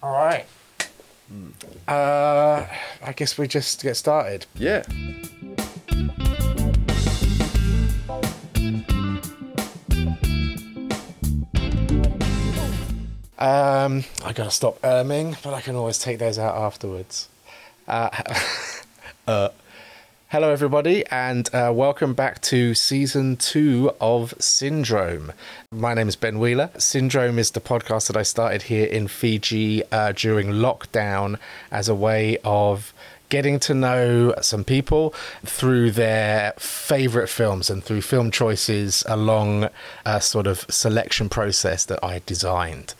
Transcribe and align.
All 0.00 0.12
right. 0.12 0.46
Uh, 1.88 2.66
I 3.02 3.12
guess 3.16 3.36
we 3.36 3.48
just 3.48 3.82
get 3.82 3.96
started. 3.96 4.46
Yeah. 4.54 4.84
Um, 13.38 14.04
I 14.24 14.32
gotta 14.32 14.50
stop 14.50 14.80
erming, 14.82 15.40
but 15.42 15.54
I 15.54 15.60
can 15.60 15.76
always 15.76 15.98
take 15.98 16.18
those 16.18 16.38
out 16.38 16.56
afterwards. 16.56 17.28
Uh, 17.86 18.10
uh, 19.26 19.48
hello, 20.30 20.50
everybody, 20.50 21.06
and 21.06 21.48
uh, 21.54 21.72
welcome 21.74 22.12
back 22.12 22.38
to 22.42 22.74
season 22.74 23.34
two 23.36 23.90
of 23.98 24.34
Syndrome. 24.38 25.32
My 25.72 25.94
name 25.94 26.06
is 26.06 26.16
Ben 26.16 26.38
Wheeler. 26.38 26.70
Syndrome 26.76 27.38
is 27.38 27.52
the 27.52 27.60
podcast 27.60 28.08
that 28.08 28.16
I 28.16 28.22
started 28.24 28.62
here 28.62 28.86
in 28.86 29.08
Fiji 29.08 29.82
uh, 29.90 30.12
during 30.12 30.48
lockdown 30.48 31.38
as 31.70 31.88
a 31.88 31.94
way 31.94 32.36
of 32.44 32.92
getting 33.30 33.58
to 33.60 33.72
know 33.72 34.34
some 34.42 34.64
people 34.64 35.14
through 35.44 35.92
their 35.92 36.52
favorite 36.58 37.28
films 37.28 37.70
and 37.70 37.82
through 37.82 38.02
film 38.02 38.30
choices 38.30 39.04
along 39.06 39.68
a 40.04 40.20
sort 40.20 40.46
of 40.46 40.60
selection 40.68 41.30
process 41.30 41.86
that 41.86 42.02
I 42.04 42.20
designed 42.26 42.94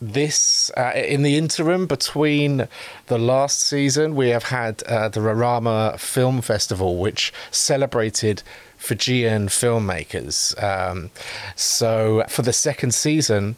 this 0.00 0.70
uh, 0.76 0.92
in 0.94 1.22
the 1.22 1.36
interim 1.36 1.86
between 1.86 2.68
the 3.06 3.18
last 3.18 3.60
season 3.60 4.14
we 4.14 4.28
have 4.28 4.44
had 4.44 4.82
uh, 4.84 5.08
the 5.08 5.20
Rarama 5.20 5.98
Film 5.98 6.40
Festival 6.40 6.96
which 6.96 7.32
celebrated 7.50 8.42
Fijian 8.76 9.48
filmmakers. 9.48 10.60
Um, 10.62 11.10
so 11.56 12.24
for 12.28 12.42
the 12.42 12.52
second 12.52 12.94
season 12.94 13.56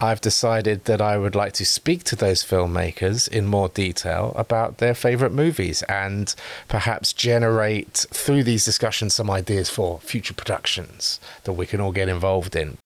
I've 0.00 0.20
decided 0.20 0.86
that 0.86 1.00
I 1.00 1.16
would 1.16 1.36
like 1.36 1.52
to 1.54 1.64
speak 1.64 2.02
to 2.04 2.16
those 2.16 2.42
filmmakers 2.42 3.28
in 3.28 3.46
more 3.46 3.68
detail 3.68 4.32
about 4.34 4.78
their 4.78 4.94
favorite 4.94 5.30
movies 5.30 5.84
and 5.84 6.34
perhaps 6.66 7.12
generate 7.12 8.06
through 8.10 8.42
these 8.42 8.64
discussions 8.64 9.14
some 9.14 9.30
ideas 9.30 9.70
for 9.70 10.00
future 10.00 10.34
productions 10.34 11.20
that 11.44 11.52
we 11.52 11.66
can 11.66 11.80
all 11.80 11.92
get 11.92 12.08
involved 12.08 12.56
in 12.56 12.78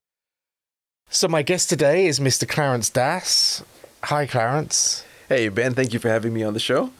so 1.08 1.28
my 1.28 1.42
guest 1.42 1.68
today 1.68 2.06
is 2.06 2.20
Mr. 2.20 2.48
Clarence 2.48 2.90
Das. 2.90 3.62
Hi, 4.04 4.26
Clarence. 4.26 5.04
Hey, 5.28 5.48
Ben, 5.48 5.74
thank 5.74 5.92
you 5.92 5.98
for 5.98 6.08
having 6.08 6.32
me 6.32 6.42
on 6.42 6.52
the 6.52 6.60
show. 6.60 6.90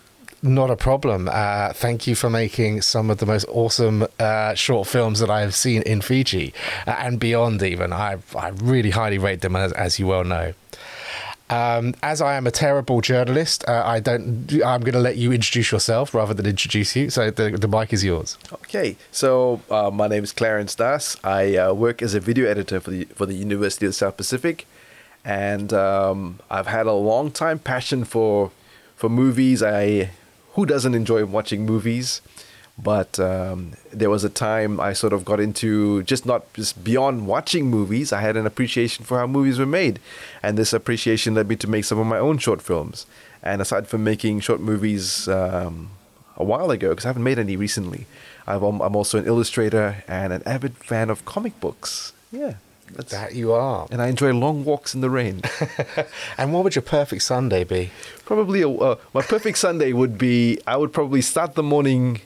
Not 0.43 0.71
a 0.71 0.77
problem. 0.77 1.29
Uh, 1.33 1.73
thank 1.73 2.07
you 2.07 2.15
for 2.15 2.29
making 2.29 2.83
some 2.83 3.11
of 3.11 3.19
the 3.19 3.27
most 3.27 3.47
awesome 3.49 4.07
uh, 4.19 4.55
short 4.55 4.87
films 4.87 5.21
that 5.21 5.31
I 5.31 5.41
have 5.41 5.55
seen 5.55 5.83
in 5.83 6.01
Fiji 6.01 6.53
uh, 6.87 6.97
and 6.99 7.19
beyond. 7.19 7.63
Even 7.63 7.93
I, 7.93 8.19
I 8.37 8.49
really 8.49 8.91
highly 8.91 9.19
rate 9.19 9.41
them, 9.41 9.57
as, 9.57 9.73
as 9.73 9.99
you 9.99 10.07
well 10.07 10.25
know. 10.25 10.53
Um, 11.49 11.95
as 12.03 12.21
I 12.21 12.35
am 12.35 12.47
a 12.47 12.51
terrible 12.51 13.01
journalist, 13.01 13.65
uh, 13.69 13.83
I 13.85 14.01
don't. 14.01 14.53
I'm 14.65 14.81
going 14.81 14.95
to 14.95 14.99
let 14.99 15.17
you 15.17 15.33
introduce 15.33 15.71
yourself 15.71 16.13
rather 16.13 16.35
than 16.35 16.45
introduce 16.47 16.97
you. 16.97 17.09
So 17.09 17.31
the, 17.31 17.51
the 17.51 17.69
mic 17.69 17.93
is 17.93 18.03
yours. 18.03 18.37
Okay, 18.53 18.97
so 19.13 19.61
uh, 19.71 19.91
my 19.91 20.09
name 20.09 20.25
is 20.25 20.33
Clarence 20.33 20.75
Das. 20.75 21.17
I 21.23 21.57
uh, 21.57 21.73
work 21.73 22.03
as 22.03 22.15
a 22.15 22.21
video 22.21 22.49
editor 22.49 22.81
for 22.81 22.91
the 22.91 23.05
for 23.15 23.27
the 23.27 23.35
University 23.35 23.87
of 23.87 23.91
the 23.91 23.95
South 23.95 24.17
Pacific, 24.17 24.67
and 25.25 25.73
um, 25.73 26.41
I've 26.51 26.67
had 26.67 26.87
a 26.87 26.93
long 26.93 27.31
time 27.31 27.61
passion 27.61 28.05
for 28.05 28.51
for 28.97 29.09
movies. 29.09 29.63
I 29.63 30.11
who 30.55 30.67
doesn't 30.67 30.95
enjoy 30.95 31.25
watching 31.27 31.65
movies? 31.65 32.23
But 32.79 33.19
um, 33.19 33.73
there 33.91 34.11
was 34.11 34.23
a 34.23 34.29
time 34.29 34.81
I 34.81 34.93
sort 34.93 35.15
of 35.15 35.25
got 35.25 35.41
into 35.41 36.03
just 36.03 36.27
not 36.27 36.53
just 36.53 36.85
beyond 36.85 37.27
watching 37.27 37.67
movies. 37.71 38.13
I 38.13 38.21
had 38.21 38.37
an 38.37 38.47
appreciation 38.47 39.05
for 39.05 39.19
how 39.19 39.27
movies 39.27 39.59
were 39.59 39.67
made, 39.67 39.99
and 40.43 40.59
this 40.59 40.73
appreciation 40.73 41.35
led 41.35 41.49
me 41.49 41.57
to 41.57 41.67
make 41.67 41.85
some 41.85 41.99
of 41.99 42.07
my 42.07 42.19
own 42.19 42.37
short 42.39 42.61
films. 42.61 43.07
And 43.43 43.63
aside 43.63 43.89
from 43.89 44.05
making 44.05 44.41
short 44.41 44.61
movies 44.61 45.27
um, 45.27 45.91
a 46.37 46.45
while 46.45 46.71
ago, 46.71 46.91
because 46.91 47.07
I 47.07 47.09
haven't 47.09 47.25
made 47.25 47.39
any 47.39 47.57
recently, 47.57 48.07
i 48.47 48.55
am 48.55 48.81
also 48.97 49.19
an 49.19 49.27
illustrator 49.27 50.05
and 50.07 50.33
an 50.33 50.43
avid 50.45 50.77
fan 50.77 51.09
of 51.09 51.25
comic 51.25 51.59
books. 51.61 52.13
Yeah. 52.31 52.55
That's, 52.93 53.11
that 53.11 53.35
you 53.35 53.53
are. 53.53 53.89
And 53.91 54.01
I 54.01 54.09
enjoy 54.09 54.33
long 54.33 54.65
walks 54.65 54.95
in 54.95 55.01
the 55.01 55.11
rain. 55.11 55.43
and 56.39 56.53
what 56.53 56.63
would 56.63 56.75
your 56.77 56.83
perfect 56.83 57.23
Sunday 57.23 57.65
be? 57.65 57.91
Probably 58.25 58.63
a, 58.63 58.69
uh, 58.69 58.97
my 59.13 59.23
perfect 59.23 59.59
Sunday 59.59 59.93
would 59.93 60.17
be 60.19 60.61
I 60.67 60.77
would 60.77 60.93
probably 60.93 61.21
start 61.21 61.55
the 61.55 61.65
morning 61.65 62.21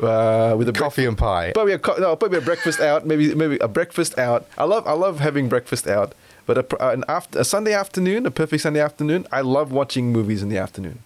uh, 0.00 0.54
with 0.58 0.68
a 0.68 0.72
coffee 0.72 1.06
and 1.06 1.16
pie. 1.16 1.52
Probably 1.52 1.72
a 1.74 1.78
co- 1.78 1.96
no, 1.96 2.16
probably 2.16 2.38
a 2.38 2.42
breakfast 2.42 2.80
out. 2.80 3.06
Maybe 3.06 3.34
maybe 3.34 3.58
a 3.58 3.68
breakfast 3.68 4.18
out. 4.18 4.46
I 4.58 4.64
love 4.64 4.86
I 4.86 4.92
love 4.92 5.20
having 5.20 5.48
breakfast 5.48 5.86
out. 5.86 6.14
But 6.46 6.58
a, 6.58 6.88
an 6.90 7.04
after, 7.08 7.40
a 7.40 7.44
Sunday 7.44 7.74
afternoon, 7.74 8.24
a 8.24 8.30
perfect 8.30 8.62
Sunday 8.62 8.80
afternoon, 8.80 9.26
I 9.32 9.40
love 9.40 9.72
watching 9.72 10.12
movies 10.12 10.42
in 10.42 10.48
the 10.48 10.58
afternoon. 10.58 11.00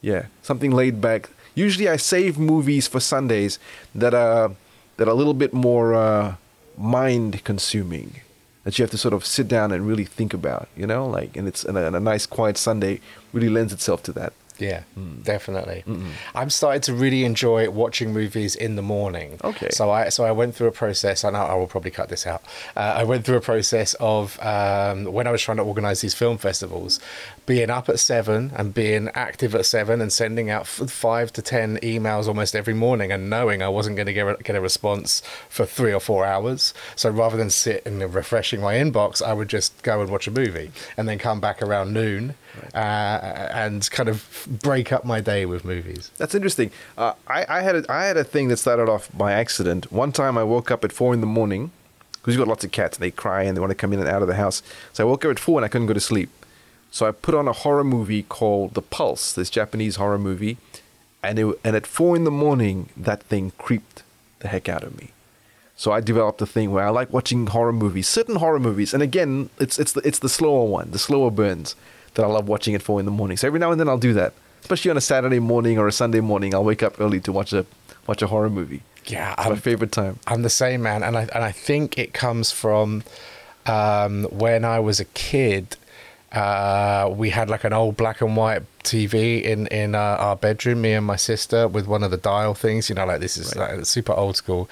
Yeah, 0.00 0.26
something 0.42 0.70
laid 0.70 1.00
back. 1.00 1.30
Usually, 1.56 1.88
I 1.88 1.96
save 1.96 2.38
movies 2.38 2.86
for 2.86 3.00
Sundays 3.00 3.58
that 3.94 4.14
are 4.14 4.52
that 4.96 5.08
are 5.08 5.10
a 5.10 5.14
little 5.14 5.34
bit 5.34 5.52
more 5.52 5.94
uh, 5.94 6.36
mind 6.78 7.42
consuming. 7.44 8.20
That 8.62 8.78
you 8.78 8.82
have 8.82 8.90
to 8.92 8.98
sort 8.98 9.12
of 9.12 9.26
sit 9.26 9.46
down 9.46 9.72
and 9.72 9.86
really 9.86 10.04
think 10.04 10.32
about. 10.32 10.68
You 10.76 10.86
know, 10.86 11.06
like 11.06 11.36
and 11.36 11.48
it's 11.48 11.64
and 11.64 11.76
a, 11.76 11.86
and 11.86 11.96
a 11.96 12.00
nice 12.00 12.26
quiet 12.26 12.56
Sunday 12.56 13.00
really 13.32 13.48
lends 13.48 13.72
itself 13.72 14.02
to 14.04 14.12
that. 14.12 14.32
Yeah, 14.58 14.84
mm. 14.96 15.22
definitely. 15.24 15.82
Mm-mm. 15.86 16.10
I'm 16.34 16.50
starting 16.50 16.80
to 16.82 16.94
really 16.94 17.24
enjoy 17.24 17.68
watching 17.70 18.12
movies 18.12 18.54
in 18.54 18.76
the 18.76 18.82
morning. 18.82 19.40
Okay. 19.42 19.70
So 19.70 19.90
I 19.90 20.10
so 20.10 20.24
I 20.24 20.30
went 20.30 20.54
through 20.54 20.68
a 20.68 20.72
process. 20.72 21.24
I 21.24 21.30
know 21.30 21.38
I 21.38 21.54
will 21.54 21.66
probably 21.66 21.90
cut 21.90 22.08
this 22.08 22.26
out. 22.26 22.42
Uh, 22.76 22.94
I 22.96 23.04
went 23.04 23.24
through 23.24 23.36
a 23.36 23.40
process 23.40 23.94
of 23.94 24.40
um, 24.40 25.06
when 25.06 25.26
I 25.26 25.32
was 25.32 25.42
trying 25.42 25.56
to 25.56 25.64
organise 25.64 26.02
these 26.02 26.14
film 26.14 26.38
festivals, 26.38 27.00
being 27.46 27.68
up 27.68 27.88
at 27.88 27.98
seven 27.98 28.52
and 28.54 28.72
being 28.72 29.10
active 29.14 29.54
at 29.54 29.66
seven 29.66 30.00
and 30.00 30.12
sending 30.12 30.50
out 30.50 30.62
f- 30.62 30.88
five 30.90 31.32
to 31.32 31.42
ten 31.42 31.78
emails 31.78 32.28
almost 32.28 32.54
every 32.54 32.74
morning 32.74 33.10
and 33.10 33.28
knowing 33.28 33.60
I 33.60 33.68
wasn't 33.68 33.96
going 33.96 34.06
to 34.06 34.12
get 34.12 34.28
a, 34.28 34.36
get 34.42 34.54
a 34.54 34.60
response 34.60 35.20
for 35.48 35.66
three 35.66 35.92
or 35.92 36.00
four 36.00 36.24
hours. 36.24 36.74
So 36.94 37.10
rather 37.10 37.36
than 37.36 37.50
sit 37.50 37.84
and 37.84 38.14
refreshing 38.14 38.60
my 38.60 38.74
inbox, 38.74 39.20
I 39.20 39.32
would 39.32 39.48
just 39.48 39.82
go 39.82 40.00
and 40.00 40.10
watch 40.10 40.28
a 40.28 40.30
movie 40.30 40.70
and 40.96 41.08
then 41.08 41.18
come 41.18 41.40
back 41.40 41.60
around 41.60 41.92
noon 41.92 42.34
uh, 42.74 42.78
and 42.78 43.90
kind 43.90 44.08
of 44.08 44.46
break 44.62 44.92
up 44.92 45.04
my 45.04 45.20
day 45.20 45.46
with 45.46 45.64
movies. 45.64 46.10
That's 46.16 46.34
interesting. 46.34 46.70
Uh, 46.96 47.12
I, 47.26 47.46
I 47.48 47.60
had 47.62 47.76
a, 47.76 47.92
I 47.92 48.04
had 48.04 48.16
a 48.16 48.24
thing 48.24 48.48
that 48.48 48.58
started 48.58 48.88
off 48.88 49.08
by 49.16 49.32
accident. 49.32 49.92
One 49.92 50.12
time 50.12 50.36
I 50.38 50.44
woke 50.44 50.70
up 50.70 50.84
at 50.84 50.92
four 50.92 51.14
in 51.14 51.20
the 51.20 51.26
morning 51.26 51.70
because 52.12 52.34
you've 52.34 52.40
got 52.40 52.48
lots 52.48 52.64
of 52.64 52.72
cats 52.72 52.96
and 52.96 53.02
they 53.02 53.10
cry 53.10 53.42
and 53.42 53.56
they 53.56 53.60
want 53.60 53.70
to 53.70 53.74
come 53.74 53.92
in 53.92 54.00
and 54.00 54.08
out 54.08 54.22
of 54.22 54.28
the 54.28 54.36
house. 54.36 54.62
So 54.92 55.06
I 55.06 55.10
woke 55.10 55.24
up 55.24 55.30
at 55.30 55.38
four 55.38 55.58
and 55.58 55.64
I 55.64 55.68
couldn't 55.68 55.86
go 55.86 55.94
to 55.94 56.00
sleep. 56.00 56.30
So 56.90 57.06
I 57.06 57.10
put 57.10 57.34
on 57.34 57.48
a 57.48 57.52
horror 57.52 57.84
movie 57.84 58.22
called 58.22 58.74
The 58.74 58.82
Pulse, 58.82 59.32
this 59.32 59.50
Japanese 59.50 59.96
horror 59.96 60.18
movie, 60.18 60.58
and 61.22 61.38
it, 61.38 61.58
and 61.64 61.74
at 61.74 61.86
four 61.86 62.14
in 62.14 62.24
the 62.24 62.30
morning, 62.30 62.88
that 62.96 63.22
thing 63.24 63.52
creeped 63.58 64.04
the 64.38 64.48
heck 64.48 64.68
out 64.68 64.84
of 64.84 64.96
me. 64.96 65.10
So 65.76 65.90
I 65.90 66.00
developed 66.00 66.40
a 66.40 66.46
thing 66.46 66.70
where 66.70 66.86
I 66.86 66.90
like 66.90 67.12
watching 67.12 67.48
horror 67.48 67.72
movies, 67.72 68.06
certain 68.06 68.36
horror 68.36 68.60
movies, 68.60 68.94
and 68.94 69.02
again, 69.02 69.50
it's 69.58 69.78
it's 69.78 69.92
the, 69.92 70.06
it's 70.06 70.20
the 70.20 70.28
slower 70.28 70.66
one, 70.66 70.92
the 70.92 70.98
slower 70.98 71.32
burns 71.32 71.74
that 72.14 72.24
I 72.24 72.26
love 72.26 72.48
watching 72.48 72.74
at 72.74 72.82
four 72.82 73.00
in 73.00 73.06
the 73.06 73.12
morning. 73.12 73.36
So 73.36 73.46
every 73.46 73.60
now 73.60 73.70
and 73.70 73.80
then 73.80 73.88
I'll 73.88 73.98
do 73.98 74.14
that, 74.14 74.32
especially 74.60 74.90
on 74.90 74.96
a 74.96 75.02
Saturday 75.02 75.40
morning 75.40 75.78
or 75.78 75.86
a 75.88 75.92
Sunday 75.92 76.20
morning. 76.20 76.54
I'll 76.54 76.64
wake 76.64 76.82
up 76.82 77.00
early 77.00 77.20
to 77.20 77.32
watch 77.32 77.52
a 77.52 77.66
watch 78.06 78.22
a 78.22 78.26
horror 78.26 78.50
movie. 78.50 78.82
Yeah, 79.06 79.34
it's 79.38 79.48
my 79.48 79.56
favorite 79.56 79.92
time. 79.92 80.18
I'm 80.26 80.42
the 80.42 80.50
same 80.50 80.82
man, 80.82 81.02
and 81.02 81.16
I 81.16 81.22
and 81.34 81.44
I 81.44 81.52
think 81.52 81.98
it 81.98 82.14
comes 82.14 82.50
from 82.50 83.02
um, 83.66 84.24
when 84.24 84.64
I 84.64 84.80
was 84.80 85.00
a 85.00 85.04
kid 85.06 85.76
uh, 86.34 87.08
we 87.16 87.30
had 87.30 87.48
like 87.48 87.62
an 87.64 87.72
old 87.72 87.96
black 87.96 88.20
and 88.20 88.36
white 88.36 88.62
TV 88.82 89.42
in 89.42 89.68
in 89.68 89.94
uh, 89.94 89.98
our 89.98 90.36
bedroom, 90.36 90.82
me 90.82 90.92
and 90.92 91.06
my 91.06 91.16
sister, 91.16 91.68
with 91.68 91.86
one 91.86 92.02
of 92.02 92.10
the 92.10 92.16
dial 92.16 92.54
things. 92.54 92.88
You 92.88 92.96
know, 92.96 93.06
like 93.06 93.20
this 93.20 93.36
is 93.36 93.54
right. 93.56 93.76
like 93.76 93.86
super 93.86 94.12
old 94.12 94.36
school. 94.36 94.68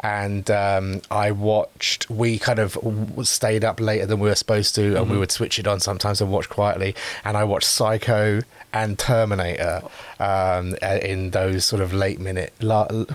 And 0.00 0.50
um, 0.50 1.00
I 1.10 1.30
watched. 1.30 2.10
We 2.10 2.38
kind 2.38 2.58
of 2.58 2.76
stayed 3.22 3.64
up 3.64 3.80
later 3.80 4.06
than 4.06 4.18
we 4.18 4.28
were 4.28 4.34
supposed 4.34 4.74
to, 4.74 4.84
and 4.84 4.96
mm-hmm. 4.96 5.12
we 5.12 5.18
would 5.18 5.30
switch 5.30 5.58
it 5.58 5.66
on 5.66 5.80
sometimes 5.80 6.20
and 6.20 6.30
watch 6.32 6.48
quietly. 6.48 6.94
And 7.24 7.36
I 7.36 7.44
watched 7.44 7.68
Psycho 7.68 8.40
and 8.72 8.98
Terminator 8.98 9.82
um, 10.18 10.74
in 10.82 11.30
those 11.30 11.64
sort 11.64 11.80
of 11.80 11.94
late 11.94 12.18
minute, 12.18 12.52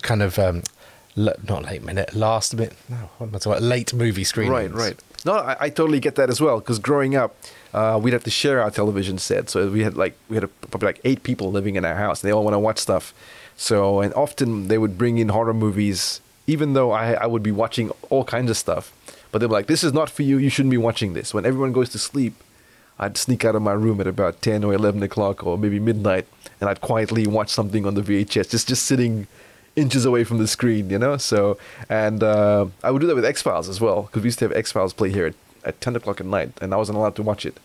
kind 0.01 0.21
of 0.21 0.39
um, 0.39 0.63
not 1.15 1.63
late 1.63 1.83
minute, 1.83 2.15
last 2.15 2.55
minute. 2.55 2.75
No, 2.87 3.09
what 3.17 3.27
am 3.27 3.35
I 3.35 3.39
talking 3.39 3.51
about? 3.51 3.61
Late 3.61 3.93
movie 3.93 4.23
screenings. 4.23 4.71
Right, 4.71 4.73
right. 4.73 5.03
No, 5.25 5.33
I, 5.33 5.57
I 5.59 5.69
totally 5.69 5.99
get 5.99 6.15
that 6.15 6.29
as 6.29 6.39
well. 6.39 6.59
Because 6.59 6.79
growing 6.79 7.15
up, 7.15 7.35
uh, 7.73 7.99
we'd 8.01 8.13
have 8.13 8.23
to 8.23 8.29
share 8.29 8.61
our 8.61 8.71
television 8.71 9.17
set. 9.17 9.49
So 9.49 9.69
we 9.69 9.83
had 9.83 9.95
like 9.95 10.15
we 10.29 10.35
had 10.35 10.43
a, 10.43 10.47
probably 10.47 10.87
like 10.87 11.01
eight 11.03 11.23
people 11.23 11.51
living 11.51 11.75
in 11.75 11.85
our 11.85 11.95
house. 11.95 12.23
And 12.23 12.29
they 12.29 12.33
all 12.33 12.43
want 12.43 12.55
to 12.55 12.59
watch 12.59 12.79
stuff. 12.79 13.13
So 13.55 14.01
and 14.01 14.13
often 14.13 14.67
they 14.67 14.77
would 14.77 14.97
bring 14.97 15.17
in 15.17 15.29
horror 15.29 15.53
movies, 15.53 16.21
even 16.47 16.73
though 16.73 16.91
I 16.91 17.13
I 17.13 17.25
would 17.25 17.43
be 17.43 17.51
watching 17.51 17.91
all 18.09 18.23
kinds 18.23 18.49
of 18.49 18.57
stuff. 18.57 18.93
But 19.31 19.39
they 19.39 19.45
were 19.45 19.53
like, 19.53 19.67
"This 19.67 19.83
is 19.83 19.93
not 19.93 20.09
for 20.09 20.23
you. 20.23 20.37
You 20.37 20.49
shouldn't 20.49 20.71
be 20.71 20.77
watching 20.77 21.13
this." 21.13 21.33
When 21.33 21.45
everyone 21.45 21.71
goes 21.71 21.89
to 21.89 21.99
sleep, 21.99 22.33
I'd 22.97 23.17
sneak 23.17 23.45
out 23.45 23.55
of 23.55 23.61
my 23.61 23.73
room 23.73 24.01
at 24.01 24.07
about 24.07 24.41
ten 24.41 24.63
or 24.63 24.73
eleven 24.73 25.03
o'clock 25.03 25.45
or 25.45 25.57
maybe 25.57 25.79
midnight, 25.79 26.25
and 26.59 26.69
I'd 26.69 26.81
quietly 26.81 27.27
watch 27.27 27.49
something 27.49 27.85
on 27.85 27.93
the 27.93 28.01
VHS, 28.01 28.49
just 28.49 28.67
just 28.67 28.85
sitting 28.85 29.27
inches 29.75 30.05
away 30.05 30.23
from 30.23 30.39
the 30.39 30.47
screen, 30.47 30.89
you 30.89 30.97
know. 30.97 31.17
So 31.17 31.57
and 31.89 32.23
uh, 32.23 32.67
I 32.83 32.91
would 32.91 32.99
do 32.99 33.07
that 33.07 33.15
with 33.15 33.25
X 33.25 33.41
Files 33.41 33.69
as 33.69 33.79
well 33.79 34.03
because 34.03 34.23
we 34.23 34.27
used 34.27 34.39
to 34.39 34.45
have 34.45 34.51
X 34.51 34.71
Files 34.71 34.93
play 34.93 35.11
here 35.11 35.27
at, 35.27 35.35
at 35.69 35.81
ten 35.81 35.95
o'clock 35.95 36.19
at 36.19 36.27
night, 36.27 36.51
and 36.61 36.73
I 36.73 36.77
wasn't 36.77 36.97
allowed 36.97 37.15
to 37.15 37.23
watch 37.23 37.45
it. 37.45 37.57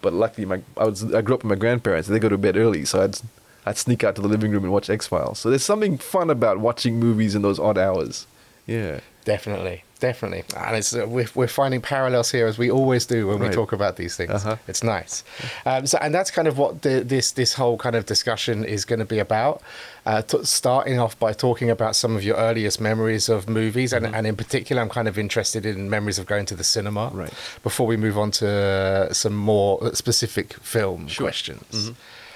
But 0.00 0.12
luckily, 0.12 0.46
my 0.46 0.62
I 0.76 0.84
was 0.84 1.14
I 1.14 1.20
grew 1.22 1.34
up 1.36 1.44
with 1.44 1.50
my 1.50 1.60
grandparents. 1.64 2.08
They 2.08 2.18
go 2.18 2.28
to 2.28 2.38
bed 2.38 2.56
early, 2.56 2.84
so 2.84 3.02
I'd 3.04 3.18
I'd 3.66 3.78
sneak 3.78 4.02
out 4.04 4.14
to 4.16 4.22
the 4.22 4.28
living 4.28 4.50
room 4.52 4.64
and 4.64 4.72
watch 4.72 4.88
X 4.88 5.06
Files. 5.06 5.38
So 5.38 5.50
there's 5.50 5.64
something 5.64 5.98
fun 5.98 6.30
about 6.30 6.58
watching 6.58 6.98
movies 6.98 7.34
in 7.34 7.42
those 7.42 7.58
odd 7.58 7.78
hours. 7.78 8.26
Yeah. 8.66 9.00
Definitely, 9.24 9.84
definitely, 10.00 10.44
and 10.54 10.76
it's 10.76 10.94
uh, 10.94 11.06
we're, 11.08 11.26
we're 11.34 11.48
finding 11.48 11.80
parallels 11.80 12.30
here 12.30 12.46
as 12.46 12.58
we 12.58 12.70
always 12.70 13.06
do 13.06 13.26
when 13.28 13.38
we 13.38 13.48
talk 13.48 13.72
about 13.72 13.96
these 13.96 14.14
things. 14.16 14.32
Uh-huh. 14.32 14.56
It's 14.68 14.82
nice, 14.82 15.24
um, 15.64 15.86
so 15.86 15.96
and 16.02 16.14
that's 16.14 16.30
kind 16.30 16.46
of 16.46 16.58
what 16.58 16.82
the, 16.82 17.00
this 17.00 17.32
this 17.32 17.54
whole 17.54 17.78
kind 17.78 17.96
of 17.96 18.04
discussion 18.04 18.66
is 18.66 18.84
going 18.84 18.98
to 18.98 19.06
be 19.06 19.18
about. 19.18 19.62
Uh, 20.06 20.20
t- 20.20 20.44
starting 20.44 20.98
off 20.98 21.18
by 21.18 21.32
talking 21.32 21.70
about 21.70 21.96
some 21.96 22.14
of 22.14 22.22
your 22.22 22.36
earliest 22.36 22.78
memories 22.78 23.30
of 23.30 23.48
movies, 23.48 23.90
and, 23.92 24.04
and 24.06 24.26
in 24.26 24.36
particular, 24.36 24.82
I'm 24.82 24.90
kind 24.90 25.08
of 25.08 25.18
interested 25.18 25.64
in 25.64 25.88
memories 25.88 26.18
of 26.18 26.26
going 26.26 26.44
to 26.46 26.54
the 26.54 26.64
cinema. 26.64 27.10
Right. 27.12 27.32
Before 27.62 27.86
we 27.86 27.96
move 27.96 28.18
on 28.18 28.30
to 28.32 29.08
some 29.12 29.34
more 29.34 29.94
specific 29.94 30.52
film 30.54 31.08
questions. 31.08 31.92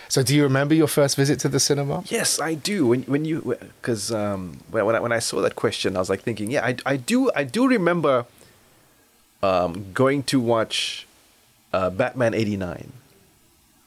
So, 0.09 0.23
do 0.23 0.35
you 0.35 0.43
remember 0.43 0.75
your 0.75 0.87
first 0.87 1.17
visit 1.17 1.39
to 1.41 1.49
the 1.49 1.61
cinema? 1.61 2.03
Yes, 2.07 2.41
I 2.41 2.55
do. 2.55 2.87
When 2.87 3.03
when 3.03 3.27
you 3.27 3.59
because 3.83 4.11
um, 4.11 4.61
when 4.71 4.87
when 4.87 4.97
I, 4.97 5.01
when 5.01 5.13
I 5.13 5.19
saw 5.19 5.43
that 5.43 5.55
question, 5.55 5.97
I 5.97 5.99
was 5.99 6.09
like 6.09 6.23
thinking, 6.23 6.51
yeah, 6.51 6.65
I, 6.65 6.77
I 6.87 6.97
do 6.97 7.31
I 7.37 7.45
do 7.45 7.69
remember 7.69 8.25
um, 9.43 9.93
going 9.93 10.23
to 10.25 10.41
watch 10.41 11.07
uh, 11.75 11.91
Batman 11.91 12.33
'89. 12.33 12.93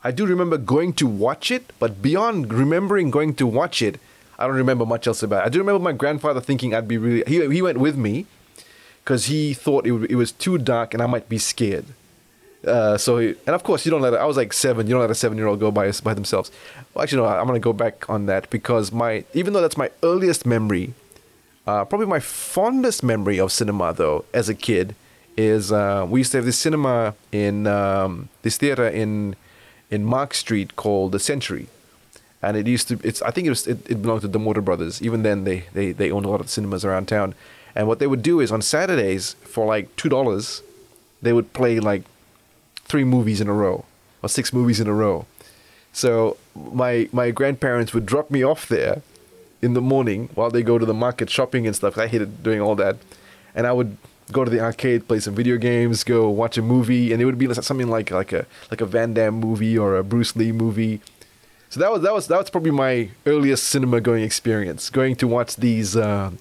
I 0.04 0.12
do 0.12 0.26
remember 0.26 0.58
going 0.58 0.94
to 0.94 1.08
watch 1.08 1.52
it, 1.52 1.72
but 1.80 2.02
beyond 2.02 2.54
remembering 2.54 3.12
going 3.12 3.36
to 3.36 3.46
watch 3.46 3.82
it, 3.82 4.00
I 4.40 4.48
don't 4.48 4.56
remember 4.56 4.86
much 4.86 5.06
else 5.06 5.22
about 5.22 5.44
it. 5.44 5.46
I 5.46 5.50
do 5.50 5.60
remember 5.60 5.80
my 5.80 5.92
grandfather 5.92 6.42
thinking 6.42 6.74
I'd 6.74 6.88
be 6.88 6.98
really. 6.98 7.24
He 7.28 7.48
he 7.54 7.62
went 7.62 7.78
with 7.78 7.96
me 7.96 8.26
because 9.04 9.26
he 9.26 9.54
thought 9.54 9.86
it, 9.86 9.94
it 10.10 10.16
was 10.16 10.32
too 10.32 10.58
dark 10.58 10.94
and 10.94 11.04
I 11.04 11.06
might 11.06 11.30
be 11.30 11.38
scared. 11.38 11.86
Uh, 12.66 12.98
so 12.98 13.18
he, 13.18 13.30
and 13.46 13.56
of 13.56 13.64
course 13.64 13.86
you 13.86 13.92
don't 13.92 14.02
let 14.02 14.14
I 14.16 14.26
was 14.26 14.38
like 14.38 14.54
seven. 14.54 14.88
You 14.88 14.94
don't 14.94 15.02
let 15.02 15.12
a 15.12 15.16
seven 15.16 15.38
year 15.38 15.48
old 15.48 15.60
go 15.60 15.70
by 15.70 15.92
by 16.04 16.16
themselves. 16.16 16.52
Well, 16.94 17.04
actually, 17.04 17.22
no. 17.22 17.28
I'm 17.28 17.46
gonna 17.46 17.60
go 17.60 17.74
back 17.74 18.10
on 18.10 18.26
that 18.26 18.50
because 18.50 18.92
my 18.92 19.24
even 19.34 19.54
though 19.54 19.62
that's 19.62 19.78
my 19.78 19.92
earliest 20.02 20.46
memory, 20.46 20.94
uh, 21.68 21.86
probably 21.86 22.08
my 22.08 22.20
fondest 22.20 23.04
memory 23.04 23.40
of 23.40 23.52
cinema 23.52 23.94
though 23.94 24.26
as 24.34 24.50
a 24.50 24.56
kid 24.56 24.96
is 25.38 25.72
uh, 25.72 26.06
we 26.10 26.20
used 26.20 26.32
to 26.32 26.38
have 26.40 26.46
this 26.46 26.58
cinema 26.58 27.14
in 27.32 27.68
um, 27.68 28.30
this 28.42 28.58
theater 28.58 28.88
in 28.88 29.36
in 29.92 30.06
Mark 30.06 30.34
Street 30.34 30.76
called 30.76 31.12
the 31.12 31.20
Century, 31.20 31.68
and 32.42 32.58
it 32.58 32.66
used 32.66 32.88
to 32.88 33.00
it's 33.04 33.22
I 33.22 33.32
think 33.32 33.46
it 33.46 33.52
was 33.52 33.68
it, 33.68 33.80
it 33.90 34.02
belonged 34.02 34.22
to 34.22 34.28
the 34.28 34.40
Motor 34.40 34.62
Brothers. 34.62 35.02
Even 35.02 35.22
then 35.22 35.44
they 35.44 35.66
they 35.74 35.92
they 35.92 36.10
owned 36.10 36.26
a 36.26 36.30
lot 36.30 36.42
of 36.42 36.50
cinemas 36.50 36.84
around 36.84 37.08
town, 37.08 37.36
and 37.76 37.88
what 37.88 38.00
they 38.00 38.08
would 38.08 38.24
do 38.24 38.40
is 38.40 38.52
on 38.52 38.62
Saturdays 38.62 39.36
for 39.44 39.66
like 39.66 39.94
two 39.98 40.10
dollars, 40.10 40.64
they 41.22 41.34
would 41.34 41.54
play 41.54 41.80
like 41.80 42.04
three 42.86 43.04
movies 43.04 43.42
in 43.42 43.48
a 43.48 43.54
row 43.54 43.86
or 44.24 44.30
six 44.30 44.52
movies 44.54 44.80
in 44.80 44.88
a 44.88 44.94
row. 44.94 45.26
So 45.94 46.38
my 46.56 47.10
my 47.12 47.32
grandparents 47.32 47.94
would 47.94 48.06
drop 48.06 48.32
me 48.32 48.44
off 48.44 48.68
there 48.68 49.02
in 49.62 49.74
the 49.74 49.82
morning 49.82 50.30
while 50.34 50.50
they 50.50 50.64
go 50.64 50.78
to 50.78 50.86
the 50.86 50.94
market 50.94 51.30
shopping 51.30 51.68
and 51.68 51.76
stuff. 51.76 51.98
I 51.98 52.08
hated 52.08 52.44
doing 52.44 52.62
all 52.62 52.76
that, 52.76 52.96
and 53.54 53.68
I 53.68 53.74
would 53.74 53.98
go 54.32 54.44
to 54.44 54.52
the 54.52 54.60
arcade, 54.60 55.08
play 55.08 55.20
some 55.20 55.36
video 55.36 55.58
games, 55.58 56.04
go 56.04 56.30
watch 56.30 56.58
a 56.58 56.62
movie, 56.62 57.12
and 57.14 57.22
it 57.22 57.26
would 57.26 57.38
be 57.38 57.54
something 57.54 57.88
like 57.88 58.12
like 58.12 58.32
a 58.34 58.46
like 58.70 58.82
a 58.82 58.86
Van 58.86 59.14
Damme 59.14 59.36
movie 59.36 59.78
or 59.78 59.96
a 59.98 60.04
Bruce 60.04 60.36
Lee 60.36 60.52
movie. 60.52 61.02
So 61.70 61.80
that 61.80 61.92
was 61.92 62.02
that 62.02 62.14
was 62.14 62.28
that 62.28 62.38
was 62.40 62.50
probably 62.50 62.72
my 62.72 63.10
earliest 63.26 63.66
cinema 63.66 64.02
going 64.02 64.24
experience, 64.24 64.90
going 64.90 65.16
to 65.18 65.28
watch 65.28 65.56
these 65.56 65.96
uh, 65.96 66.32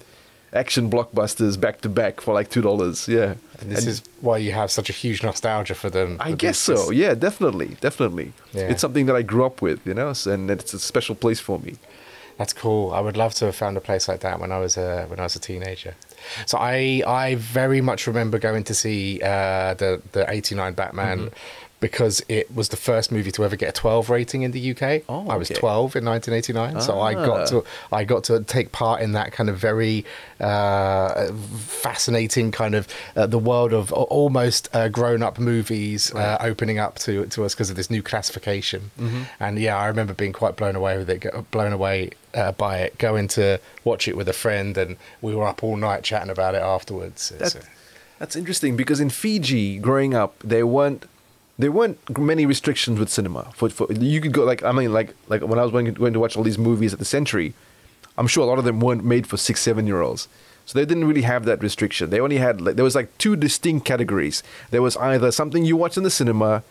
action 0.53 0.89
blockbusters 0.89 1.59
back 1.59 1.79
to 1.81 1.89
back 1.89 2.19
for 2.21 2.33
like 2.33 2.49
two 2.49 2.61
dollars. 2.61 3.07
Yeah, 3.07 3.35
And 3.61 3.71
this 3.71 3.85
is 3.85 4.03
why 4.19 4.37
you 4.39 4.51
have 4.51 4.69
such 4.71 4.89
a 4.89 4.93
huge 4.93 5.23
nostalgia 5.23 5.73
for 5.75 5.89
them. 5.89 6.17
I 6.19 6.31
for 6.31 6.37
guess 6.37 6.65
this- 6.65 6.83
so. 6.85 6.91
Yeah, 6.91 7.13
definitely, 7.13 7.77
definitely. 7.79 8.33
Yeah. 8.53 8.63
It's 8.71 8.81
something 8.81 9.05
that 9.05 9.15
I 9.15 9.21
grew 9.21 9.45
up 9.45 9.61
with, 9.61 9.79
you 9.87 9.93
know, 9.93 10.13
and 10.25 10.51
it's 10.51 10.73
a 10.73 10.79
special 10.79 11.15
place 11.15 11.39
for 11.39 11.59
me. 11.59 11.75
That's 12.37 12.53
cool. 12.53 12.91
I 12.91 12.99
would 12.99 13.15
love 13.17 13.33
to 13.35 13.45
have 13.45 13.55
found 13.55 13.77
a 13.77 13.81
place 13.81 14.07
like 14.07 14.19
that 14.21 14.39
when 14.39 14.51
I 14.51 14.59
was 14.59 14.75
a 14.75 15.05
when 15.07 15.19
I 15.19 15.23
was 15.23 15.35
a 15.35 15.39
teenager. 15.39 15.93
So 16.45 16.57
I 16.57 17.03
I 17.05 17.35
very 17.35 17.81
much 17.81 18.07
remember 18.07 18.39
going 18.39 18.63
to 18.65 18.73
see 18.73 19.21
uh, 19.21 19.73
the 19.75 20.01
the 20.11 20.29
'89 20.29 20.73
Batman 20.73 21.19
Mm-hmm. 21.19 21.35
Because 21.81 22.23
it 22.29 22.53
was 22.55 22.69
the 22.69 22.77
first 22.77 23.11
movie 23.11 23.31
to 23.31 23.43
ever 23.43 23.55
get 23.57 23.67
a 23.69 23.71
12 23.73 24.09
rating 24.09 24.43
in 24.43 24.51
the 24.51 24.71
UK. 24.71 25.01
Oh, 25.09 25.27
I 25.27 25.35
was 25.35 25.49
12 25.49 25.97
in 25.97 26.05
1989, 26.05 26.79
so 26.81 26.99
I 26.99 27.15
Ah. 27.15 27.25
got 27.25 27.47
to 27.47 27.63
I 27.91 28.03
got 28.05 28.23
to 28.25 28.39
take 28.41 28.71
part 28.71 29.01
in 29.01 29.11
that 29.11 29.33
kind 29.33 29.49
of 29.49 29.57
very 29.57 30.05
uh, 30.39 31.31
fascinating 31.67 32.51
kind 32.51 32.75
of 32.75 32.87
uh, 33.15 33.25
the 33.25 33.39
world 33.39 33.73
of 33.73 33.91
almost 33.91 34.69
uh, 34.73 34.87
grown 34.89 35.23
up 35.23 35.39
movies 35.39 36.13
uh, 36.13 36.37
opening 36.39 36.77
up 36.79 36.95
to 36.99 37.25
to 37.27 37.43
us 37.45 37.53
because 37.53 37.69
of 37.69 37.75
this 37.75 37.89
new 37.89 38.01
classification. 38.03 38.91
Mm-hmm. 38.99 39.23
And 39.39 39.59
yeah, 39.59 39.77
I 39.77 39.87
remember 39.87 40.13
being 40.13 40.33
quite 40.33 40.55
blown 40.55 40.75
away 40.75 40.97
with 40.97 41.09
it, 41.09 41.25
blown 41.51 41.73
away 41.73 42.11
uh, 42.33 42.51
by 42.53 42.77
it, 42.79 42.97
going 42.97 43.27
to 43.29 43.59
watch 43.83 44.07
it 44.07 44.15
with 44.15 44.29
a 44.29 44.33
friend, 44.33 44.77
and 44.77 44.97
we 45.21 45.35
were 45.35 45.45
up 45.47 45.63
all 45.63 45.77
night 45.77 46.03
chatting 46.03 46.29
about 46.29 46.55
it 46.55 46.61
afterwards. 46.61 47.29
That, 47.39 47.55
uh, 47.55 47.59
that's 48.19 48.35
interesting 48.35 48.77
because 48.77 48.99
in 48.99 49.09
Fiji, 49.09 49.79
growing 49.79 50.13
up, 50.13 50.35
there 50.43 50.67
weren't 50.67 51.05
there 51.61 51.71
weren't 51.71 51.97
many 52.17 52.45
restrictions 52.45 52.99
with 52.99 53.09
cinema. 53.09 53.51
For, 53.55 53.69
for 53.69 53.91
you 53.91 54.21
could 54.21 54.33
go 54.33 54.43
like 54.43 54.63
I 54.63 54.71
mean 54.71 54.93
like 54.93 55.15
like 55.27 55.41
when 55.41 55.59
I 55.59 55.63
was 55.63 55.71
going, 55.71 55.93
going 55.93 56.13
to 56.13 56.19
watch 56.19 56.35
all 56.35 56.43
these 56.43 56.57
movies 56.57 56.93
at 56.93 56.99
the 56.99 57.05
Century, 57.05 57.53
I'm 58.17 58.27
sure 58.27 58.43
a 58.43 58.47
lot 58.47 58.59
of 58.59 58.65
them 58.65 58.79
weren't 58.79 59.03
made 59.03 59.27
for 59.27 59.37
six 59.37 59.61
seven 59.61 59.87
year 59.87 60.01
olds. 60.01 60.27
So 60.65 60.77
they 60.77 60.85
didn't 60.85 61.05
really 61.05 61.23
have 61.23 61.45
that 61.45 61.61
restriction. 61.61 62.11
They 62.11 62.19
only 62.19 62.37
had 62.37 62.61
like, 62.61 62.75
there 62.75 62.85
was 62.85 62.95
like 62.95 63.17
two 63.17 63.35
distinct 63.35 63.85
categories. 63.85 64.43
There 64.69 64.81
was 64.81 64.95
either 64.97 65.31
something 65.31 65.65
you 65.65 65.75
watch 65.75 65.97
in 65.97 66.03
the 66.03 66.11
cinema, 66.11 66.63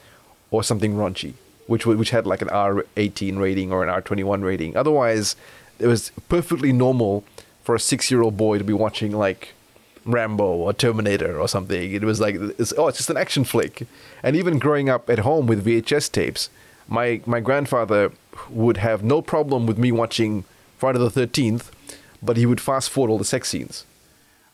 or 0.50 0.62
something 0.62 0.94
raunchy, 0.94 1.34
which 1.66 1.86
which 1.86 2.10
had 2.10 2.26
like 2.26 2.42
an 2.42 2.48
R18 2.48 3.38
rating 3.38 3.72
or 3.72 3.82
an 3.82 4.02
R21 4.02 4.42
rating. 4.42 4.76
Otherwise, 4.76 5.36
it 5.78 5.86
was 5.86 6.10
perfectly 6.28 6.72
normal 6.72 7.24
for 7.62 7.74
a 7.74 7.80
six 7.80 8.10
year 8.10 8.22
old 8.22 8.36
boy 8.36 8.58
to 8.58 8.64
be 8.64 8.72
watching 8.72 9.12
like 9.12 9.54
Rambo 10.04 10.44
or 10.44 10.72
Terminator 10.72 11.38
or 11.38 11.48
something. 11.48 11.92
It 11.92 12.04
was 12.04 12.20
like, 12.20 12.36
it's, 12.36 12.72
oh, 12.76 12.88
it's 12.88 12.98
just 12.98 13.10
an 13.10 13.16
action 13.16 13.44
flick. 13.44 13.86
And 14.22 14.36
even 14.36 14.58
growing 14.58 14.88
up 14.88 15.08
at 15.10 15.20
home 15.20 15.46
with 15.46 15.64
VHS 15.64 16.10
tapes, 16.12 16.50
my 16.88 17.20
my 17.24 17.40
grandfather 17.40 18.12
would 18.48 18.78
have 18.78 19.02
no 19.02 19.22
problem 19.22 19.66
with 19.66 19.78
me 19.78 19.92
watching 19.92 20.44
Friday 20.76 20.98
the 20.98 21.10
Thirteenth, 21.10 21.70
but 22.22 22.36
he 22.36 22.46
would 22.46 22.60
fast 22.60 22.90
forward 22.90 23.10
all 23.10 23.18
the 23.18 23.24
sex 23.24 23.48
scenes. 23.48 23.84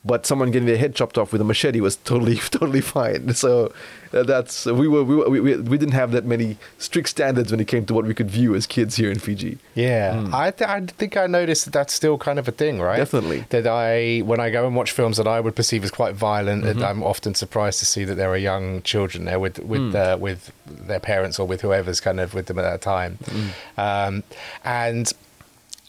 But 0.07 0.25
someone 0.27 0.51
getting 0.53 0.67
their 0.69 0.77
head 0.79 0.95
chopped 0.95 1.19
off 1.19 1.33
with 1.33 1.41
a 1.41 1.45
machete 1.45 1.81
was 1.81 1.97
totally 1.97 2.37
totally 2.59 2.81
fine. 2.81 3.35
So 3.35 3.73
uh, 4.13 4.23
that's 4.23 4.67
we 4.67 4.87
were 4.89 5.03
we, 5.05 5.17
were- 5.17 5.29
we 5.31 5.41
we 5.73 5.77
didn't 5.79 5.95
have 6.03 6.13
that 6.13 6.25
many 6.25 6.57
strict 6.79 7.09
standards 7.09 7.51
when 7.51 7.61
it 7.61 7.67
came 7.67 7.85
to 7.87 7.95
what 7.95 8.05
we 8.05 8.15
could 8.15 8.31
view 8.31 8.55
as 8.55 8.67
kids 8.67 8.97
here 8.97 9.11
in 9.11 9.19
Fiji. 9.19 9.59
yeah, 9.75 10.29
I, 10.33 10.51
th- 10.53 10.69
I 10.71 10.81
think 11.01 11.17
I 11.17 11.27
noticed 11.27 11.65
that 11.65 11.73
that's 11.73 11.93
still 11.93 12.17
kind 12.19 12.39
of 12.39 12.47
a 12.47 12.53
thing, 12.53 12.81
right? 12.81 12.99
Definitely. 12.99 13.45
That 13.51 13.67
I, 13.67 14.21
when 14.31 14.39
I 14.41 14.51
go 14.51 14.67
and 14.67 14.77
watch 14.77 14.93
films 14.93 15.17
that 15.17 15.27
I 15.27 15.41
would 15.41 15.57
perceive 15.57 15.83
as 15.85 15.91
quite 15.91 16.15
violent, 16.15 16.65
Mm-hmm. 16.65 16.83
I'm 16.85 17.03
often 17.03 17.35
surprised 17.35 17.79
to 17.81 17.87
see 17.87 18.05
that 18.05 18.15
there 18.15 18.31
are 18.31 18.37
young 18.53 18.83
children 18.83 19.25
there 19.25 19.41
with 19.41 19.59
with 19.59 19.91
Hmm. 19.91 19.97
uh, 19.97 20.17
with 20.19 20.53
their 20.67 21.01
parents 21.01 21.39
or 21.41 21.47
with 21.47 21.61
whoever's 21.63 22.01
kind 22.01 22.21
of 22.21 22.33
with 22.35 22.47
them 22.47 22.59
at 22.59 22.63
that 22.71 22.81
time, 22.81 23.19
Hmm. 23.31 23.49
um, 23.81 24.23
and 24.65 25.13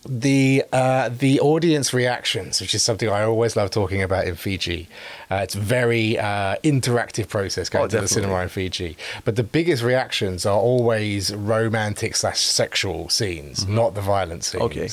the 0.07 0.63
uh, 0.71 1.09
the 1.09 1.39
audience 1.39 1.93
reactions, 1.93 2.61
which 2.61 2.73
is 2.73 2.83
something 2.83 3.09
I 3.09 3.23
always 3.23 3.55
love 3.55 3.69
talking 3.71 4.01
about 4.01 4.25
in 4.25 4.35
Fiji. 4.35 4.87
Uh, 5.29 5.35
it's 5.43 5.55
a 5.55 5.59
very 5.59 6.17
uh, 6.17 6.55
interactive 6.63 7.27
process 7.27 7.69
going 7.69 7.85
Oh, 7.85 7.87
to 7.87 8.01
the 8.01 8.07
cinema 8.07 8.41
in 8.41 8.49
Fiji. 8.49 8.97
But 9.25 9.35
the 9.35 9.43
biggest 9.43 9.83
reactions 9.83 10.45
are 10.45 10.57
always 10.57 11.33
romantic 11.35 12.15
slash 12.15 12.39
sexual 12.39 13.09
scenes, 13.09 13.67
not 13.67 13.93
the 13.95 14.01
violent 14.01 14.43
scenes. 14.43 14.63
Mm-hmm. 14.63 14.79
Okay. 14.79 14.89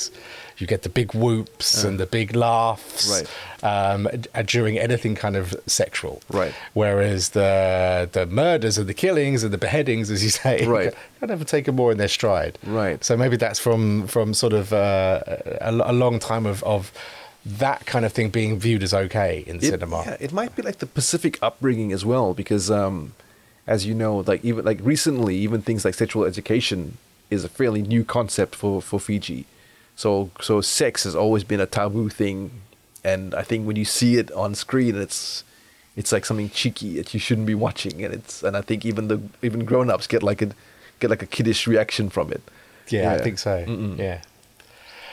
You 0.59 0.67
get 0.69 0.83
the 0.83 0.89
big 0.89 1.13
whoops 1.15 1.83
and 1.83 1.99
the 1.99 2.07
big 2.07 2.37
laughs 2.37 3.11
Right. 3.11 3.27
um, 3.95 4.07
uh, 4.35 4.43
during 4.43 4.79
anything 4.79 5.15
kind 5.17 5.35
of 5.37 5.55
sexual. 5.67 6.23
Right. 6.31 6.55
Whereas 6.75 7.31
the 7.31 8.09
the 8.13 8.27
murders 8.27 8.79
and 8.79 8.87
the 8.89 8.95
killings 8.95 9.43
and 9.43 9.53
the 9.53 9.59
beheadings, 9.59 10.11
as 10.11 10.23
you 10.23 10.31
say, 10.31 10.65
Right. 10.79 10.95
kind 11.21 11.33
of 11.33 11.45
taken 11.47 11.75
more 11.75 11.91
in 11.93 11.99
their 11.99 12.09
stride. 12.09 12.59
Right. 12.65 13.03
So 13.05 13.17
maybe 13.17 13.37
that's 13.37 13.59
from 13.59 14.07
from 14.07 14.33
sort 14.35 14.53
of 14.53 14.73
uh, 14.73 15.21
a, 15.61 15.71
a 15.73 15.93
long 15.93 16.19
time 16.21 16.47
of, 16.47 16.63
of 16.63 16.93
that 17.45 17.85
kind 17.85 18.05
of 18.05 18.13
thing 18.13 18.31
being 18.31 18.59
viewed 18.59 18.83
as 18.83 18.95
okay 18.95 19.43
in 19.47 19.57
It, 19.57 19.63
cinema. 19.65 20.03
yeah, 20.07 20.17
it 20.21 20.33
might 20.33 20.55
be 20.57 20.63
like 20.63 20.79
the 20.79 20.87
Pacific 20.87 21.39
upbringing 21.43 21.93
as 21.93 22.05
well, 22.05 22.33
because 22.33 22.71
um, 22.71 23.13
as 23.67 23.85
you 23.87 23.95
know, 23.95 24.19
like 24.27 24.45
even 24.45 24.65
like 24.65 24.79
recently, 24.83 25.37
even 25.37 25.61
things 25.63 25.85
like 25.85 25.95
sexual 25.95 26.25
education 26.25 26.97
is 27.29 27.43
a 27.45 27.49
fairly 27.49 27.83
new 27.83 28.05
concept 28.05 28.55
for 28.55 28.81
for 28.81 29.01
Fiji. 29.01 29.47
So 29.97 30.31
so 30.41 30.61
sex 30.61 31.05
has 31.05 31.15
always 31.15 31.45
been 31.45 31.61
a 31.61 31.67
taboo 31.67 32.09
thing, 32.09 32.51
and 33.05 33.35
I 33.35 33.43
think 33.43 33.67
when 33.67 33.77
you 33.77 33.85
see 33.85 34.17
it 34.17 34.31
on 34.33 34.55
screen, 34.55 34.97
it's 34.97 35.45
it's 35.97 36.11
like 36.13 36.25
something 36.25 36.51
cheeky 36.51 36.97
that 36.97 37.15
you 37.15 37.21
shouldn't 37.21 37.47
be 37.47 37.55
watching, 37.55 38.05
and 38.05 38.13
it's 38.13 38.43
and 38.43 38.57
I 38.57 38.61
think 38.61 38.85
even 38.85 39.09
the 39.09 39.21
even 39.43 39.65
grown 39.65 39.91
ups 39.91 40.07
get 40.07 40.23
like 40.23 40.43
a 40.43 40.51
get 41.01 41.11
like 41.11 41.23
a 41.23 41.27
kiddish 41.27 41.67
reaction 41.67 42.11
from 42.11 42.33
it. 42.33 42.43
Yeah, 42.89 43.13
I 43.13 43.19
think 43.19 43.39
so. 43.39 43.65
Mm-mm. 43.65 43.99
Yeah. 43.99 44.21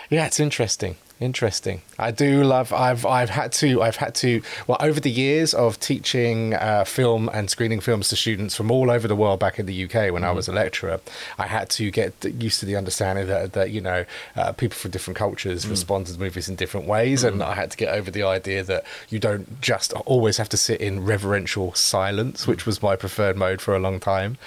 Yeah, 0.10 0.26
it's 0.26 0.40
interesting. 0.40 0.98
Interesting. 1.22 1.84
I 2.00 2.10
do 2.10 2.44
love. 2.44 2.74
I've 2.74 3.06
I've 3.06 3.30
had 3.30 3.52
to. 3.54 3.84
I've 3.84 3.98
had 3.98 4.16
to. 4.16 4.42
Well, 4.66 4.80
over 4.82 5.00
the 5.00 5.12
years 5.12 5.54
of 5.54 5.80
teaching 5.80 6.56
uh, 6.56 6.84
film 6.84 7.30
and 7.32 7.48
screening 7.48 7.80
films 7.80 8.10
to 8.10 8.16
students 8.16 8.56
from 8.56 8.72
all 8.72 8.90
over 8.90 9.08
the 9.08 9.16
world 9.16 9.40
back 9.40 9.60
in 9.60 9.68
the 9.68 9.84
UK 9.86 10.12
when 10.12 10.24
I 10.24 10.32
was 10.32 10.48
a 10.48 10.52
lecturer, 10.52 11.00
I 11.38 11.46
had 11.46 11.70
to 11.72 11.92
get 11.92 12.16
used 12.26 12.60
to 12.62 12.66
the 12.66 12.76
understanding 12.76 13.28
that 13.28 13.54
that 13.54 13.70
you 13.70 13.82
know 13.82 14.06
uh, 14.36 14.54
people 14.54 14.76
from 14.76 14.90
different 14.90 15.16
cultures 15.16 15.68
respond 15.68 16.08
to 16.08 16.20
movies 16.20 16.50
in 16.50 16.56
different 16.56 16.88
ways, 16.88 17.24
and 17.24 17.44
I 17.44 17.54
had 17.54 17.70
to 17.70 17.78
get 17.78 17.94
over 17.94 18.10
the 18.10 18.24
idea 18.24 18.64
that 18.64 18.84
you 19.10 19.20
don't 19.20 19.62
just 19.62 19.94
always 19.94 20.38
have 20.38 20.50
to 20.50 20.58
sit 20.58 20.82
in 20.82 21.06
reverential 21.06 21.72
silence, 21.76 22.48
which 22.48 22.66
was 22.66 22.82
my 22.82 22.96
preferred 22.96 23.38
mode 23.38 23.62
for 23.62 23.76
a 23.76 23.80
long 23.80 24.00
time. 24.00 24.40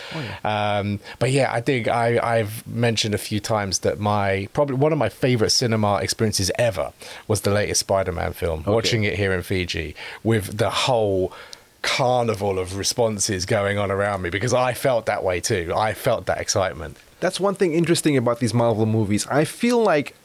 um, 0.42 0.98
but 1.20 1.30
yeah, 1.30 1.52
I 1.52 1.60
think 1.60 1.86
I 1.86 2.18
I've 2.18 2.66
mentioned 2.66 3.14
a 3.14 3.18
few 3.18 3.38
times 3.38 3.78
that 3.80 4.00
my 4.00 4.48
probably 4.52 4.74
one 4.74 4.90
of 4.90 4.98
my 4.98 5.08
favorite 5.08 5.50
cinema 5.50 5.98
experiences 5.98 6.50
ever 6.58 6.63
was 7.28 7.40
the 7.42 7.50
latest 7.50 7.80
Spider-Man 7.80 8.32
film. 8.32 8.64
Watching 8.66 9.04
it 9.04 9.14
here 9.14 9.32
in 9.32 9.42
Fiji 9.42 9.94
with 10.22 10.58
the 10.58 10.70
whole 10.70 11.32
carnival 11.82 12.58
of 12.58 12.76
responses 12.76 13.44
going 13.44 13.76
on 13.76 13.90
around 13.90 14.22
me 14.22 14.30
because 14.30 14.54
I 14.54 14.72
felt 14.72 15.04
that 15.06 15.22
way 15.22 15.40
too. 15.40 15.72
I 15.76 15.92
felt 15.92 16.24
that 16.26 16.40
excitement. 16.40 16.96
That's 17.20 17.38
one 17.38 17.54
thing 17.54 17.74
interesting 17.74 18.16
about 18.16 18.38
these 18.40 18.54
Marvel 18.54 18.86
movies. 18.86 19.26
I 19.26 19.44
feel 19.44 19.82
like 19.82 20.16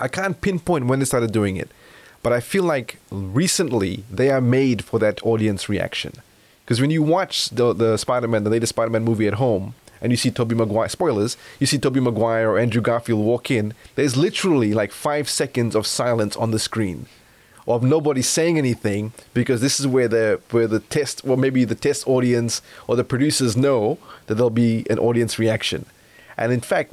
I 0.00 0.08
can't 0.08 0.40
pinpoint 0.40 0.86
when 0.86 0.98
they 1.00 1.04
started 1.04 1.32
doing 1.32 1.56
it, 1.56 1.70
but 2.22 2.32
I 2.32 2.40
feel 2.40 2.64
like 2.64 2.98
recently 3.10 4.04
they 4.10 4.30
are 4.30 4.40
made 4.40 4.84
for 4.84 4.98
that 5.00 5.24
audience 5.24 5.68
reaction. 5.68 6.12
Because 6.64 6.80
when 6.80 6.90
you 6.90 7.02
watch 7.02 7.50
the 7.50 7.72
the 7.72 7.96
Spider-Man, 7.96 8.44
the 8.44 8.50
latest 8.50 8.70
Spider-Man 8.70 9.02
movie 9.02 9.26
at 9.26 9.34
home, 9.34 9.74
and 10.00 10.12
you 10.12 10.16
see 10.16 10.30
Tobey 10.30 10.54
Maguire, 10.54 10.88
spoilers, 10.88 11.36
you 11.58 11.66
see 11.66 11.78
Tobey 11.78 12.00
Maguire 12.00 12.50
or 12.50 12.58
Andrew 12.58 12.82
Garfield 12.82 13.24
walk 13.24 13.50
in, 13.50 13.74
there's 13.94 14.16
literally 14.16 14.72
like 14.74 14.92
five 14.92 15.28
seconds 15.28 15.74
of 15.74 15.86
silence 15.86 16.36
on 16.36 16.50
the 16.50 16.58
screen. 16.58 17.06
Of 17.66 17.84
nobody 17.84 18.22
saying 18.22 18.58
anything 18.58 19.12
because 19.32 19.60
this 19.60 19.78
is 19.78 19.86
where 19.86 20.08
the 20.08 20.40
where 20.50 20.66
the 20.66 20.80
test 20.80 21.22
or 21.24 21.36
maybe 21.36 21.64
the 21.64 21.76
test 21.76 22.08
audience 22.08 22.62
or 22.88 22.96
the 22.96 23.04
producers 23.04 23.56
know 23.56 23.96
that 24.26 24.34
there'll 24.34 24.50
be 24.50 24.84
an 24.90 24.98
audience 24.98 25.38
reaction, 25.38 25.86
and 26.36 26.52
in 26.52 26.62
fact, 26.62 26.92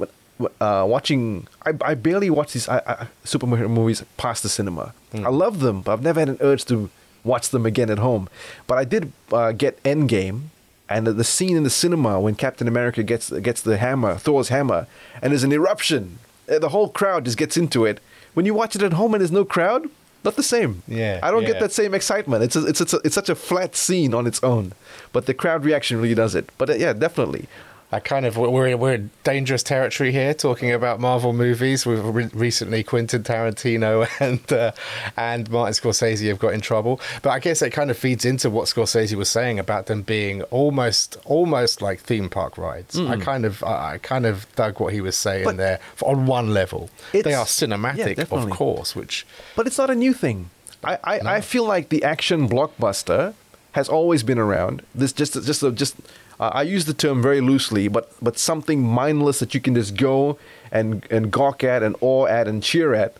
uh, 0.60 0.84
watching 0.86 1.48
I, 1.66 1.72
I 1.80 1.94
barely 1.94 2.30
watch 2.30 2.52
these 2.52 2.68
I, 2.68 2.78
I, 2.86 3.06
superhero 3.24 3.68
movies 3.68 4.04
past 4.18 4.44
the 4.44 4.48
cinema. 4.48 4.94
I 5.14 5.30
love 5.30 5.60
them, 5.60 5.82
but 5.82 5.94
I've 5.94 6.02
never 6.02 6.20
had 6.20 6.28
an 6.28 6.38
urge 6.40 6.64
to 6.66 6.90
watch 7.24 7.48
them 7.48 7.66
again 7.66 7.90
at 7.90 7.98
home. 7.98 8.28
But 8.66 8.78
I 8.78 8.84
did 8.84 9.12
uh, 9.32 9.52
get 9.52 9.82
Endgame, 9.82 10.50
and 10.88 11.06
the, 11.06 11.12
the 11.12 11.24
scene 11.24 11.56
in 11.56 11.64
the 11.64 11.70
cinema 11.70 12.20
when 12.20 12.34
Captain 12.34 12.68
America 12.68 13.02
gets 13.02 13.30
gets 13.30 13.60
the 13.62 13.76
hammer, 13.76 14.16
Thor's 14.16 14.48
hammer, 14.48 14.86
and 15.22 15.32
there's 15.32 15.44
an 15.44 15.52
eruption. 15.52 16.18
Uh, 16.50 16.58
The 16.58 16.70
whole 16.70 16.88
crowd 16.88 17.24
just 17.24 17.36
gets 17.38 17.56
into 17.56 17.84
it. 17.84 18.00
When 18.34 18.46
you 18.46 18.54
watch 18.54 18.76
it 18.76 18.82
at 18.82 18.92
home 18.92 19.14
and 19.14 19.20
there's 19.20 19.32
no 19.32 19.44
crowd, 19.44 19.88
not 20.24 20.36
the 20.36 20.42
same. 20.42 20.82
Yeah, 20.86 21.20
I 21.22 21.30
don't 21.30 21.42
yeah. 21.42 21.52
get 21.52 21.60
that 21.60 21.72
same 21.72 21.94
excitement. 21.94 22.42
It's 22.44 22.56
a, 22.56 22.66
it's 22.66 22.80
it's, 22.80 22.94
a, 22.94 23.00
it's 23.04 23.14
such 23.14 23.28
a 23.28 23.34
flat 23.34 23.76
scene 23.76 24.14
on 24.14 24.26
its 24.26 24.42
own, 24.42 24.72
but 25.12 25.26
the 25.26 25.34
crowd 25.34 25.64
reaction 25.64 26.00
really 26.00 26.14
does 26.14 26.34
it. 26.34 26.50
But 26.58 26.70
uh, 26.70 26.74
yeah, 26.74 26.92
definitely. 26.92 27.48
I 27.90 28.00
kind 28.00 28.26
of 28.26 28.36
we're 28.36 28.76
we're 28.76 28.94
in 28.94 29.10
dangerous 29.24 29.62
territory 29.62 30.12
here 30.12 30.34
talking 30.34 30.72
about 30.72 31.00
Marvel 31.00 31.32
movies. 31.32 31.86
We've 31.86 32.04
re- 32.04 32.30
recently 32.34 32.82
Quentin 32.82 33.22
Tarantino 33.22 34.06
and 34.20 34.52
uh, 34.52 34.72
and 35.16 35.50
Martin 35.50 35.72
Scorsese 35.72 36.28
have 36.28 36.38
got 36.38 36.52
in 36.52 36.60
trouble, 36.60 37.00
but 37.22 37.30
I 37.30 37.38
guess 37.38 37.62
it 37.62 37.70
kind 37.70 37.90
of 37.90 37.96
feeds 37.96 38.26
into 38.26 38.50
what 38.50 38.66
Scorsese 38.66 39.14
was 39.14 39.30
saying 39.30 39.58
about 39.58 39.86
them 39.86 40.02
being 40.02 40.42
almost 40.44 41.16
almost 41.24 41.80
like 41.80 42.00
theme 42.00 42.28
park 42.28 42.58
rides. 42.58 42.98
I 42.98 43.16
kind 43.16 43.46
of 43.46 43.64
I 43.64 43.94
I 43.94 43.98
kind 43.98 44.26
of 44.26 44.46
dug 44.54 44.80
what 44.80 44.92
he 44.92 45.00
was 45.00 45.16
saying 45.16 45.44
But 45.44 45.56
there 45.56 45.80
on 46.02 46.26
one 46.26 46.52
level. 46.52 46.90
They 47.12 47.32
are 47.32 47.46
cinematic, 47.46 48.18
yeah, 48.18 48.24
of 48.30 48.50
course, 48.50 48.94
which 48.94 49.26
But 49.56 49.66
it's 49.66 49.78
not 49.78 49.88
a 49.88 49.94
new 49.94 50.12
thing. 50.12 50.50
I, 50.84 50.98
I, 51.02 51.20
I 51.36 51.40
feel 51.40 51.64
like 51.64 51.88
the 51.88 52.04
action 52.04 52.48
blockbuster 52.48 53.34
has 53.72 53.88
always 53.88 54.22
been 54.22 54.38
around. 54.38 54.82
This 54.94 55.12
just 55.12 55.32
just 55.32 55.74
just 55.74 55.96
uh, 56.40 56.50
I 56.54 56.62
use 56.62 56.84
the 56.84 56.94
term 56.94 57.20
very 57.22 57.40
loosely, 57.40 57.88
but 57.88 58.12
but 58.22 58.38
something 58.38 58.82
mindless 58.82 59.40
that 59.40 59.54
you 59.54 59.60
can 59.60 59.74
just 59.74 59.96
go 59.96 60.38
and 60.70 61.04
and 61.10 61.30
gawk 61.30 61.64
at 61.64 61.82
and 61.82 61.96
awe 62.00 62.26
at 62.26 62.46
and 62.46 62.62
cheer 62.62 62.94
at, 62.94 63.14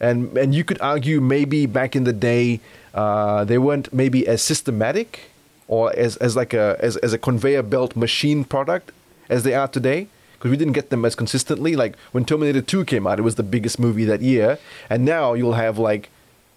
and 0.00 0.36
and 0.36 0.54
you 0.54 0.64
could 0.64 0.80
argue 0.80 1.20
maybe 1.20 1.66
back 1.66 1.94
in 1.94 2.04
the 2.04 2.12
day 2.12 2.60
uh, 2.94 3.44
they 3.44 3.58
weren't 3.58 3.92
maybe 3.92 4.26
as 4.26 4.42
systematic 4.42 5.30
or 5.68 5.92
as, 5.96 6.16
as 6.16 6.34
like 6.34 6.54
a 6.54 6.76
as, 6.80 6.96
as 6.98 7.12
a 7.12 7.18
conveyor 7.18 7.62
belt 7.62 7.94
machine 7.94 8.42
product 8.42 8.90
as 9.28 9.42
they 9.42 9.54
are 9.54 9.68
today 9.68 10.08
because 10.34 10.50
we 10.50 10.56
didn't 10.56 10.74
get 10.74 10.90
them 10.90 11.04
as 11.04 11.14
consistently. 11.14 11.76
Like 11.76 11.96
when 12.12 12.24
Terminator 12.24 12.62
2 12.62 12.84
came 12.84 13.06
out, 13.06 13.18
it 13.18 13.22
was 13.22 13.36
the 13.36 13.42
biggest 13.42 13.78
movie 13.78 14.04
that 14.04 14.22
year, 14.22 14.58
and 14.90 15.04
now 15.04 15.34
you'll 15.34 15.54
have 15.54 15.78
like 15.78 16.10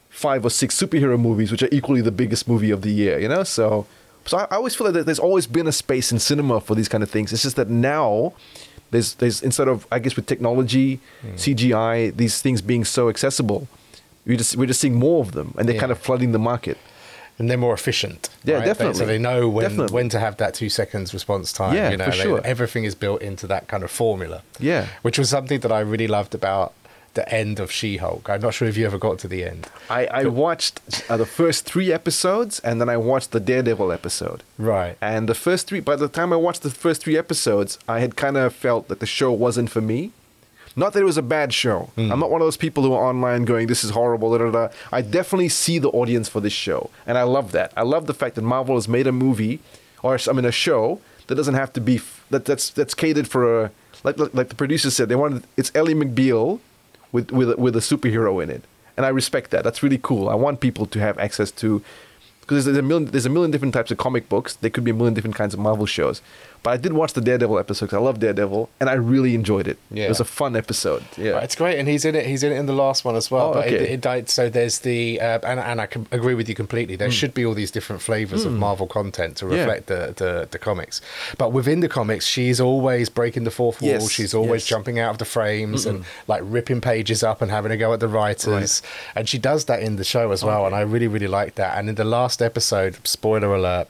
five 0.10 0.44
or 0.44 0.50
six 0.50 0.76
superhero 0.76 1.20
movies 1.20 1.52
which 1.52 1.62
are 1.62 1.70
equally 1.72 2.02
the 2.02 2.12
biggest 2.12 2.48
movie 2.48 2.72
of 2.72 2.82
the 2.82 2.92
year. 2.92 3.20
You 3.20 3.28
know, 3.28 3.44
so 3.44 3.86
so 4.26 4.38
I, 4.38 4.44
I 4.52 4.56
always 4.56 4.76
feel 4.76 4.92
that 4.92 5.06
there's 5.06 5.20
always 5.20 5.48
been 5.48 5.68
a 5.68 5.72
space 5.72 6.12
in 6.12 6.20
cinema 6.20 6.60
for 6.62 6.76
these 6.76 6.88
kind 6.90 7.04
of 7.04 7.10
things. 7.10 7.32
It's 7.34 7.44
just 7.44 7.56
that 7.58 7.70
now. 7.70 8.34
There's, 8.92 9.14
there's 9.16 9.44
instead 9.44 9.68
of 9.68 9.86
I 9.92 10.00
guess 10.00 10.16
with 10.16 10.26
technology, 10.26 11.00
hmm. 11.22 11.36
CGI, 11.36 12.16
these 12.18 12.42
things 12.42 12.60
being 12.62 12.84
so 12.84 13.08
accessible, 13.08 13.68
we 14.26 14.36
just 14.36 14.56
we're 14.58 14.66
just 14.66 14.80
seeing 14.82 14.96
more 14.96 15.22
of 15.22 15.34
them, 15.34 15.54
and 15.58 15.68
they're 15.68 15.76
Yeah. 15.76 15.80
kind 15.82 15.92
of 15.92 16.00
flooding 16.00 16.32
the 16.32 16.40
market. 16.40 16.78
and 17.38 17.50
they're 17.50 17.58
more 17.58 17.74
efficient. 17.74 18.28
Yeah, 18.44 18.56
right? 18.56 18.60
They- 18.62 18.66
definitely. 18.66 19.00
so 19.00 19.06
they 19.06 19.18
know 19.18 19.48
when 19.48 19.64
Definitely. 19.64 19.94
when 19.94 20.10
to 20.10 20.20
have 20.20 20.36
that 20.38 20.54
two 20.56 20.68
seconds 20.70 21.14
response 21.14 21.54
time. 21.54 21.74
Yeah, 21.74 21.90
you 21.92 21.96
know, 21.98 22.04
for 22.06 22.12
they- 22.12 22.18
sure. 22.18 22.42
everything 22.44 22.84
is 22.84 22.96
built 22.96 23.22
into 23.22 23.48
that 23.48 23.70
kind 23.70 23.82
of 23.84 23.90
formula. 23.92 24.42
Yeah. 24.60 24.88
which 25.04 25.18
was 25.18 25.30
something 25.30 25.60
that 25.62 25.72
I 25.72 25.80
really 25.80 26.08
loved 26.08 26.36
about 26.36 26.74
the 27.14 27.28
end 27.34 27.60
of 27.60 27.72
She-Hulk. 27.72 28.30
I'm 28.30 28.42
not 28.42 28.54
sure 28.54 28.68
if 28.68 28.78
you 28.78 28.86
ever 28.86 28.98
got 28.98 29.20
to 29.20 29.28
the 29.28 29.44
end. 29.44 29.68
I, 29.90 30.06
I 30.08 30.26
watched 30.26 30.80
uh, 31.10 31.18
the 31.18 31.26
first 31.26 31.66
three 31.66 31.92
episodes, 31.92 32.60
and 32.60 32.80
then 32.80 32.90
I 32.90 32.98
watched 32.98 33.32
the 33.32 33.40
Daredevil 33.40 33.92
episode. 33.92 34.44
Right. 34.58 34.98
And 35.02 35.28
the 35.28 35.36
first 35.36 35.68
three, 35.68 35.80
by 35.80 35.96
the 35.96 36.08
time 36.08 36.32
I 36.32 36.36
watched 36.36 36.64
the 36.64 36.70
first 36.70 37.02
three 37.02 37.18
episodes, 37.18 37.80
I 37.88 38.00
had 38.00 38.16
kind 38.16 38.38
of 38.38 38.54
felt 38.54 38.88
that 38.88 39.00
the 39.00 39.06
show 39.06 39.32
wasn't 39.32 39.70
for 39.70 39.82
me. 39.82 40.12
Not 40.76 40.94
that 40.94 41.02
it 41.02 41.06
was 41.06 41.18
a 41.18 41.24
bad 41.24 41.54
show. 41.54 41.90
I'm 41.98 42.20
not 42.20 42.30
one 42.32 42.42
of 42.42 42.46
those 42.46 42.56
people 42.56 42.84
who 42.84 42.94
are 42.94 43.04
online 43.10 43.44
going, 43.44 43.68
"This 43.68 43.84
is 43.84 43.90
horrible." 43.90 44.32
Da, 44.32 44.38
da, 44.38 44.52
da. 44.52 44.74
I 44.92 45.02
definitely 45.02 45.50
see 45.50 45.78
the 45.80 45.90
audience 45.90 46.30
for 46.30 46.40
this 46.40 46.54
show, 46.54 46.90
and 47.08 47.18
I 47.18 47.24
love 47.24 47.52
that. 47.52 47.74
I 47.76 47.82
love 47.82 48.06
the 48.06 48.14
fact 48.14 48.36
that 48.36 48.44
Marvel 48.44 48.76
has 48.76 48.88
made 48.88 49.08
a 49.08 49.12
movie, 49.12 49.60
or 50.04 50.18
I 50.30 50.32
mean, 50.32 50.46
a 50.46 50.52
show 50.52 51.02
that 51.28 51.36
doesn't 51.36 51.56
have 51.56 51.74
to 51.74 51.82
be 51.82 51.96
f- 51.96 52.24
that 52.30 52.46
that's 52.46 52.70
that's 52.70 52.94
catered 52.94 53.28
for 53.28 53.64
a 53.64 53.72
like 54.04 54.18
like, 54.20 54.34
like 54.34 54.50
the 54.50 54.56
producer 54.56 54.90
said. 54.92 55.10
They 55.10 55.16
wanted 55.16 55.44
it's 55.58 55.72
Ally 55.76 55.94
McBeal 55.94 56.60
with 57.12 57.32
with 57.32 57.58
with 57.58 57.76
a 57.76 57.80
superhero 57.80 58.42
in 58.44 58.50
it, 58.50 58.64
and 58.98 59.06
I 59.06 59.10
respect 59.10 59.52
that. 59.52 59.64
That's 59.64 59.84
really 59.84 60.00
cool. 60.02 60.30
I 60.30 60.36
want 60.36 60.60
people 60.60 60.86
to 60.88 61.00
have 61.00 61.18
access 61.18 61.52
to 61.52 61.82
because 62.42 62.66
there's 62.66 62.78
a 62.78 62.82
million 62.82 63.12
there's 63.12 63.26
a 63.26 63.30
million 63.30 63.52
different 63.52 63.74
types 63.74 63.92
of 63.92 63.98
comic 63.98 64.28
books. 64.30 64.56
There 64.56 64.70
could 64.70 64.84
be 64.84 64.92
a 64.92 64.94
million 64.94 65.14
different 65.14 65.36
kinds 65.36 65.54
of 65.54 65.60
Marvel 65.60 65.86
shows. 65.86 66.22
But 66.62 66.72
I 66.72 66.78
did 66.78 66.94
watch 66.94 67.14
the 67.14 67.22
Daredevil 67.22 67.58
episode 67.58 67.90
'cause 67.90 67.98
I 67.98 68.02
love 68.02 68.20
Daredevil, 68.20 68.70
and 68.80 68.90
I 68.90 68.94
really 68.94 69.34
enjoyed 69.34 69.68
it. 69.68 69.78
Yeah. 69.92 70.06
It 70.06 70.10
was 70.10 70.20
a 70.20 70.26
fun 70.26 70.56
episode. 70.56 71.04
Yeah. 71.18 71.32
Right, 71.32 71.44
it's 71.44 71.56
great, 71.56 71.80
and 71.80 71.88
he's 71.88 72.04
in 72.06 72.16
it. 72.16 72.26
He's 72.26 72.44
in 72.44 72.52
it 72.52 72.58
in 72.58 72.66
the 72.66 72.74
last 72.74 73.06
one 73.06 73.16
as 73.16 73.32
well. 73.32 73.52
Oh, 73.52 73.54
but 73.54 73.68
it, 73.68 73.82
okay. 73.82 73.94
it 73.94 74.02
died. 74.02 74.30
So 74.30 74.50
there's 74.50 74.80
the 74.80 75.20
uh, 75.22 75.40
and, 75.44 75.60
and 75.60 75.80
I 75.80 75.86
can 75.86 76.06
agree 76.12 76.34
with 76.34 76.50
you 76.50 76.56
completely. 76.56 76.96
There 76.96 77.10
should 77.12 77.34
be 77.34 77.46
all 77.46 77.54
these 77.54 77.72
different 77.72 78.02
flavors 78.02 78.46
of 78.46 78.52
Marvel 78.54 78.88
content 78.88 79.38
to 79.38 79.46
Hmm. 79.46 79.54
Yeah. 79.54 79.60
reflect 79.60 79.88
the, 79.88 80.14
the 80.16 80.48
the 80.52 80.60
comics. 80.60 81.02
But 81.38 81.52
within 81.54 81.80
the 81.80 81.90
comics, 81.90 82.26
she's 82.26 82.60
always 82.60 83.10
breaking 83.10 83.44
the 83.46 83.52
fourth 83.52 83.82
wall. 83.82 83.92
Yes, 83.92 84.10
She's 84.12 84.34
always 84.34 84.64
yes. 84.64 84.68
jumping 84.70 85.00
out 85.00 85.12
of 85.12 85.18
the 85.18 85.26
frames 85.26 85.86
and 85.86 86.04
like 86.28 86.42
ripping 86.44 86.82
pages 86.82 87.24
up 87.24 87.42
and 87.42 87.50
having 87.52 87.72
a 87.72 87.78
go 87.78 87.94
at 87.94 88.00
the 88.02 88.08
writers. 88.08 88.82
And 89.16 89.30
she 89.30 89.38
does 89.38 89.66
that 89.66 89.82
in 89.82 89.96
the 89.96 90.04
show 90.04 90.32
as 90.32 90.44
well. 90.44 90.66
And 90.66 90.76
I 90.76 90.82
really 90.82 91.08
really 91.08 91.28
like 91.28 91.56
that. 91.56 91.78
And 91.78 91.88
in 91.90 91.96
the 91.96 92.04
last 92.04 92.42
episode, 92.42 92.98
spoiler 93.06 93.54
alert. 93.56 93.88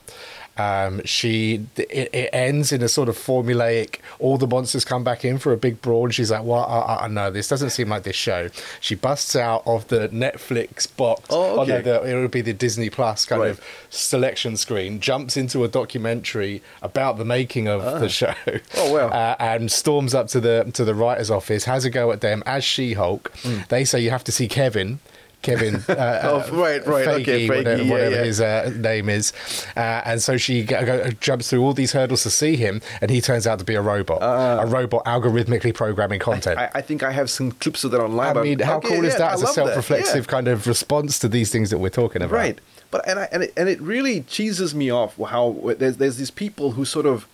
Um, 0.58 1.00
she 1.04 1.66
it, 1.76 2.10
it 2.12 2.30
ends 2.32 2.70
in 2.72 2.82
a 2.82 2.88
sort 2.88 3.08
of 3.08 3.16
formulaic. 3.16 3.96
All 4.18 4.36
the 4.36 4.46
monsters 4.46 4.84
come 4.84 5.02
back 5.04 5.24
in 5.24 5.38
for 5.38 5.52
a 5.52 5.56
big 5.56 5.80
brawl, 5.80 6.04
and 6.04 6.14
she's 6.14 6.30
like, 6.30 6.44
"Well, 6.44 6.64
I, 6.64 7.04
I 7.04 7.08
know 7.08 7.30
this 7.30 7.48
doesn't 7.48 7.70
seem 7.70 7.88
like 7.88 8.02
this 8.02 8.16
show." 8.16 8.48
She 8.80 8.94
busts 8.94 9.34
out 9.36 9.62
of 9.66 9.88
the 9.88 10.08
Netflix 10.10 10.86
box. 10.94 11.22
Oh, 11.30 11.56
no, 11.56 11.62
okay. 11.62 11.80
the, 11.82 12.02
it 12.04 12.20
would 12.20 12.30
be 12.30 12.42
the 12.42 12.52
Disney 12.52 12.90
Plus 12.90 13.24
kind 13.24 13.40
Right. 13.40 13.50
of 13.52 13.60
selection 13.88 14.56
screen. 14.56 15.00
Jumps 15.00 15.36
into 15.36 15.64
a 15.64 15.68
documentary 15.68 16.62
about 16.82 17.16
the 17.16 17.24
making 17.24 17.66
of 17.68 17.82
the 18.00 18.08
show. 18.08 18.34
Oh, 18.76 18.92
wow. 18.92 19.08
Uh, 19.20 19.36
and 19.38 19.70
storms 19.72 20.14
up 20.14 20.28
to 20.28 20.40
the 20.40 20.70
to 20.74 20.84
the 20.84 20.94
writer's 20.94 21.30
office, 21.30 21.64
has 21.64 21.84
a 21.84 21.90
go 21.90 22.12
at 22.12 22.20
them 22.20 22.42
as 22.46 22.64
She 22.64 22.94
Hulk. 22.94 23.32
They 23.68 23.84
say 23.84 24.00
you 24.00 24.10
have 24.10 24.24
to 24.24 24.32
see 24.32 24.48
Kevin. 24.48 24.98
Kevin, 25.42 25.76
uh, 25.76 25.80
Mm. 25.80 26.24
Oh, 26.30 26.36
uh, 26.38 26.48
right, 26.52 26.86
right, 26.86 27.08
okay, 27.08 27.48
whatever, 27.48 27.82
yeah, 27.82 27.90
whatever 27.90 28.14
yeah. 28.16 28.24
his 28.24 28.40
uh, 28.40 28.72
name 28.76 29.08
is, 29.08 29.32
uh, 29.76 30.02
and 30.04 30.20
so 30.22 30.36
she 30.36 30.64
go, 30.64 30.84
go, 30.84 31.10
jumps 31.20 31.50
through 31.50 31.62
all 31.62 31.72
these 31.72 31.92
hurdles 31.92 32.22
to 32.24 32.30
see 32.30 32.56
him, 32.56 32.80
and 33.00 33.10
he 33.10 33.20
turns 33.20 33.46
out 33.46 33.58
to 33.58 33.64
be 33.64 33.74
a 33.74 33.82
robot, 33.82 34.18
a 34.22 34.66
robot 34.66 35.04
algorithmically 35.04 35.74
programming 35.74 36.20
content. 36.20 36.58
Uh. 36.58 36.62
I, 36.74 36.78
I 36.78 36.80
think 36.82 37.02
I 37.02 37.12
have 37.12 37.30
some 37.30 37.52
clips 37.52 37.84
of 37.84 37.90
that 37.92 38.00
online. 38.00 38.36
I 38.36 38.42
mean, 38.42 38.58
how 38.60 38.78
okay, 38.78 38.88
cool 38.88 39.04
is 39.04 39.14
yeah, 39.14 39.18
that 39.18 39.30
I 39.30 39.34
as 39.34 39.42
a 39.42 39.46
self-reflexive 39.48 40.28
kind 40.28 40.48
of 40.48 40.66
response 40.66 41.18
to 41.20 41.28
these 41.28 41.50
things 41.50 41.70
that 41.70 41.78
we're 41.78 41.90
talking 41.90 42.22
about? 42.22 42.36
Right. 42.36 42.60
But 42.90 43.08
and 43.08 43.20
I, 43.20 43.28
and 43.30 43.44
it, 43.44 43.52
and 43.56 43.68
it 43.68 43.80
really 43.80 44.22
cheeses 44.22 44.74
me 44.74 44.90
off 44.90 45.16
how 45.16 45.56
there's 45.78 45.98
there's 45.98 46.16
these 46.16 46.30
people 46.30 46.72
who 46.72 46.84
sort 46.84 47.06
of 47.06 47.26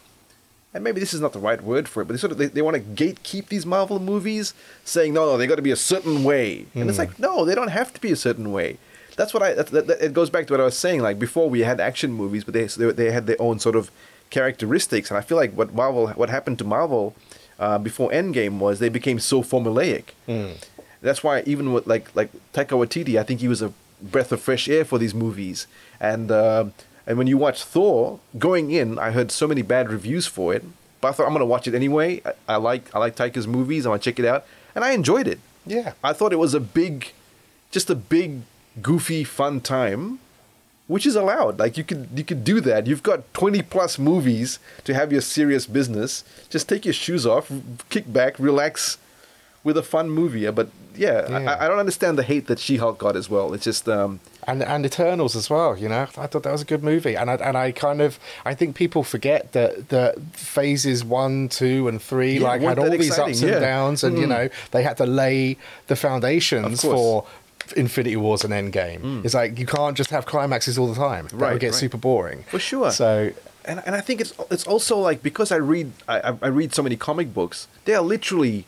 and 0.76 0.84
maybe 0.84 1.00
this 1.00 1.12
is 1.12 1.20
not 1.20 1.32
the 1.32 1.38
right 1.40 1.60
word 1.62 1.88
for 1.88 2.00
it, 2.02 2.04
but 2.06 2.12
they 2.14 2.18
sort 2.18 2.32
of 2.32 2.38
they, 2.38 2.46
they 2.46 2.62
want 2.62 2.76
to 2.76 2.82
gatekeep 3.04 3.48
these 3.48 3.66
Marvel 3.66 3.98
movies, 3.98 4.54
saying 4.84 5.12
no, 5.12 5.26
no, 5.26 5.36
they 5.36 5.46
got 5.48 5.56
to 5.56 5.62
be 5.62 5.70
a 5.72 5.82
certain 5.92 6.22
way, 6.22 6.66
and 6.74 6.88
it's 6.88 6.98
like 6.98 7.18
no, 7.18 7.44
they 7.44 7.54
don't 7.54 7.68
have 7.80 7.92
to 7.94 8.00
be 8.00 8.12
a 8.12 8.16
certain 8.16 8.52
way. 8.52 8.78
That's 9.16 9.32
what 9.34 9.42
I. 9.42 9.54
That, 9.54 9.66
that, 9.68 9.86
that- 9.88 10.00
it 10.04 10.12
goes 10.12 10.30
back 10.30 10.46
to 10.46 10.52
what 10.52 10.60
I 10.60 10.64
was 10.64 10.78
saying. 10.78 11.00
Like 11.00 11.18
before, 11.18 11.48
we 11.50 11.60
had 11.60 11.80
action 11.80 12.12
movies, 12.12 12.44
but 12.44 12.54
they 12.54 12.64
they, 12.66 12.90
they 12.92 13.10
had 13.10 13.26
their 13.26 13.40
own 13.40 13.58
sort 13.58 13.74
of 13.74 13.90
characteristics, 14.30 15.10
and 15.10 15.16
I 15.18 15.22
feel 15.22 15.38
like 15.38 15.52
what 15.54 15.72
Marvel, 15.74 16.08
what 16.08 16.28
happened 16.30 16.58
to 16.58 16.64
Marvel 16.64 17.14
uh, 17.58 17.78
before 17.78 18.10
Endgame 18.10 18.58
was 18.58 18.78
they 18.78 18.90
became 18.90 19.18
so 19.18 19.42
formulaic. 19.42 20.04
That's 21.02 21.22
why 21.24 21.42
even 21.46 21.72
with 21.72 21.86
like 21.86 22.14
like 22.14 22.30
Taika 22.52 22.74
Waititi, 22.80 23.18
I 23.18 23.22
think 23.22 23.40
he 23.40 23.48
was 23.48 23.62
a 23.62 23.72
breath 24.02 24.32
of 24.32 24.40
fresh 24.42 24.68
air 24.68 24.84
for 24.84 24.98
these 24.98 25.14
movies. 25.14 25.66
And 26.00 26.30
uh, 26.30 26.66
and 27.06 27.18
when 27.18 27.26
you 27.26 27.38
watch 27.38 27.62
Thor, 27.62 28.20
going 28.38 28.70
in, 28.70 28.98
I 28.98 29.10
heard 29.12 29.30
so 29.30 29.46
many 29.46 29.62
bad 29.62 29.90
reviews 29.90 30.26
for 30.26 30.54
it, 30.54 30.64
but 31.00 31.08
I 31.08 31.12
thought 31.12 31.26
I'm 31.26 31.32
gonna 31.32 31.46
watch 31.46 31.66
it 31.68 31.74
anyway. 31.74 32.20
I, 32.24 32.32
I 32.54 32.56
like 32.56 32.94
I 32.94 32.98
like 32.98 33.16
Taika's 33.16 33.46
movies. 33.46 33.86
I 33.86 33.90
want 33.90 34.02
to 34.02 34.10
check 34.10 34.18
it 34.18 34.24
out, 34.26 34.44
and 34.74 34.84
I 34.84 34.92
enjoyed 34.92 35.26
it. 35.28 35.38
Yeah. 35.66 35.92
I 36.02 36.12
thought 36.12 36.32
it 36.32 36.38
was 36.38 36.54
a 36.54 36.60
big, 36.60 37.12
just 37.70 37.90
a 37.90 37.94
big, 37.94 38.42
goofy, 38.80 39.24
fun 39.24 39.60
time, 39.60 40.20
which 40.86 41.04
is 41.06 41.16
allowed. 41.16 41.58
Like 41.58 41.76
you 41.76 41.84
could 41.84 42.08
you 42.14 42.24
could 42.24 42.44
do 42.44 42.60
that. 42.60 42.86
You've 42.86 43.02
got 43.02 43.32
twenty 43.34 43.62
plus 43.62 43.98
movies 43.98 44.58
to 44.84 44.94
have 44.94 45.10
your 45.12 45.20
serious 45.20 45.66
business. 45.66 46.24
Just 46.50 46.68
take 46.68 46.84
your 46.84 46.94
shoes 46.94 47.26
off, 47.26 47.50
kick 47.88 48.12
back, 48.12 48.38
relax, 48.38 48.98
with 49.64 49.76
a 49.76 49.82
fun 49.82 50.08
movie. 50.10 50.48
But 50.50 50.68
yeah, 50.94 51.28
Yeah. 51.28 51.50
I, 51.52 51.64
I 51.64 51.68
don't 51.68 51.78
understand 51.78 52.16
the 52.18 52.22
hate 52.22 52.46
that 52.46 52.58
She-Hulk 52.58 52.96
got 52.98 53.16
as 53.16 53.28
well. 53.28 53.52
It's 53.52 53.64
just 53.64 53.88
um, 53.88 54.20
and 54.46 54.62
and 54.62 54.84
Eternals 54.86 55.34
as 55.36 55.48
well. 55.50 55.76
You 55.76 55.88
know, 55.88 56.02
I 56.16 56.26
thought 56.26 56.42
that 56.44 56.52
was 56.52 56.62
a 56.62 56.66
good 56.66 56.82
movie, 56.84 57.16
and 57.16 57.30
I 57.30 57.34
and 57.34 57.56
I 57.56 57.72
kind 57.72 58.00
of 58.00 58.18
I 58.44 58.54
think 58.54 58.76
people 58.76 59.02
forget 59.04 59.52
that 59.52 59.88
that 59.90 60.18
phases 60.32 61.04
one, 61.04 61.48
two, 61.48 61.88
and 61.88 62.00
three 62.00 62.38
Yeah, 62.38 62.48
like 62.48 62.60
had 62.62 62.78
all 62.78 62.90
these 62.90 63.08
exciting, 63.08 63.32
ups 63.34 63.42
and 63.42 63.50
yeah. 63.50 63.58
downs, 63.60 64.04
and 64.04 64.18
you 64.18 64.26
Mm. 64.26 64.28
know 64.28 64.48
they 64.70 64.82
had 64.82 64.96
to 64.98 65.06
lay 65.06 65.56
the 65.88 65.96
foundations 65.96 66.82
for. 66.82 67.24
Infinity 67.74 68.14
Wars 68.14 68.44
and 68.44 68.52
Endgame. 68.52 69.24
It's 69.24 69.34
like 69.34 69.58
you 69.58 69.66
can't 69.66 69.96
just 69.96 70.10
have 70.10 70.24
climaxes 70.24 70.78
all 70.78 70.86
the 70.86 70.94
time. 70.94 71.26
That 71.26 71.34
Right, 71.36 71.52
would 71.52 71.60
get 71.60 71.72
right. 71.72 71.74
super 71.74 71.96
boring. 71.98 72.44
For 72.48 72.60
sure. 72.60 72.92
So 72.92 73.32
and 73.64 73.82
and 73.84 73.96
I 73.96 74.00
think 74.00 74.20
it's 74.20 74.32
it's 74.52 74.64
also 74.68 74.96
like 74.98 75.20
because 75.20 75.50
I 75.50 75.56
read 75.56 75.90
I- 76.06 76.34
I 76.42 76.46
read 76.46 76.72
so 76.74 76.82
many 76.84 76.94
comic 76.94 77.34
books. 77.34 77.66
There 77.84 77.96
are 77.96 78.02
literally 78.04 78.66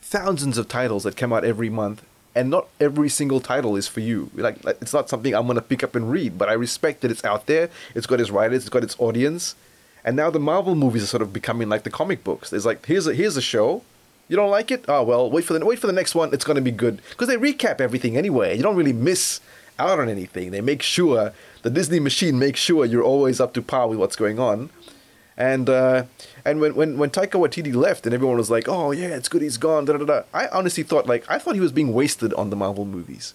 thousands 0.00 0.56
of 0.56 0.68
titles 0.68 1.02
that 1.02 1.16
come 1.16 1.32
out 1.32 1.44
every 1.44 1.68
month, 1.68 2.02
and 2.38 2.50
not 2.50 2.68
every 2.78 3.08
single 3.08 3.40
title 3.40 3.74
is 3.74 3.88
for 3.88 3.98
you. 3.98 4.30
Like, 4.32 4.64
like 4.64 4.78
it's 4.80 4.94
not 4.94 5.08
something 5.08 5.34
I'm 5.34 5.48
gonna 5.48 5.60
pick 5.60 5.82
up 5.82 5.96
and 5.96 6.08
read. 6.08 6.38
But 6.38 6.48
I 6.48 6.52
respect 6.52 7.00
that 7.00 7.10
it's 7.10 7.24
out 7.24 7.46
there. 7.46 7.68
It's 7.96 8.06
got 8.06 8.20
its 8.20 8.30
writers. 8.30 8.62
It's 8.62 8.68
got 8.68 8.84
its 8.84 8.94
audience. 9.00 9.56
And 10.04 10.14
now 10.14 10.30
the 10.30 10.38
Marvel 10.38 10.76
movies 10.76 11.02
are 11.02 11.06
sort 11.06 11.22
of 11.22 11.32
becoming 11.32 11.68
like 11.68 11.82
the 11.82 11.90
comic 11.90 12.22
books. 12.22 12.50
There's 12.50 12.64
like 12.64 12.86
here's 12.86 13.08
a 13.08 13.14
here's 13.14 13.36
a 13.36 13.42
show. 13.42 13.82
You 14.28 14.36
don't 14.36 14.52
like 14.52 14.70
it? 14.70 14.84
Oh 14.86 15.02
well, 15.02 15.28
wait 15.28 15.46
for 15.46 15.52
the 15.58 15.66
wait 15.66 15.80
for 15.80 15.88
the 15.88 15.92
next 15.92 16.14
one. 16.14 16.32
It's 16.32 16.44
gonna 16.44 16.60
be 16.60 16.70
good 16.70 17.02
because 17.10 17.26
they 17.26 17.36
recap 17.36 17.80
everything 17.80 18.16
anyway. 18.16 18.56
You 18.56 18.62
don't 18.62 18.76
really 18.76 18.92
miss 18.92 19.40
out 19.76 19.98
on 19.98 20.08
anything. 20.08 20.52
They 20.52 20.60
make 20.60 20.82
sure 20.82 21.32
the 21.62 21.70
Disney 21.70 21.98
machine 21.98 22.38
makes 22.38 22.60
sure 22.60 22.84
you're 22.84 23.02
always 23.02 23.40
up 23.40 23.52
to 23.54 23.62
par 23.62 23.88
with 23.88 23.98
what's 23.98 24.16
going 24.16 24.38
on. 24.38 24.70
And 25.38 25.70
uh, 25.70 26.02
and 26.44 26.60
when, 26.60 26.74
when 26.74 26.98
when 26.98 27.10
Taika 27.10 27.38
Waititi 27.38 27.72
left 27.72 28.04
and 28.06 28.12
everyone 28.12 28.38
was 28.38 28.50
like, 28.50 28.68
oh 28.68 28.90
yeah, 28.90 29.14
it's 29.14 29.28
good 29.28 29.40
he's 29.40 29.56
gone. 29.56 29.84
Da, 29.84 29.96
da, 29.96 30.04
da. 30.04 30.22
I 30.34 30.48
honestly 30.48 30.82
thought 30.82 31.06
like 31.06 31.24
I 31.30 31.38
thought 31.38 31.54
he 31.54 31.60
was 31.60 31.70
being 31.70 31.94
wasted 31.94 32.34
on 32.34 32.50
the 32.50 32.56
Marvel 32.56 32.84
movies, 32.84 33.34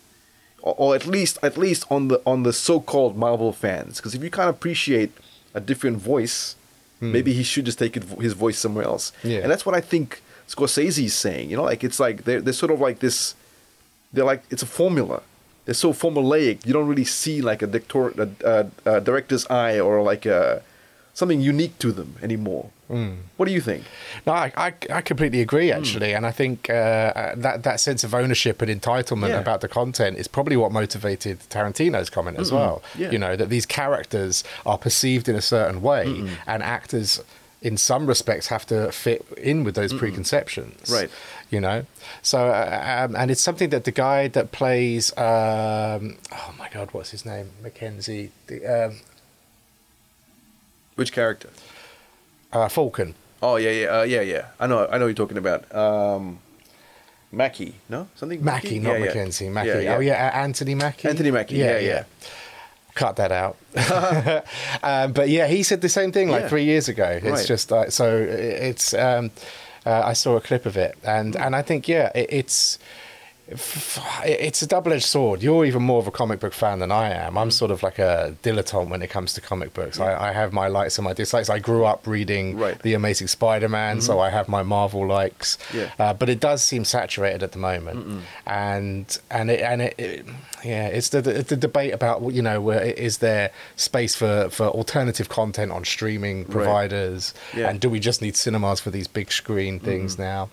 or, 0.61 0.75
or 0.77 0.95
at 0.95 1.07
least 1.07 1.39
at 1.41 1.57
least 1.57 1.85
on 1.89 2.09
the 2.09 2.21
on 2.25 2.43
the 2.43 2.51
so-called 2.51 3.15
Marvel 3.15 3.53
fans. 3.53 3.97
Because 3.97 4.13
if 4.13 4.21
you 4.21 4.29
can't 4.29 4.49
appreciate 4.49 5.13
a 5.53 5.61
different 5.61 5.97
voice, 5.97 6.57
maybe 6.99 7.31
he 7.31 7.41
should 7.41 7.65
just 7.65 7.79
take 7.79 7.95
it, 7.95 8.03
his 8.19 8.33
voice 8.33 8.59
somewhere 8.59 8.83
else. 8.83 9.13
Yeah. 9.23 9.39
And 9.39 9.49
that's 9.49 9.65
what 9.65 9.73
I 9.73 9.79
think 9.79 10.21
Scorsese's 10.49 11.13
saying. 11.13 11.49
You 11.49 11.55
know, 11.55 11.63
like 11.63 11.85
it's 11.85 12.01
like 12.01 12.25
they're 12.25 12.41
they're 12.41 12.51
sort 12.51 12.73
of 12.73 12.81
like 12.81 12.99
this. 12.99 13.33
They're 14.11 14.25
like 14.25 14.43
it's 14.49 14.61
a 14.61 14.65
formula. 14.65 15.21
They're 15.63 15.73
so 15.73 15.93
formulaic. 15.93 16.65
You 16.65 16.73
don't 16.73 16.89
really 16.89 17.05
see 17.05 17.41
like 17.41 17.61
a, 17.61 17.67
dictor, 17.67 18.11
a, 18.19 18.27
a, 18.85 18.95
a 18.97 18.99
director's 18.99 19.47
eye 19.47 19.79
or 19.79 20.01
like 20.01 20.25
a 20.25 20.61
something 21.13 21.39
unique 21.41 21.77
to 21.79 21.91
them 21.91 22.15
anymore. 22.21 22.69
What 23.37 23.47
do 23.47 23.51
you 23.51 23.61
think? 23.61 23.85
No, 24.27 24.33
I, 24.33 24.51
I, 24.55 24.73
I 24.91 25.01
completely 25.01 25.41
agree 25.41 25.71
actually, 25.71 26.13
and 26.13 26.27
I 26.27 26.31
think 26.31 26.69
uh, 26.69 27.33
that 27.35 27.63
that 27.63 27.79
sense 27.79 28.03
of 28.03 28.13
ownership 28.13 28.61
and 28.61 28.69
entitlement 28.69 29.29
Yeah. 29.29 29.39
about 29.39 29.61
the 29.61 29.67
content 29.67 30.17
is 30.19 30.27
probably 30.27 30.57
what 30.57 30.71
motivated 30.71 31.39
Tarantino's 31.49 32.11
comment 32.11 32.37
as 32.37 32.51
well. 32.51 32.83
Yeah. 32.95 33.09
You 33.09 33.17
know 33.17 33.35
that 33.35 33.49
these 33.49 33.65
characters 33.65 34.43
are 34.63 34.77
perceived 34.77 35.27
in 35.27 35.35
a 35.35 35.41
certain 35.41 35.81
way, 35.81 36.05
and 36.45 36.61
actors, 36.61 37.19
in 37.63 37.77
some 37.77 38.05
respects, 38.05 38.47
have 38.47 38.67
to 38.67 38.91
fit 38.91 39.25
in 39.37 39.63
with 39.63 39.73
those 39.73 39.91
preconceptions. 39.91 40.91
Right. 40.91 41.09
You 41.49 41.61
know, 41.61 41.85
so 42.21 42.47
uh, 42.49 43.05
um, 43.07 43.15
and 43.15 43.31
it's 43.31 43.41
something 43.41 43.69
that 43.71 43.85
the 43.85 43.91
guy 43.91 44.27
that 44.27 44.51
plays, 44.51 45.11
um, 45.17 46.17
oh 46.31 46.53
my 46.59 46.69
god, 46.71 46.89
what's 46.91 47.09
his 47.09 47.25
name, 47.25 47.49
Mackenzie, 47.63 48.29
the, 48.47 48.85
um, 48.85 48.97
Which 50.95 51.11
character? 51.11 51.49
uh, 52.51 52.69
Falcon. 52.69 53.15
Oh 53.41 53.55
yeah, 53.57 53.71
yeah, 53.71 53.87
uh, 53.87 54.03
yeah, 54.03 54.21
yeah. 54.21 54.45
I 54.59 54.67
know, 54.67 54.87
I 54.87 54.97
know 54.97 55.05
what 55.05 55.07
you're 55.07 55.13
talking 55.13 55.37
about. 55.37 55.73
Um, 55.75 56.39
Mackie, 57.31 57.75
no, 57.89 58.07
something 58.15 58.43
Mackie, 58.43 58.79
not 58.79 58.91
Yeah, 58.93 58.97
yeah. 58.99 59.05
Mackenzie. 59.05 59.49
Mackie. 59.49 59.67
Yeah, 59.69 59.79
yeah. 59.79 59.95
Oh 59.95 59.99
yeah, 59.99 60.31
Anthony 60.43 60.75
Mackie. 60.75 61.07
Anthony 61.09 61.31
Mackie, 61.31 61.55
yeah, 61.55 61.79
yeah. 61.79 62.03
Cut 62.93 63.15
that 63.15 63.31
out. 63.31 63.57
um, 64.83 65.13
but 65.13 65.29
yeah, 65.29 65.47
he 65.47 65.63
said 65.63 65.81
the 65.81 65.89
same 65.89 66.11
thing 66.11 66.29
like 66.29 66.43
Yeah. 66.43 66.49
three 66.49 66.63
years 66.65 66.87
ago. 66.87 67.09
It's 67.09 67.25
Right. 67.25 67.47
just 67.47 67.71
like 67.71 67.91
so. 67.91 68.17
It's. 68.17 68.93
Um, 68.93 69.31
uh, 69.85 70.03
I 70.05 70.13
saw 70.13 70.37
a 70.37 70.41
clip 70.41 70.65
of 70.65 70.77
it, 70.77 70.95
and 71.03 71.35
and 71.35 71.55
I 71.55 71.63
think 71.63 71.87
yeah, 71.87 72.11
it, 72.15 72.27
it's. 72.31 72.77
It's 73.47 74.61
a 74.61 74.67
double-edged 74.67 75.03
sword. 75.03 75.43
You're 75.43 75.65
even 75.65 75.83
more 75.83 75.99
of 75.99 76.07
a 76.07 76.11
comic 76.11 76.39
book 76.39 76.53
fan 76.53 76.79
than 76.79 76.91
I 76.91 77.09
am. 77.09 77.29
Mm-hmm. 77.29 77.37
I'm 77.37 77.51
sort 77.51 77.71
of 77.71 77.83
like 77.83 77.99
a 77.99 78.35
dilettante 78.41 78.87
when 78.89 79.01
it 79.01 79.09
comes 79.09 79.33
to 79.33 79.41
comic 79.41 79.73
books. 79.73 79.99
I, 79.99 80.29
I 80.29 80.31
have 80.31 80.53
my 80.53 80.67
likes 80.67 80.97
and 80.97 81.03
my 81.03 81.13
dislikes. 81.13 81.49
I 81.49 81.59
grew 81.59 81.83
up 81.85 82.07
reading 82.07 82.57
Right. 82.57 82.73
Mm-hmm. 82.75 82.81
the 82.83 82.93
Amazing 82.93 83.27
Spider-Man, 83.27 84.01
so 84.01 84.19
I 84.19 84.29
have 84.29 84.47
my 84.47 84.63
Marvel 84.63 85.05
likes. 85.05 85.57
Yeah. 85.73 85.91
Uh, 85.99 86.13
but 86.13 86.29
it 86.29 86.39
does 86.39 86.63
seem 86.63 86.85
saturated 86.85 87.43
at 87.43 87.51
the 87.51 87.57
moment, 87.59 88.23
and 88.47 89.19
and 89.29 89.51
it 89.51 89.59
and 89.61 89.81
it, 89.81 89.95
it 89.99 90.25
yeah, 90.63 90.87
it's 90.87 91.09
the, 91.09 91.21
the 91.21 91.43
the 91.43 91.57
debate 91.57 91.93
about 91.93 92.23
you 92.31 92.41
know 92.41 92.61
where 92.61 92.81
is 92.81 93.17
there 93.17 93.51
space 93.75 94.15
for 94.15 94.49
for 94.49 94.67
alternative 94.67 95.27
content 95.29 95.71
on 95.71 95.83
streaming 95.83 96.45
providers, 96.45 97.33
Yeah. 97.53 97.69
and 97.69 97.79
do 97.81 97.89
we 97.89 97.99
just 97.99 98.21
need 98.21 98.35
cinemas 98.37 98.79
for 98.79 98.89
these 98.89 99.07
big 99.07 99.31
screen 99.31 99.79
things 99.79 100.17
now? 100.17 100.49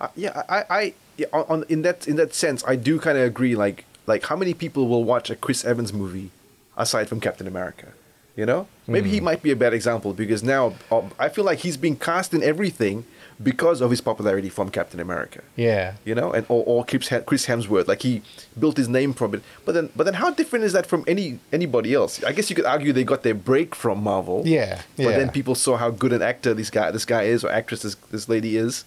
Uh, 0.00 0.08
yeah, 0.14 0.42
I, 0.50 0.64
I, 0.68 0.94
on, 1.32 1.44
on 1.48 1.64
in 1.68 1.82
that 1.82 2.06
in 2.06 2.16
that 2.16 2.34
sense, 2.34 2.62
I 2.66 2.76
do 2.76 2.98
kind 2.98 3.16
of 3.18 3.24
agree. 3.24 3.54
Like, 3.56 3.84
like 4.06 4.24
how 4.24 4.36
many 4.36 4.54
people 4.54 4.88
will 4.88 5.04
watch 5.04 5.30
a 5.30 5.36
Chris 5.36 5.64
Evans 5.64 5.92
movie 5.92 6.30
aside 6.76 7.08
from 7.08 7.20
Captain 7.20 7.46
America? 7.46 7.88
You 8.36 8.44
know, 8.44 8.68
maybe 8.86 9.08
he 9.08 9.20
might 9.20 9.42
be 9.42 9.50
a 9.50 9.56
bad 9.56 9.72
example 9.72 10.12
because 10.12 10.42
now 10.42 10.74
uh, 10.90 11.00
I 11.18 11.30
feel 11.30 11.44
like 11.44 11.60
he's 11.60 11.78
being 11.78 11.96
cast 11.96 12.34
in 12.34 12.42
everything 12.42 13.06
because 13.42 13.80
of 13.80 13.90
his 13.90 14.00
popularity 14.00 14.50
from 14.50 14.70
Captain 14.70 15.00
America. 15.00 15.42
Yeah, 15.56 15.94
You 16.04 16.14
know, 16.14 16.32
and 16.32 16.44
or, 16.48 16.62
or 16.66 16.84
Chris 16.84 17.08
Hemsworth, 17.08 17.88
like 17.88 18.02
he 18.02 18.22
built 18.58 18.76
his 18.76 18.88
name 18.88 19.12
from 19.14 19.34
it. 19.34 19.42
But 19.64 19.72
then, 19.72 19.90
but 19.96 20.04
then, 20.04 20.14
how 20.14 20.30
different 20.30 20.66
is 20.66 20.72
that 20.72 20.86
from 20.86 21.02
any 21.06 21.38
anybody 21.50 21.94
else? 21.94 22.22
I 22.24 22.32
guess 22.32 22.50
you 22.50 22.56
could 22.56 22.66
argue 22.66 22.92
they 22.92 23.04
got 23.04 23.22
their 23.22 23.34
break 23.34 23.74
from 23.74 24.02
Marvel. 24.02 24.42
Yeah, 24.44 24.82
yeah. 24.96 25.06
But 25.06 25.16
then 25.16 25.30
people 25.30 25.54
saw 25.54 25.76
how 25.76 25.90
good 25.90 26.12
an 26.12 26.22
actor 26.22 26.52
this 26.54 26.70
guy 26.70 26.90
this 26.90 27.04
guy 27.04 27.22
is 27.22 27.44
or 27.44 27.50
actress 27.50 27.82
this, 27.82 27.94
this 28.10 28.28
lady 28.28 28.56
is, 28.56 28.84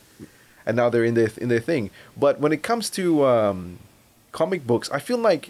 and 0.69 0.75
now 0.77 0.87
they're 0.91 1.03
in 1.11 1.15
their 1.19 1.31
in 1.43 1.49
their 1.49 1.59
thing. 1.71 1.89
But 2.15 2.33
when 2.43 2.51
it 2.57 2.61
comes 2.69 2.85
to 2.91 3.03
um, 3.33 3.59
comic 4.31 4.61
books, 4.71 4.87
I 4.97 4.99
feel 4.99 5.17
like 5.29 5.43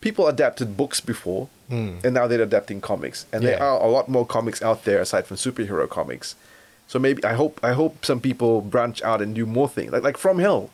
people 0.00 0.24
adapted 0.28 0.68
books 0.76 1.00
before, 1.12 1.48
and 1.70 2.12
now 2.18 2.26
they're 2.28 2.42
adapting 2.52 2.80
comics, 2.80 3.18
and 3.32 3.42
there 3.46 3.56
Hmm. 3.58 3.62
Are 3.64 3.80
a 3.88 3.90
lot 3.96 4.06
more 4.08 4.26
comics 4.36 4.60
out 4.62 4.84
there 4.84 5.00
aside 5.00 5.24
from 5.26 5.36
superhero 5.38 5.86
comics. 5.88 6.34
So 6.86 6.98
maybe 6.98 7.20
I 7.24 7.34
hope 7.40 7.54
I 7.62 7.72
hope 7.80 8.04
some 8.04 8.20
people 8.20 8.60
branch 8.74 8.98
out 9.02 9.20
and 9.22 9.34
do 9.34 9.44
more 9.46 9.68
things 9.76 9.90
like 9.94 10.04
like 10.08 10.18
From 10.18 10.38
Hell 10.38 10.68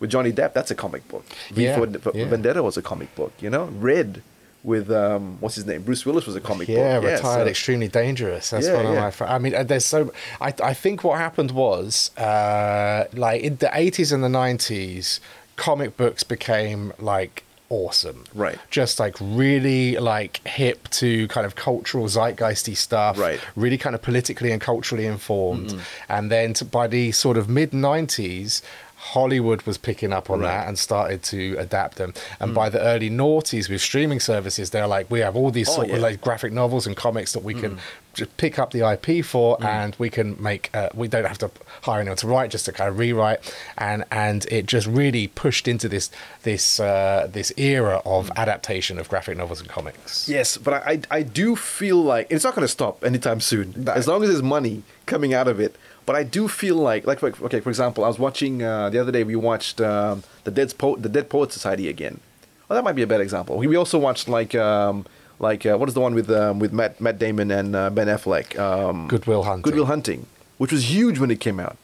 with 0.00 0.10
Johnny 0.14 0.32
Depp. 0.32 0.52
That's 0.54 0.70
a 0.70 0.78
comic 0.84 1.02
book. 1.12 1.24
V 1.50 1.64
Yeah, 1.64 1.76
for 2.04 2.12
yeah. 2.14 2.28
Vendetta 2.32 2.62
was 2.62 2.76
a 2.76 2.82
comic 2.82 3.10
book. 3.18 3.32
You 3.44 3.50
know, 3.50 3.64
Red 3.90 4.22
with 4.64 4.90
um 4.90 5.38
what's 5.40 5.56
his 5.56 5.66
name 5.66 5.82
Bruce 5.82 6.06
Willis 6.06 6.24
was 6.26 6.36
a 6.36 6.40
comic 6.40 6.68
yeah, 6.68 6.98
book. 7.00 7.04
Yeah, 7.08 7.14
retired, 7.16 7.44
so- 7.46 7.50
extremely 7.50 7.88
dangerous. 7.88 8.50
That's 8.50 8.66
Yeah, 8.66 8.76
one 8.76 8.86
of 8.86 8.94
yeah. 8.94 9.00
my. 9.00 9.10
fa- 9.10 9.30
I 9.32 9.38
mean, 9.38 9.54
uh, 9.54 9.62
there's 9.64 9.84
so. 9.84 10.12
I 10.40 10.54
I 10.62 10.74
think 10.74 11.02
what 11.04 11.18
happened 11.18 11.50
was, 11.50 12.16
uh, 12.16 13.04
like 13.14 13.42
in 13.42 13.56
the 13.56 13.66
80s 13.66 14.12
and 14.12 14.22
the 14.22 14.28
90s, 14.28 15.20
comic 15.56 15.96
books 15.96 16.22
became 16.22 16.92
like 16.98 17.44
awesome. 17.68 18.24
Right. 18.34 18.58
Just 18.70 19.00
like 19.00 19.16
really 19.20 19.96
like 19.96 20.46
hip 20.46 20.88
to 20.90 21.26
kind 21.28 21.46
of 21.46 21.54
cultural 21.54 22.04
zeitgeisty 22.04 22.76
stuff. 22.76 23.18
Right. 23.18 23.40
Really 23.56 23.78
kind 23.78 23.94
of 23.94 24.02
politically 24.02 24.52
and 24.52 24.60
culturally 24.60 25.06
informed. 25.06 25.74
And 26.08 26.30
then 26.30 26.52
to, 26.54 26.66
by 26.66 26.86
the 26.86 27.12
sort 27.12 27.38
of 27.38 27.48
mid 27.48 27.70
90s, 27.70 28.60
Hollywood 29.02 29.62
was 29.62 29.78
picking 29.78 30.12
up 30.12 30.30
on 30.30 30.40
Right. 30.40 30.46
that 30.48 30.68
and 30.68 30.78
started 30.78 31.24
to 31.24 31.56
adapt 31.58 31.96
them. 31.98 32.14
And 32.38 32.54
by 32.54 32.68
the 32.68 32.80
early 32.80 33.10
noughties 33.10 33.68
with 33.68 33.80
streaming 33.80 34.20
services, 34.20 34.70
they're 34.70 34.86
like, 34.86 35.10
we 35.10 35.18
have 35.20 35.34
all 35.34 35.50
these 35.50 35.68
Oh, 35.68 35.72
sort 35.74 35.90
of 35.90 35.98
like 35.98 36.20
graphic 36.20 36.52
novels 36.52 36.86
and 36.86 36.96
comics 36.96 37.32
that 37.32 37.42
we 37.42 37.52
can 37.54 37.78
just 38.14 38.36
pick 38.36 38.58
up 38.60 38.70
the 38.72 38.82
IP 38.88 39.24
for, 39.24 39.56
and 39.64 39.96
we 39.98 40.08
can 40.10 40.36
make. 40.40 40.70
Uh, 40.74 40.88
we 40.94 41.08
don't 41.08 41.24
have 41.26 41.38
to 41.38 41.50
hire 41.80 42.00
anyone 42.00 42.16
to 42.18 42.26
write, 42.28 42.50
just 42.50 42.66
to 42.66 42.72
kind 42.72 42.88
of 42.90 42.98
rewrite, 42.98 43.40
and 43.78 44.04
and 44.12 44.44
it 44.52 44.66
just 44.66 44.86
really 44.86 45.26
pushed 45.28 45.66
into 45.66 45.88
this 45.88 46.10
this 46.42 46.78
uh, 46.78 47.26
this 47.32 47.50
era 47.56 48.02
of 48.04 48.30
adaptation 48.36 48.98
of 48.98 49.08
graphic 49.08 49.36
novels 49.38 49.60
and 49.60 49.68
comics. 49.68 50.28
Yes, 50.28 50.58
but 50.58 50.74
I, 50.74 50.90
I, 50.92 51.00
I 51.18 51.22
do 51.22 51.56
feel 51.56 51.96
like 51.96 52.26
it's 52.30 52.44
not 52.44 52.54
going 52.54 52.64
to 52.66 52.68
stop 52.72 53.02
anytime 53.02 53.40
soon, 53.40 53.72
No. 53.76 53.92
as 53.92 54.06
long 54.06 54.22
as 54.22 54.28
there's 54.28 54.42
money 54.42 54.82
coming 55.06 55.32
out 55.34 55.48
of 55.48 55.58
it. 55.58 55.74
But 56.04 56.16
I 56.16 56.24
do 56.24 56.48
feel 56.48 56.76
like, 56.76 57.06
like, 57.06 57.20
for- 57.20 57.32
okay, 57.46 57.60
for 57.60 57.68
example, 57.70 58.04
I 58.04 58.08
was 58.08 58.18
watching 58.18 58.62
uh, 58.62 58.90
the 58.90 58.98
other 58.98 59.12
day. 59.12 59.22
We 59.24 59.36
watched 59.36 59.80
um, 59.80 60.22
the 60.44 60.50
Dead 60.50 60.74
po- 60.76 60.96
the 60.96 61.08
Dead 61.08 61.28
Poet 61.30 61.52
Society 61.52 61.88
again. 61.88 62.20
Well, 62.68 62.76
that 62.76 62.84
might 62.84 62.96
be 62.96 63.02
a 63.02 63.06
bad 63.06 63.20
example. 63.20 63.56
We 63.58 63.66
we 63.68 63.76
also 63.76 63.98
watched 63.98 64.28
like 64.28 64.54
um, 64.54 65.06
like 65.38 65.64
uh, 65.66 65.76
what 65.76 65.88
is 65.88 65.94
the 65.94 66.00
one 66.00 66.14
with 66.14 66.30
um, 66.30 66.58
with 66.58 66.72
Matt 66.72 67.00
Matt 67.00 67.18
Damon 67.18 67.50
and 67.50 67.76
uh, 67.76 67.90
Ben 67.90 68.08
Affleck? 68.08 68.58
Um, 68.58 69.06
Good 69.08 69.26
Will 69.26 69.42
Hunting. 69.44 69.62
Good 69.62 69.74
Will 69.76 69.86
Hunting, 69.86 70.26
which 70.58 70.72
was 70.72 70.90
huge 70.90 71.18
when 71.18 71.30
it 71.30 71.38
came 71.40 71.60
out. 71.60 71.76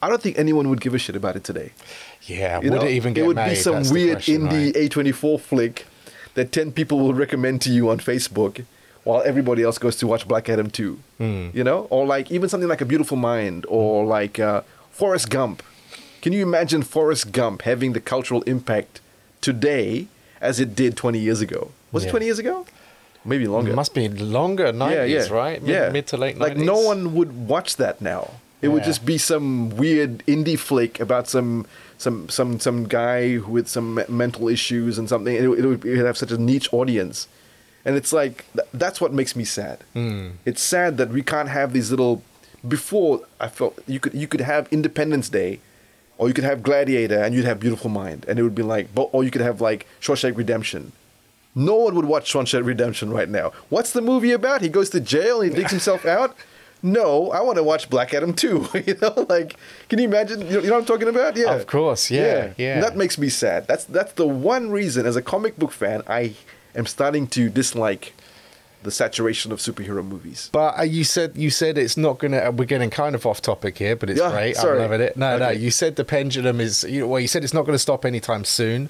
I 0.00 0.08
don't 0.08 0.22
think 0.22 0.38
anyone 0.38 0.68
would 0.68 0.80
give 0.80 0.94
a 0.94 0.98
shit 0.98 1.16
about 1.16 1.34
it 1.34 1.42
today. 1.42 1.72
Yeah, 2.22 2.60
You 2.60 2.70
would 2.70 2.80
know, 2.82 2.86
it 2.86 2.92
even 2.92 3.14
get 3.14 3.24
It 3.24 3.26
would 3.26 3.36
made? 3.36 3.50
be 3.50 3.54
some 3.56 3.74
That's 3.74 3.90
weird 3.90 4.16
question, 4.18 4.42
indie 4.48 4.74
right? 4.74 4.90
A24 4.90 5.40
flick 5.40 5.86
that 6.34 6.52
10 6.52 6.70
people 6.72 7.00
will 7.00 7.14
recommend 7.14 7.62
to 7.62 7.70
you 7.70 7.88
on 7.90 7.98
Facebook 7.98 8.64
while 9.08 9.22
everybody 9.22 9.62
else 9.62 9.78
goes 9.78 9.96
to 9.96 10.06
watch 10.06 10.28
Black 10.28 10.50
Adam 10.50 10.68
2. 10.68 10.98
Hmm. 11.16 11.48
You 11.54 11.64
know? 11.64 11.86
Or 11.88 12.04
like 12.04 12.30
even 12.30 12.46
something 12.50 12.68
like 12.68 12.82
A 12.82 12.84
Beautiful 12.84 13.16
Mind 13.16 13.64
or 13.66 14.04
like 14.04 14.38
uh, 14.38 14.60
Forrest 14.90 15.30
Gump. 15.30 15.62
Can 16.20 16.34
you 16.34 16.42
imagine 16.42 16.82
Forrest 16.82 17.32
Gump 17.32 17.62
having 17.62 17.94
the 17.94 18.00
cultural 18.00 18.42
impact 18.42 19.00
today 19.40 20.08
as 20.42 20.60
it 20.60 20.74
did 20.76 20.94
20 20.94 21.18
years 21.18 21.40
ago? 21.40 21.70
Was 21.90 22.02
Yeah. 22.04 22.08
it 22.08 22.10
20 22.10 22.26
years 22.26 22.38
ago? 22.38 22.66
Maybe 23.24 23.46
longer. 23.46 23.70
It 23.72 23.76
must 23.76 23.94
be 23.94 24.08
longer, 24.10 24.72
90s, 24.72 25.30
right? 25.30 25.62
Mid, 25.62 25.70
yeah. 25.70 25.88
mid 25.88 26.06
to 26.08 26.18
late 26.18 26.36
90s. 26.36 26.40
Like 26.40 26.56
no 26.58 26.78
one 26.78 27.14
would 27.14 27.48
watch 27.48 27.76
that 27.76 28.02
now. 28.02 28.32
It 28.60 28.68
would 28.68 28.84
just 28.84 29.06
be 29.06 29.16
some 29.18 29.70
weird 29.70 30.18
indie 30.26 30.58
flick 30.58 30.98
about 31.00 31.28
some 31.28 31.64
some 31.96 32.28
some 32.28 32.58
some 32.58 32.78
guy 32.88 33.38
with 33.38 33.68
some 33.68 34.00
mental 34.08 34.48
issues 34.48 34.98
and 34.98 35.08
something. 35.08 35.32
It, 35.34 35.44
it 35.44 35.48
would 35.48 35.84
it 35.84 35.96
would 35.96 36.06
have 36.06 36.18
such 36.18 36.32
a 36.32 36.38
niche 36.38 36.68
audience, 36.72 37.28
and 37.88 37.96
it's 37.96 38.12
like 38.12 38.44
th- 38.52 38.68
that's 38.82 39.00
what 39.00 39.10
makes 39.20 39.34
me 39.34 39.44
sad. 39.44 39.78
Hmm. 39.94 40.28
It's 40.44 40.60
sad 40.62 40.98
that 40.98 41.08
we 41.08 41.22
can't 41.22 41.48
have 41.48 41.72
these 41.72 41.90
little. 41.90 42.22
Before 42.76 43.22
I 43.40 43.48
felt 43.48 43.78
you 43.86 43.98
could 44.00 44.12
you 44.14 44.28
could 44.28 44.42
have 44.42 44.68
Independence 44.70 45.28
Day, 45.30 45.60
or 46.18 46.28
you 46.28 46.34
could 46.34 46.44
have 46.44 46.62
Gladiator, 46.62 47.18
and 47.24 47.34
you'd 47.34 47.44
have 47.46 47.58
Beautiful 47.60 47.88
Mind, 47.88 48.26
and 48.28 48.38
it 48.38 48.42
would 48.42 48.54
be 48.54 48.66
like, 48.74 48.94
bo- 48.94 49.10
or 49.14 49.24
you 49.24 49.30
could 49.30 49.40
have 49.50 49.60
like 49.60 49.86
Shawshank 50.00 50.36
Redemption. 50.36 50.92
No 51.54 51.76
one 51.76 51.94
would 51.94 52.04
watch 52.04 52.30
Shawshank 52.32 52.64
Redemption 52.66 53.10
right 53.10 53.28
now. 53.28 53.52
What's 53.70 53.92
the 53.92 54.02
movie 54.02 54.32
about? 54.32 54.60
He 54.60 54.68
goes 54.68 54.90
to 54.90 55.00
jail 55.00 55.40
and 55.40 55.50
he 55.50 55.56
digs 55.56 55.70
himself 55.70 56.04
out. 56.16 56.36
No, 56.82 57.30
I 57.32 57.40
want 57.42 57.56
to 57.56 57.64
watch 57.64 57.90
Black 57.90 58.12
Adam 58.14 58.32
too. 58.34 58.68
you 58.86 58.96
know, 59.02 59.26
like, 59.28 59.56
can 59.88 59.98
you 60.00 60.04
imagine? 60.06 60.40
You 60.42 60.46
know, 60.54 60.60
you 60.60 60.66
know 60.68 60.74
what 60.74 60.80
I'm 60.80 60.86
talking 60.86 61.08
about? 61.08 61.36
Yeah, 61.36 61.54
Of 61.54 61.66
course, 61.66 62.10
yeah, 62.10 62.52
yeah. 62.56 62.80
That 62.80 62.96
makes 62.96 63.18
me 63.18 63.28
sad. 63.28 63.66
That's 63.66 63.84
that's 63.84 64.12
the 64.12 64.26
one 64.28 64.70
reason, 64.70 65.06
as 65.06 65.16
a 65.16 65.22
comic 65.22 65.56
book 65.56 65.72
fan, 65.72 66.02
I 66.08 66.34
am 66.78 66.86
starting 66.86 67.26
to 67.28 67.48
dislike 67.50 68.14
the 68.82 68.90
saturation 68.92 69.50
of 69.50 69.58
superhero 69.58 70.06
movies. 70.06 70.48
But 70.52 70.78
uh, 70.78 70.82
you 70.82 71.02
said 71.02 71.36
you 71.36 71.50
said 71.50 71.76
it's 71.76 71.96
not 71.96 72.18
gonna. 72.18 72.38
Uh, 72.38 72.50
we're 72.52 72.64
getting 72.64 72.90
kind 72.90 73.14
of 73.16 73.26
off 73.26 73.42
topic 73.42 73.76
here, 73.78 73.96
but 73.96 74.08
it's 74.08 74.20
Yeah, 74.20 74.30
great. 74.30 74.56
sorry. 74.56 74.76
I'm 74.76 74.82
loving 74.90 75.00
it. 75.00 75.16
No, 75.16 75.36
no. 75.36 75.50
You 75.50 75.70
said 75.72 75.96
the 75.96 76.04
pendulum 76.04 76.60
is. 76.60 76.84
You, 76.84 77.08
well, 77.08 77.20
you 77.20 77.26
said 77.28 77.42
it's 77.44 77.52
not 77.54 77.62
going 77.66 77.74
to 77.74 77.78
stop 77.80 78.04
anytime 78.04 78.44
soon, 78.44 78.88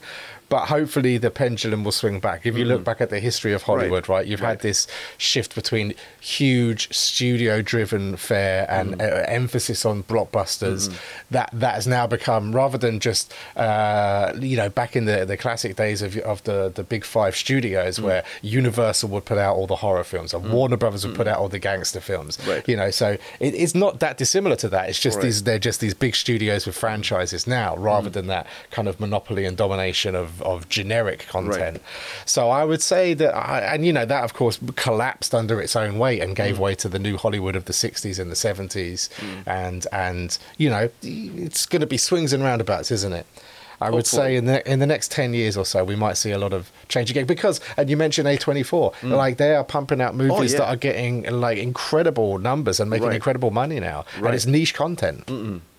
but 0.49 0.67
hopefully 0.67 1.19
the 1.19 1.31
pendulum 1.31 1.85
will 1.85 1.93
swing 1.93 2.21
back. 2.21 2.47
If 2.47 2.57
you 2.57 2.65
look 2.65 2.83
back 2.85 3.01
at 3.01 3.11
the 3.11 3.21
history 3.21 3.53
of 3.53 3.63
Hollywood, 3.63 4.09
right, 4.09 4.27
you've 4.27 4.39
Mm-hmm. 4.39 4.45
Right. 4.47 4.51
had 4.51 4.61
this 4.61 4.87
shift 5.19 5.55
between 5.55 5.95
huge 6.21 6.93
studio-driven 6.95 8.17
fare 8.17 8.67
and 8.71 8.89
Mm-hmm. 8.93 9.01
uh, 9.01 9.25
emphasis 9.29 9.85
on 9.85 10.03
blockbusters. 10.05 10.95
That 11.31 11.51
that 11.53 11.75
has 11.75 11.87
now 11.87 12.07
become 12.07 12.55
rather 12.55 12.79
than 12.79 13.01
just 13.01 13.35
uh, 13.57 14.33
you 14.41 14.57
know 14.57 14.69
back 14.69 14.97
in 14.97 15.05
the 15.05 15.25
the 15.25 15.37
classic 15.37 15.77
days 15.77 16.01
of 16.03 16.17
of 16.19 16.43
the 16.45 16.71
the 16.75 16.83
big 16.83 17.05
five 17.05 17.37
studios 17.37 17.99
Mm. 17.99 18.03
where 18.05 18.25
Universal 18.43 19.09
would 19.11 19.25
put 19.25 19.39
out 19.39 19.57
all 19.57 19.67
the 19.67 19.77
horror 19.77 20.05
films 20.05 20.33
and 20.35 20.51
Warner 20.53 20.77
Brothers 20.77 21.07
would 21.07 21.17
put 21.17 21.27
out 21.29 21.39
all 21.39 21.49
the 21.49 21.59
gangster 21.59 22.01
films. 22.01 22.39
Right. 22.47 22.67
You 22.69 22.77
know, 22.77 22.91
so 22.91 23.09
it, 23.41 23.55
it's 23.55 23.75
not 23.75 24.01
that 24.01 24.17
dissimilar 24.19 24.57
to 24.57 24.69
that. 24.71 24.89
It's 24.89 24.99
just 25.01 25.17
Right. 25.17 25.25
these 25.25 25.43
they're 25.43 25.59
just 25.59 25.81
these 25.81 25.95
big 25.95 26.15
studios 26.15 26.67
with 26.67 26.77
franchises 26.77 27.47
now, 27.47 27.77
rather 27.77 28.11
than 28.11 28.27
that 28.29 28.47
kind 28.71 28.89
of 28.89 29.01
monopoly 29.01 29.45
and 29.45 29.57
domination 29.57 30.15
of, 30.15 30.38
of 30.43 30.69
generic 30.69 31.27
content. 31.29 31.81
So 32.27 32.51
I 32.51 32.65
would 32.65 32.83
say 32.83 33.15
that, 33.15 33.35
I, 33.35 33.61
and 33.61 33.85
you 33.87 33.93
know, 33.93 34.05
that 34.05 34.25
of 34.25 34.35
course 34.35 34.59
collapsed 34.77 35.35
under 35.35 35.61
its 35.61 35.75
own 35.77 35.99
weight 35.99 36.21
and 36.23 36.35
gave 36.37 36.59
way 36.59 36.75
to 36.77 36.89
the 36.89 36.99
new 36.99 37.17
Hollywood 37.17 37.57
of 37.57 37.65
the 37.67 37.73
'60s 37.73 38.19
and 38.19 38.31
the 38.31 38.35
'70s, 38.37 39.09
and 39.47 39.87
and 39.93 40.39
you 40.57 40.71
know, 40.71 40.91
it's 41.03 41.67
going 41.67 41.81
to 41.81 41.87
be 41.87 41.97
swings 41.99 42.33
and 42.33 42.43
roundabouts, 42.43 42.91
isn't 42.91 43.13
it? 43.13 43.27
I 43.81 43.91
would 43.91 44.09
say 44.09 44.35
in 44.35 44.47
the 44.47 44.69
in 44.69 44.81
the 44.81 44.87
next 44.87 45.13
ten 45.13 45.33
years 45.35 45.57
or 45.57 45.65
so, 45.65 45.85
we 45.85 45.95
might 45.95 46.17
see 46.17 46.33
a 46.33 46.39
lot 46.39 46.53
of 46.53 46.73
change 46.89 47.11
again 47.13 47.27
because, 47.27 47.61
and 47.77 47.89
you 47.89 47.97
mentioned 47.97 48.27
A 48.27 48.37
twenty 48.37 48.65
four, 48.65 48.93
like 49.05 49.37
they 49.37 49.55
are 49.55 49.63
pumping 49.63 50.01
out 50.01 50.17
movies 50.17 50.53
yeah. 50.53 50.59
that 50.59 50.69
are 50.69 50.77
getting 50.77 51.23
like 51.31 51.59
incredible 51.59 52.39
numbers 52.39 52.81
and 52.81 52.91
making 52.91 53.07
Right. 53.07 53.15
incredible 53.15 53.53
money 53.53 53.79
now, 53.79 54.05
and 54.17 54.35
it's 54.35 54.47
niche 54.47 54.75
content. 54.75 55.31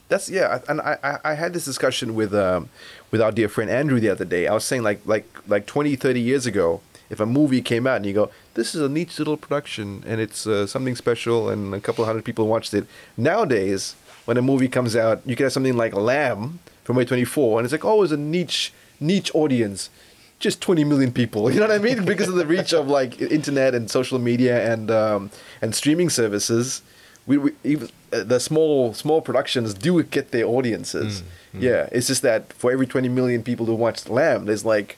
That's 0.10 0.28
yeah, 0.28 0.60
and 0.68 0.82
I, 0.82 1.20
I, 1.24 1.34
had 1.36 1.54
this 1.54 1.66
discussion 1.66 2.16
with 2.16 2.34
um, 2.34 2.70
with 3.12 3.22
our 3.22 3.32
dear 3.32 3.48
friend 3.48 3.70
Andrew 3.70 4.00
the 4.00 4.10
other 4.10 4.26
day. 4.26 4.48
I 4.48 4.54
was 4.56 4.66
saying 4.66 4.82
like 4.82 5.02
like 5.06 5.26
like 5.48 5.68
20, 5.68 5.96
30 5.96 6.20
years 6.20 6.48
ago, 6.48 6.82
if 7.12 7.20
a 7.20 7.28
movie 7.28 7.62
came 7.62 7.86
out 7.86 7.98
and 7.98 8.08
you 8.08 8.14
go, 8.14 8.32
this 8.56 8.74
is 8.74 8.82
a 8.82 8.90
neat 8.90 9.18
little 9.20 9.38
production 9.38 10.04
and 10.08 10.20
it's 10.20 10.48
uh, 10.48 10.66
something 10.66 10.96
special 10.96 11.50
and 11.50 11.76
a 11.76 11.80
couple 11.80 12.04
hundred 12.06 12.26
people 12.26 12.48
watched 12.48 12.74
it. 12.74 12.88
Nowadays, 13.18 13.96
when 14.26 14.36
a 14.36 14.42
movie 14.42 14.68
comes 14.68 14.96
out, 14.96 15.22
you 15.28 15.36
can 15.36 15.46
have 15.46 15.54
something 15.54 15.78
like 15.78 15.94
Lamb 15.94 16.60
from 16.84 16.98
A24 16.98 17.58
and 17.58 17.66
it's 17.66 17.72
like, 17.72 17.86
oh, 17.86 18.02
it's 18.02 18.12
a 18.12 18.18
niche 18.18 18.74
niche 19.00 19.30
audience. 19.36 19.92
Just 20.40 20.60
20 20.62 20.86
million 20.86 21.12
people, 21.12 21.52
you 21.54 21.60
know 21.60 21.68
what 21.68 21.76
I 21.76 21.84
mean? 21.84 22.04
Because 22.04 22.30
of 22.30 22.36
the 22.36 22.48
reach 22.48 22.74
of 22.74 22.88
like 22.88 23.22
internet 23.22 23.76
and 23.76 23.92
social 23.92 24.18
media 24.18 24.74
and 24.74 24.90
um, 24.90 25.30
and 25.62 25.76
streaming 25.76 26.10
services, 26.10 26.82
we, 27.28 27.38
we 27.38 27.52
even 27.64 27.90
Uh, 28.12 28.24
the 28.24 28.40
small 28.40 28.94
small 28.94 29.22
productions 29.22 29.74
do 29.74 30.02
get 30.04 30.32
their 30.32 30.46
audiences. 30.46 31.22
Mm, 31.22 31.60
mm. 31.60 31.62
Yeah, 31.62 31.90
it's 31.92 32.08
just 32.08 32.22
that 32.24 32.52
for 32.54 32.72
every 32.72 32.88
20 32.88 33.10
million 33.10 33.44
people 33.44 33.66
who 33.66 33.76
watch 33.76 34.08
Lamb, 34.10 34.46
there's 34.46 34.66
like 34.66 34.98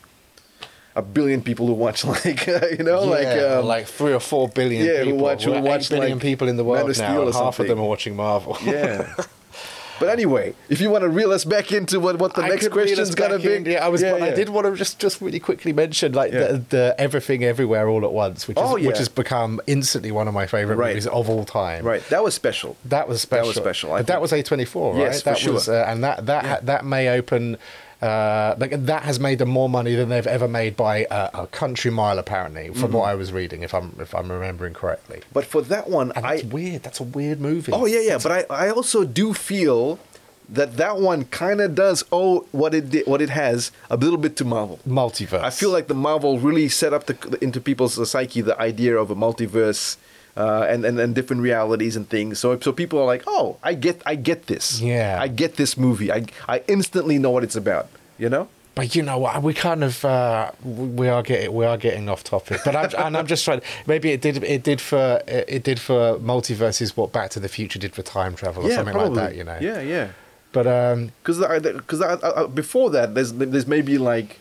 a 0.95 1.01
billion 1.01 1.41
people 1.41 1.67
who 1.67 1.73
watch 1.73 2.03
like 2.25 2.45
you 2.47 2.83
know 2.83 3.03
like 3.03 3.27
um, 3.27 3.65
like 3.65 3.87
three 3.87 4.13
or 4.13 4.19
four 4.19 4.49
billion 4.49 4.85
yeah, 4.85 4.99
who 4.99 5.05
people. 5.05 5.19
watch- 5.19 5.43
who 5.43 5.51
watch, 5.61 5.89
billion 5.89 6.13
like, 6.13 6.21
people 6.21 6.47
in 6.47 6.57
the 6.57 6.63
world 6.63 6.89
of 6.89 6.97
now, 6.97 7.07
Steel 7.09 7.21
or 7.21 7.25
and 7.25 7.33
half 7.33 7.59
of 7.59 7.67
them 7.67 7.79
are 7.79 7.87
watching 7.87 8.15
Marvel. 8.15 8.57
yeah. 8.63 9.13
But 10.01 10.09
anyway, 10.09 10.53
if 10.67 10.81
you 10.81 10.89
want 10.89 11.03
to 11.03 11.09
reel 11.09 11.31
us 11.31 11.45
back 11.45 11.71
into 11.71 11.99
what, 11.99 12.17
what 12.19 12.33
the 12.35 12.41
I 12.41 12.49
next 12.49 12.65
us 12.65 12.71
question's 12.73 13.15
gonna 13.15 13.39
be, 13.39 13.53
in, 13.53 13.65
Yeah, 13.65 13.85
I 13.85 13.87
was. 13.87 14.01
Yeah, 14.01 14.13
but 14.13 14.23
I 14.23 14.31
did 14.31 14.49
want 14.49 14.65
to 14.67 14.75
just 14.75 14.99
just 14.99 15.21
really 15.21 15.39
quickly 15.39 15.71
mention 15.71 16.11
like 16.13 16.33
Yeah. 16.33 16.47
the, 16.47 16.57
the 16.69 16.95
everything 16.97 17.43
everywhere 17.43 17.87
all 17.87 18.03
at 18.03 18.11
once, 18.11 18.47
which 18.47 18.57
is 18.57 18.63
Oh, 18.65 18.73
which 18.75 18.97
has 18.97 19.07
become 19.07 19.61
instantly 19.67 20.11
one 20.11 20.27
of 20.27 20.33
my 20.33 20.47
favorite 20.47 20.75
Right. 20.77 20.89
movies 20.89 21.07
of 21.07 21.29
all 21.29 21.45
time. 21.45 21.85
Right, 21.85 22.03
that 22.09 22.23
was 22.23 22.33
special. 22.33 22.75
That 22.85 23.07
was 23.07 23.21
special. 23.21 23.43
That 23.43 23.47
was 23.47 23.55
special, 23.55 23.89
But 23.91 24.07
that 24.07 24.21
was 24.21 24.33
A 24.33 24.41
twenty 24.43 24.65
four, 24.65 24.93
right? 24.95 25.01
Yes, 25.03 25.21
for 25.21 25.29
that 25.29 25.37
sure. 25.37 25.53
was, 25.53 25.69
uh, 25.69 25.85
and 25.87 26.03
that 26.03 26.25
that 26.25 26.43
Yeah. 26.43 26.59
that 26.63 26.83
may 26.85 27.07
open. 27.09 27.57
Uh, 28.01 28.55
like 28.57 28.71
that 28.85 29.03
has 29.03 29.19
made 29.19 29.37
them 29.37 29.49
more 29.49 29.69
money 29.69 29.93
than 29.93 30.09
they've 30.09 30.25
ever 30.25 30.47
made 30.47 30.75
by 30.75 31.05
a, 31.11 31.29
a 31.43 31.47
country 31.47 31.91
mile, 31.91 32.17
apparently, 32.17 32.69
from 32.69 32.75
Mm-hmm. 32.89 32.93
what 32.97 33.09
I 33.09 33.15
was 33.15 33.31
reading, 33.31 33.61
if 33.61 33.73
I'm 33.75 33.95
if 33.99 34.15
I'm 34.15 34.31
remembering 34.31 34.73
correctly. 34.73 35.21
But 35.31 35.45
for 35.45 35.61
that 35.63 35.87
one, 35.89 36.11
And 36.15 36.25
I 36.25 36.37
that's 36.37 36.45
weird. 36.51 36.81
That's 36.83 36.99
a 36.99 37.03
weird 37.03 37.39
movie. 37.39 37.71
oh 37.71 37.85
yeah 37.85 37.99
yeah. 38.01 38.17
But 38.21 38.31
I, 38.49 38.67
I 38.67 38.69
also 38.71 39.03
do 39.03 39.33
feel 39.35 39.99
that 40.49 40.77
that 40.77 40.97
one 40.97 41.25
kind 41.25 41.61
of 41.61 41.75
does 41.75 42.03
owe 42.11 42.41
what 42.51 42.73
it 42.73 42.89
did, 42.89 43.05
what 43.07 43.21
it 43.21 43.29
has 43.29 43.71
a 43.89 43.95
little 43.95 44.17
bit 44.17 44.35
to 44.37 44.45
Marvel. 44.45 44.79
multiverse. 44.87 45.43
I 45.43 45.49
feel 45.51 45.69
like 45.71 45.87
the 45.87 45.93
Marvel 45.93 46.39
really 46.39 46.67
set 46.69 46.93
up 46.93 47.05
the, 47.05 47.37
into 47.41 47.61
people's 47.61 48.09
psyche 48.09 48.41
the 48.41 48.59
idea 48.59 48.97
of 48.97 49.11
a 49.11 49.15
multiverse 49.15 49.95
uh, 50.37 50.65
and, 50.69 50.85
and 50.85 50.99
and 50.99 51.15
different 51.15 51.41
realities 51.41 51.95
and 51.95 52.09
things. 52.09 52.39
So 52.39 52.59
so 52.59 52.71
people 52.71 52.99
are 52.99 53.05
like, 53.05 53.23
oh, 53.27 53.57
I 53.63 53.73
get 53.73 54.01
I 54.05 54.15
get 54.15 54.47
this. 54.47 54.81
Yeah. 54.81 55.17
I 55.19 55.27
get 55.27 55.55
this 55.55 55.77
movie. 55.77 56.11
I 56.11 56.25
I 56.47 56.63
instantly 56.67 57.17
know 57.19 57.31
what 57.31 57.43
it's 57.43 57.55
about. 57.55 57.87
You 58.17 58.29
know. 58.29 58.47
But 58.73 58.95
you 58.95 59.03
know 59.03 59.17
what? 59.17 59.43
We 59.43 59.53
kind 59.53 59.83
of 59.83 60.05
uh, 60.05 60.51
we 60.63 61.09
are 61.09 61.21
getting 61.23 61.53
we 61.53 61.65
are 61.65 61.77
getting 61.77 62.07
off 62.07 62.23
topic. 62.23 62.61
But 62.63 62.75
I'm 62.75 62.89
and 63.05 63.17
I'm 63.17 63.27
just 63.27 63.43
trying. 63.43 63.61
Maybe 63.85 64.11
it 64.11 64.21
did 64.21 64.43
it 64.43 64.63
did 64.63 64.79
for 64.79 65.21
it 65.27 65.63
did 65.63 65.79
for 65.79 66.17
multiverses 66.19 66.95
what 66.95 67.11
Back 67.11 67.31
to 67.31 67.39
the 67.39 67.49
Future 67.49 67.79
did 67.79 67.93
for 67.93 68.01
time 68.01 68.33
travel 68.35 68.65
or 68.65 68.71
something 68.71 68.95
like 68.95 69.13
that. 69.15 69.35
You 69.35 69.43
know. 69.43 69.57
Yeah, 69.59 69.81
yeah. 69.81 70.09
But 70.53 70.67
um, 70.67 71.11
Because 71.21 71.39
because 71.39 72.47
before 72.53 72.89
that, 72.91 73.13
there's 73.13 73.33
there's 73.33 73.67
maybe 73.67 73.97
like 73.97 74.39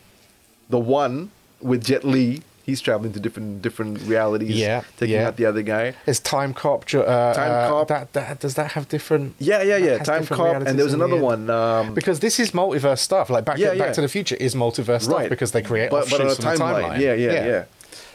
the 0.68 0.78
one 0.78 1.30
with 1.60 1.84
Jet 1.84 2.04
Li. 2.04 2.42
He's 2.70 2.80
traveling 2.88 3.12
to 3.16 3.20
different 3.26 3.50
different 3.66 3.94
realities. 4.12 4.56
Yeah, 4.66 4.82
taking 4.98 5.16
yeah. 5.16 5.26
out 5.28 5.34
the 5.36 5.46
other 5.50 5.62
guy. 5.74 5.84
Is 6.12 6.18
Time 6.20 6.52
Cop? 6.62 6.80
ju- 6.90 7.02
Uh, 7.02 7.34
Time 7.34 7.52
uh, 7.52 7.68
Cop. 7.70 7.88
That, 7.88 8.04
that 8.16 8.40
does 8.44 8.54
that 8.54 8.68
have 8.76 8.84
different? 8.88 9.26
Yeah, 9.50 9.62
yeah, 9.70 9.76
yeah. 9.88 9.98
Time 10.12 10.24
Cop, 10.26 10.56
and 10.66 10.74
there 10.78 10.84
was 10.88 10.94
in 10.94 11.00
the 11.00 11.04
another 11.04 11.20
one. 11.32 11.42
Um, 11.50 11.94
Because 11.94 12.18
this 12.26 12.36
is 12.44 12.48
multiverse 12.62 13.00
stuff. 13.08 13.26
Like 13.34 13.44
Back, 13.44 13.58
Yeah, 13.58 13.74
Back 13.82 13.92
to 13.98 14.02
the 14.06 14.08
Future 14.16 14.36
is 14.46 14.54
multiverse 14.54 15.02
stuff 15.02 15.18
right 15.20 15.30
because 15.34 15.50
they 15.52 15.62
create 15.70 15.90
but, 15.90 16.08
but 16.10 16.20
on 16.20 16.26
a 16.26 16.30
offshoots 16.30 16.44
from 16.44 16.58
the 16.58 16.64
timeline. 16.64 16.84
timeline. 16.90 17.00
Yeah, 17.06 17.14
yeah, 17.24 17.46
yeah, 17.52 17.64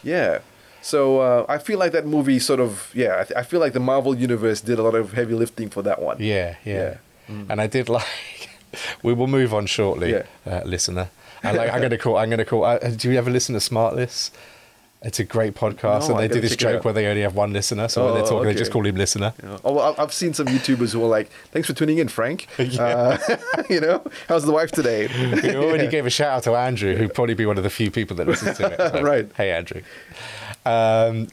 yeah. 0.03 0.39
So 0.81 0.99
uh, 1.27 1.45
I 1.55 1.57
feel 1.67 1.79
like 1.83 1.91
that 1.97 2.05
movie 2.05 2.39
sort 2.39 2.59
of 2.59 2.91
yeah. 2.93 3.21
I, 3.21 3.23
th- 3.27 3.37
I 3.41 3.43
feel 3.49 3.59
like 3.59 3.73
the 3.73 3.85
Marvel 3.91 4.13
universe 4.29 4.59
did 4.69 4.77
a 4.79 4.83
lot 4.87 4.95
of 4.95 5.13
heavy 5.19 5.33
lifting 5.33 5.69
for 5.75 5.81
that 5.83 5.99
one. 6.01 6.17
Yeah, 6.19 6.55
yeah. 6.63 6.97
Mm. 7.29 7.49
And 7.49 7.57
I 7.65 7.67
did 7.67 7.89
like. 7.97 8.05
we 9.03 9.13
will 9.13 9.27
move 9.27 9.51
on 9.53 9.65
shortly, 9.65 10.11
uh, 10.45 10.61
listener. 10.65 11.07
I 11.45 11.51
like, 11.51 11.71
I'm 11.73 11.81
gonna 11.81 11.97
call. 11.97 12.17
I'm 12.17 12.29
gonna 12.29 12.45
call. 12.45 12.63
Uh, 12.63 12.77
do 12.79 13.11
you 13.11 13.17
ever 13.17 13.29
listen 13.31 13.53
to 13.53 13.59
Smartless? 13.59 14.31
It's 15.01 15.19
a 15.19 15.23
great 15.23 15.53
podcast, 15.53 16.09
No, 16.09 16.15
and 16.15 16.19
they 16.23 16.33
do 16.33 16.41
this 16.41 16.55
joke 16.55 16.83
where 16.83 16.93
they 16.93 17.05
only 17.05 17.21
have 17.21 17.35
one 17.35 17.53
listener. 17.53 17.87
So 17.89 18.05
when 18.05 18.11
Oh, 18.11 18.15
they're 18.15 18.23
talking, 18.25 18.47
they 18.47 18.55
just 18.55 18.71
call 18.71 18.83
him 18.87 18.95
listener. 18.95 19.33
Know? 19.43 19.59
Oh, 19.63 19.73
well, 19.73 19.95
I've 19.99 20.11
seen 20.11 20.33
some 20.33 20.47
YouTubers 20.47 20.93
who 20.93 21.03
are 21.03 21.07
like, 21.07 21.29
"Thanks 21.51 21.67
for 21.67 21.75
tuning 21.75 21.99
in, 21.99 22.07
Frank." 22.07 22.47
uh, 22.57 23.17
you 23.69 23.81
know, 23.81 24.03
how's 24.27 24.45
the 24.45 24.51
wife 24.51 24.71
today? 24.71 25.07
We 25.43 25.55
already 25.55 25.87
gave 25.87 26.07
a 26.07 26.09
shout 26.09 26.31
out 26.37 26.43
to 26.43 26.55
Andrew, 26.55 26.95
who'd 26.95 27.13
probably 27.13 27.35
be 27.35 27.45
one 27.45 27.57
of 27.57 27.63
the 27.63 27.69
few 27.69 27.91
people 27.91 28.15
that 28.17 28.27
listens 28.27 28.57
to 28.57 28.65
it. 28.71 28.93
So, 28.93 29.01
Right. 29.03 29.29
Hey, 29.37 29.51
Andrew. 29.51 29.81
Um, 30.65 31.27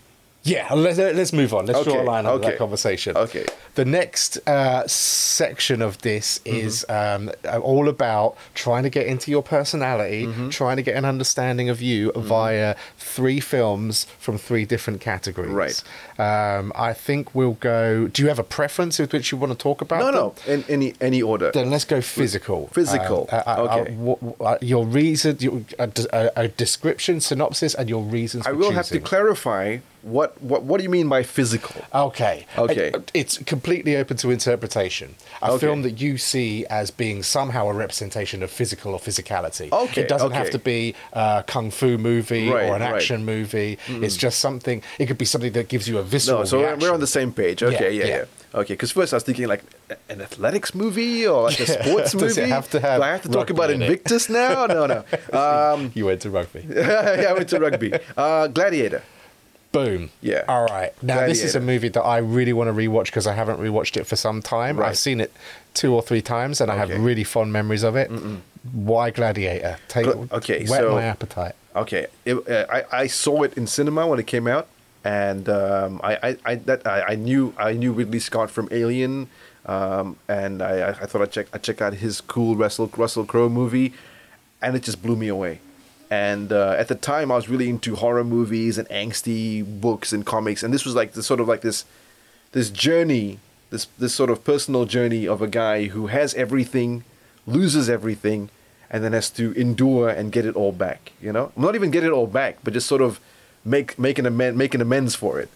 yeah, 0.45 0.73
let's, 0.75 0.99
let's 0.99 1.33
move 1.33 1.55
on. 1.55 1.67
Let's 1.67 1.85
draw 1.85 1.95
a 1.95 1.97
Okay, 1.99 2.07
line 2.07 2.27
under 2.27 2.39
okay. 2.41 2.51
that 2.51 2.59
conversation. 2.59 3.17
Okay. 3.17 3.47
The 3.75 3.85
next 3.85 4.39
uh, 4.49 4.87
section 4.89 5.81
of 5.83 5.99
this 6.03 6.41
Mm-hmm. 6.45 6.57
is 6.67 6.85
um, 6.89 7.31
all 7.63 7.89
about 7.89 8.37
trying 8.55 8.83
to 8.83 8.91
get 8.91 9.07
into 9.07 9.31
your 9.31 9.43
personality, 9.43 10.27
Mm-hmm. 10.27 10.49
trying 10.51 10.77
to 10.77 10.83
get 10.83 10.97
an 10.97 11.05
understanding 11.05 11.69
of 11.69 11.81
you 11.81 12.13
via 12.17 12.75
three 12.99 13.41
films 13.41 14.07
from 14.19 14.37
three 14.39 14.65
different 14.65 15.01
categories. 15.01 15.51
Right. 15.53 15.83
Um, 16.19 16.73
I 16.75 16.93
think 16.93 17.35
we'll 17.35 17.55
go. 17.61 18.09
Do 18.09 18.23
you 18.23 18.29
have 18.29 18.39
a 18.39 18.45
preference 18.45 18.99
with 18.99 19.13
which 19.13 19.33
you 19.33 19.39
want 19.39 19.53
to 19.53 19.59
talk 19.59 19.81
about? 19.81 20.01
no, 20.01 20.13
them? 20.13 20.33
no, 20.47 20.53
in 20.55 20.65
any 20.69 20.95
any 21.01 21.23
order. 21.23 21.51
Then 21.53 21.71
let's 21.71 21.85
go 21.85 22.01
physical. 22.01 22.69
Physical, 22.69 23.29
Um, 23.33 23.43
uh, 23.47 23.51
uh, 23.51 23.79
okay. 23.81 23.97
uh, 24.41 24.45
uh, 24.45 24.59
your 24.61 24.85
reason, 24.87 25.37
your, 25.41 25.63
a, 25.79 26.49
description, 26.49 27.21
synopsis, 27.21 27.75
and 27.75 27.89
your 27.89 28.03
reasons. 28.03 28.47
I 28.47 28.53
will 28.53 28.73
have 28.73 28.87
to 28.89 29.01
clarify 29.01 29.79
what 30.03 30.41
what 30.43 30.63
what 30.65 30.79
do 30.79 30.83
you 30.85 30.91
mean 30.91 31.09
by 31.09 31.23
physical? 31.23 31.85
Okay. 31.95 32.47
Okay. 32.59 32.93
It's 33.15 33.39
completely 33.39 33.97
open 33.97 34.17
to 34.19 34.31
interpretation. 34.31 35.15
A 35.41 35.53
Okay. 35.53 35.67
film 35.67 35.83
that 35.83 36.01
you 36.01 36.19
see 36.19 36.67
as 36.67 36.91
being 36.91 37.23
somehow 37.23 37.69
a 37.69 37.73
representation 37.73 38.43
of 38.43 38.51
physical 38.51 38.93
or 38.95 38.99
physicality. 39.01 39.71
Okay, 39.73 40.03
It 40.03 40.09
doesn't 40.09 40.33
have 40.33 40.51
to 40.51 40.59
be 40.59 40.95
a 41.13 41.45
kung 41.47 41.71
fu 41.71 41.99
movie 41.99 42.49
Right, 42.51 42.69
or 42.69 42.75
an 42.77 42.83
right. 42.83 42.95
action 42.95 43.25
movie. 43.25 43.79
It's 43.89 44.17
just 44.17 44.39
something. 44.41 44.83
It 44.99 45.07
could 45.07 45.19
be 45.19 45.25
something 45.25 45.53
that 45.53 45.69
gives 45.69 45.89
you 45.89 45.99
a 45.99 46.03
visceral 46.03 46.41
No, 46.41 46.45
so 46.45 46.59
we're, 46.59 46.65
reaction. 46.67 46.81
we're 46.89 46.95
on 46.95 47.01
the 47.01 47.07
same 47.07 47.33
page. 47.33 47.63
Okay, 47.63 47.93
Yeah, 47.95 48.05
yeah, 48.05 48.11
yeah. 48.11 48.17
yeah. 48.19 48.61
Okay, 48.61 48.75
because 48.75 48.91
first 48.93 49.15
I 49.15 49.17
was 49.17 49.23
thinking 49.23 49.47
like 49.47 49.63
an 50.11 50.21
athletics 50.21 50.75
movie 50.75 51.27
or 51.27 51.45
like 51.45 51.59
a 51.61 51.67
sports 51.67 52.13
Does 52.19 52.37
it 52.37 52.41
movie. 52.43 52.51
have 52.53 52.69
to 52.71 52.81
have 52.81 52.99
Do 53.01 53.05
I 53.05 53.09
have 53.09 53.23
to 53.23 53.29
talk 53.31 53.49
about? 53.51 53.71
Invictus 53.71 54.29
now? 54.29 54.67
No, 54.67 54.87
no. 54.87 55.05
Um, 55.43 55.91
You 55.95 56.05
went 56.07 56.21
to 56.23 56.31
rugby. 56.31 56.67
yeah, 56.69 57.27
I 57.31 57.33
went 57.33 57.49
to 57.49 57.59
rugby. 57.61 57.93
Uh, 58.17 58.49
Gladiator. 58.49 59.03
Boom. 59.73 60.11
Yeah. 60.21 60.45
All 60.49 60.67
right. 60.67 60.93
Now 61.03 61.27
this 61.27 61.43
is 61.43 61.55
a 61.55 61.61
movie 61.61 61.89
that 61.89 62.03
I 62.03 62.19
really 62.19 62.53
want 62.53 62.69
to 62.69 62.75
rewatch 62.75 63.07
because 63.07 63.27
I 63.27 63.33
haven't 63.33 63.59
rewatched 63.59 63.97
it 63.97 64.05
for 64.07 64.17
some 64.17 64.43
time. 64.43 64.77
Right. 64.77 64.91
I've 64.91 64.99
seen 64.99 65.21
it 65.21 65.33
two 65.75 65.95
or 65.95 66.03
three 66.03 66.21
times 66.23 66.61
and 66.61 66.71
I 66.71 66.77
have 66.77 66.91
really 66.91 67.25
fond 67.25 67.53
memories 67.53 67.83
of 67.83 67.97
it. 67.97 68.11
Why 68.73 69.11
Gladiator? 69.11 69.79
Take 69.89 70.05
Gla- 70.05 70.29
okay, 70.33 70.61
whet 70.67 70.81
so- 70.81 70.93
my 70.93 71.03
appetite. 71.03 71.55
Okay, 71.75 72.07
it, 72.27 72.37
uh, 72.49 72.67
I 72.71 72.85
I 72.93 73.07
saw 73.07 73.43
it 73.45 73.55
in 73.57 73.67
cinema 73.67 74.07
when 74.07 74.19
it 74.21 74.27
came 74.27 74.47
out, 74.47 74.69
and 75.05 75.49
um, 75.49 76.01
I 76.05 76.17
I 76.23 76.37
I, 76.45 76.55
that, 76.57 76.87
I 76.87 77.03
I 77.13 77.15
knew 77.15 77.55
I 77.57 77.73
knew 77.73 77.93
Ridley 77.95 78.19
Scott 78.21 78.51
from 78.51 78.69
Alien, 78.71 79.29
um, 79.65 80.17
and 80.29 80.61
I 80.63 80.81
I 80.81 80.89
I 80.91 81.07
thought 81.07 81.23
I'd 81.23 81.33
check 81.33 81.47
I'd 81.53 81.63
check 81.63 81.81
out 81.81 81.95
his 81.95 82.21
cool 82.21 82.57
Russell 82.57 82.91
Russell 82.95 83.25
Crowe 83.25 83.49
movie, 83.49 83.95
and 84.61 84.77
it 84.77 84.83
just 84.83 85.03
blew 85.03 85.17
me 85.17 85.29
away. 85.29 85.61
And 86.13 86.53
uh, 86.53 86.75
at 86.77 86.89
the 86.89 86.95
time, 86.95 87.33
I 87.33 87.37
was 87.37 87.49
really 87.49 87.71
into 87.71 87.97
horror 87.97 88.23
movies 88.23 88.77
and 88.77 88.87
angsty 88.91 89.65
books 89.65 90.13
and 90.13 90.27
comics, 90.27 90.63
and 90.63 90.75
this 90.75 90.85
was 90.85 90.95
like 90.95 91.13
the 91.15 91.23
sort 91.23 91.41
of 91.41 91.49
like 91.49 91.63
this 91.63 91.87
this 92.53 92.69
journey, 92.69 93.39
this 93.71 93.87
this 93.99 94.15
sort 94.15 94.29
of 94.29 94.45
personal 94.45 94.85
journey 94.85 95.27
of 95.27 95.41
a 95.41 95.49
guy 95.49 95.87
who 95.87 96.09
has 96.09 96.35
everything, 96.35 97.05
loses 97.47 97.89
everything, 97.89 98.51
and 98.91 99.03
then 99.03 99.15
has 99.15 99.31
to 99.31 99.53
endure 99.53 100.11
and 100.11 100.33
get 100.33 100.45
it 100.45 100.55
all 100.55 100.71
back. 100.71 101.13
You 101.19 101.33
know, 101.33 101.51
not 101.57 101.75
even 101.75 101.91
get 101.91 102.05
it 102.05 102.13
all 102.13 102.27
back, 102.27 102.59
but 102.63 102.75
just 102.75 102.89
sort 102.89 103.01
of 103.01 103.19
make 103.65 103.99
make 103.99 104.19
an 104.19 104.27
amend, 104.27 104.59
make 104.59 104.75
an 104.75 104.83
amends 104.83 105.15
for 105.15 105.41
it. 105.41 105.49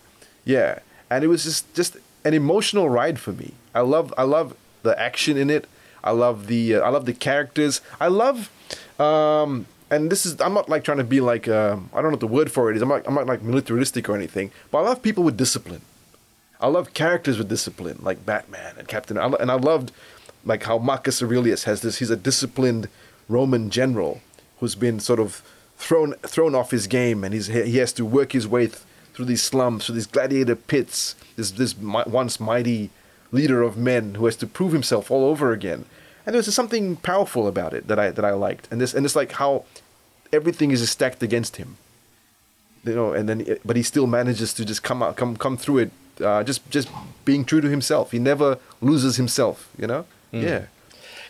Yeah, 0.46 0.78
and 1.10 1.22
it 1.22 1.28
was 1.28 1.44
just 1.44 1.74
just 1.74 1.98
an 2.24 2.32
emotional 2.32 2.88
ride 2.88 3.18
for 3.18 3.32
me. 3.32 3.52
I 3.74 3.80
love 3.82 4.14
I 4.16 4.22
love 4.22 4.56
the 4.84 4.98
action 4.98 5.36
in 5.36 5.50
it. 5.50 5.66
I 6.02 6.12
love 6.12 6.46
the 6.46 6.76
uh, 6.76 6.80
I 6.80 6.88
love 6.88 7.04
the 7.04 7.12
characters. 7.12 7.82
I 8.00 8.08
love. 8.08 8.50
Um, 8.98 9.66
and 9.90 10.10
this 10.10 10.26
is 10.26 10.40
I'm 10.40 10.54
not 10.54 10.68
like 10.68 10.84
trying 10.84 10.98
to 10.98 11.04
be 11.04 11.20
like 11.20 11.48
um, 11.48 11.90
I 11.92 11.96
don't 11.96 12.04
know 12.04 12.10
what 12.10 12.20
the 12.20 12.26
word 12.26 12.50
for 12.52 12.70
it 12.70 12.76
is. 12.76 12.82
I'm 12.82 12.88
not 12.88 13.06
I'm 13.06 13.14
not 13.14 13.26
like 13.26 13.42
militaristic 13.42 14.08
or 14.08 14.16
anything, 14.16 14.50
but 14.70 14.78
I 14.78 14.82
love 14.82 15.02
people 15.02 15.24
with 15.24 15.36
discipline. 15.36 15.82
I 16.60 16.68
love 16.68 16.94
characters 16.94 17.36
with 17.38 17.48
discipline, 17.48 17.98
like 18.00 18.24
Batman 18.24 18.74
and 18.78 18.88
Captain. 18.88 19.18
I 19.18 19.26
lo- 19.26 19.36
And 19.38 19.50
I 19.50 19.54
loved 19.56 19.92
like 20.44 20.62
how 20.64 20.78
Marcus 20.78 21.22
Aurelius 21.22 21.64
has 21.64 21.82
this. 21.82 21.98
He's 21.98 22.10
a 22.10 22.16
disciplined 22.16 22.88
Roman 23.28 23.68
general 23.70 24.20
who's 24.60 24.74
been 24.74 24.98
sort 25.00 25.20
of 25.20 25.42
thrown 25.76 26.14
thrown 26.22 26.54
off 26.54 26.70
his 26.70 26.86
game, 26.86 27.24
and 27.24 27.34
he's 27.34 27.46
he 27.48 27.76
has 27.76 27.92
to 27.94 28.04
work 28.04 28.32
his 28.32 28.48
way 28.48 28.66
th- 28.68 28.78
through 29.14 29.26
these 29.26 29.42
slums, 29.42 29.86
through 29.86 29.94
these 29.96 30.06
gladiator 30.06 30.56
pits. 30.56 31.14
This 31.36 31.50
this 31.50 31.76
mi- 31.76 32.02
once 32.06 32.40
mighty 32.40 32.90
leader 33.32 33.62
of 33.62 33.76
men 33.76 34.14
who 34.14 34.24
has 34.24 34.36
to 34.36 34.46
prove 34.46 34.72
himself 34.72 35.10
all 35.10 35.24
over 35.26 35.52
again. 35.52 35.84
And 36.26 36.34
there's 36.34 36.46
just 36.46 36.56
something 36.56 36.96
powerful 36.96 37.46
about 37.46 37.72
it 37.72 37.86
that 37.86 37.98
I 37.98 38.10
that 38.10 38.24
I 38.24 38.32
liked, 38.32 38.68
and 38.70 38.80
this 38.80 38.92
and 38.94 39.06
it's 39.06 39.16
like 39.16 39.32
how 39.32 39.64
everything 40.32 40.72
is 40.72 40.88
stacked 40.90 41.22
against 41.22 41.56
him 41.56 41.76
you 42.86 42.94
know, 42.94 43.12
and 43.12 43.28
then 43.28 43.58
but 43.64 43.76
he 43.76 43.82
still 43.82 44.06
manages 44.06 44.54
to 44.54 44.64
just 44.64 44.82
come 44.82 45.02
out, 45.02 45.16
come 45.16 45.36
come 45.36 45.56
through 45.56 45.78
it, 45.78 45.90
uh, 46.20 46.42
just 46.44 46.68
just 46.70 46.88
being 47.24 47.44
true 47.44 47.60
to 47.60 47.68
himself. 47.68 48.12
He 48.12 48.18
never 48.18 48.58
loses 48.80 49.16
himself, 49.16 49.68
you 49.76 49.86
know. 49.86 50.06
Mm. 50.32 50.42
Yeah, 50.42 50.62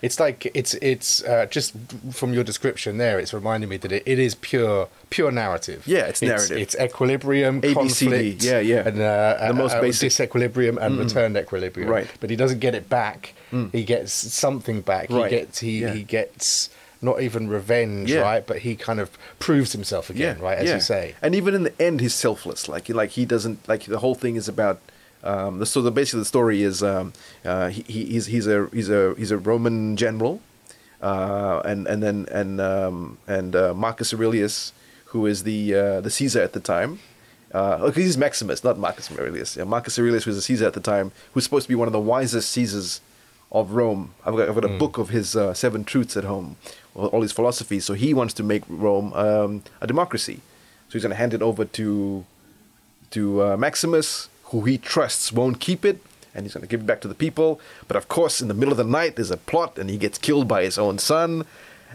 It's 0.03 0.21
like 0.21 0.51
it's 0.55 0.75
it's 0.75 1.25
uh, 1.25 1.47
just 1.47 1.75
from 2.13 2.35
your 2.35 2.45
description 2.45 2.99
there. 2.99 3.19
It's 3.19 3.33
reminding 3.33 3.69
me 3.71 3.79
that 3.79 3.93
it, 3.93 4.03
it 4.07 4.19
is 4.19 4.35
pure 4.35 4.89
pure 5.11 5.31
narrative. 5.31 5.87
Yeah, 5.87 6.07
it's 6.07 6.23
narrative. 6.23 6.59
It's, 6.59 6.75
equilibrium, 6.77 7.63
ABCD, 7.63 7.75
conflict, 7.75 8.45
yeah, 8.45 8.61
yeah. 8.61 8.89
and 8.89 9.01
uh, 9.01 9.49
The 9.49 9.55
most 9.55 9.75
uh, 9.75 9.81
basic. 9.81 10.11
disequilibrium 10.11 10.77
and 10.79 10.99
returned 10.99 11.37
equilibrium. 11.37 11.89
Right. 11.89 12.09
but 12.21 12.31
he 12.31 12.37
doesn't 12.37 12.61
get 12.61 12.75
it 12.75 12.89
back. 12.89 13.33
He 13.73 13.85
gets 13.85 14.13
something 14.13 14.81
back. 14.83 15.09
Right. 15.11 15.31
He 15.31 15.39
gets 15.39 15.59
he 15.61 15.81
Yeah. 15.81 15.93
he 15.95 16.03
gets 16.03 16.69
not 17.03 17.21
even 17.23 17.49
revenge, 17.49 18.11
Yeah. 18.11 18.21
right? 18.21 18.47
But 18.47 18.59
he 18.59 18.75
kind 18.77 19.01
of 19.01 19.11
proves 19.39 19.73
himself 19.73 20.11
again, 20.11 20.39
right? 20.41 20.59
As 20.59 20.69
yeah. 20.69 20.75
you 20.77 20.81
say. 20.81 21.15
And 21.23 21.35
even 21.35 21.55
in 21.55 21.63
the 21.63 21.83
end, 21.83 22.01
he's 22.01 22.15
selfless. 22.15 22.69
Like 22.69 22.89
like 22.89 23.11
he 23.11 23.25
doesn't 23.25 23.67
like 23.69 23.85
the 23.85 23.99
whole 23.99 24.15
thing 24.15 24.37
is 24.37 24.49
about. 24.49 24.81
Um, 25.25 25.59
the, 25.59 25.67
so 25.67 25.83
the 25.83 25.91
basically 25.91 26.21
the 26.21 26.25
story 26.37 26.63
is 26.63 26.83
um, 26.83 27.13
uh, 27.45 27.69
he, 27.69 27.83
he- 27.89 28.05
he's 28.07 28.27
he's 28.27 28.47
a 28.47 28.69
he's 28.73 28.89
a 28.91 29.15
he's 29.19 29.31
a 29.33 29.39
Roman 29.39 29.97
general, 29.97 30.41
uh, 31.03 31.61
and 31.65 31.87
and 31.87 32.03
then 32.03 32.27
and 32.31 32.61
um, 32.61 33.19
and 33.27 33.57
uh, 33.57 33.75
Marcus 33.75 34.13
Aurelius, 34.15 34.73
who 35.07 35.27
is 35.27 35.43
the 35.43 35.75
uh, 35.75 36.01
the 36.01 36.11
Caesar 36.11 36.43
at 36.43 36.53
the 36.53 36.61
time. 36.61 37.01
Uh, 37.55 37.79
okay, 37.89 38.03
he's 38.03 38.19
Maximus, 38.19 38.63
not 38.63 38.79
Marcus 38.79 39.11
Aurelius. 39.11 39.57
Yeah, 39.57 39.65
Marcus 39.65 39.99
Aurelius 39.99 40.27
was 40.27 40.37
a 40.37 40.43
Caesar 40.43 40.67
at 40.67 40.75
the 40.75 40.81
time, 40.81 41.13
who's 41.33 41.45
supposed 41.45 41.65
to 41.65 41.69
be 41.69 41.75
one 41.75 41.89
of 41.89 41.93
the 41.93 42.01
wisest 42.01 42.51
Caesars 42.53 43.01
of 43.53 43.73
Rome. 43.73 44.15
I've 44.25 44.37
got, 44.37 44.49
I've 44.49 44.55
got 44.55 44.65
a 44.65 44.79
book 44.79 44.99
of 44.99 45.11
his 45.11 45.37
uh, 45.37 45.55
seven 45.55 45.85
truths 45.85 46.17
at 46.17 46.25
home, 46.25 46.57
all, 46.95 47.23
his 47.23 47.33
philosophies. 47.33 47.85
So 47.85 47.95
he 47.95 48.13
wants 48.13 48.35
to 48.35 48.43
make 48.43 48.63
Rome 48.69 49.13
um, 49.15 49.63
a 49.81 49.87
democracy. 49.87 50.41
So 50.89 50.93
he's 50.93 51.03
going 51.03 51.11
to 51.11 51.17
hand 51.17 51.35
it 51.35 51.43
over 51.43 51.65
to 51.65 52.25
to 53.11 53.43
uh, 53.43 53.57
Maximus, 53.57 54.29
who 54.45 54.63
he 54.63 54.79
trusts 54.79 55.33
won't 55.33 55.61
keep 55.61 55.85
it, 55.85 56.01
and 56.35 56.45
he's 56.45 56.55
going 56.55 56.63
to 56.63 56.69
give 56.69 56.81
it 56.81 56.87
back 56.87 57.01
to 57.03 57.09
the 57.09 57.15
people. 57.15 57.61
But 57.87 57.97
of 57.97 58.09
course, 58.09 58.43
in 58.43 58.49
the 58.49 58.55
middle 58.55 58.73
of 58.73 58.79
the 58.79 58.85
night, 58.85 59.17
there's 59.17 59.31
a 59.31 59.37
plot, 59.37 59.79
and 59.79 59.89
he 59.89 59.97
gets 59.97 60.19
killed 60.19 60.49
by 60.49 60.65
his 60.65 60.77
own 60.77 60.99
son, 60.99 61.45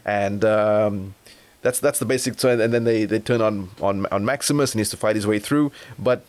and 0.05 0.45
um, 0.45 1.15
that's 1.61 1.79
that's 1.79 1.99
the 1.99 2.05
basic. 2.05 2.39
So, 2.39 2.57
and 2.57 2.73
then 2.73 2.85
they, 2.85 3.05
they 3.05 3.19
turn 3.19 3.41
on, 3.41 3.69
on 3.81 4.05
on 4.07 4.23
Maximus, 4.25 4.71
and 4.71 4.79
he 4.79 4.81
has 4.81 4.89
to 4.91 4.97
fight 4.97 5.15
his 5.15 5.27
way 5.27 5.39
through. 5.39 5.71
But 5.99 6.23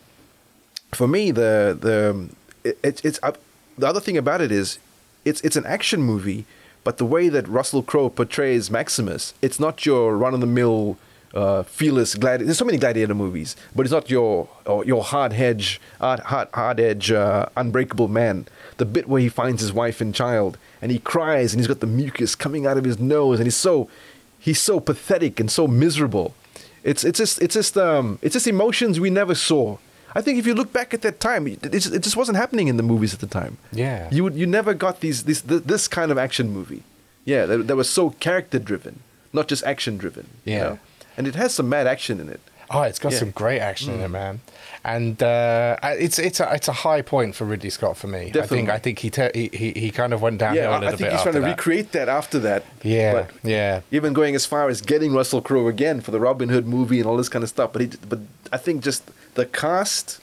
for 0.91 1.07
me, 1.07 1.31
the 1.31 1.77
the 1.79 2.29
it, 2.69 2.77
it's 2.83 3.01
it's 3.05 3.19
uh, 3.23 3.31
the 3.77 3.87
other 3.87 4.01
thing 4.01 4.17
about 4.17 4.41
it 4.41 4.51
is 4.51 4.79
it's 5.25 5.41
it's 5.41 5.55
an 5.55 5.65
action 5.65 6.01
movie, 6.01 6.45
but 6.83 6.97
the 6.97 7.05
way 7.05 7.29
that 7.29 7.47
Russell 7.47 7.83
Crowe 7.83 8.09
portrays 8.09 8.69
Maximus, 8.69 9.33
it's 9.41 9.59
not 9.59 9.85
your 9.85 10.17
run 10.17 10.33
of 10.33 10.41
the 10.41 10.47
mill. 10.47 10.97
Uh, 11.33 11.63
fearless 11.63 12.13
gladi- 12.13 12.45
There's 12.45 12.59
so 12.59 12.65
many 12.65 12.77
gladiator 12.77 13.15
movies, 13.15 13.55
but 13.75 13.87
it's 13.87 13.91
not 13.91 14.07
your 14.07 14.47
your 14.85 15.03
hard 15.03 15.33
edge, 15.33 15.81
hard 15.99 16.19
hard, 16.19 16.47
hard 16.53 16.79
edge, 16.79 17.11
uh, 17.11 17.47
unbreakable 17.57 18.07
man. 18.07 18.45
The 18.77 18.85
bit 18.85 19.07
where 19.09 19.19
he 19.19 19.29
finds 19.29 19.59
his 19.59 19.73
wife 19.73 19.99
and 19.99 20.13
child, 20.13 20.59
and 20.79 20.91
he 20.91 20.99
cries, 20.99 21.51
and 21.51 21.59
he's 21.59 21.67
got 21.67 21.79
the 21.79 21.87
mucus 21.87 22.35
coming 22.35 22.67
out 22.67 22.77
of 22.77 22.83
his 22.83 22.99
nose, 22.99 23.39
and 23.39 23.47
he's 23.47 23.55
so 23.55 23.89
he's 24.37 24.61
so 24.61 24.79
pathetic 24.79 25.39
and 25.39 25.49
so 25.49 25.65
miserable. 25.67 26.35
It's 26.83 27.03
it's 27.03 27.17
just 27.17 27.41
it's 27.41 27.55
just 27.55 27.77
um 27.79 28.19
it's 28.21 28.33
just 28.33 28.45
emotions 28.45 28.99
we 28.99 29.09
never 29.09 29.33
saw. 29.33 29.77
I 30.15 30.21
think 30.21 30.37
if 30.39 30.45
you 30.47 30.53
look 30.53 30.71
back 30.71 30.93
at 30.93 31.01
that 31.01 31.19
time, 31.19 31.47
it, 31.47 31.65
it 31.65 31.71
just- 32.03 32.15
wasn't 32.15 32.37
happening 32.37 32.67
in 32.67 32.77
the 32.77 32.83
movies 32.83 33.13
at 33.13 33.19
the 33.19 33.27
time. 33.27 33.57
Yeah. 33.71 34.07
you 34.11 34.23
would 34.23 34.35
you 34.35 34.45
never 34.45 34.73
got 34.73 34.99
these 34.99 35.23
this 35.23 35.41
th- 35.41 35.63
this 35.63 35.87
kind 35.87 36.11
of 36.11 36.17
action 36.17 36.49
movie. 36.51 36.83
Yeah, 37.25 37.45
that, 37.47 37.67
that 37.67 37.75
was 37.75 37.89
so 37.89 38.09
character 38.19 38.59
driven, 38.59 38.99
not 39.31 39.47
just 39.47 39.63
action 39.63 39.97
driven. 39.97 40.25
you 40.45 40.53
Yeah. 40.53 40.63
know? 40.63 40.79
and 41.17 41.27
it 41.27 41.35
has 41.35 41.53
some 41.53 41.69
mad 41.69 41.85
action 41.87 42.19
in 42.19 42.27
it. 42.29 42.41
Oh, 42.71 42.81
it's 42.81 42.97
got 42.99 43.11
Yeah. 43.11 43.17
Mm. 43.17 43.19
some 43.19 43.31
great 43.31 43.59
action 43.59 43.93
in 43.93 43.99
it, 44.01 44.07
man, 44.09 44.39
and 44.83 45.21
uh, 45.21 45.77
it's 46.05 46.17
it's 46.17 46.39
a 46.39 46.47
it's 46.57 46.67
a 46.67 46.77
high 46.85 47.01
point 47.03 47.35
for 47.35 47.45
Ridley 47.45 47.69
Scott 47.69 47.97
for 47.97 48.07
me. 48.07 48.19
I 48.19 48.23
think 48.23 48.33
Definitely. 48.33 48.71
I 48.71 48.79
think 48.79 48.99
he 48.99 49.09
te- 49.09 49.31
he, 49.35 49.45
he 49.61 49.67
he 49.83 49.91
kind 49.91 50.11
of 50.13 50.21
went 50.21 50.39
downhill 50.39 50.63
yeah, 50.63 50.71
a 50.71 50.79
little 50.79 50.87
I 50.87 50.91
think 50.97 51.01
bit 51.01 51.11
he's 51.13 51.21
trying 51.21 51.35
to 51.35 51.41
that. 51.41 51.55
recreate 51.57 51.91
that 51.91 52.09
after 52.09 52.39
that. 52.39 52.63
Yeah, 52.81 53.27
yeah. 53.43 53.81
even 53.91 54.13
going 54.13 54.33
as 54.35 54.45
far 54.45 54.69
as 54.69 54.81
getting 54.81 55.13
Russell 55.13 55.41
Crowe 55.41 55.67
again 55.67 56.01
for 56.01 56.11
the 56.11 56.19
Robin 56.19 56.49
Hood 56.49 56.65
movie 56.65 56.99
and 56.99 57.07
all 57.07 57.17
this 57.17 57.29
kind 57.29 57.43
of 57.43 57.49
stuff. 57.49 57.73
But 57.73 57.81
he, 57.83 57.87
but 58.09 58.19
I 58.51 58.57
think 58.57 58.83
just 58.83 59.03
the 59.35 59.45
cast, 59.45 60.19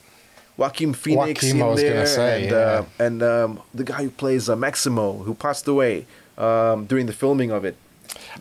Joaquin 0.57 0.93
Phoenix 0.93 1.43
Joaquin, 1.43 1.61
in 1.61 1.67
was 1.67 1.81
there, 1.81 2.07
say, 2.07 2.43
and 2.43 2.51
yeah. 2.51 2.57
uh, 2.59 2.85
and 2.99 3.23
um, 3.23 3.61
the 3.75 3.85
guy 3.85 4.03
who 4.05 4.11
plays 4.11 4.49
uh, 4.49 4.57
Maximo, 4.57 5.19
who 5.25 5.35
passed 5.35 5.67
away 5.69 6.07
um, 6.39 6.87
during 6.87 7.07
the 7.07 7.13
filming 7.13 7.51
of 7.51 7.65
it. 7.65 7.77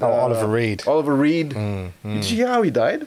Oh, 0.01 0.05
Uh, 0.08 0.10
Oliver 0.25 0.47
Reed. 0.47 0.84
Oliver 0.88 1.15
Reed. 1.15 1.51
Mm, 1.51 1.91
Did 2.03 2.29
you 2.29 2.38
hear 2.38 2.47
how 2.47 2.62
he 2.62 2.71
died? 2.71 3.05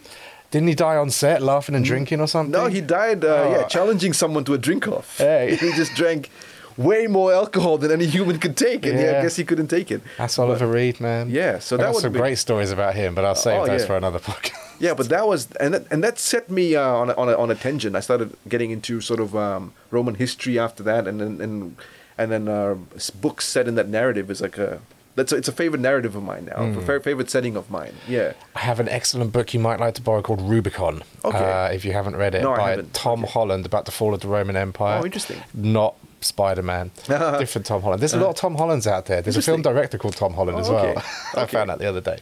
Didn't 0.51 0.69
he 0.69 0.75
die 0.75 0.97
on 0.97 1.11
set 1.11 1.41
laughing 1.43 1.75
and 1.75 1.85
drinking 1.85 2.21
or 2.21 2.27
something? 2.29 2.53
No, 2.53 2.67
he 2.67 2.81
died. 2.81 3.25
Uh, 3.25 3.29
Oh. 3.29 3.51
Yeah, 3.53 3.63
challenging 3.69 4.13
someone 4.13 4.45
to 4.45 4.55
a 4.55 4.59
drink 4.59 4.87
off. 4.87 5.19
Hey. 5.27 5.57
he 5.61 5.73
just 5.73 5.95
drank 5.95 6.29
way 6.77 7.07
more 7.07 7.33
alcohol 7.33 7.79
than 7.79 7.91
any 7.91 8.07
human 8.07 8.39
could 8.39 8.57
take, 8.57 8.87
and 8.87 8.99
yeah, 8.99 9.13
Yeah. 9.13 9.19
I 9.19 9.23
guess 9.23 9.37
he 9.37 9.45
couldn't 9.45 9.69
take 9.69 9.91
it. 9.91 10.01
That's 10.19 10.39
Oliver 10.39 10.67
Reed, 10.67 11.01
man. 11.01 11.29
Yeah, 11.31 11.59
so 11.59 11.77
I 11.77 11.83
that 11.83 11.93
would 11.95 12.03
some 12.03 12.13
be- 12.13 12.19
great 12.19 12.39
stories 12.39 12.71
about 12.71 12.95
him, 12.95 13.15
but 13.15 13.25
I'll 13.25 13.35
save 13.35 13.61
Oh, 13.63 13.67
those 13.67 13.81
yeah. 13.83 13.87
for 13.87 13.97
another 13.97 14.19
podcast. 14.21 14.72
Yeah, 14.83 14.95
but 14.95 15.09
that 15.11 15.27
was 15.29 15.47
and 15.61 15.75
that, 15.75 15.85
and 15.93 16.03
that 16.03 16.19
set 16.19 16.51
me 16.51 16.75
uh, 16.75 16.83
on 17.03 17.11
a, 17.11 17.15
on 17.15 17.29
a, 17.29 17.35
on 17.43 17.51
a 17.51 17.55
tangent. 17.55 17.95
I 17.97 18.01
started 18.01 18.37
getting 18.49 18.71
into 18.73 19.01
sort 19.01 19.21
of 19.21 19.35
um, 19.37 19.73
Roman 19.93 20.17
history 20.17 20.59
after 20.59 20.83
that, 20.83 21.07
and 21.09 21.21
then 21.21 21.41
and 21.41 21.77
and 22.19 22.31
then 22.33 22.49
uh, 22.49 22.75
books 23.21 23.47
set 23.47 23.69
in 23.69 23.75
that 23.77 23.89
narrative 23.89 24.29
is 24.31 24.41
like 24.41 24.59
a 24.59 24.81
that's 25.15 25.31
a, 25.33 25.37
it's 25.37 25.49
a 25.49 25.53
favorite 25.53 25.81
narrative 25.81 26.17
of 26.17 26.23
mine 26.23 26.47
now, 26.47 26.65
Hmm. 26.65 26.79
a 26.91 27.01
favorite 27.01 27.31
setting 27.31 27.55
of 27.57 27.71
mine. 27.71 27.95
Yeah, 28.09 28.33
I 28.57 28.61
have 28.61 28.81
an 28.81 28.89
excellent 28.89 29.31
book 29.33 29.55
you 29.55 29.61
might 29.61 29.79
like 29.79 29.95
to 29.95 30.03
borrow 30.03 30.21
called 30.23 30.41
Rubicon. 30.43 31.03
Okay. 31.25 31.39
Uh, 31.39 31.69
if 31.77 31.85
you 31.85 31.93
haven't 31.93 32.17
read 32.17 32.35
it, 32.35 32.43
No, 32.43 32.57
by. 32.57 32.83
Tom 32.93 33.23
Okay. 33.23 33.33
Holland 33.33 33.65
about 33.67 33.85
the 33.85 33.93
fall 33.93 34.15
of 34.15 34.21
the 34.21 34.29
Roman 34.29 34.57
Empire. 34.57 34.99
Oh, 35.01 35.05
interesting. 35.05 35.39
Not 35.55 35.95
Spider 36.23 36.63
Man. 36.63 36.91
Different 37.07 37.67
Tom 37.67 37.83
Holland. 37.83 38.01
There's 38.03 38.15
a 38.15 38.19
lot 38.21 38.31
of 38.31 38.37
Tom 38.37 38.57
Hollands 38.57 38.87
out 38.87 39.05
there. 39.07 39.23
There's 39.23 39.37
a 39.37 39.43
film 39.43 39.63
director 39.63 39.97
called 39.99 40.17
Tom 40.17 40.33
Holland 40.35 40.57
Oh, 40.59 40.61
as 40.61 40.69
well. 40.71 40.87
okay. 40.87 41.01
I 41.37 41.43
Okay. 41.45 41.53
found 41.59 41.71
out 41.71 41.79
the 41.79 41.87
other 41.89 42.01
day. 42.01 42.19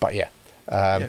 But 0.00 0.14
yeah. 0.14 0.28
Um, 0.68 1.02
Yeah. 1.02 1.08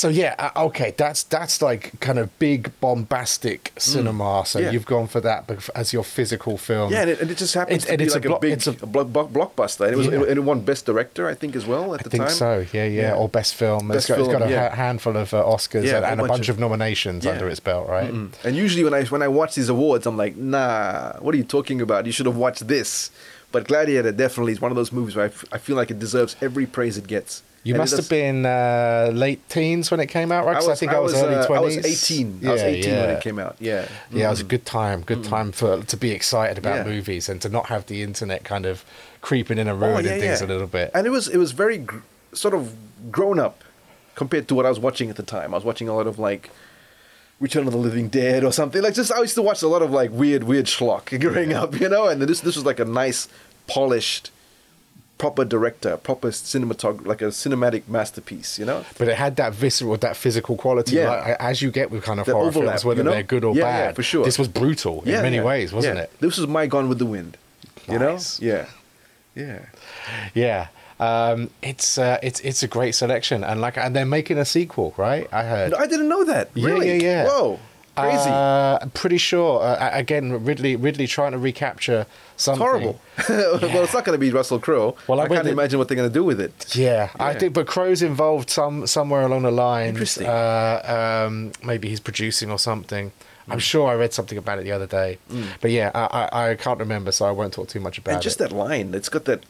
So 0.00 0.08
yeah, 0.08 0.34
uh, 0.38 0.66
okay, 0.68 0.94
that's 0.96 1.22
that's 1.24 1.60
like 1.60 1.82
kind 2.00 2.18
of 2.18 2.26
big 2.38 2.60
bombastic 2.80 3.72
cinema. 3.76 4.44
So 4.46 4.58
Mm. 4.58 4.62
Yeah. 4.62 4.70
you've 4.72 4.86
gone 4.86 5.08
for 5.14 5.20
that 5.28 5.40
as 5.74 5.92
your 5.92 6.04
physical 6.04 6.56
film. 6.56 6.88
yeah, 6.92 7.02
and 7.02 7.10
it, 7.10 7.20
and 7.20 7.30
it 7.30 7.36
just 7.44 7.54
happens 7.60 7.84
It- 7.84 7.90
to 7.90 7.96
be 7.98 8.04
it's 8.04 8.14
a 8.14 8.18
like 8.18 8.28
a, 8.36 8.38
big 8.38 8.52
it's 8.56 8.66
a- 8.66 8.76
a 8.82 8.86
block, 8.86 9.08
blockbuster. 9.38 9.84
And 9.86 9.92
it 9.94 9.98
was 9.98 10.06
Yeah. 10.06 10.30
and 10.30 10.36
it 10.40 10.44
won 10.50 10.60
best 10.60 10.86
director, 10.86 11.22
I 11.32 11.34
think, 11.40 11.52
as 11.60 11.66
well 11.66 11.86
at 11.94 12.00
I 12.00 12.02
the 12.04 12.10
think 12.10 12.30
so. 12.30 12.52
Yeah, 12.72 12.84
yeah, 12.86 13.02
Yeah. 13.02 13.14
Or 13.20 13.28
best 13.28 13.52
film. 13.54 13.88
Best 13.88 13.96
it's 13.98 14.06
got, 14.08 14.18
it's 14.20 14.28
got 14.36 14.42
a 14.42 14.48
ha- 14.60 14.74
handful 14.74 15.16
of 15.22 15.28
uh, 15.34 15.42
Oscars 15.54 15.84
and, 15.96 16.04
a 16.04 16.08
and 16.12 16.20
a 16.20 16.24
bunch 16.24 16.48
of- 16.48 16.56
of 16.56 16.60
nominations 16.66 17.26
under 17.26 17.46
its 17.52 17.60
belt, 17.60 17.86
right? 17.96 18.10
Mm. 18.12 18.30
And 18.44 18.56
usually 18.64 18.84
when 18.84 18.94
I 18.94 19.02
when 19.14 19.22
I 19.22 19.28
watch 19.28 19.52
these 19.58 19.68
awards, 19.68 20.06
I'm 20.06 20.16
like, 20.24 20.34
nah, 20.36 21.12
what 21.24 21.34
are 21.34 21.38
you 21.42 21.44
talking 21.58 21.80
about? 21.86 22.06
You 22.06 22.12
should 22.16 22.26
have 22.32 22.36
watched 22.46 22.64
this. 22.74 23.10
But 23.52 23.66
Gladiator 23.70 24.12
definitely 24.12 24.52
is 24.56 24.60
one 24.62 24.70
of 24.72 24.76
those 24.80 24.92
movies 24.98 25.14
where 25.16 25.26
I, 25.26 25.28
f- 25.28 25.44
I 25.52 25.58
feel 25.58 25.76
like 25.80 25.90
it 25.90 25.98
deserves 25.98 26.36
every 26.40 26.66
praise 26.66 26.96
it 26.96 27.06
gets. 27.08 27.42
You 27.62 27.74
And 27.74 27.78
must 27.80 27.94
have 27.96 28.08
been 28.08 28.46
uh, 28.46 29.10
late 29.12 29.46
teens 29.50 29.90
when 29.90 30.00
it 30.00 30.06
came 30.06 30.32
out, 30.32 30.46
right? 30.46 30.54
'Cause 30.56 30.68
I, 30.68 30.74
think 30.74 30.92
I 30.92 30.98
was, 30.98 31.12
early 31.14 31.34
uh, 31.34 31.46
twenties. 31.46 31.76
I 31.76 31.80
was 31.88 32.02
18. 32.10 32.38
Yeah, 32.40 32.48
I 32.48 32.52
was 32.52 32.62
18 32.62 32.94
when 32.96 33.10
it 33.10 33.20
came 33.22 33.38
out. 33.38 33.56
Yeah. 33.60 33.86
Yeah, 34.10 34.28
it 34.28 34.30
was 34.30 34.40
a 34.40 34.44
good 34.44 34.64
time. 34.64 35.02
Good 35.02 35.24
time 35.24 35.52
for 35.52 35.82
to 35.82 35.96
be 35.96 36.10
excited 36.12 36.56
about 36.56 36.86
Yeah. 36.86 36.92
movies 36.94 37.28
and 37.28 37.38
to 37.42 37.50
not 37.50 37.66
have 37.66 37.84
the 37.84 38.02
internet 38.02 38.44
kind 38.44 38.64
of 38.64 38.82
creeping 39.20 39.58
in 39.58 39.68
and 39.68 39.82
Oh, 39.82 39.86
ruining 39.86 40.06
yeah, 40.12 40.18
things 40.20 40.40
yeah. 40.40 40.46
a 40.46 40.48
little 40.48 40.66
bit. 40.68 40.90
And 40.94 41.06
it 41.06 41.10
was 41.10 41.28
it 41.28 41.36
was 41.36 41.52
very 41.52 41.76
gr- 41.78 41.98
sort 42.32 42.54
of 42.54 42.72
grown 43.12 43.38
up 43.38 43.62
compared 44.14 44.48
to 44.48 44.54
what 44.54 44.64
I 44.64 44.70
was 44.70 44.80
watching 44.80 45.10
at 45.10 45.16
the 45.16 45.22
time. 45.22 45.52
I 45.52 45.56
was 45.58 45.64
watching 45.64 45.86
a 45.88 45.94
lot 45.94 46.06
of 46.06 46.18
like 46.18 46.48
Return 47.40 47.66
of 47.66 47.72
the 47.72 47.78
Living 47.78 48.08
Dead 48.08 48.42
or 48.42 48.52
something. 48.52 48.80
Like 48.82 48.94
just 48.94 49.12
I 49.12 49.20
used 49.20 49.34
to 49.34 49.42
watch 49.42 49.60
a 49.62 49.68
lot 49.68 49.82
of 49.82 49.90
like 49.90 50.10
weird 50.10 50.44
weird 50.44 50.64
schlock 50.64 51.04
growing 51.24 51.52
up, 51.52 51.78
you 51.78 51.90
know. 51.90 52.08
And 52.08 52.22
this 52.22 52.40
this 52.40 52.56
was 52.56 52.64
like 52.64 52.80
a 52.80 52.86
nice 52.86 53.28
polished 53.66 54.30
proper 55.20 55.44
director, 55.44 55.96
proper 55.98 56.28
cinematographer, 56.30 57.06
like 57.06 57.20
a 57.22 57.26
cinematic 57.44 57.82
masterpiece, 57.86 58.58
you 58.58 58.64
know. 58.64 58.84
but 58.98 59.06
it 59.06 59.16
had 59.16 59.36
that 59.36 59.52
visceral, 59.52 59.96
that 59.98 60.16
physical 60.16 60.56
quality, 60.56 60.96
Yeah. 60.96 61.10
like, 61.10 61.36
as 61.38 61.60
you 61.62 61.70
get 61.70 61.90
with 61.90 62.02
kind 62.04 62.18
of 62.20 62.26
That 62.26 62.32
horror 62.32 62.46
overlap, 62.48 62.68
films, 62.72 62.84
whether 62.86 63.00
you 63.00 63.04
know? 63.04 63.10
they're 63.12 63.22
good 63.34 63.44
or 63.44 63.54
Yeah, 63.54 63.64
yeah, 63.64 63.86
bad. 63.88 63.96
for 63.96 64.02
sure. 64.02 64.24
This 64.24 64.38
was 64.38 64.48
brutal 64.48 65.02
in 65.04 65.12
many 65.22 65.38
ways, 65.40 65.72
wasn't 65.72 65.96
yeah. 65.96 66.04
it? 66.04 66.10
This 66.20 66.38
was 66.38 66.46
my 66.48 66.66
Gone 66.66 66.88
with 66.88 66.98
the 66.98 67.06
Wind, 67.06 67.36
you 67.86 67.98
Nice. 67.98 68.40
know. 68.40 68.48
Yeah, 68.48 68.64
yeah. 69.34 69.58
Yeah. 70.34 70.66
Um, 70.98 71.48
it's 71.62 71.96
uh, 71.96 72.18
it's 72.22 72.40
it's 72.40 72.62
a 72.62 72.68
great 72.68 72.94
selection, 72.94 73.42
and 73.42 73.60
like, 73.60 73.76
and 73.78 73.96
they're 73.96 74.04
making 74.18 74.36
a 74.38 74.44
sequel, 74.44 74.92
right? 74.98 75.26
I 75.32 75.42
heard. 75.44 75.70
No, 75.72 75.78
I 75.78 75.86
didn't 75.86 76.08
know 76.08 76.24
that. 76.24 76.50
Yeah, 76.54 76.66
Really? 76.66 76.88
yeah, 76.88 77.02
yeah. 77.10 77.24
Whoa, 77.26 77.58
crazy. 77.96 78.30
Uh, 78.30 78.78
I'm 78.82 78.90
pretty 78.90 79.18
sure. 79.18 79.62
Uh, 79.62 79.90
again, 79.92 80.44
Ridley 80.44 80.76
Ridley 80.76 81.06
trying 81.06 81.32
to 81.32 81.38
recapture 81.38 82.06
it's 82.34 82.44
something. 82.44 82.60
horrible. 82.66 83.00
well, 83.28 83.82
it's 83.84 83.92
not 83.94 84.04
going 84.04 84.14
to 84.16 84.18
be 84.18 84.30
Russell 84.30 84.58
Crowe. 84.58 84.96
Well, 85.06 85.20
I 85.20 85.24
I, 85.24 85.28
can't 85.28 85.44
to- 85.44 85.50
imagine 85.50 85.78
what 85.78 85.88
they're 85.88 85.96
going 85.96 86.08
to 86.08 86.12
do 86.14 86.24
with 86.24 86.40
it. 86.40 86.74
Yeah, 86.76 87.10
I 87.18 87.34
think, 87.34 87.52
but 87.54 87.66
Crowe's 87.66 88.02
involved 88.02 88.50
some 88.50 88.86
somewhere 88.86 89.22
along 89.22 89.42
the 89.42 89.50
line. 89.50 89.88
Interesting. 89.90 90.26
Uh, 90.26 91.24
um, 91.26 91.52
maybe 91.64 91.88
he's 91.88 92.00
producing 92.00 92.50
or 92.50 92.58
something. 92.58 93.12
I'm 93.48 93.58
Mm. 93.58 93.62
sure 93.62 93.88
I 93.88 93.94
read 93.94 94.12
something 94.12 94.38
about 94.38 94.60
it 94.60 94.64
the 94.64 94.70
other 94.72 94.86
day, 94.86 95.18
but 95.60 95.72
yeah, 95.72 95.90
I, 95.94 96.28
I, 96.30 96.50
I 96.50 96.54
can't 96.54 96.78
remember, 96.78 97.10
so 97.10 97.24
I 97.24 97.32
won't 97.32 97.52
talk 97.52 97.66
too 97.68 97.80
much 97.80 97.98
about 97.98 98.12
it. 98.12 98.14
and 98.14 98.22
just 98.22 98.40
it. 98.40 98.50
that 98.50 98.52
line, 98.54 98.94
it's 98.94 99.08
got 99.08 99.24
that. 99.24 99.42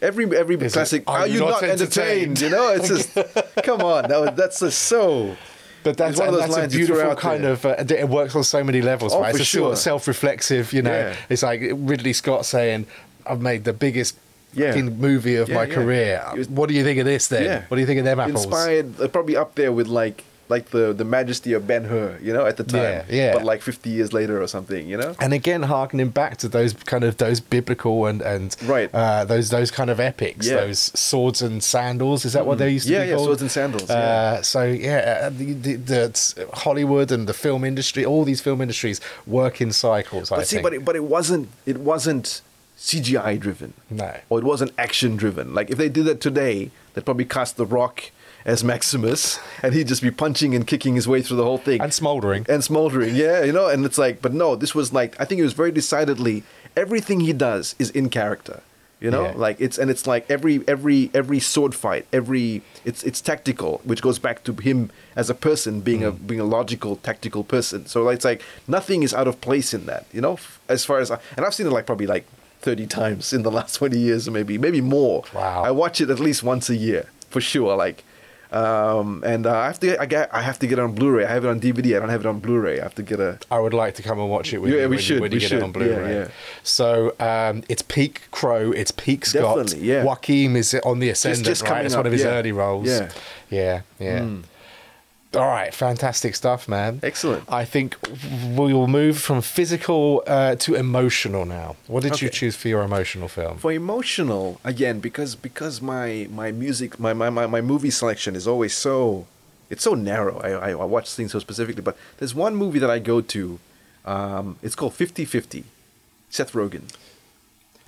Every 0.00 0.26
every 0.36 0.54
Is 0.54 0.62
it, 0.62 0.72
classic. 0.74 1.02
"Are 1.08 1.20
Are, 1.20 1.26
you 1.26 1.34
you 1.34 1.40
not 1.40 1.62
not 1.62 1.62
entertained?" 1.64 2.40
entertained? 2.40 2.40
You 2.40 2.50
know, 2.50 2.72
it's 2.72 2.86
just 2.86 3.14
come 3.64 3.80
on. 3.80 4.08
That 4.08 4.20
was, 4.20 4.30
that's 4.36 4.60
just 4.60 4.78
so. 4.84 5.36
But 5.84 5.96
that's, 5.96 6.18
one 6.18 6.28
of 6.28 6.34
those 6.34 6.42
that's 6.42 6.56
a 6.56 6.60
lines 6.60 6.74
you 6.74 6.86
throw 6.86 6.96
beautiful 6.96 7.16
kind 7.16 7.44
there. 7.44 7.52
of. 7.52 7.64
Uh, 7.66 7.84
it 7.88 8.08
works 8.08 8.34
on 8.36 8.44
so 8.44 8.62
many 8.64 8.82
levels, 8.82 9.12
Oh, 9.14 9.20
right? 9.20 9.30
it's 9.30 9.40
a 9.40 9.44
sort 9.44 9.72
of 9.72 9.78
self-reflexive. 9.78 10.72
You 10.72 10.82
know, 10.82 10.90
Yeah. 10.92 11.16
it's 11.28 11.42
like 11.42 11.60
Ridley 11.74 12.12
Scott 12.12 12.44
saying, 12.46 12.86
"I've 13.26 13.40
made 13.40 13.64
the 13.64 13.72
biggest." 13.72 14.16
Yeah. 14.54 14.68
fucking 14.70 14.98
movie 14.98 15.36
of 15.36 15.50
Yeah, 15.50 15.54
my 15.56 15.66
career. 15.66 16.24
Was- 16.34 16.48
what 16.48 16.70
do 16.70 16.74
you 16.74 16.82
think 16.82 16.98
of 16.98 17.04
this 17.04 17.28
then? 17.28 17.64
What 17.68 17.76
do 17.76 17.80
you 17.82 17.86
think 17.86 17.98
of 17.98 18.06
them 18.06 18.18
apples? 18.18 18.46
Inspired, 18.46 18.98
uh, 18.98 19.06
probably 19.08 19.36
up 19.36 19.54
there 19.56 19.70
with 19.72 19.88
like 19.88 20.24
like 20.48 20.70
the 20.70 20.92
the 20.92 21.04
Majesty 21.04 21.52
of 21.52 21.66
Ben 21.66 21.84
Hur. 21.84 22.18
You 22.22 22.32
know, 22.32 22.46
at 22.46 22.56
the 22.56 22.64
time. 22.64 22.82
Yeah, 22.82 23.04
yeah. 23.08 23.32
But 23.34 23.44
like 23.44 23.60
50 23.62 23.90
years 23.90 24.12
later 24.12 24.40
or 24.42 24.46
something. 24.46 24.88
You 24.88 24.96
know. 24.96 25.14
and 25.20 25.32
again 25.32 25.62
harkening 25.64 26.08
back 26.10 26.36
to 26.38 26.48
those 26.48 26.72
kind 26.74 27.04
of 27.04 27.16
those 27.18 27.40
biblical 27.40 28.06
and 28.06 28.22
and 28.22 28.56
Right. 28.64 28.90
uh, 28.94 29.24
those 29.24 29.50
those 29.50 29.70
kind 29.70 29.90
of 29.90 29.98
epics 30.00 30.46
Yeah. 30.46 30.56
those 30.62 30.78
swords 30.98 31.42
and 31.42 31.62
sandals 31.62 32.24
is 32.24 32.32
that 32.32 32.46
what 32.46 32.58
they 32.58 32.70
used 32.70 32.86
to 32.86 32.92
Yeah, 32.92 33.04
be 33.04 33.08
yeah, 33.10 33.14
called 33.16 33.26
swords 33.28 33.42
and 33.42 33.50
sandals, 33.50 33.90
uh, 33.90 33.94
yeah. 33.94 34.42
so 34.42 34.62
yeah 34.64 35.22
uh, 35.26 35.30
the, 35.30 35.52
the, 35.54 35.74
the 35.76 36.48
Hollywood 36.54 37.10
and 37.12 37.26
the 37.26 37.34
film 37.34 37.64
industry 37.64 38.04
all 38.04 38.24
these 38.24 38.40
film 38.40 38.60
industries 38.60 39.00
work 39.26 39.60
in 39.60 39.72
cycles 39.72 40.30
I 40.32 40.36
But 40.36 40.46
see, 40.46 40.56
think 40.56 40.62
but 40.64 40.72
it, 40.74 40.84
but 40.84 40.96
it 40.96 41.04
wasn't 41.04 41.48
it 41.66 41.78
wasn't 41.78 42.40
CGI 42.80 43.38
driven. 43.40 43.72
No. 43.90 44.14
Or 44.30 44.38
it 44.38 44.44
wasn't 44.44 44.70
action 44.78 45.16
driven. 45.16 45.52
Like 45.52 45.68
if 45.68 45.78
they 45.78 45.88
did 45.88 46.04
that 46.04 46.20
today, 46.20 46.70
they'd 46.94 47.04
probably 47.04 47.24
cast 47.24 47.56
The 47.56 47.66
Rock 47.66 48.12
as 48.44 48.62
Maximus, 48.64 49.38
and 49.62 49.74
he'd 49.74 49.88
just 49.88 50.02
be 50.02 50.10
punching 50.10 50.54
and 50.54 50.66
kicking 50.66 50.94
his 50.94 51.06
way 51.06 51.22
through 51.22 51.36
the 51.36 51.44
whole 51.44 51.58
thing. 51.58 51.80
and 51.80 51.92
smoldering 51.92 52.46
and 52.48 52.64
smoldering, 52.64 53.14
yeah, 53.14 53.42
you 53.44 53.52
know. 53.52 53.68
And 53.68 53.84
it's 53.84 53.98
like, 53.98 54.22
but 54.22 54.32
no, 54.32 54.56
this 54.56 54.74
was 54.74 54.92
like 54.92 55.20
I 55.20 55.24
think 55.24 55.40
it 55.40 55.44
was 55.44 55.52
very 55.52 55.72
decidedly 55.72 56.44
everything 56.76 57.20
he 57.20 57.32
does 57.32 57.74
is 57.78 57.90
in 57.90 58.08
character. 58.08 58.62
You 59.00 59.12
know, 59.12 59.26
Yeah. 59.26 59.34
like 59.36 59.60
it's 59.60 59.78
and 59.78 59.92
it's 59.92 60.08
like 60.08 60.28
every 60.28 60.64
every 60.66 61.10
every 61.14 61.38
sword 61.38 61.72
fight, 61.72 62.04
every 62.12 62.62
it's 62.84 63.04
it's 63.04 63.20
tactical, 63.20 63.80
which 63.84 64.02
goes 64.02 64.18
back 64.18 64.42
to 64.42 64.52
him 64.52 64.90
as 65.14 65.30
a 65.30 65.34
person 65.34 65.80
being 65.82 66.02
a 66.02 66.10
mm. 66.10 66.26
being 66.26 66.40
a 66.40 66.44
logical 66.44 66.96
tactical 66.96 67.44
person. 67.44 67.86
So 67.86 68.08
it's 68.08 68.24
like 68.24 68.42
nothing 68.66 69.04
is 69.04 69.14
out 69.14 69.28
of 69.28 69.40
place 69.40 69.72
in 69.72 69.86
that. 69.86 70.06
You 70.12 70.20
know, 70.20 70.38
as 70.68 70.84
far 70.84 70.98
as 70.98 71.12
I, 71.12 71.20
and 71.36 71.46
I've 71.46 71.54
seen 71.54 71.68
it 71.68 71.70
like 71.70 71.86
probably 71.86 72.08
like 72.08 72.26
thirty 72.60 72.88
times 72.88 73.32
in 73.32 73.42
the 73.42 73.50
last 73.58 73.76
twenty 73.76 74.00
years, 74.00 74.26
or 74.26 74.32
maybe 74.32 74.58
maybe 74.58 74.80
more. 74.80 75.22
Wow. 75.32 75.62
I 75.62 75.70
watch 75.70 76.00
it 76.00 76.10
at 76.10 76.18
least 76.18 76.42
once 76.42 76.68
a 76.68 76.76
year 76.76 77.06
for 77.30 77.40
sure. 77.40 77.76
Like. 77.76 78.02
Um, 78.50 79.22
and 79.26 79.46
uh, 79.46 79.54
I 79.56 79.66
have 79.66 79.78
to 79.80 79.86
get, 79.88 80.00
I 80.00 80.06
get 80.06 80.34
I 80.34 80.40
have 80.42 80.58
to 80.60 80.66
get 80.66 80.78
it 80.78 80.82
on 80.82 80.94
Blu-ray. 80.94 81.24
I 81.26 81.28
have 81.30 81.44
it 81.44 81.48
on 81.48 81.60
DVD. 81.60 81.96
I 81.96 82.00
don't 82.00 82.08
have 82.08 82.20
it 82.20 82.26
on 82.26 82.40
Blu-ray. 82.40 82.80
I 82.80 82.82
have 82.82 82.94
to 82.94 83.02
get 83.02 83.20
a 83.20 83.38
I 83.50 83.58
would 83.58 83.74
like 83.74 83.94
to 83.96 84.02
come 84.02 84.18
and 84.18 84.30
watch 84.30 84.52
it 84.54 84.58
with 84.58 84.72
Yeah, 84.72 84.82
you 84.82 84.88
we 84.88 84.96
when, 84.96 84.98
should, 84.98 85.14
you, 85.16 85.20
when 85.20 85.30
we 85.30 85.36
you 85.36 85.40
get 85.40 85.48
should. 85.50 85.58
it 85.58 85.62
on 85.64 85.68
Yeah, 85.68 85.72
Blu-ray. 85.72 86.14
yeah. 86.14 86.28
So 86.62 87.14
um, 87.20 87.62
it's 87.68 87.82
peak 87.82 88.22
Crowe, 88.30 88.70
it's 88.72 88.90
peak 88.90 89.26
Scott. 89.26 89.56
Definitely, 89.58 89.86
yeah. 89.88 90.04
Joaquin 90.04 90.56
is 90.56 90.74
on 90.84 90.98
the 90.98 91.10
ascendant, 91.10 91.46
just 91.46 91.62
right? 91.62 91.68
coming 91.68 91.86
It's 91.86 91.94
one 91.94 92.00
up, 92.00 92.06
of 92.06 92.12
his 92.12 92.22
yeah. 92.22 92.28
early 92.28 92.52
roles. 92.52 92.86
Yeah. 92.88 93.10
yeah, 93.50 93.80
yeah. 93.98 94.20
Mm. 94.20 94.44
All 95.34 95.46
right, 95.46 95.74
fantastic 95.74 96.34
stuff, 96.34 96.68
man. 96.68 97.00
Excellent. 97.02 97.44
I 97.52 97.66
think 97.66 97.96
we 98.56 98.72
will 98.72 98.86
move 98.86 99.18
from 99.18 99.42
physical 99.42 100.22
uh, 100.26 100.54
to 100.56 100.74
emotional 100.74 101.44
now. 101.44 101.76
What 101.86 102.02
did 102.02 102.22
you 102.22 102.30
choose 102.30 102.56
for 102.56 102.68
your 102.68 102.82
emotional 102.82 103.28
film? 103.28 103.58
for 103.58 103.70
emotional 103.70 104.58
again 104.64 105.00
because 105.00 105.34
because 105.34 105.82
my 105.82 106.26
my 106.30 106.50
music 106.50 106.98
my 106.98 107.12
my, 107.12 107.28
my, 107.28 107.46
my 107.46 107.60
movie 107.60 107.90
selection 107.90 108.34
is 108.36 108.46
always 108.48 108.74
so 108.74 109.26
it's 109.68 109.82
so 109.82 109.92
narrow. 109.94 110.38
I, 110.40 110.50
I 110.50 110.70
I 110.70 110.84
watch 110.84 111.12
things 111.12 111.32
so 111.32 111.38
specifically, 111.40 111.82
but 111.82 111.96
there's 112.16 112.34
one 112.34 112.56
movie 112.56 112.78
that 112.78 112.90
I 112.90 112.98
go 112.98 113.20
to. 113.20 113.58
Um, 114.06 114.56
it's 114.62 114.74
called 114.74 114.94
50-50. 114.94 115.64
Seth 116.30 116.52
Rogen 116.52 116.84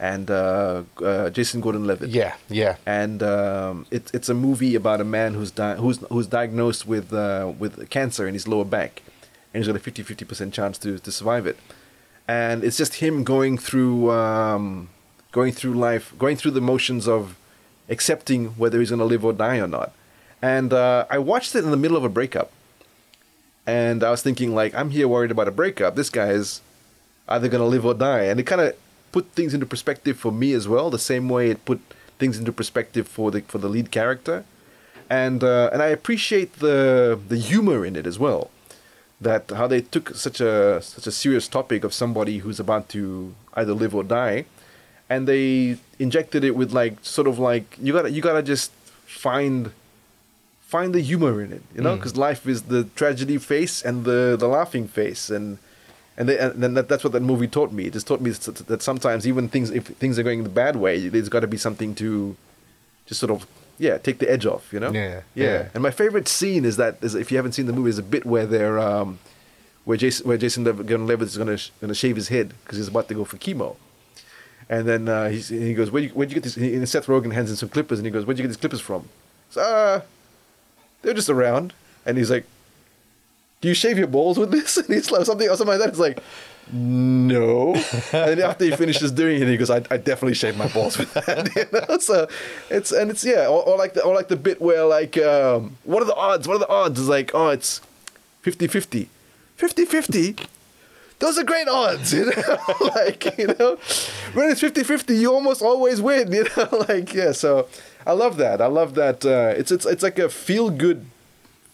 and 0.01 0.31
uh, 0.31 0.83
uh, 1.05 1.29
Jason 1.29 1.61
Gordon-Levitt. 1.61 2.09
Yeah, 2.09 2.35
yeah. 2.49 2.77
And 2.87 3.23
um, 3.23 3.87
it, 3.91 4.11
it's 4.15 4.31
a 4.31 4.35
movie 4.35 4.75
about 4.75 5.01
a 5.01 5.05
man 5.05 5.35
who's 5.35 5.51
di- 5.51 5.77
who's 5.77 5.99
who's 6.09 6.27
diagnosed 6.27 6.87
with 6.87 7.13
uh, 7.13 7.53
with 7.59 7.89
cancer 7.91 8.27
in 8.27 8.33
his 8.33 8.49
lower 8.49 8.65
back, 8.65 9.03
and 9.53 9.61
he's 9.61 9.67
got 9.67 9.77
a 9.77 9.79
50 9.79 10.03
50 10.03 10.25
percent 10.25 10.55
chance 10.55 10.79
to 10.79 10.99
to 10.99 11.13
survive 11.13 11.47
it. 11.47 11.59
And 12.27 12.65
it's 12.65 12.79
just 12.79 12.95
him 12.95 13.25
going 13.25 13.59
through 13.59 14.11
um, 14.11 14.89
going 15.33 15.53
through 15.53 15.75
life, 15.75 16.15
going 16.19 16.37
through 16.37 16.53
the 16.53 16.63
motions 16.63 17.07
of 17.07 17.37
accepting 17.91 18.47
whether 18.57 18.81
he's 18.81 18.91
going 18.91 19.01
to 19.01 19.05
live 19.05 19.25
or 19.25 19.35
die 19.35 19.59
or 19.59 19.69
not. 19.69 19.93
And 20.41 20.73
uh, 20.73 21.05
I 21.11 21.19
watched 21.19 21.55
it 21.55 21.63
in 21.63 21.71
the 21.71 21.77
middle 21.77 21.99
of 21.99 22.05
a 22.05 22.09
breakup, 22.09 22.51
and 23.67 24.03
I 24.03 24.11
was 24.11 24.23
thinking 24.23 24.55
like, 24.55 24.75
I'm 24.75 24.91
here 24.91 25.07
worried 25.07 25.31
about 25.31 25.49
a 25.49 25.51
breakup. 25.51 25.95
This 25.95 26.09
guy 26.09 26.31
is 26.31 26.63
either 27.29 27.49
going 27.49 27.61
to 27.61 27.67
live 27.67 27.85
or 27.85 27.93
die, 27.93 28.23
and 28.23 28.41
it 28.41 28.45
kind 28.45 28.63
of 28.63 28.75
put 29.13 29.33
things 29.33 29.55
into 29.55 29.67
perspective 29.67 30.19
for 30.19 30.33
me 30.33 30.53
as 30.53 30.69
well. 30.69 30.91
The 30.91 30.99
same 30.99 31.29
way 31.29 31.51
it 31.51 31.65
put 31.65 31.81
things 32.19 32.39
into 32.39 32.53
perspective 32.53 33.09
for 33.09 33.31
the 33.31 33.41
for 33.43 33.59
the 33.59 33.69
lead 33.69 33.91
character, 33.91 34.45
and 35.09 35.43
uh, 35.43 35.71
and 35.73 35.83
I 35.83 35.87
appreciate 35.87 36.59
the 36.61 37.19
the 37.29 37.39
humor 37.39 37.85
in 37.85 37.97
it 37.97 38.07
as 38.07 38.19
well. 38.19 38.51
That 39.21 39.51
how 39.51 39.67
they 39.67 39.83
took 39.83 40.15
such 40.15 40.41
a 40.41 40.81
such 40.83 41.07
a 41.07 41.13
serious 41.13 41.49
topic 41.49 41.85
of 41.85 41.93
somebody 41.93 42.39
who's 42.39 42.61
about 42.61 42.89
to 42.91 43.35
either 43.55 43.75
live 43.75 43.95
or 43.95 44.03
die, 44.05 44.45
and 45.09 45.27
they 45.27 45.77
injected 45.99 46.45
it 46.45 46.55
with 46.57 46.73
like 46.73 46.95
sort 47.03 47.29
of 47.29 47.39
like 47.39 47.77
you 47.81 47.93
gotta 47.93 48.11
you 48.11 48.23
gotta 48.23 48.43
just 48.43 48.71
find 49.05 49.73
find 50.61 50.95
the 50.95 51.01
humor 51.01 51.43
in 51.43 51.53
it, 51.53 51.63
you 51.75 51.83
know, 51.83 51.97
because 51.97 52.17
life 52.17 52.47
is 52.47 52.63
the 52.63 52.85
tragedy 52.95 53.37
face 53.39 53.83
and 53.83 54.05
the 54.05 54.37
the 54.39 54.49
laughing 54.49 54.87
face, 54.89 55.29
and 55.29 55.59
and, 56.17 56.29
they, 56.29 56.39
and 56.39 56.63
then 56.63 56.75
that, 56.75 56.89
that's 56.89 57.05
what 57.05 57.13
that 57.13 57.23
movie 57.23 57.49
taught 57.49 57.73
me. 57.73 57.87
It 57.87 57.93
just 57.93 58.07
taught 58.07 58.21
me 58.21 58.31
that 58.31 58.83
sometimes 58.83 59.27
even 59.27 59.49
things 59.49 59.71
if 59.71 59.87
things 59.87 60.19
are 60.19 60.23
going 60.23 60.43
the 60.43 60.49
bad 60.49 60.77
way, 60.77 61.09
there's 61.09 61.29
got 61.29 61.41
to 61.41 61.47
be 61.47 61.57
something 61.57 61.95
to 61.97 62.37
just 63.07 63.21
sort 63.21 63.33
of 63.33 63.47
yeah 63.79 63.99
take 63.99 64.19
the 64.19 64.31
edge 64.31 64.47
off, 64.47 64.73
you 64.73 64.81
know. 64.81 64.93
Yeah, 64.93 65.23
yeah. 65.35 65.45
yeah. 65.45 65.69
And 65.75 65.83
my 65.83 65.91
favorite 65.91 66.29
scene 66.29 66.65
is 66.65 66.77
that 66.77 66.99
is 67.03 67.15
if 67.15 67.31
you 67.31 67.37
haven't 67.39 67.53
seen 67.53 67.67
the 67.67 67.73
movie, 67.73 67.91
is 67.91 67.99
a 67.99 68.03
bit 68.03 68.27
where 68.27 68.47
they're 68.47 68.79
um, 68.79 69.19
where 69.85 69.97
Jason 69.97 70.29
where 70.29 70.37
Jason 70.37 70.65
Gordon-Levitt 70.65 71.29
is 71.29 71.39
gonna 71.39 71.57
sh- 71.57 71.71
gonna 71.81 71.95
shave 71.95 72.17
his 72.17 72.29
head 72.29 72.55
because 72.63 72.79
he's 72.79 72.89
about 72.89 73.09
to 73.09 73.15
go 73.15 73.25
for 73.25 73.37
chemo. 73.39 73.77
And 74.69 74.87
then 74.87 75.09
uh, 75.09 75.31
he's, 75.31 75.49
he 75.49 75.75
goes, 75.75 75.91
where'd 75.91 76.05
you, 76.05 76.11
where'd 76.11 76.31
you 76.31 76.35
get 76.37 76.45
this? 76.45 76.57
And 76.57 76.89
Seth 76.89 77.07
Rogen 77.07 77.33
hands 77.33 77.51
him 77.51 77.57
some 77.57 77.69
clippers, 77.69 77.99
and 77.99 78.07
he 78.07 78.13
goes, 78.13 78.25
where'd 78.25 78.39
you 78.39 78.45
get 78.45 78.51
these 78.51 78.57
clippers 78.57 78.81
from? 78.81 79.09
So, 79.51 79.61
uh, 79.61 80.03
they're 81.03 81.13
just 81.13 81.29
around. 81.29 81.73
And 82.07 82.17
he's 82.17 82.31
like, 82.31 82.47
do 83.61 83.69
you 83.69 83.75
shave 83.75 83.99
your 83.99 84.07
balls 84.07 84.39
with 84.39 84.51
this? 84.51 84.77
And 84.77 84.87
he's 84.89 85.11
like, 85.11 85.27
something 85.27 85.49
or 85.49 85.57
something 85.57 85.79
like 85.79 85.81
that. 85.81 85.89
It's 85.91 85.99
like, 85.99 86.23
no. 86.73 87.75
and 88.13 88.41
after 88.41 88.65
he 88.65 88.71
finishes 88.73 89.13
doing 89.13 89.43
it, 89.43 89.49
he 89.49 89.57
goes, 89.57 89.71
I, 89.71 89.83
I 89.91 89.97
definitely 89.97 90.35
shave 90.35 90.57
my 90.57 90.69
balls 90.69 90.99
with 90.99 91.13
that. 91.15 91.55
you 91.57 91.67
know? 91.73 91.99
So 91.99 92.29
it's, 92.71 92.93
and 92.93 93.11
it's, 93.11 93.25
yeah, 93.25 93.47
or, 93.47 93.63
or 93.65 93.77
like 93.77 93.95
the, 93.95 94.05
or 94.05 94.15
like 94.15 94.29
the 94.29 94.37
bit 94.37 94.61
where 94.61 94.85
like, 94.85 95.19
um, 95.19 95.77
what 95.85 96.03
are 96.03 96.07
the 96.07 96.15
odds? 96.15 96.47
What 96.47 96.55
are 96.55 96.61
the 96.61 96.69
odds? 96.69 97.01
It's 97.01 97.09
like, 97.09 97.33
oh, 97.35 97.49
it's 97.49 97.81
50 98.43 98.67
50. 98.67 99.09
50 99.57 99.85
50? 99.85 100.37
Those 101.19 101.37
are 101.37 101.45
great 101.45 101.69
odds, 101.69 102.15
you 102.15 102.25
know? 102.25 102.89
like, 102.95 103.37
you 103.39 103.49
know, 103.49 103.77
when 104.33 104.51
it's 104.51 104.61
50 104.61 104.85
50, 104.85 105.15
you 105.15 105.35
almost 105.35 105.61
always 105.61 106.01
win, 106.01 106.33
you 106.33 106.47
know? 106.57 106.85
like, 106.89 107.13
yeah, 107.13 107.33
so 107.33 107.69
I 108.07 108.13
love 108.13 108.39
that. 108.39 108.63
I 108.63 108.67
love 108.67 108.95
that. 108.95 109.25
Uh, 109.27 109.53
it's, 109.55 109.71
it's, 109.71 109.85
it's 109.85 110.03
like 110.03 110.19
a 110.19 110.31
feel 110.31 110.71
good, 110.71 111.05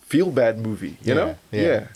feel 0.07 0.31
bad 0.31 0.59
movie, 0.59 0.97
you 1.03 1.15
know? 1.15 1.37
yeah. 1.53 1.87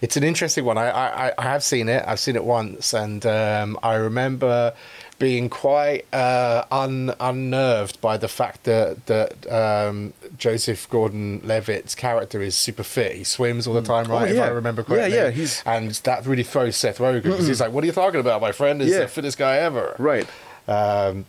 It's 0.00 0.16
an 0.16 0.22
interesting 0.22 0.64
one. 0.64 0.78
I, 0.78 0.90
I, 0.90 1.32
I 1.36 1.42
have 1.42 1.64
seen 1.64 1.88
it. 1.88 2.04
I've 2.06 2.20
seen 2.20 2.36
it 2.36 2.44
once, 2.44 2.94
and 2.94 3.26
um, 3.26 3.76
I 3.82 3.94
remember 3.96 4.72
being 5.18 5.50
quite 5.50 6.06
uh, 6.14 6.62
un, 6.70 7.12
unnerved 7.18 8.00
by 8.00 8.16
the 8.16 8.28
fact 8.28 8.62
that 8.62 9.06
that 9.06 9.52
um, 9.52 10.12
Joseph 10.36 10.88
Gordon-Levitt's 10.88 11.96
character 11.96 12.40
is 12.40 12.54
super 12.54 12.84
fit. 12.84 13.16
He 13.16 13.24
swims 13.24 13.66
all 13.66 13.74
the 13.74 13.82
time, 13.82 14.06
right? 14.06 14.30
If 14.30 14.36
yeah. 14.36 14.44
I 14.44 14.50
remember 14.50 14.84
correctly. 14.84 15.16
yeah, 15.16 15.30
he's- 15.30 15.64
and 15.66 15.90
that 15.90 16.24
really 16.26 16.44
throws 16.44 16.76
Seth 16.76 16.98
Rogen 16.98 17.24
because 17.24 17.48
he's 17.48 17.60
like, 17.60 17.72
"What 17.72 17.82
are 17.82 17.88
you 17.88 17.92
talking 17.92 18.20
about? 18.20 18.40
My 18.40 18.52
friend 18.52 18.80
is 18.80 18.90
Yeah. 18.90 19.00
the 19.00 19.08
fittest 19.08 19.36
guy 19.36 19.56
ever." 19.56 19.96
Right. 19.98 20.28
Um, 20.68 21.24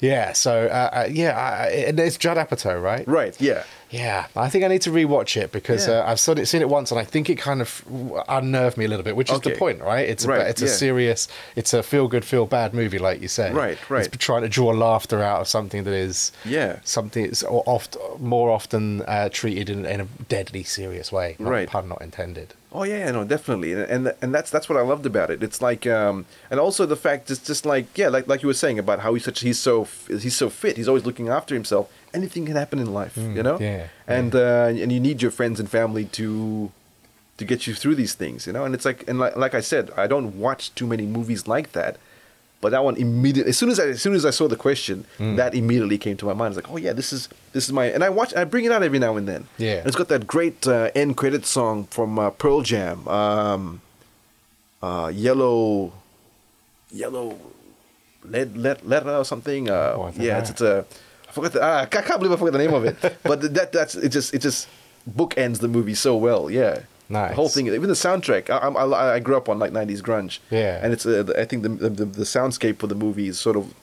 yeah. 0.00 0.32
So 0.32 0.68
uh, 0.68 0.90
uh, 1.04 1.08
yeah, 1.10 1.36
I- 1.36 1.66
and 1.88 2.00
it's 2.00 2.16
Judd 2.16 2.38
Apatow, 2.38 2.82
right? 2.82 3.06
Right, 3.06 3.38
yeah. 3.38 3.64
Yeah, 3.96 4.26
I 4.36 4.48
think 4.50 4.64
I 4.64 4.68
need 4.68 4.82
to 4.82 4.90
rewatch 4.90 5.36
it 5.40 5.52
because 5.52 5.86
Yeah. 5.88 6.00
uh, 6.00 6.10
I've 6.10 6.20
seen 6.20 6.38
it, 6.38 6.46
seen 6.46 6.60
it 6.60 6.68
once, 6.68 6.90
and 6.90 7.00
I 7.00 7.04
think 7.04 7.30
it 7.30 7.36
kind 7.36 7.60
of 7.60 7.68
unnerved 8.28 8.76
me 8.76 8.84
a 8.84 8.88
little 8.88 9.04
bit, 9.04 9.16
which 9.16 9.30
is 9.32 9.40
the 9.40 9.52
point, 9.52 9.80
right? 9.80 10.06
It's 10.08 10.24
a, 10.24 10.28
Right, 10.28 10.46
it's 10.46 10.62
a 10.62 10.68
serious, 10.68 11.28
it's 11.54 11.72
a 11.72 11.82
feel 11.82 12.06
good, 12.08 12.24
feel 12.24 12.46
bad 12.46 12.74
movie, 12.74 12.98
like 12.98 13.20
you 13.22 13.28
say. 13.28 13.52
Right, 13.52 13.78
right. 13.88 14.06
It's 14.06 14.16
trying 14.18 14.42
to 14.42 14.48
draw 14.48 14.70
laughter 14.70 15.22
out 15.22 15.40
of 15.42 15.48
something 15.48 15.84
that 15.84 15.94
is 15.94 16.32
Yeah. 16.44 16.80
something 16.84 17.24
that's 17.26 17.44
oft 17.44 17.96
more 18.18 18.50
often 18.50 19.02
uh, 19.02 19.28
treated 19.32 19.70
in, 19.70 19.84
in 19.86 20.00
a 20.02 20.06
deadly 20.28 20.62
serious 20.62 21.10
way. 21.12 21.36
Not, 21.38 21.50
Right. 21.50 21.68
Pun 21.68 21.88
not 21.88 22.02
intended. 22.02 22.54
Oh 22.76 22.82
yeah, 22.82 22.98
yeah, 22.98 23.10
no, 23.10 23.24
definitely, 23.24 23.72
and 23.72 23.82
and, 23.82 24.14
and 24.20 24.34
that's 24.34 24.50
that's 24.50 24.68
what 24.68 24.76
I 24.76 24.82
loved 24.82 25.06
about 25.06 25.30
it. 25.30 25.42
It's 25.42 25.62
like, 25.62 25.86
um, 25.86 26.26
and 26.50 26.60
also 26.60 26.84
the 26.84 26.94
fact 26.94 27.30
it's 27.30 27.40
just 27.40 27.64
like, 27.64 27.86
yeah, 27.96 28.08
like 28.08 28.28
like 28.28 28.42
you 28.42 28.48
were 28.48 28.60
saying 28.64 28.78
about 28.78 29.00
how 29.00 29.14
he's 29.14 29.24
such 29.24 29.40
he's 29.40 29.58
so 29.58 29.88
he's 30.08 30.36
so 30.36 30.50
fit. 30.50 30.76
He's 30.76 30.86
always 30.86 31.06
looking 31.06 31.28
after 31.28 31.54
himself. 31.54 31.90
Anything 32.12 32.44
can 32.44 32.56
happen 32.56 32.78
in 32.78 32.92
life, 32.92 33.16
you 33.16 33.42
know. 33.42 33.56
Mm, 33.56 33.60
yeah, 33.60 33.86
And 34.06 34.34
uh, 34.34 34.82
and 34.82 34.92
you 34.92 35.00
need 35.00 35.22
your 35.22 35.30
friends 35.30 35.58
and 35.58 35.70
family 35.70 36.04
to 36.18 36.70
to 37.38 37.44
get 37.44 37.66
you 37.66 37.74
through 37.74 37.94
these 37.94 38.14
things, 38.14 38.46
you 38.46 38.52
know. 38.52 38.64
And 38.66 38.74
it's 38.74 38.84
like, 38.84 39.08
and 39.08 39.18
like, 39.18 39.36
like 39.36 39.54
I 39.54 39.60
said, 39.60 39.90
I 39.96 40.06
don't 40.06 40.38
watch 40.38 40.74
too 40.74 40.86
many 40.86 41.06
movies 41.06 41.46
like 41.48 41.72
that. 41.72 41.96
But 42.62 42.70
that 42.70 42.82
one 42.82 42.96
immediately, 42.96 43.50
as 43.50 43.58
soon 43.58 43.68
as 43.68 43.78
I, 43.78 43.88
as 43.88 44.00
soon 44.02 44.14
as 44.14 44.24
I 44.24 44.30
saw 44.30 44.48
the 44.48 44.56
question, 44.56 45.04
Mm. 45.18 45.36
that 45.36 45.54
immediately 45.54 45.98
came 45.98 46.16
to 46.16 46.24
my 46.24 46.32
mind. 46.32 46.54
It's 46.56 46.64
like, 46.64 46.72
oh 46.72 46.78
yeah, 46.78 46.94
this 46.94 47.12
is 47.12 47.28
this 47.52 47.64
is 47.66 47.72
my, 47.72 47.86
and 47.86 48.02
I 48.02 48.08
watch, 48.08 48.34
I 48.34 48.44
bring 48.44 48.64
it 48.64 48.72
out 48.72 48.82
every 48.82 48.98
now 48.98 49.16
and 49.18 49.28
then. 49.28 49.46
Yeah. 49.58 49.78
And 49.78 49.86
it's 49.86 49.96
got 49.96 50.08
that 50.08 50.26
great 50.26 50.66
uh, 50.66 50.90
end 50.94 51.16
credit 51.16 51.44
song 51.44 51.84
from 51.90 52.18
uh, 52.18 52.30
Pearl 52.30 52.62
Jam, 52.62 53.06
um, 53.08 53.80
uh, 54.82 55.12
Yellow, 55.14 55.92
Yellow, 56.90 57.38
Lead, 58.24 58.56
lead, 58.56 58.82
letter 58.84 59.14
or 59.16 59.24
something. 59.24 59.70
Uh, 59.70 59.94
Oh, 59.96 60.12
yeah, 60.16 60.38
it's, 60.40 60.50
it's 60.50 60.60
a, 60.60 60.84
I 61.28 61.32
forgot. 61.32 61.52
The, 61.52 61.62
ah, 61.62 61.80
I 61.82 61.86
can't 61.86 62.18
believe 62.18 62.32
I 62.32 62.36
forgot 62.36 62.52
the 62.52 62.58
name 62.66 62.74
of 62.74 62.84
it. 62.84 62.96
but 63.22 63.40
that 63.54 63.70
that's 63.72 63.94
it. 63.94 64.08
Just 64.08 64.34
it 64.34 64.40
just 64.40 64.66
bookends 65.08 65.58
the 65.60 65.68
movie 65.68 65.94
so 65.94 66.16
well. 66.16 66.50
Yeah. 66.50 66.80
The 67.08 67.34
whole 67.34 67.48
thing, 67.48 67.66
even 67.68 67.88
the 67.88 67.94
soundtrack. 67.94 68.50
I, 68.50 68.68
I, 68.68 69.14
I 69.14 69.20
grew 69.20 69.36
up 69.36 69.48
on 69.48 69.58
like 69.58 69.72
'90s 69.72 70.00
grunge. 70.00 70.38
Yeah. 70.50 70.80
And 70.82 70.92
it's, 70.92 71.06
uh, 71.06 71.32
I 71.38 71.44
think 71.44 71.62
the, 71.62 71.68
the 71.68 72.04
the 72.04 72.24
soundscape 72.24 72.78
for 72.78 72.86
the 72.86 72.94
movie 72.94 73.28
is 73.28 73.38
sort 73.38 73.56
of 73.56 73.74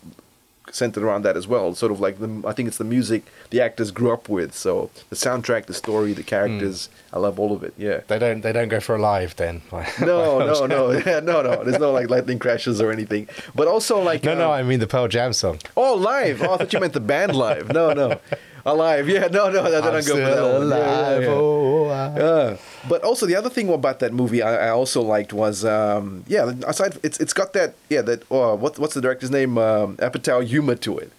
centered 0.72 1.04
around 1.04 1.24
that 1.24 1.38
as 1.38 1.48
well. 1.48 1.74
Sort 1.76 1.92
of 1.92 2.00
like 2.00 2.20
the, 2.20 2.44
I 2.48 2.52
think 2.54 2.68
it's 2.68 2.78
the 2.78 2.84
music 2.84 3.24
the 3.52 3.62
actors 3.62 3.92
grew 3.92 4.12
up 4.12 4.28
with. 4.28 4.56
So 4.56 4.90
the 5.10 5.16
soundtrack, 5.16 5.68
the 5.68 5.74
story, 5.74 6.14
the 6.14 6.24
characters. 6.24 6.88
Hmm. 7.12 7.16
I 7.16 7.20
love 7.20 7.40
all 7.40 7.54
of 7.54 7.64
it. 7.64 7.74
Yeah. 7.78 8.02
They 8.08 8.20
don't 8.20 8.42
they 8.42 8.52
don't 8.52 8.70
go 8.70 8.80
for 8.80 8.96
a 8.96 9.00
live 9.02 9.36
then. 9.36 9.62
No, 10.02 10.40
no, 10.40 10.66
no, 10.66 10.92
yeah, 10.92 11.20
no, 11.24 11.42
no. 11.42 11.64
There's 11.64 11.80
no 11.80 11.92
like 11.92 12.10
lightning 12.10 12.40
crashes 12.40 12.82
or 12.82 12.92
anything. 12.92 13.28
But 13.56 13.68
also 13.68 14.02
like 14.02 14.24
no, 14.24 14.34
no. 14.36 14.48
um, 14.48 14.52
I 14.52 14.64
mean 14.64 14.80
the 14.80 14.88
Pearl 14.88 15.08
Jam 15.08 15.34
song. 15.34 15.60
Oh, 15.78 15.94
live! 15.96 16.42
Oh, 16.42 16.54
I 16.54 16.58
thought 16.58 16.74
you 16.74 16.80
meant 16.80 16.94
the 16.94 17.00
band 17.00 17.36
live. 17.36 17.72
No, 17.72 17.94
no, 17.94 18.20
alive. 18.66 19.08
Yeah, 19.10 19.28
no, 19.28 19.50
no, 19.50 19.64
they 19.70 19.78
I'm 19.78 19.84
don't 19.84 20.06
go 20.08 20.18
that 20.18 20.34
still 20.34 20.60
one. 20.60 20.70
Yeah, 20.70 21.20
yeah, 21.20 21.28
Oh, 21.28 21.88
Yeah. 22.18 22.58
But 22.90 23.04
also 23.04 23.26
the 23.26 23.36
other 23.36 23.50
thing 23.50 23.70
about 23.70 24.00
that 24.00 24.14
movie 24.14 24.42
I, 24.42 24.68
I 24.68 24.70
also 24.70 25.02
liked 25.02 25.34
was 25.34 25.64
um, 25.66 26.24
yeah 26.28 26.52
aside 26.68 26.98
it's 27.04 27.20
it's 27.20 27.34
got 27.34 27.54
that 27.54 27.76
yeah 27.90 28.02
that 28.02 28.24
oh, 28.30 28.56
what 28.56 28.78
what's 28.80 28.94
the 28.94 29.02
director's 29.02 29.32
name 29.32 29.58
um, 29.58 29.98
Apatow 29.98 30.44
humor 30.44 30.76
to 30.76 30.98
it 30.98 31.12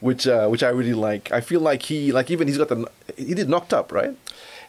which 0.00 0.26
uh, 0.26 0.48
which 0.48 0.62
I 0.62 0.68
really 0.70 0.94
like 0.94 1.30
I 1.32 1.40
feel 1.40 1.60
like 1.60 1.82
he 1.82 2.12
like 2.12 2.30
even 2.30 2.48
he's 2.48 2.58
got 2.58 2.68
the 2.68 2.86
he 3.16 3.34
did 3.34 3.48
knocked 3.48 3.72
up 3.72 3.92
right 3.92 4.16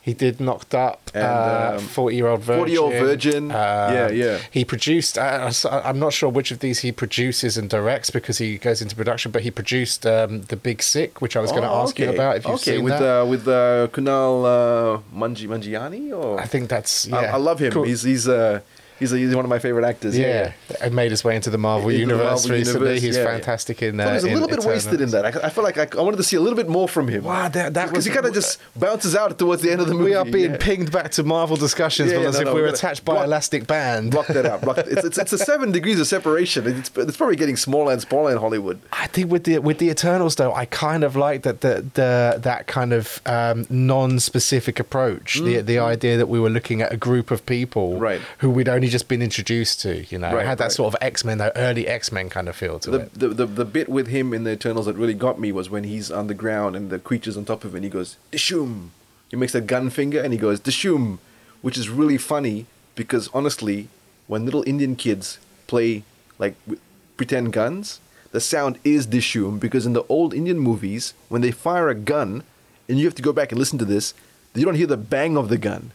He 0.08 0.14
did 0.14 0.40
knocked 0.40 0.74
up. 0.74 1.02
And, 1.14 1.24
uh, 1.26 1.76
um, 1.80 1.84
Forty-year-old 1.98 2.42
virgin. 2.42 2.64
40-Year-Old 2.66 2.94
Virgin. 2.94 3.44
Um, 3.52 3.94
Yeah, 3.98 4.10
yeah. 4.24 4.38
He 4.58 4.64
produced. 4.64 5.18
Uh, 5.18 5.52
I'm 5.88 6.00
not 6.00 6.14
sure 6.14 6.30
which 6.38 6.50
of 6.52 6.60
these 6.60 6.80
he 6.80 6.92
produces 6.94 7.58
and 7.58 7.70
directs 7.70 8.10
because 8.10 8.38
he 8.38 8.58
goes 8.58 8.82
into 8.82 8.96
production. 8.96 9.32
But 9.36 9.42
he 9.48 9.52
produced 9.52 10.06
um, 10.06 10.44
the 10.44 10.56
Big 10.56 10.82
Sick, 10.82 11.12
which 11.24 11.36
I 11.36 11.42
was 11.42 11.52
going 11.52 11.64
to 11.64 11.70
Oh, 11.70 11.84
ask 11.84 12.00
you 12.00 12.10
about. 12.10 12.38
If 12.38 12.46
you've 12.46 12.56
okay 12.56 12.76
seen 12.76 12.84
with 12.86 13.00
that. 13.00 13.22
uh, 13.22 13.26
with 13.26 13.46
uh, 13.50 13.88
Kunal 13.96 14.34
uh, 14.46 15.02
Manji 15.14 15.46
Manjiani 15.54 16.04
or 16.18 16.40
I 16.40 16.46
think 16.46 16.70
that's. 16.70 16.94
Yeah, 17.08 17.18
I, 17.18 17.26
I 17.38 17.38
love 17.38 17.60
him 17.60 17.72
Cool. 17.74 17.84
he's 17.84 18.04
he's 18.04 18.28
uh 18.30 18.62
He's, 19.00 19.14
a, 19.14 19.18
he's 19.18 19.36
one 19.36 19.46
of 19.46 19.50
my 19.50 19.60
favorite 19.60 19.86
actors. 19.86 20.18
Yeah, 20.18 20.54
Yeah, 20.70 20.76
and 20.82 20.96
made 20.96 21.12
his 21.12 21.24
way 21.24 21.36
into 21.36 21.50
the 21.50 21.58
Marvel 21.58 21.90
Into 21.90 21.98
the 21.98 22.00
universe 22.12 22.24
Marvel 22.48 22.52
recently. 22.58 22.80
universe, 22.88 23.02
He's 23.04 23.16
yeah, 23.18 23.24
yeah. 23.24 23.30
fantastic 23.32 23.82
in. 23.84 23.98
that. 23.98 24.08
Uh, 24.08 24.10
thought 24.20 24.28
he 24.28 24.32
was 24.34 24.40
a 24.40 24.42
little 24.46 24.58
bit 24.58 24.66
wasted 24.66 25.02
in 25.02 25.10
that. 25.12 25.26
I, 25.26 25.48
I 25.48 25.50
felt 25.50 25.64
like 25.66 25.78
I, 25.78 26.00
I 26.00 26.02
wanted 26.02 26.18
to 26.18 26.24
see 26.24 26.36
a 26.36 26.42
little 26.42 26.58
bit 26.58 26.68
more 26.70 26.88
from 26.88 27.08
him. 27.08 27.24
Wow, 27.24 27.50
that, 27.50 27.74
that 27.74 27.90
because 27.90 28.06
he 28.06 28.12
kind 28.12 28.26
of 28.26 28.34
just 28.34 28.60
bounces 28.76 29.16
out 29.16 29.38
towards 29.38 29.62
the 29.62 29.72
end 29.72 29.82
of 29.82 29.88
the 29.88 29.94
movie. 29.94 30.06
We 30.12 30.16
are 30.16 30.26
being 30.26 30.56
pinged 30.58 30.92
back 30.92 31.12
to 31.12 31.24
Marvel 31.24 31.58
discussions, 31.58 32.12
Yeah, 32.12 32.20
but 32.20 32.26
as 32.28 32.36
no, 32.36 32.40
if 32.42 32.46
no, 32.48 32.54
we're, 32.56 32.68
attached 32.68 33.06
by 33.06 33.14
block- 33.14 33.26
elastic 33.26 33.68
band. 33.68 34.12
Block 34.12 34.28
that 34.28 34.46
out. 34.46 34.62
Block, 34.62 34.78
it's, 34.80 35.04
it's, 35.06 35.18
it's 35.18 35.34
a 35.34 35.38
seven 35.38 35.72
degrees 35.72 36.00
of 36.00 36.08
separation. 36.08 36.66
It's, 36.68 36.92
it's 36.96 37.18
probably 37.18 37.36
getting 37.36 37.56
smaller 37.58 37.92
and 37.94 38.02
smaller 38.02 38.32
in 38.32 38.38
Hollywood. 38.38 38.80
I 38.92 39.08
think 39.08 39.32
with 39.32 39.44
the 39.44 39.60
with 39.60 39.78
the 39.80 39.90
Eternals 39.90 40.36
though, 40.36 40.54
I 40.54 40.66
kind 40.66 41.04
of 41.04 41.16
like 41.16 41.44
that 41.44 41.62
the, 41.62 41.86
the 41.94 42.40
that 42.42 42.68
kind 42.68 42.94
of 42.94 43.22
um, 43.26 43.66
non-specific 43.70 44.80
approach. 44.80 45.40
The 45.40 45.62
the 45.62 45.80
idea 45.80 46.18
that 46.18 46.28
we 46.28 46.40
were 46.40 46.50
looking 46.50 46.82
at 46.82 46.92
a 46.94 46.98
group 46.98 47.32
of 47.32 47.46
people 47.46 47.68
Mm. 47.78 48.00
Right. 48.02 48.22
who 48.40 48.50
we'd 48.50 48.68
only 48.70 48.87
just 48.90 49.08
been 49.08 49.22
introduced 49.22 49.82
to. 49.82 50.06
You 50.06 50.18
know, 50.20 50.34
Right, 50.34 50.44
it 50.44 50.48
had 50.48 50.58
that 50.60 50.66
right. 50.66 50.72
sort 50.72 50.94
of 50.94 51.00
X 51.02 51.24
Men, 51.26 51.38
that 51.40 51.54
early 51.56 51.88
X 51.88 52.12
Men 52.12 52.30
kind 52.30 52.48
of 52.50 52.56
feel 52.56 52.80
to 52.80 52.92
The, 52.92 53.00
it. 53.00 53.14
the, 53.14 53.28
the, 53.30 53.46
the 53.46 53.66
bit 53.66 53.90
with 53.90 54.08
him 54.08 54.34
in 54.34 54.44
the 54.44 54.52
Eternals 54.52 54.86
that 54.86 54.96
really 54.96 55.14
got 55.14 55.40
me 55.40 55.52
was 55.52 55.70
when 55.70 55.84
he's 55.84 56.12
on 56.12 56.28
the 56.28 56.34
ground 56.34 56.76
and 56.76 56.90
the 56.90 57.00
creature's 57.00 57.38
on 57.38 57.46
top 57.46 57.64
of 57.64 57.72
him 57.72 57.78
and 57.78 57.84
he 57.86 57.90
goes, 57.90 58.18
Dishum. 58.32 58.90
He 59.30 59.36
makes 59.36 59.54
that 59.54 59.68
gun 59.68 59.90
finger 59.90 60.22
and 60.22 60.32
he 60.34 60.40
goes, 60.40 60.60
Dishum, 60.62 61.18
which 61.62 61.78
is 61.78 61.90
really 61.90 62.18
funny 62.18 62.66
because 62.96 63.30
honestly, 63.34 63.90
when 64.28 64.46
little 64.46 64.64
Indian 64.68 64.96
kids 64.96 65.38
play 65.68 66.04
like 66.40 66.56
w- 66.66 66.80
pretend 67.18 67.52
guns, 67.54 68.00
the 68.32 68.40
sound 68.40 68.78
is 68.84 69.08
Dishum 69.08 69.60
because 69.60 69.86
in 69.86 69.94
the 69.94 70.04
old 70.10 70.34
Indian 70.34 70.60
movies, 70.60 71.14
when 71.30 71.42
they 71.42 71.52
fire 71.52 71.90
a 71.90 71.96
gun, 71.96 72.44
and 72.90 72.98
you 73.00 73.06
have 73.06 73.16
to 73.16 73.22
go 73.22 73.34
back 73.34 73.52
and 73.52 73.60
listen 73.60 73.78
to 73.80 73.86
this, 73.86 74.14
you 74.56 74.64
don't 74.66 74.76
hear 74.76 74.88
the 74.88 74.98
bang 74.98 75.36
of 75.38 75.50
the 75.50 75.58
gun. 75.58 75.92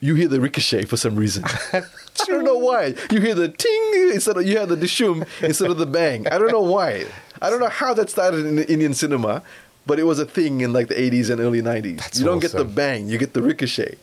You 0.00 0.14
hear 0.14 0.28
the 0.28 0.40
ricochet 0.40 0.84
for 0.84 0.96
some 0.96 1.16
reason. 1.16 1.44
I 2.20 2.24
don't 2.26 2.44
know 2.44 2.58
why. 2.58 2.94
You 3.10 3.20
hear 3.20 3.34
the 3.34 3.48
ting 3.48 4.10
instead 4.12 4.36
of 4.36 4.44
you 4.46 4.56
hear 4.58 4.66
the 4.66 4.76
dishum 4.76 5.26
instead 5.42 5.70
of 5.70 5.78
the 5.78 5.86
bang. 5.86 6.26
I 6.28 6.38
don't 6.38 6.52
know 6.52 6.62
why. 6.62 7.06
I 7.40 7.50
don't 7.50 7.60
know 7.60 7.68
how 7.68 7.94
that 7.94 8.10
started 8.10 8.46
in 8.46 8.58
Indian 8.60 8.94
cinema, 8.94 9.42
but 9.86 9.98
it 9.98 10.04
was 10.04 10.18
a 10.20 10.24
thing 10.26 10.60
in 10.60 10.72
like 10.72 10.88
the 10.88 10.94
80s 10.94 11.30
and 11.30 11.40
early 11.40 11.60
90s. 11.62 11.98
That's 11.98 12.18
you 12.18 12.24
don't 12.24 12.38
get 12.40 12.52
the 12.52 12.64
bang, 12.64 13.08
you 13.08 13.18
get 13.18 13.32
the 13.32 13.42
ricochet. 13.42 13.96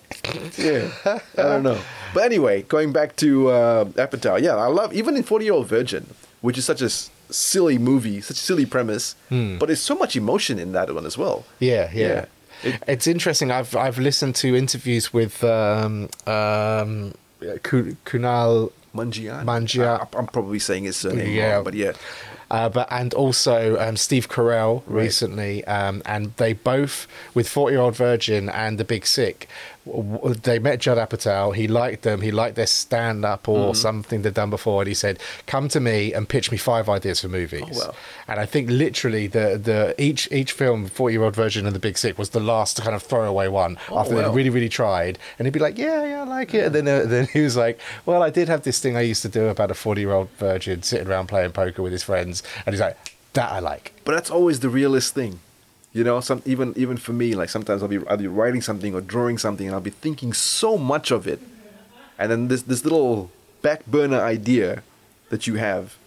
Yeah, 0.58 0.92
I 1.06 1.22
don't 1.44 1.64
know. 1.64 1.80
But 2.14 2.24
anyway, 2.24 2.64
going 2.64 2.92
back 2.92 3.16
to 3.18 3.50
uh, 3.50 3.86
Apatow, 3.86 4.42
yeah, 4.42 4.56
I 4.56 4.66
love 4.66 4.94
even 4.94 5.16
in 5.16 5.22
40 5.22 5.46
Year 5.46 5.54
Old 5.54 5.68
Virgin, 5.68 6.08
which 6.42 6.58
is 6.58 6.66
such 6.66 6.82
a 6.82 6.90
silly 7.32 7.78
movie, 7.78 8.20
such 8.20 8.38
a 8.38 8.42
silly 8.42 8.66
premise, 8.66 9.16
but 9.30 9.68
there's 9.68 9.80
so 9.82 9.94
much 9.96 10.16
emotion 10.16 10.58
in 10.58 10.72
that 10.72 10.92
one 10.94 11.06
as 11.06 11.18
well. 11.20 11.46
Yeah, 11.60 11.92
yeah. 11.94 12.08
Yeah. 12.08 12.26
It- 12.64 12.84
it's 12.88 13.06
interesting. 13.08 13.52
I've 13.52 13.76
I've 13.76 14.00
listened 14.00 14.34
to 14.38 14.56
interviews 14.56 15.14
with 15.14 15.44
um, 15.44 16.10
um, 16.26 17.14
Kunal 17.42 18.72
Manjian. 18.96 19.46
Mangia- 19.46 20.08
I, 20.14 20.18
am 20.18 20.28
probably 20.28 20.60
saying 20.60 20.86
his 20.86 20.98
surname 20.98 21.34
Yeah. 21.36 21.56
wrong, 21.56 21.64
but 21.64 21.74
yeah. 21.74 21.94
Uh, 22.52 22.68
but 22.68 22.88
and 22.90 23.14
also 23.14 23.80
um, 23.80 23.96
Steve 23.96 24.28
Carell 24.28 24.82
recently, 24.88 25.64
um, 25.66 26.02
and 26.06 26.34
they 26.38 26.54
both 26.54 27.06
with 27.36 27.48
Forty 27.48 27.76
Year 27.76 27.82
Old 27.84 27.96
Virgin 27.96 28.50
and 28.50 28.80
The 28.80 28.84
Big 28.84 29.06
Sick. 29.06 29.48
They 30.44 30.60
met 30.60 30.80
Judd 30.80 30.98
Apatow. 30.98 31.56
He 31.56 31.68
liked 31.68 32.04
them. 32.04 32.22
He 32.22 32.32
liked 32.32 32.56
their 32.56 32.68
stand 32.68 33.26
up 33.26 33.48
or 33.48 33.76
something 33.76 34.22
they'd 34.22 34.34
done 34.34 34.50
before, 34.50 34.82
and 34.82 34.88
he 34.88 34.94
said, 34.94 35.20
"Come 35.48 35.68
to 35.70 35.80
me 35.80 36.14
and 36.14 36.28
pitch 36.28 36.52
me 36.52 36.58
five 36.58 36.90
ideas 36.90 37.22
for 37.22 37.28
movies." 37.28 37.64
Oh, 37.82 37.88
wow. 37.88 37.96
And 38.28 38.40
I 38.40 38.46
think 38.46 38.70
literally 38.70 39.28
the 39.28 39.60
the 39.62 39.96
each 39.98 40.32
each 40.32 40.52
film, 40.52 40.88
Forty 40.88 41.14
Year 41.14 41.24
Old 41.24 41.36
version 41.36 41.66
of 41.66 41.74
The 41.74 41.80
Big 41.80 41.98
Sick, 41.98 42.18
was 42.18 42.30
the 42.32 42.40
last 42.40 42.78
to 42.78 42.82
kind 42.82 42.96
of 42.96 43.04
throwaway 43.04 43.48
one 43.48 43.78
after 43.92 44.16
wow. 44.16 44.22
they'd 44.22 44.36
really 44.36 44.50
really 44.50 44.70
tried. 44.70 45.18
And 45.38 45.46
he'd 45.46 45.54
be 45.54 45.60
like, 45.60 45.78
"Yeah, 45.78 46.06
yeah, 46.06 46.22
I 46.22 46.26
like 46.26 46.54
it." 46.54 46.66
And 46.66 46.76
then 46.76 46.88
uh, 46.88 47.06
then 47.06 47.28
he 47.28 47.42
was 47.42 47.58
like, 47.58 47.80
"Well, 48.06 48.22
I 48.22 48.30
did 48.30 48.48
have 48.50 48.64
this 48.64 48.80
thing 48.80 48.96
I 48.96 49.02
used 49.02 49.22
to 49.24 49.30
do 49.30 49.48
about 49.48 49.72
a 49.72 49.76
forty 49.76 50.02
year 50.02 50.12
old 50.12 50.30
virgin 50.38 50.84
sitting 50.84 51.08
around 51.08 51.28
playing 51.28 51.52
poker 51.52 51.82
with 51.82 51.92
his 51.92 52.04
friends," 52.04 52.44
and 52.66 52.74
he's 52.74 52.82
like, 52.82 52.98
"That 53.34 53.52
I 53.52 53.60
like." 53.60 53.94
But 54.06 54.14
that's 54.14 54.30
always 54.30 54.60
the 54.60 54.70
realest 54.70 55.14
thing. 55.14 55.40
You 55.92 56.04
know, 56.04 56.20
some 56.20 56.42
even 56.46 56.74
even 56.76 56.98
for 56.98 57.14
me, 57.14 57.34
like 57.34 57.50
sometimes 57.50 57.82
I'll 57.82 57.90
be 57.90 58.06
I'll 58.08 58.18
be 58.18 58.28
writing 58.28 58.62
something 58.62 58.94
or 58.94 59.02
drawing 59.02 59.38
something 59.38 59.66
and 59.66 59.74
I'll 59.74 59.82
be 59.82 59.90
thinking 59.90 60.34
so 60.34 60.78
much 60.78 61.10
of 61.10 61.28
it. 61.28 61.40
And 62.20 62.32
then 62.32 62.48
this 62.48 62.62
this 62.62 62.84
little 62.84 63.32
back 63.62 63.86
burner 63.86 64.22
idea 64.22 64.84
that 65.30 65.48
you 65.48 65.56
have, 65.56 65.98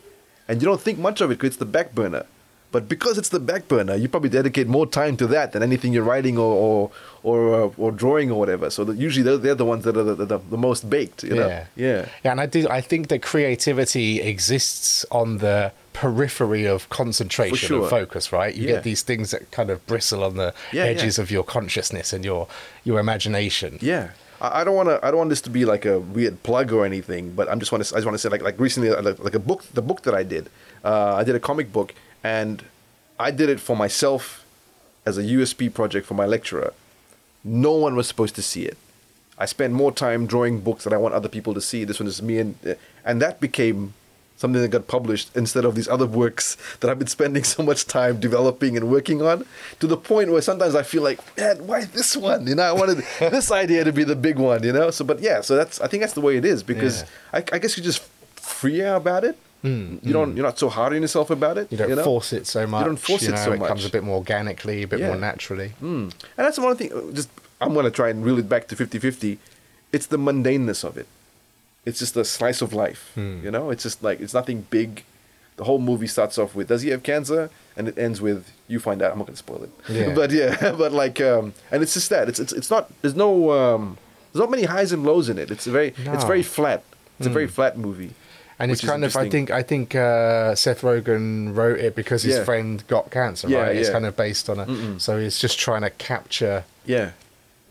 and 0.46 0.62
you 0.62 0.66
don't 0.66 0.80
think 0.80 0.98
much 0.98 1.20
of 1.20 1.30
it 1.30 1.34
because 1.34 1.48
it's 1.48 1.56
the 1.56 1.64
back 1.64 1.94
burner. 1.94 2.26
But 2.70 2.88
because 2.88 3.18
it's 3.18 3.28
the 3.28 3.38
back 3.38 3.68
burner, 3.68 3.94
you 3.94 4.08
probably 4.08 4.30
dedicate 4.30 4.66
more 4.66 4.86
time 4.86 5.18
to 5.18 5.26
that 5.26 5.52
than 5.52 5.62
anything 5.62 5.92
you're 5.92 6.04
writing 6.04 6.38
or 6.38 6.54
or 6.54 6.90
or, 7.22 7.74
or 7.76 7.92
drawing 7.92 8.30
or 8.30 8.38
whatever. 8.38 8.70
So 8.70 8.84
that 8.84 8.96
usually 8.96 9.22
they're, 9.22 9.36
they're 9.36 9.54
the 9.54 9.66
ones 9.66 9.84
that 9.84 9.96
are 9.96 10.02
the, 10.02 10.24
the, 10.24 10.38
the 10.38 10.56
most 10.56 10.88
baked. 10.88 11.22
You 11.22 11.34
know? 11.34 11.48
Yeah. 11.48 11.66
yeah. 11.76 12.08
Yeah, 12.24 12.30
and 12.30 12.40
I 12.40 12.46
do. 12.46 12.66
I 12.68 12.80
think 12.80 13.08
that 13.08 13.20
creativity 13.20 14.22
exists 14.22 15.04
on 15.10 15.38
the 15.38 15.72
periphery 15.92 16.64
of 16.66 16.88
concentration 16.88 17.68
sure. 17.68 17.80
and 17.82 17.90
focus. 17.90 18.32
Right, 18.32 18.54
you 18.54 18.66
Yeah. 18.68 18.74
get 18.74 18.82
these 18.84 19.02
things 19.02 19.30
that 19.30 19.50
kind 19.50 19.70
of 19.70 19.84
bristle 19.86 20.24
on 20.24 20.36
the 20.36 20.54
Yeah, 20.72 20.84
edges 20.84 21.18
yeah. 21.18 21.22
of 21.22 21.30
your 21.30 21.44
consciousness 21.44 22.12
and 22.12 22.24
your 22.24 22.48
your 22.84 22.98
imagination. 23.00 23.78
Yeah. 23.80 24.10
I 24.40 24.64
don't 24.64 24.74
want 24.74 24.88
to. 24.88 24.98
I 25.06 25.10
don't 25.12 25.18
want 25.18 25.30
this 25.30 25.40
to 25.42 25.50
be 25.50 25.64
like 25.64 25.84
a 25.84 26.00
weird 26.00 26.42
plug 26.42 26.72
or 26.72 26.84
anything. 26.84 27.30
But 27.30 27.48
I'm 27.48 27.60
just 27.60 27.70
want 27.70 27.84
to. 27.84 27.94
I 27.94 27.98
just 27.98 28.06
want 28.06 28.14
to 28.16 28.18
say 28.18 28.28
like 28.28 28.42
like 28.42 28.58
recently 28.58 28.90
like, 28.90 29.18
like 29.20 29.34
a 29.34 29.38
book. 29.38 29.62
The 29.72 29.82
book 29.82 30.02
that 30.02 30.14
I 30.14 30.24
did. 30.24 30.50
Uh, 30.84 31.14
I 31.14 31.22
did 31.22 31.36
a 31.36 31.40
comic 31.40 31.72
book, 31.72 31.94
and 32.24 32.64
I 33.20 33.30
did 33.30 33.48
it 33.48 33.60
for 33.60 33.76
myself 33.76 34.44
as 35.06 35.16
a 35.16 35.22
USB 35.22 35.72
project 35.72 36.06
for 36.06 36.14
my 36.14 36.26
lecturer. 36.26 36.72
No 37.44 37.72
one 37.72 37.94
was 37.94 38.08
supposed 38.08 38.34
to 38.34 38.42
see 38.42 38.64
it. 38.64 38.76
I 39.38 39.46
spent 39.46 39.72
more 39.74 39.92
time 39.92 40.26
drawing 40.26 40.60
books 40.60 40.82
that 40.84 40.92
I 40.92 40.96
want 40.96 41.14
other 41.14 41.28
people 41.28 41.54
to 41.54 41.60
see. 41.60 41.84
This 41.84 42.00
one 42.00 42.08
is 42.08 42.20
me, 42.20 42.38
and 42.38 42.76
and 43.04 43.22
that 43.22 43.40
became 43.40 43.94
something 44.42 44.60
that 44.60 44.68
got 44.78 44.86
published 44.96 45.26
instead 45.42 45.64
of 45.64 45.72
these 45.74 45.88
other 45.88 46.06
works 46.22 46.56
that 46.80 46.90
I've 46.90 46.98
been 46.98 47.08
spending 47.18 47.44
so 47.56 47.62
much 47.70 47.86
time 47.86 48.14
developing 48.28 48.76
and 48.76 48.84
working 48.96 49.22
on. 49.30 49.46
To 49.80 49.86
the 49.86 49.96
point 49.96 50.30
where 50.32 50.42
sometimes 50.42 50.74
I 50.74 50.82
feel 50.82 51.02
like, 51.02 51.18
man, 51.38 51.56
why 51.66 51.84
this 51.86 52.16
one? 52.16 52.46
You 52.46 52.56
know, 52.56 52.64
I 52.64 52.72
wanted 52.72 52.98
this 53.36 53.50
idea 53.50 53.84
to 53.84 53.92
be 54.00 54.04
the 54.04 54.16
big 54.28 54.36
one. 54.38 54.60
You 54.68 54.72
know, 54.78 54.90
so 54.90 55.02
but 55.04 55.20
yeah, 55.20 55.40
so 55.40 55.56
that's 55.56 55.80
I 55.80 55.86
think 55.88 56.02
that's 56.02 56.12
the 56.20 56.20
way 56.28 56.34
it 56.36 56.44
is 56.44 56.62
because 56.62 56.94
Yeah. 57.02 57.38
I, 57.38 57.56
I 57.56 57.58
guess 57.60 57.72
you 57.76 57.82
just 57.82 58.02
freer 58.36 58.94
about 59.02 59.24
it. 59.24 59.36
you 59.62 60.12
don't. 60.12 60.36
You're 60.36 60.44
not 60.50 60.58
so 60.58 60.68
hard 60.68 60.92
on 60.92 61.00
yourself 61.06 61.30
about 61.30 61.56
it. 61.56 61.70
You 61.70 61.78
don't 61.78 61.94
know? 61.94 62.02
force 62.12 62.32
it 62.38 62.44
so 62.48 62.66
much. 62.66 62.80
You 62.82 62.86
don't 62.90 62.96
force 63.08 63.22
it 63.22 63.30
know, 63.30 63.44
so 63.46 63.52
It 63.52 63.62
comes 63.70 63.84
a 63.86 63.90
bit 63.96 64.02
more 64.02 64.16
organically, 64.16 64.82
a 64.82 64.88
bit 64.88 64.98
Yeah. 65.00 65.06
more 65.10 65.16
naturally. 65.30 65.68
Mm. 65.80 66.10
And 66.36 66.42
that's 66.46 66.58
one 66.58 66.74
thing. 66.76 66.90
Just 67.14 67.30
I'm 67.60 67.72
gonna 67.76 67.92
try 68.00 68.08
and 68.12 68.24
reel 68.26 68.38
it 68.42 68.48
back 68.48 68.66
to 68.68 68.74
50-50. 68.76 69.38
It's 69.92 70.06
the 70.06 70.18
mundaneness 70.18 70.82
of 70.88 70.96
it. 71.02 71.06
It's 71.84 71.98
just 71.98 72.16
a 72.16 72.24
slice 72.24 72.62
of 72.62 72.72
life. 72.72 73.10
Hmm. 73.14 73.40
You 73.44 73.50
know, 73.50 73.70
it's 73.70 73.82
just 73.82 74.02
like 74.02 74.20
it's 74.20 74.34
nothing 74.34 74.66
big. 74.70 75.04
The 75.56 75.64
whole 75.64 75.78
movie 75.78 76.06
starts 76.06 76.38
off 76.38 76.54
with 76.54 76.68
does 76.68 76.82
he 76.82 76.90
have 76.90 77.02
cancer, 77.02 77.50
and 77.76 77.88
it 77.88 77.98
ends 77.98 78.20
with 78.20 78.50
you 78.68 78.78
find 78.80 79.02
out. 79.02 79.12
I'm 79.12 79.18
not 79.18 79.26
gonna 79.26 79.36
spoil 79.36 79.64
it. 79.64 79.70
Yeah. 79.88 80.14
but 80.20 80.30
yeah, 80.30 80.72
but 80.78 80.92
like, 80.92 81.20
um, 81.20 81.54
and 81.70 81.82
it's 81.82 81.94
just 81.94 82.08
that. 82.10 82.28
It's 82.28 82.38
it's 82.40 82.52
it's 82.52 82.70
not. 82.70 82.90
There's 83.02 83.16
no 83.16 83.50
um, 83.52 83.98
there's 84.32 84.40
not 84.40 84.50
many 84.50 84.64
highs 84.64 84.92
and 84.92 85.04
lows 85.04 85.28
in 85.28 85.38
it. 85.38 85.50
It's 85.50 85.66
a 85.66 85.70
very 85.70 85.88
it's 85.88 85.98
No. 85.98 86.12
Hmm. 86.12 86.26
very 86.26 86.42
flat. 86.42 86.82
It's 87.18 87.26
a 87.26 87.30
very 87.30 87.46
flat 87.46 87.76
movie. 87.78 88.14
And 88.58 88.70
it's 88.70 88.84
kind 88.84 89.04
of, 89.04 89.16
I 89.16 89.28
think, 89.28 89.50
I 89.50 89.62
think 89.62 89.94
uh, 89.94 90.54
Seth 90.54 90.82
Rogen 90.82 91.54
wrote 91.54 91.78
it 91.80 91.96
because 91.96 92.22
his 92.22 92.36
Yeah. 92.36 92.44
friend 92.44 92.84
got 92.86 93.10
cancer, 93.10 93.48
Yeah, 93.48 93.58
right? 93.62 93.76
It's 93.76 93.90
kind 93.90 94.06
of 94.06 94.16
based 94.16 94.48
on 94.48 94.58
a, 94.60 95.00
so 95.00 95.18
he's 95.18 95.38
just 95.38 95.58
trying 95.58 95.82
to 95.82 95.90
capture, 95.90 96.64
Yeah. 96.84 97.10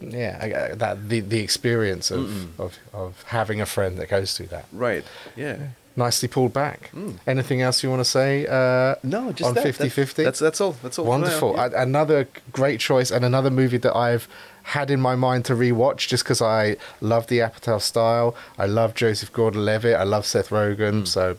Yeah, 0.01 0.37
I- 0.41 0.71
I- 0.71 0.75
that 0.75 1.09
the 1.09 1.19
the 1.21 1.39
experience 1.39 2.11
of, 2.11 2.59
of 2.59 2.77
of 2.93 3.23
having 3.27 3.61
a 3.61 3.65
friend 3.65 3.97
that 3.97 4.09
goes 4.09 4.33
through 4.35 4.47
that. 4.47 4.65
Right. 4.71 5.03
Yeah. 5.35 5.57
Nicely 5.97 6.29
pulled 6.29 6.53
back. 6.53 6.89
Anything 7.27 7.61
else 7.61 7.83
you 7.83 7.89
want 7.89 7.99
to 7.99 8.05
say? 8.05 8.47
Uh, 8.47 8.95
No, 9.03 9.33
just 9.33 9.49
on 9.49 9.55
that. 9.55 9.63
50 9.63 9.89
50? 9.89 10.23
That's 10.23 10.39
that's 10.39 10.61
all. 10.61 10.71
That's 10.81 10.97
all. 10.97 11.05
Wonderful. 11.05 11.53
Yeah. 11.55 11.65
A- 11.73 11.81
Another 11.81 12.27
great 12.53 12.79
choice 12.79 13.11
and 13.11 13.25
another 13.25 13.49
movie 13.51 13.77
that 13.79 13.93
I've 13.95 14.27
had 14.63 14.89
in 14.89 15.01
my 15.01 15.15
mind 15.15 15.43
to 15.45 15.53
rewatch 15.53 16.07
just 16.07 16.23
because 16.23 16.41
I 16.41 16.77
love 17.01 17.27
the 17.27 17.39
Apatow 17.39 17.81
style. 17.81 18.35
I 18.57 18.67
love 18.67 18.93
Joseph 18.93 19.33
Gordon 19.33 19.65
Levitt. 19.65 19.95
I 19.97 20.03
love 20.03 20.25
Seth. 20.25 20.49
Rogen. 20.49 21.05
So, 21.05 21.35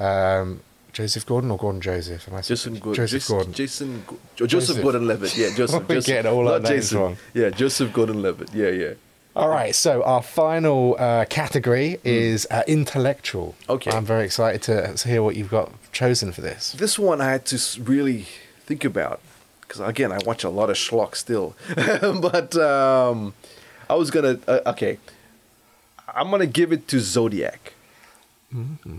um, 0.00 0.60
Joseph 0.94 1.26
Gordon 1.26 1.50
or 1.50 1.58
Gordon 1.58 1.80
Joseph? 1.80 2.26
Am 2.28 2.34
I 2.36 2.40
Jason 2.40 2.74
Gordon. 2.74 2.94
Joseph 2.94 3.20
Jason, 3.20 3.34
Gordon. 3.36 3.52
Jason, 3.52 4.04
Go- 4.06 4.16
Jo- 4.36 4.46
Joseph, 4.46 4.68
Joseph. 4.68 4.82
Gordon-Levitt. 4.82 5.36
Yeah, 5.36 5.54
Joseph. 5.54 5.82
We're 5.88 5.94
Joseph 5.96 6.06
getting 6.06 6.32
all 6.32 6.48
our 6.48 6.58
names 6.60 6.68
Jason. 6.70 6.98
wrong. 6.98 7.16
Yeah, 7.34 7.50
Joseph 7.50 7.92
Gordon-Levitt. 7.92 8.54
Yeah, 8.54 8.68
yeah. 8.68 8.94
All 9.36 9.48
right, 9.48 9.74
so 9.74 10.04
our 10.04 10.22
final 10.22 10.94
uh, 10.96 11.24
category 11.24 11.98
is 12.04 12.46
uh, 12.52 12.62
intellectual. 12.68 13.56
Hmm. 13.66 13.72
Okay. 13.72 13.90
I'm 13.90 14.04
very 14.04 14.24
excited 14.24 14.62
to, 14.62 14.94
to 14.94 15.08
hear 15.08 15.22
what 15.24 15.34
you've 15.36 15.50
got 15.50 15.72
chosen 15.92 16.30
for 16.32 16.40
this. 16.40 16.72
This 16.72 16.98
one 16.98 17.20
I 17.20 17.30
had 17.32 17.44
to 17.46 17.82
really 17.82 18.26
think 18.64 18.84
about 18.84 19.20
because 19.60 19.80
again 19.80 20.12
I 20.12 20.18
watch 20.24 20.44
a 20.44 20.48
lot 20.50 20.70
of 20.70 20.76
schlock 20.76 21.16
still, 21.16 21.56
but 21.74 22.54
um, 22.56 23.34
I 23.90 23.94
was 23.94 24.10
gonna 24.12 24.38
uh, 24.46 24.60
okay. 24.66 24.98
I'm 26.14 26.30
gonna 26.30 26.46
give 26.46 26.72
it 26.72 26.86
to 26.88 27.00
Zodiac. 27.00 27.73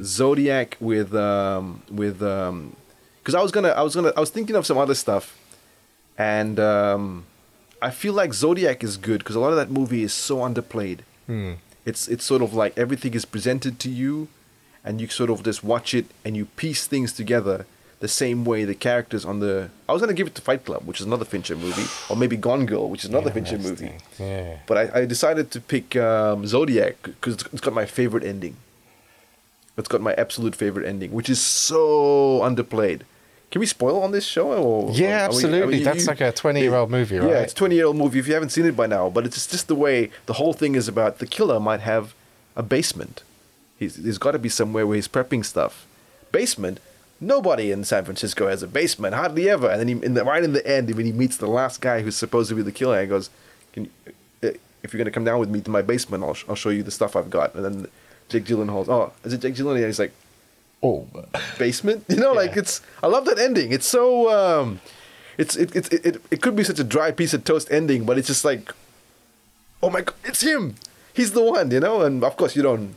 Zodiac 0.03 0.77
with 0.79 1.13
um, 1.15 1.81
with 1.89 2.19
because 2.19 3.35
I 3.35 3.41
was 3.41 3.51
gonna 3.51 3.69
I 3.69 3.81
was 3.81 3.95
gonna 3.95 4.11
I 4.15 4.19
was 4.19 4.29
thinking 4.29 4.55
of 4.55 4.65
some 4.65 4.77
other 4.77 4.95
stuff, 4.95 5.37
and 6.17 6.59
um, 6.59 7.25
I 7.81 7.91
feel 7.91 8.13
like 8.13 8.33
Zodiac 8.33 8.83
is 8.83 8.97
good 8.97 9.19
because 9.19 9.35
a 9.35 9.39
lot 9.39 9.51
of 9.51 9.55
that 9.57 9.71
movie 9.71 10.03
is 10.03 10.13
so 10.13 10.37
underplayed. 10.37 10.99
It's 11.85 12.07
it's 12.07 12.23
sort 12.25 12.41
of 12.41 12.53
like 12.53 12.77
everything 12.77 13.13
is 13.13 13.25
presented 13.25 13.79
to 13.79 13.89
you, 13.89 14.27
and 14.83 14.99
you 14.99 15.07
sort 15.07 15.29
of 15.29 15.43
just 15.43 15.63
watch 15.63 15.93
it 15.93 16.05
and 16.23 16.35
you 16.35 16.45
piece 16.57 16.87
things 16.87 17.13
together 17.13 17.65
the 18.01 18.07
same 18.09 18.43
way 18.43 18.65
the 18.65 18.75
characters 18.75 19.23
on 19.23 19.39
the. 19.39 19.69
I 19.87 19.93
was 19.93 20.01
gonna 20.01 20.13
give 20.13 20.27
it 20.27 20.35
to 20.35 20.41
Fight 20.41 20.65
Club, 20.65 20.81
which 20.85 20.99
is 20.99 21.05
another 21.05 21.25
Fincher 21.25 21.55
movie, 21.55 21.85
or 22.09 22.15
maybe 22.17 22.35
Gone 22.37 22.65
Girl, 22.65 22.89
which 22.89 23.03
is 23.05 23.09
another 23.09 23.31
Fincher 23.31 23.57
movie. 23.57 23.93
Yeah. 24.19 24.57
But 24.67 24.77
I, 24.77 25.01
I 25.01 25.05
decided 25.05 25.49
to 25.51 25.61
pick 25.61 25.95
um, 25.95 26.45
Zodiac 26.45 27.01
because 27.03 27.35
it's 27.53 27.61
got 27.61 27.73
my 27.73 27.85
favorite 27.85 28.23
ending. 28.23 28.57
It's 29.77 29.87
got 29.87 30.01
my 30.01 30.13
absolute 30.13 30.55
favorite 30.55 30.87
ending, 30.87 31.11
which 31.11 31.29
is 31.29 31.41
so 31.41 32.39
underplayed. 32.41 33.01
Can 33.51 33.59
we 33.59 33.65
spoil 33.65 34.01
on 34.01 34.11
this 34.11 34.25
show? 34.25 34.51
Or, 34.53 34.91
Yeah, 34.91 35.07
we- 35.07 35.13
I 35.13 35.25
absolutely. 35.25 35.75
mean, 35.75 35.83
That's 35.83 36.01
you- 36.01 36.07
like 36.07 36.21
a 36.21 36.31
20-year-old 36.31 36.89
movie, 36.91 37.17
right? 37.19 37.29
Yeah, 37.29 37.39
it's 37.41 37.53
a 37.53 37.55
20 37.55 37.75
year 37.75 37.85
old 37.85 37.95
movie 37.97 38.19
if 38.19 38.27
you 38.27 38.33
haven't 38.33 38.49
seen 38.49 38.65
it 38.65 38.75
by 38.75 38.87
now. 38.87 39.09
But 39.09 39.25
it's 39.25 39.45
just 39.47 39.67
the 39.67 39.75
way 39.75 40.09
the 40.25 40.33
whole 40.33 40.53
thing 40.53 40.75
is 40.75 40.87
about 40.87 41.19
the 41.19 41.27
killer 41.27 41.59
might 41.59 41.81
have 41.81 42.13
a 42.55 42.63
basement. 42.63 43.23
He's, 43.77 43.95
there's 43.95 44.17
got 44.17 44.31
to 44.31 44.39
be 44.39 44.49
somewhere 44.49 44.87
where 44.87 44.95
he's 44.95 45.07
prepping 45.07 45.43
stuff. 45.45 45.85
Basement. 46.31 46.79
Nobody 47.21 47.71
in 47.71 47.83
San 47.85 48.03
Francisco 48.03 48.47
has 48.47 48.61
a 48.63 48.67
basement, 48.67 49.15
hardly 49.15 49.49
ever. 49.49 49.69
And 49.69 49.79
then 49.79 49.87
he, 49.87 50.05
in 50.05 50.13
the, 50.15 50.23
right 50.25 50.43
in 50.43 50.51
the 50.53 50.65
end, 50.67 50.93
when 50.95 51.05
he 51.05 51.11
meets 51.13 51.37
the 51.37 51.47
last 51.47 51.79
guy 51.81 52.01
who's 52.01 52.15
supposed 52.15 52.49
to 52.49 52.55
be 52.55 52.61
the 52.61 52.71
killer, 52.73 52.99
he 53.01 53.07
goes, 53.07 53.29
Can 53.73 53.85
you, 53.85 54.13
uh, 54.49 54.51
"If 54.83 54.93
you're 54.93 54.97
gonna 54.99 55.11
come 55.11 55.23
down 55.23 55.39
with 55.39 55.49
me 55.49 55.61
to 55.61 55.69
my 55.71 55.81
basement, 55.81 56.23
I'll, 56.23 56.33
sh- 56.33 56.43
I'll 56.49 56.55
show 56.55 56.69
you 56.69 56.83
the 56.83 56.91
stuff 56.91 57.15
I've 57.15 57.29
got." 57.29 57.55
And 57.55 57.63
then 57.63 57.87
Jake 58.29 58.45
Gyllenhaal's, 58.45 58.89
"Oh, 58.89 59.11
is 59.23 59.33
it 59.33 59.41
Jake 59.41 59.55
Gyllenhaal?" 59.55 59.75
And 59.77 59.85
he's 59.85 59.99
like, 59.99 60.13
Oh, 60.83 61.07
basement. 61.57 62.05
You 62.09 62.17
know, 62.17 62.33
like 62.33 62.55
it's. 62.57 62.81
I 63.01 63.07
love 63.07 63.25
that 63.25 63.39
ending. 63.39 63.71
It's 63.71 63.87
so. 63.87 64.29
um 64.29 64.79
It's 65.37 65.55
it 65.55 65.75
it, 65.75 65.91
it 65.93 66.05
it 66.05 66.21
it 66.31 66.41
could 66.41 66.55
be 66.55 66.63
such 66.63 66.79
a 66.79 66.83
dry 66.83 67.11
piece 67.11 67.33
of 67.33 67.43
toast 67.43 67.71
ending, 67.71 68.05
but 68.05 68.17
it's 68.17 68.27
just 68.27 68.45
like, 68.45 68.71
oh 69.81 69.89
my 69.89 70.01
god, 70.01 70.15
it's 70.23 70.41
him. 70.41 70.75
He's 71.13 71.31
the 71.31 71.41
one, 71.41 71.71
you 71.71 71.79
know. 71.79 72.01
And 72.01 72.23
of 72.23 72.37
course, 72.37 72.55
you 72.55 72.61
don't. 72.61 72.93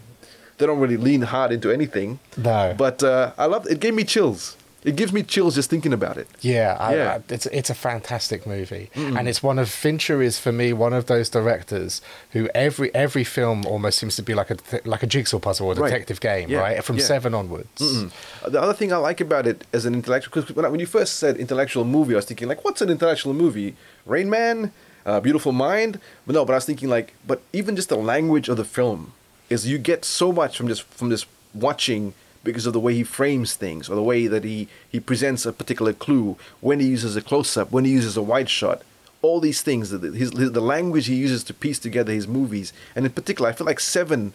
They 0.58 0.66
don't 0.66 0.80
really 0.80 0.96
lean 0.98 1.22
hard 1.22 1.52
into 1.52 1.70
anything. 1.70 2.18
No. 2.36 2.74
But 2.76 3.02
uh, 3.02 3.32
I 3.38 3.46
love. 3.46 3.66
It 3.70 3.80
gave 3.80 3.94
me 3.94 4.04
chills. 4.04 4.56
It 4.84 4.94
gives 4.94 5.12
me 5.12 5.24
chills 5.24 5.56
just 5.56 5.68
thinking 5.70 5.92
about 5.92 6.16
it. 6.18 6.28
Yeah, 6.40 6.90
Yeah. 6.92 7.18
I, 7.18 7.34
it's 7.34 7.46
it's 7.46 7.68
a 7.68 7.74
fantastic 7.74 8.46
movie, 8.46 8.90
and 8.94 9.28
it's 9.28 9.42
one 9.42 9.58
of 9.58 9.68
Fincher 9.68 10.22
is 10.22 10.38
for 10.38 10.52
me 10.52 10.72
one 10.72 10.92
of 10.92 11.06
those 11.06 11.28
directors 11.28 12.00
who 12.30 12.48
every 12.54 12.94
every 12.94 13.24
film 13.24 13.66
almost 13.66 13.98
seems 13.98 14.14
to 14.16 14.22
be 14.22 14.34
like 14.34 14.50
a 14.52 14.56
like 14.84 15.02
a 15.02 15.06
jigsaw 15.06 15.40
puzzle 15.40 15.66
or 15.66 15.72
a 15.72 15.76
Right. 15.76 15.90
detective 15.90 16.20
game, 16.20 16.48
Yeah, 16.48 16.60
right? 16.60 16.84
From 16.84 16.96
yeah. 16.98 17.04
seven 17.04 17.34
onwards. 17.34 17.68
Mm. 17.80 18.10
The 18.52 18.60
other 18.62 18.72
thing 18.72 18.92
I 18.92 18.96
like 18.98 19.20
about 19.20 19.46
it 19.48 19.64
as 19.72 19.84
an 19.84 19.94
intellectual, 19.94 20.30
because 20.42 20.54
when, 20.56 20.70
when 20.70 20.80
you 20.80 20.86
first 20.86 21.14
said 21.16 21.36
intellectual 21.36 21.84
movie, 21.84 22.14
I 22.14 22.18
was 22.18 22.26
thinking 22.26 22.46
like, 22.48 22.64
what's 22.64 22.80
an 22.80 22.88
intellectual 22.88 23.34
movie? 23.34 23.74
Rain 24.06 24.30
Man, 24.30 24.70
uh, 25.04 25.18
Beautiful 25.20 25.52
Mind. 25.52 25.98
But 26.24 26.34
no, 26.34 26.44
but 26.44 26.52
I 26.52 26.56
was 26.56 26.66
thinking 26.66 26.88
like, 26.88 27.14
but 27.26 27.42
even 27.52 27.74
just 27.74 27.88
the 27.88 27.96
language 28.14 28.48
of 28.48 28.56
the 28.56 28.64
film 28.64 29.12
is 29.50 29.66
you 29.66 29.76
get 29.78 30.04
so 30.04 30.30
much 30.32 30.56
from 30.56 30.68
just 30.68 30.82
from 30.84 31.10
just 31.10 31.26
watching 31.52 32.14
because 32.48 32.66
of 32.66 32.72
the 32.72 32.80
way 32.80 32.94
he 32.94 33.04
frames 33.04 33.54
things 33.54 33.88
or 33.88 33.94
the 33.94 34.02
way 34.02 34.26
that 34.26 34.44
he 34.44 34.68
he 34.88 35.00
presents 35.00 35.46
a 35.46 35.52
particular 35.52 35.92
clue 35.92 36.36
when 36.60 36.80
he 36.80 36.86
uses 36.86 37.16
a 37.16 37.22
close 37.22 37.56
up, 37.56 37.70
when 37.70 37.84
he 37.84 37.92
uses 37.92 38.16
a 38.16 38.22
wide 38.22 38.48
shot. 38.48 38.82
All 39.20 39.40
these 39.40 39.62
things, 39.62 39.90
the, 39.90 39.98
his, 40.12 40.30
the 40.30 40.60
language 40.60 41.06
he 41.06 41.16
uses 41.16 41.42
to 41.44 41.54
piece 41.54 41.80
together 41.80 42.12
his 42.12 42.28
movies, 42.28 42.72
and 42.94 43.04
in 43.04 43.12
particular, 43.12 43.50
I 43.50 43.52
feel 43.52 43.66
like 43.66 43.80
Seven 43.80 44.32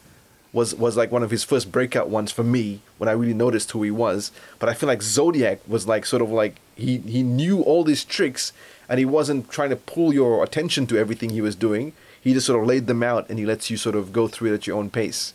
was 0.54 0.76
was 0.76 0.96
like 0.96 1.12
one 1.12 1.24
of 1.24 1.32
his 1.32 1.44
first 1.44 1.72
breakout 1.72 2.10
ones 2.10 2.32
for 2.32 2.44
me 2.44 2.82
when 3.00 3.10
I 3.10 3.14
really 3.14 3.34
noticed 3.34 3.72
who 3.72 3.82
he 3.82 3.92
was. 3.92 4.32
But 4.60 4.70
I 4.70 4.74
feel 4.74 4.88
like 4.88 5.02
Zodiac 5.02 5.60
was 5.68 5.88
like 5.88 6.06
sort 6.06 6.22
of 6.22 6.30
like 6.30 6.58
he 6.76 7.00
he 7.00 7.24
knew 7.24 7.62
all 7.62 7.84
these 7.84 8.06
tricks 8.06 8.54
and 8.88 9.00
he 9.00 9.06
wasn't 9.06 9.50
trying 9.50 9.72
to 9.72 9.76
pull 9.76 10.14
your 10.14 10.44
attention 10.44 10.86
to 10.88 10.98
everything 10.98 11.32
he 11.32 11.42
was 11.42 11.56
doing. 11.56 11.94
He 12.22 12.34
just 12.34 12.46
sort 12.46 12.62
of 12.62 12.68
laid 12.68 12.88
them 12.88 13.04
out 13.04 13.30
and 13.30 13.40
he 13.40 13.46
lets 13.46 13.70
you 13.70 13.78
sort 13.78 13.96
of 13.96 14.14
go 14.14 14.28
through 14.28 14.52
it 14.52 14.56
at 14.56 14.68
your 14.68 14.78
own 14.78 14.90
pace. 14.90 15.34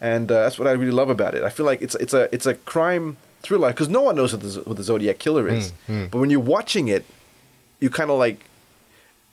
And 0.00 0.30
uh, 0.30 0.42
that's 0.44 0.58
what 0.58 0.68
I 0.68 0.72
really 0.72 0.92
love 0.92 1.10
about 1.10 1.34
it. 1.34 1.42
I 1.42 1.50
feel 1.50 1.66
like 1.66 1.82
it's 1.82 1.94
it's 1.96 2.14
a 2.14 2.32
it's 2.34 2.46
a 2.46 2.54
crime 2.54 3.16
thriller 3.42 3.68
because 3.70 3.88
no 3.88 4.02
one 4.02 4.16
knows 4.16 4.32
what 4.32 4.42
the, 4.42 4.60
what 4.60 4.76
the 4.76 4.82
Zodiac 4.82 5.18
killer 5.18 5.48
is. 5.48 5.72
But 5.86 6.18
when 6.18 6.30
you're 6.30 6.40
watching 6.40 6.88
it, 6.88 7.04
you 7.80 7.90
kind 7.90 8.10
of 8.10 8.18
like 8.18 8.44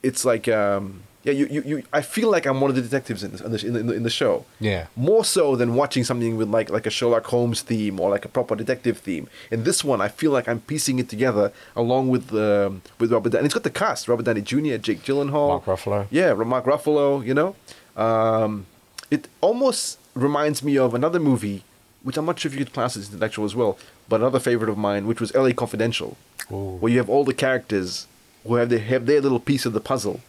it's 0.03 0.23
like 0.23 0.47
um 0.47 1.01
yeah 1.23 1.33
you, 1.33 1.47
you, 1.47 1.61
you 1.65 1.83
I 1.91 2.01
feel 2.01 2.29
like 2.29 2.45
I'm 2.45 2.61
one 2.61 2.69
of 2.69 2.75
the 2.75 2.81
detectives 2.83 3.23
in 3.23 3.31
this, 3.31 3.41
in 3.41 3.51
the, 3.51 3.79
in 3.79 3.87
the 3.87 3.93
in 3.93 4.03
the 4.03 4.09
show. 4.09 4.45
Yeah. 4.59 4.87
More 4.95 5.25
so 5.25 5.55
than 5.55 5.75
watching 5.75 6.03
something 6.03 6.37
with 6.37 6.49
like 6.49 6.69
like 6.69 6.85
a 6.85 6.89
Sherlock 6.91 7.25
Holmes 7.25 7.61
theme 7.61 7.99
or 7.99 8.09
like 8.09 8.25
a 8.25 8.29
proper 8.29 8.55
detective 8.55 8.99
theme. 8.99 9.27
In 9.51 9.63
this 9.63 9.83
one, 9.83 10.01
I 10.01 10.07
feel 10.07 10.31
like 10.31 10.47
I'm 10.47 10.61
piecing 10.61 10.99
it 10.99 11.09
together 11.09 11.51
along 11.75 12.09
with 12.09 12.33
um, 12.33 12.81
with 12.99 13.11
Robert. 13.11 13.31
Downey. 13.31 13.39
And 13.41 13.45
it's 13.45 13.53
got 13.53 13.63
the 13.63 13.69
cast: 13.71 14.07
Robert 14.07 14.25
Downey 14.25 14.41
Jr., 14.41 14.77
Jake 14.77 15.01
Gyllenhaal, 15.03 15.49
Mark 15.49 15.65
Ruffalo. 15.65 16.07
Yeah, 16.11 16.33
Mark 16.33 16.65
Ruffalo. 16.65 17.25
You 17.25 17.33
know, 17.33 17.55
um, 17.95 18.67
it 19.09 19.27
almost 19.41 19.97
reminds 20.15 20.63
me 20.63 20.77
of 20.77 20.93
another 20.93 21.19
movie, 21.19 21.63
which 22.03 22.17
I'm 22.17 22.25
not 22.25 22.39
sure 22.39 22.49
if 22.51 22.57
you 22.57 22.63
could 22.65 22.73
class 22.73 22.95
as 22.97 23.09
intellectual 23.09 23.45
as 23.45 23.55
well, 23.55 23.77
but 24.09 24.21
another 24.21 24.39
favorite 24.39 24.69
of 24.69 24.77
mine, 24.77 25.07
which 25.07 25.19
was 25.21 25.33
L.A. 25.35 25.53
Confidential, 25.53 26.17
Ooh. 26.51 26.77
where 26.79 26.91
you 26.91 26.97
have 26.99 27.09
all 27.09 27.23
the 27.25 27.33
characters 27.33 28.07
who 28.45 28.53
have 28.55 28.69
their 28.69 28.77
have 28.77 29.07
their 29.07 29.19
little 29.21 29.39
piece 29.39 29.65
of 29.65 29.73
the 29.73 29.79
puzzle, 29.81 30.19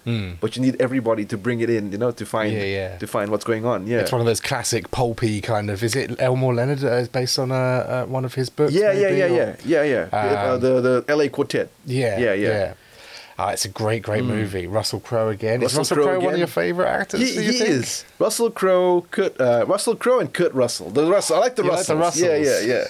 but 0.40 0.56
you 0.56 0.62
need 0.62 0.74
everybody 0.80 1.26
to 1.26 1.36
bring 1.36 1.60
it 1.60 1.68
in, 1.68 1.92
you 1.92 1.98
know, 1.98 2.10
to 2.10 2.24
find. 2.24 2.50
Yeah, 2.54 2.64
yeah. 2.64 2.96
to 2.98 3.06
find 3.06 3.30
what's 3.30 3.44
going 3.44 3.66
on. 3.66 3.86
Yeah, 3.86 3.98
It's 3.98 4.10
one 4.10 4.22
of 4.22 4.26
those 4.26 4.40
classic 4.40 4.90
pulpy 4.90 5.42
kind 5.42 5.68
of. 5.70 5.82
Is 5.82 5.94
it 5.94 6.18
Elmore 6.18 6.54
Leonard 6.54 6.82
uh, 6.82 6.92
is 6.92 7.08
based 7.08 7.38
on 7.38 7.52
uh, 7.52 7.54
uh, 7.54 8.04
one 8.06 8.24
of 8.24 8.32
his 8.32 8.48
books? 8.48 8.72
yeah, 8.72 8.90
yeah, 8.92 9.08
maybe, 9.10 9.16
yeah, 9.18 9.24
or- 9.26 9.56
yeah, 9.66 9.82
yeah, 9.82 9.84
yeah. 9.84 10.08
uh, 10.50 10.54
Um, 10.54 10.60
the 10.62 10.80
the 10.80 11.04
L.A. 11.08 11.28
Quartet. 11.28 11.68
Yeah, 11.84 12.18
Yeah, 12.18 12.32
yeah, 12.32 12.48
yeah. 12.48 12.74
Uh, 13.38 13.50
it's 13.52 13.64
a 13.66 13.68
great, 13.68 14.02
great 14.02 14.24
movie. 14.24 14.66
Russell 14.66 14.98
Crowe 15.00 15.28
again. 15.28 15.60
is 15.62 15.76
Russell 15.76 15.80
Russell 15.80 15.96
Crowe 15.96 16.04
Crowe 16.06 16.20
one 16.24 16.32
of 16.34 16.38
your 16.38 16.46
favorite 16.48 16.88
actors? 16.88 17.20
He, 17.20 17.32
he 17.42 17.58
is 17.58 18.04
Russell 18.18 18.50
Crowe, 18.50 19.06
Kurt, 19.10 19.38
uh, 19.38 19.66
Russell 19.68 19.94
Crowe, 19.94 20.20
and 20.20 20.32
Kurt 20.32 20.54
Russell. 20.54 20.88
The 20.88 21.04
Russell, 21.04 21.36
I 21.36 21.40
like 21.40 21.56
the 21.56 21.64
You 21.64 21.70
like 21.70 21.84
the 21.84 21.96
Russells. 21.96 22.22
Yeah, 22.24 22.60
yeah, 22.62 22.84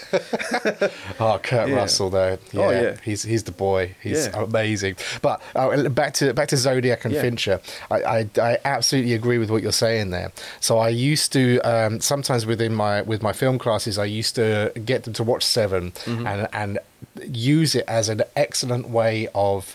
yeah. 0.80 0.88
Oh, 1.20 1.38
Kurt 1.42 1.68
Yeah. 1.68 1.74
Russell 1.74 2.10
though. 2.10 2.38
Yeah, 2.52 2.60
Oh, 2.62 2.70
yeah. 2.70 2.96
he's 3.04 3.24
he's 3.24 3.42
the 3.44 3.50
boy. 3.52 3.96
He's 4.00 4.26
Yeah. 4.28 4.42
amazing. 4.44 4.96
But 5.20 5.42
uh, 5.56 5.88
back 5.88 6.14
to 6.14 6.32
back 6.32 6.48
to 6.48 6.56
Zodiac 6.56 7.04
and. 7.04 7.16
Fincher. 7.16 7.60
I, 7.90 8.02
I 8.02 8.28
I 8.40 8.58
absolutely 8.64 9.14
agree 9.14 9.38
with 9.38 9.50
what 9.50 9.62
you're 9.62 9.72
saying 9.72 10.10
there. 10.10 10.30
So 10.60 10.78
I 10.78 10.90
used 10.90 11.32
to 11.32 11.58
um, 11.60 12.00
sometimes 12.00 12.44
within 12.46 12.74
my 12.74 13.02
with 13.02 13.22
my 13.22 13.32
film 13.32 13.58
classes, 13.58 13.98
I 13.98 14.04
used 14.04 14.34
to 14.36 14.70
get 14.84 15.04
them 15.04 15.12
to 15.14 15.24
watch 15.24 15.42
7 15.44 15.90
Mm-hmm. 15.92 16.26
and 16.26 16.48
and 16.52 16.78
use 17.32 17.74
it 17.74 17.84
as 17.88 18.08
an 18.08 18.22
excellent 18.36 18.90
way 18.90 19.28
of. 19.34 19.74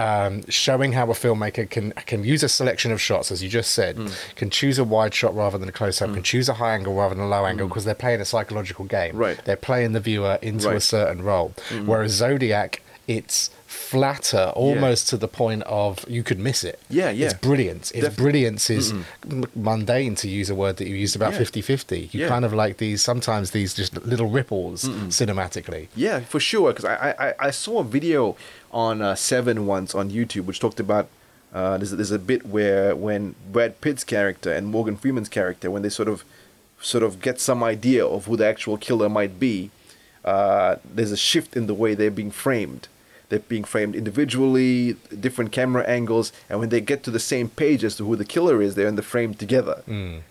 Um, 0.00 0.42
showing 0.48 0.92
how 0.92 1.06
a 1.10 1.14
filmmaker 1.14 1.68
can 1.68 1.92
can 2.10 2.24
use 2.24 2.42
a 2.42 2.48
selection 2.48 2.90
of 2.90 3.00
shots, 3.00 3.30
as 3.30 3.42
you 3.42 3.48
just 3.50 3.70
said, 3.72 3.96
Mm. 3.96 4.10
can 4.36 4.48
choose 4.50 4.78
a 4.78 4.84
wide 4.84 5.14
shot 5.20 5.32
rather 5.34 5.58
than 5.58 5.68
a 5.68 5.72
close 5.80 6.00
up, 6.00 6.14
can 6.14 6.22
choose 6.22 6.48
a 6.48 6.54
high 6.54 6.74
angle 6.74 6.94
rather 6.94 7.14
than 7.14 7.24
a 7.24 7.28
low 7.28 7.44
angle 7.44 7.68
because 7.68 7.84
they're 7.84 7.94
playing 8.06 8.20
a 8.20 8.24
psychological 8.24 8.86
game. 8.86 9.14
Mm. 9.14 9.18
Right. 9.26 9.44
They're 9.44 9.56
playing 9.70 9.92
the 9.92 10.00
viewer 10.00 10.38
into 10.40 10.70
a 10.70 10.80
certain 10.80 11.22
role. 11.22 11.52
Whereas 11.84 12.12
Zodiac, 12.12 12.80
it's 13.06 13.50
flatter, 13.66 14.52
almost 14.56 15.08
to 15.08 15.16
the 15.16 15.28
point 15.28 15.62
of 15.64 16.04
you 16.08 16.22
could 16.22 16.38
miss 16.38 16.64
it. 16.64 16.78
Yeah, 16.88 17.10
yeah. 17.10 17.26
It's 17.26 17.34
brilliance. 17.34 17.90
Its 17.92 18.04
Def- 18.06 18.16
brilliance 18.16 18.68
is 18.70 18.92
m- 19.30 19.44
mundane, 19.54 20.14
to 20.16 20.28
use 20.28 20.48
a 20.50 20.54
word 20.54 20.76
that 20.78 20.86
you 20.88 20.94
used 20.96 21.14
about 21.16 21.32
Yeah. 21.32 21.38
50 21.38 21.60
50. 21.62 22.08
You 22.12 22.20
Yeah. 22.22 22.28
kind 22.28 22.44
of 22.44 22.52
like 22.52 22.78
these, 22.78 23.00
sometimes 23.02 23.50
these 23.52 23.74
just 23.74 23.92
little 24.04 24.28
ripples 24.28 24.84
cinematically. 25.08 25.88
Yeah, 25.94 26.20
for 26.20 26.40
sure. 26.40 26.72
Because 26.72 26.84
I, 26.84 27.14
I, 27.18 27.34
I 27.48 27.50
saw 27.50 27.80
a 27.80 27.84
video 27.84 28.36
on 28.70 29.02
uh, 29.02 29.14
Seven 29.14 29.66
once 29.66 29.94
on 29.94 30.10
YouTube, 30.10 30.44
which 30.44 30.60
talked 30.60 30.80
about 30.80 31.08
uh, 31.52 31.76
there's 31.78 31.92
a, 31.92 31.96
there's 31.96 32.10
a 32.10 32.18
bit 32.18 32.46
where 32.46 32.94
when 32.94 33.34
Brad 33.50 33.80
Pitt's 33.80 34.04
character 34.04 34.52
and 34.52 34.68
Morgan 34.68 34.96
Freeman's 34.96 35.28
character, 35.28 35.70
when 35.70 35.82
they 35.82 35.88
sort 35.88 36.08
of 36.08 36.24
sort 36.80 37.02
of 37.02 37.20
get 37.20 37.40
some 37.40 37.62
idea 37.62 38.06
of 38.06 38.26
who 38.26 38.36
the 38.36 38.46
actual 38.46 38.76
killer 38.78 39.08
might 39.08 39.38
be, 39.38 39.70
uh, 40.24 40.76
there's 40.84 41.12
a 41.12 41.16
shift 41.16 41.56
in 41.56 41.66
the 41.66 41.74
way 41.74 41.94
they're 41.94 42.10
being 42.10 42.30
framed. 42.30 42.88
They're 43.28 43.38
being 43.38 43.62
framed 43.64 43.94
individually, 43.94 44.96
different 45.18 45.52
camera 45.52 45.84
angles, 45.84 46.32
and 46.48 46.58
when 46.58 46.68
they 46.68 46.80
get 46.80 47.04
to 47.04 47.12
the 47.12 47.20
same 47.20 47.48
page 47.48 47.84
as 47.84 47.96
to 47.96 48.04
who 48.06 48.16
the 48.16 48.24
killer 48.24 48.60
is, 48.60 48.74
they're 48.74 48.88
in 48.88 48.96
the 48.96 49.02
frame 49.02 49.34
together. 49.34 49.82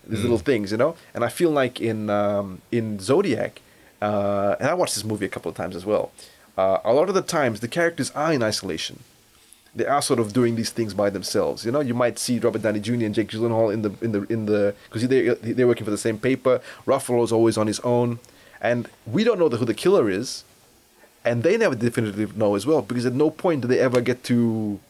These 0.06 0.20
little 0.22 0.38
things, 0.38 0.70
you 0.70 0.76
know. 0.76 0.96
And 1.14 1.24
I 1.24 1.28
feel 1.28 1.50
like 1.50 1.80
in 1.80 2.10
um, 2.10 2.60
in 2.70 2.98
Zodiac, 3.00 3.60
uh, 4.02 4.56
and 4.60 4.68
I 4.68 4.74
watched 4.74 4.94
this 4.96 5.04
movie 5.04 5.24
a 5.24 5.30
couple 5.30 5.50
of 5.50 5.56
times 5.56 5.76
as 5.76 5.86
well. 5.86 6.12
Uh, 6.56 6.78
a 6.84 6.92
lot 6.92 7.08
of 7.08 7.14
the 7.14 7.22
times, 7.22 7.60
the 7.60 7.68
characters 7.68 8.10
are 8.14 8.32
in 8.32 8.42
isolation. 8.42 9.00
They 9.74 9.86
are 9.86 10.02
sort 10.02 10.18
of 10.18 10.32
doing 10.32 10.56
these 10.56 10.70
things 10.70 10.94
by 10.94 11.10
themselves. 11.10 11.64
You 11.64 11.70
know, 11.70 11.80
you 11.80 11.94
might 11.94 12.18
see 12.18 12.38
Robert 12.40 12.62
Downey 12.62 12.80
Jr. 12.80 12.94
and 13.06 13.14
Jake 13.14 13.28
Gyllenhaal 13.30 13.72
in 13.72 13.82
the 13.82 13.92
in 14.02 14.12
the 14.12 14.22
in 14.32 14.46
the 14.46 14.74
because 14.88 15.06
they 15.06 15.28
they're 15.54 15.68
working 15.68 15.84
for 15.84 15.92
the 15.92 15.98
same 15.98 16.18
paper. 16.18 16.60
Ruffalo's 16.86 17.30
always 17.32 17.56
on 17.56 17.66
his 17.68 17.78
own, 17.80 18.18
and 18.60 18.88
we 19.06 19.22
don't 19.22 19.38
know 19.38 19.48
who 19.48 19.64
the 19.64 19.74
killer 19.74 20.10
is, 20.10 20.42
and 21.24 21.44
they 21.44 21.56
never 21.56 21.76
definitively 21.76 22.26
know 22.36 22.56
as 22.56 22.66
well 22.66 22.82
because 22.82 23.06
at 23.06 23.12
no 23.14 23.30
point 23.30 23.60
do 23.62 23.68
they 23.68 23.78
ever 23.78 24.00
get 24.00 24.24
to 24.24 24.80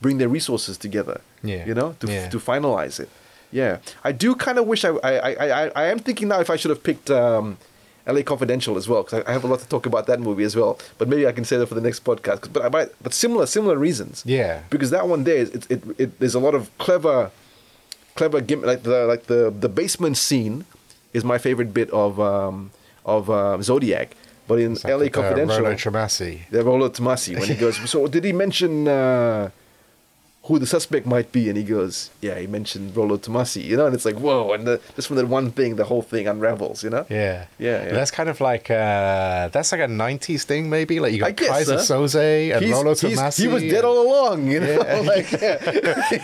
bring 0.00 0.18
their 0.18 0.28
resources 0.28 0.78
together. 0.78 1.20
Yeah. 1.42 1.66
you 1.66 1.74
know, 1.74 1.96
to 2.00 2.06
Yeah. 2.06 2.28
to 2.28 2.38
finalize 2.38 3.00
it. 3.00 3.08
Yeah, 3.50 3.78
I 4.04 4.12
do 4.12 4.36
kind 4.36 4.58
of 4.58 4.66
wish 4.68 4.84
I 4.84 4.90
I, 5.02 5.12
I 5.18 5.32
I 5.64 5.70
I 5.74 5.84
am 5.86 5.98
thinking 5.98 6.28
now 6.28 6.38
if 6.40 6.48
I 6.50 6.56
should 6.56 6.70
have 6.70 6.84
picked. 6.84 7.10
Um, 7.10 7.56
LA 8.08 8.22
Confidential 8.22 8.76
as 8.76 8.88
well 8.88 9.02
because 9.02 9.22
I, 9.26 9.30
I 9.30 9.32
have 9.32 9.44
a 9.44 9.46
lot 9.46 9.60
to 9.60 9.68
talk 9.68 9.84
about 9.86 10.06
that 10.06 10.18
movie 10.20 10.44
as 10.44 10.56
well. 10.56 10.78
But 10.98 11.08
maybe 11.08 11.26
I 11.26 11.32
can 11.32 11.44
say 11.44 11.56
that 11.58 11.66
for 11.66 11.74
the 11.74 11.80
next 11.88 12.04
podcast. 12.04 12.52
But 12.52 12.72
but, 12.72 12.94
but 13.02 13.12
similar 13.14 13.46
similar 13.46 13.76
reasons. 13.76 14.22
Yeah. 14.26 14.62
Because 14.70 14.90
that 14.90 15.06
one 15.08 15.24
there, 15.24 15.36
is- 15.36 15.50
it, 15.50 15.70
it, 15.70 15.82
it, 15.98 16.18
there's 16.20 16.34
a 16.34 16.40
lot 16.40 16.54
of 16.54 16.70
clever 16.78 17.30
clever 18.14 18.40
gimmick, 18.40 18.66
like 18.66 18.82
the 18.82 19.06
like 19.06 19.24
the 19.24 19.50
the 19.64 19.68
basement 19.68 20.16
scene, 20.16 20.64
is 21.12 21.24
my 21.24 21.38
favorite 21.38 21.72
bit 21.74 21.90
of 21.90 22.18
um, 22.18 22.70
of 23.04 23.28
uh, 23.30 23.60
Zodiac. 23.62 24.16
But 24.48 24.60
in 24.60 24.72
It's 24.72 24.84
like 24.84 24.92
LA 24.94 24.98
with, 25.00 25.08
uh, 25.16 25.20
Confidential, 25.20 25.60
Rollo 25.62 25.74
Tramassi. 25.76 26.40
the 26.50 26.64
Rollo 26.64 26.88
Tomasi 26.88 27.38
when 27.38 27.48
he 27.48 27.54
goes. 27.54 27.76
So 27.92 28.06
did 28.08 28.24
he 28.24 28.32
mention 28.32 28.88
uh, 28.88 29.50
who 30.48 30.58
the 30.58 30.66
suspect 30.66 31.06
might 31.06 31.30
be? 31.30 31.48
And 31.48 31.56
he 31.56 31.62
goes, 31.62 32.10
yeah, 32.20 32.38
he 32.38 32.46
mentioned 32.46 32.96
Rollo 32.96 33.16
Tomasi. 33.16 33.62
You 33.62 33.76
know, 33.76 33.86
and 33.86 33.94
it's 33.94 34.04
like 34.04 34.16
whoa, 34.16 34.52
and 34.52 34.66
the, 34.66 34.80
just 34.96 35.08
from 35.08 35.16
that 35.16 35.28
one 35.28 35.50
thing, 35.52 35.76
the 35.76 35.84
whole 35.84 36.02
thing 36.02 36.26
unravels. 36.26 36.82
You 36.82 36.90
know. 36.90 37.06
Yeah. 37.08 37.46
Yeah, 37.58 37.84
yeah. 37.84 37.92
That's 37.92 38.10
kind 38.10 38.28
of 38.28 38.40
like 38.40 38.70
uh 38.70 39.48
that's 39.48 39.70
like 39.72 39.80
a 39.80 39.88
nineties 39.88 40.44
thing 40.44 40.68
maybe. 40.68 41.00
Like 41.00 41.12
you 41.12 41.20
got 41.20 41.36
guess, 41.36 41.68
Keyser 41.68 41.76
huh? 41.76 41.80
Soze 41.80 42.52
and 42.54 42.64
He's- 42.64 42.74
Rollo 42.74 42.92
Tomasi. 42.94 43.40
He 43.42 43.48
was 43.48 43.62
dead 43.62 43.84
all 43.84 44.06
along. 44.06 44.50
You 44.50 44.60
know. 44.60 44.82
Yeah. 44.82 45.00
like, 45.06 45.30
yeah. 45.32 45.58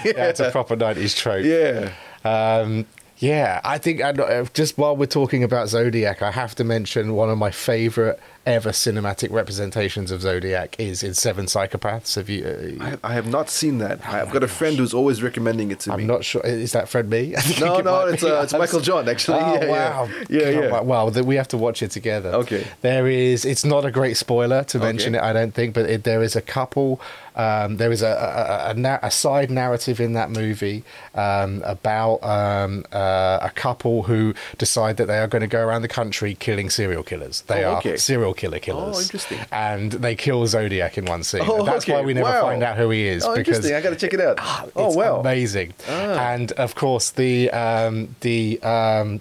yeah, 0.04 0.28
it's 0.28 0.40
a 0.40 0.50
proper 0.50 0.74
nineties 0.76 1.14
trope. 1.14 1.44
yeah. 1.44 1.92
Um, 2.24 2.86
yeah, 3.18 3.60
I 3.64 3.78
think 3.78 4.02
I, 4.02 4.42
just 4.54 4.76
while 4.76 4.96
we're 4.96 5.06
talking 5.06 5.44
about 5.44 5.68
Zodiac, 5.68 6.20
I 6.20 6.30
have 6.32 6.54
to 6.56 6.64
mention 6.64 7.14
one 7.14 7.30
of 7.30 7.38
my 7.38 7.50
favorite 7.50 8.18
ever 8.46 8.70
cinematic 8.70 9.30
representations 9.30 10.10
of 10.10 10.20
Zodiac 10.22 10.76
is 10.78 11.02
in 11.02 11.14
Seven 11.14 11.46
Psychopaths. 11.46 12.14
Have 12.16 12.28
you? 12.28 12.44
Uh, 12.44 12.84
I 12.84 12.88
have, 12.90 13.00
I 13.04 13.12
have 13.14 13.26
not 13.26 13.48
seen 13.50 13.78
that. 13.78 14.06
I've 14.06 14.30
got 14.30 14.42
a 14.42 14.48
friend 14.48 14.76
who's 14.76 14.92
always 14.94 15.22
recommending 15.22 15.70
it 15.70 15.80
to 15.80 15.90
me. 15.90 16.02
I'm 16.02 16.06
not 16.06 16.24
sure. 16.24 16.42
Is 16.42 16.72
that 16.72 16.88
Fred 16.88 17.08
Me? 17.08 17.34
No, 17.60 17.78
it 17.78 17.84
no, 17.84 18.06
it's, 18.08 18.22
uh, 18.22 18.40
it's. 18.44 18.52
Michael 18.52 18.80
John, 18.80 19.08
actually. 19.08 19.38
Oh, 19.40 19.54
Yeah, 19.60 19.64
yeah. 19.64 19.70
wow. 19.70 20.08
Yeah, 20.28 20.52
God, 20.52 20.64
yeah. 20.64 20.70
wow, 20.82 20.82
Well, 21.10 21.24
we 21.24 21.36
have 21.36 21.48
to 21.48 21.56
watch 21.58 21.82
it 21.82 21.90
together. 21.90 22.30
Okay. 22.30 22.66
There 22.82 23.06
is. 23.06 23.44
It's 23.44 23.64
not 23.64 23.84
a 23.84 23.90
great 23.90 24.16
spoiler 24.16 24.64
to 24.64 24.78
mention 24.78 25.14
Okay. 25.14 25.24
it, 25.24 25.28
I 25.28 25.32
don't 25.32 25.52
think, 25.54 25.74
but 25.74 25.88
it, 25.88 26.04
there 26.04 26.22
is 26.22 26.36
a 26.36 26.42
couple. 26.42 27.00
Um, 27.36 27.78
there 27.78 27.90
is 27.90 28.00
a 28.02 28.74
a, 28.74 28.80
a, 28.80 28.98
a, 29.02 29.10
side 29.10 29.50
narrative 29.50 29.98
in 30.00 30.12
that 30.12 30.30
movie 30.30 30.84
um, 31.16 31.62
about 31.64 32.22
um, 32.22 32.84
uh, 32.92 33.40
a 33.42 33.50
couple 33.50 34.04
who 34.04 34.34
decide 34.56 34.98
that 34.98 35.06
they 35.06 35.18
are 35.18 35.26
going 35.26 35.40
to 35.42 35.48
go 35.48 35.64
around 35.66 35.82
the 35.82 35.88
country 35.88 36.36
killing 36.36 36.70
serial 36.70 37.02
killers. 37.02 37.42
They 37.48 37.64
Oh, 37.64 37.80
are 37.84 37.96
serial 37.96 38.33
killer 38.34 38.58
killers. 38.58 38.96
Oh, 38.96 39.00
interesting. 39.00 39.38
And 39.50 39.92
they 39.92 40.14
kill 40.14 40.46
Zodiac 40.46 40.98
in 40.98 41.06
one 41.06 41.22
scene. 41.22 41.42
Oh, 41.44 41.64
that's 41.64 41.86
why 41.86 42.02
we 42.02 42.14
never 42.14 42.28
Wow. 42.28 42.42
find 42.42 42.62
out 42.62 42.76
who 42.76 42.90
he 42.90 43.06
is. 43.08 43.24
Oh, 43.24 43.34
because 43.34 43.56
interesting. 43.56 43.76
I 43.76 43.80
got 43.80 43.90
to 43.90 43.96
check 43.96 44.12
it 44.12 44.20
out. 44.20 44.38
oh, 44.76 44.88
it's 44.88 44.96
wow. 44.96 45.20
amazing. 45.20 45.74
Ah. 45.88 46.32
And 46.32 46.52
of 46.52 46.74
course, 46.74 47.10
the 47.10 47.50
um, 47.50 48.14
the 48.20 48.62
um, 48.62 49.20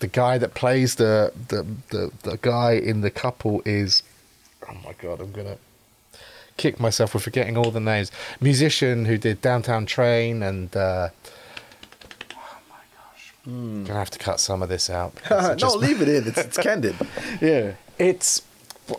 the 0.00 0.06
guy 0.06 0.38
that 0.38 0.54
plays 0.54 0.94
the, 0.96 1.32
the 1.48 1.66
the 1.90 2.10
the 2.22 2.38
guy 2.40 2.72
in 2.72 3.00
the 3.00 3.10
couple 3.10 3.62
is 3.64 4.02
oh 4.68 4.74
my 4.84 4.92
god, 5.00 5.20
I'm 5.20 5.32
gonna 5.32 5.58
kick 6.56 6.80
myself 6.80 7.10
for 7.12 7.18
forgetting 7.18 7.56
all 7.56 7.70
the 7.70 7.80
names. 7.80 8.10
Musician 8.40 9.04
who 9.04 9.18
did 9.18 9.40
Downtown 9.42 9.86
Train 9.86 10.42
and. 10.42 10.74
Uh, 10.76 11.08
oh 11.10 11.37
gosh, 13.48 13.86
gonna 13.88 13.98
have 13.98 14.10
to 14.10 14.18
cut 14.18 14.40
some 14.40 14.62
of 14.62 14.68
this 14.68 14.90
out. 14.90 15.14
no, 15.30 15.54
just- 15.54 15.76
leave 15.76 16.00
it 16.02 16.08
in. 16.08 16.26
It's, 16.28 16.38
it's 16.48 16.56
candid. 16.58 16.94
Yeah. 17.40 17.72
it's. 17.98 18.42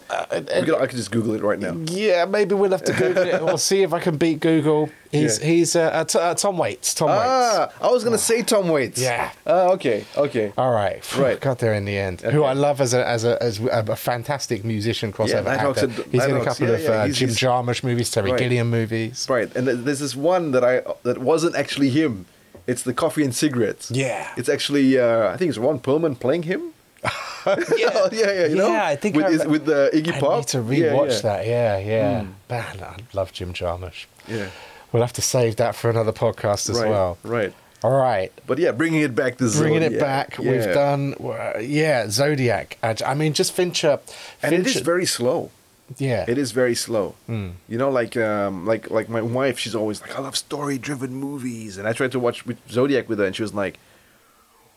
uh, 0.10 0.26
We 0.32 0.66
could, 0.66 0.76
I 0.76 0.86
could 0.88 0.98
just 0.98 1.12
Google 1.12 1.34
it 1.36 1.42
right 1.42 1.60
now. 1.60 1.74
yeah, 1.86 2.26
maybe 2.26 2.54
we'll 2.56 2.70
have 2.72 2.84
to 2.84 2.94
Google 2.94 3.24
it. 3.24 3.42
We'll 3.44 3.58
see 3.58 3.82
if 3.82 3.92
I 3.94 4.00
can 4.00 4.18
beat 4.18 4.40
Google. 4.40 4.90
He's 5.12 5.40
Yeah. 5.40 5.46
he's 5.48 5.76
uh, 5.76 5.82
uh, 5.82 6.04
T- 6.04 6.20
uh, 6.20 6.36
Tom 6.36 6.60
Waits. 6.60 6.94
Tom 6.94 7.10
Waits. 7.10 7.22
Ah, 7.26 7.72
I 7.82 7.90
was 7.90 8.04
going 8.04 8.16
to 8.16 8.24
say 8.24 8.44
Tom 8.44 8.70
Waits. 8.70 9.02
Yeah. 9.02 9.32
Ah, 9.48 9.70
okay. 9.72 10.06
Okay. 10.16 10.54
All 10.58 10.72
right, 10.72 11.02
Right. 11.18 11.40
Got 11.42 11.58
there 11.58 11.74
in 11.74 11.86
the 11.86 11.98
end. 11.98 12.22
Who 12.22 12.44
I 12.44 12.54
love 12.54 12.82
as 12.82 12.94
a 12.94 13.08
as 13.08 13.24
a 13.26 13.42
as 13.42 13.60
a 13.60 13.96
fantastic 13.96 14.64
musician 14.64 15.12
crossover 15.12 15.46
Nighthawks 15.46 15.82
actor. 15.84 16.02
and- 16.04 16.12
He's 16.12 16.26
in 16.26 16.36
a 16.38 16.44
couple 16.46 16.68
yeah, 16.68 16.74
of 16.76 16.82
yeah, 16.84 16.90
uh, 16.92 17.06
he's- 17.06 17.18
Jim 17.18 17.30
Jarmusch 17.30 17.84
movies, 17.84 18.12
Terry 18.12 18.30
Right. 18.32 18.40
Gilliam 18.40 18.70
movies. 18.70 19.26
Right. 19.28 19.50
And 19.56 19.66
th- 19.66 19.80
there's 19.82 20.00
this 20.00 20.16
one 20.16 20.52
that 20.52 20.64
I 20.64 20.84
that 21.04 21.18
wasn't 21.18 21.56
actually 21.56 21.90
him. 21.90 22.28
It's 22.72 22.84
the 22.84 22.94
coffee 22.94 23.24
and 23.24 23.34
cigarettes. 23.36 23.92
Yeah. 23.92 24.28
It's 24.38 24.50
actually 24.50 24.98
uh, 25.00 25.34
I 25.34 25.38
think 25.38 25.50
it's 25.50 25.58
Ron 25.58 25.80
Perlman 25.80 26.20
playing 26.20 26.44
him. 26.44 26.62
yeah, 27.78 28.10
yeah, 28.12 28.46
you 28.48 28.56
know. 28.56 28.68
Yeah, 28.72 28.86
I 28.94 28.96
think 28.96 29.16
with 29.16 29.26
I- 29.26 29.32
his- 29.32 29.46
with 29.48 29.66
the 29.66 29.90
Iggy 29.94 30.14
I 30.16 30.20
Pop. 30.20 30.38
need 30.40 30.48
to 30.48 30.58
Yeah, 30.60 30.92
rewatch 30.92 31.10
yeah. 31.10 31.20
Hmm. 31.22 31.28
that. 31.28 31.48
Yeah, 31.48 31.78
yeah. 31.80 32.26
Man, 32.50 32.84
I 32.84 32.98
love 33.14 33.32
Jim 33.32 33.54
Jarmusch. 33.54 34.06
Yeah. 34.28 34.48
We'll 34.92 35.04
have 35.04 35.14
to 35.14 35.22
save 35.22 35.56
that 35.58 35.76
for 35.76 35.90
another 35.90 36.12
podcast 36.12 36.70
as 36.70 36.80
right. 36.80 36.90
well. 36.90 37.18
Right. 37.24 37.54
All 37.84 37.92
right. 37.98 38.32
But 38.46 38.58
yeah, 38.58 38.72
bringing 38.72 39.02
it 39.02 39.16
back 39.16 39.38
to 39.38 39.50
Bringing 39.52 39.84
it 39.84 39.94
Zodiac. 39.94 40.02
back, 40.02 40.38
we've 40.40 40.74
done, 40.74 41.14
uh, 41.24 41.60
yeah, 41.60 42.10
Zodiac. 42.10 42.78
I, 42.84 42.96
I 43.06 43.14
mean, 43.14 43.32
just 43.34 43.54
Fincher. 43.54 44.00
and 44.44 44.54
it 44.54 44.68
is 44.68 44.82
very 44.82 45.06
slow. 45.06 45.50
Yeah. 45.98 46.26
It 46.28 46.38
is 46.38 46.52
very 46.52 46.76
slow. 46.76 47.16
Hmm. 47.28 47.50
You 47.68 47.78
know, 47.78 47.90
like 47.90 48.16
um, 48.18 48.66
like 48.66 48.90
like 48.90 49.10
my 49.10 49.22
wife, 49.22 49.58
she's 49.60 49.76
always 49.76 50.02
like, 50.02 50.16
I 50.18 50.22
love 50.22 50.36
story-driven 50.38 51.12
movies, 51.14 51.78
and 51.78 51.88
I 51.88 51.94
tried 51.94 52.12
to 52.12 52.20
watch 52.20 52.44
Zodiac 52.70 53.10
with 53.10 53.20
her, 53.20 53.26
and 53.26 53.36
she 53.36 53.42
was 53.42 53.54
like, 53.54 53.80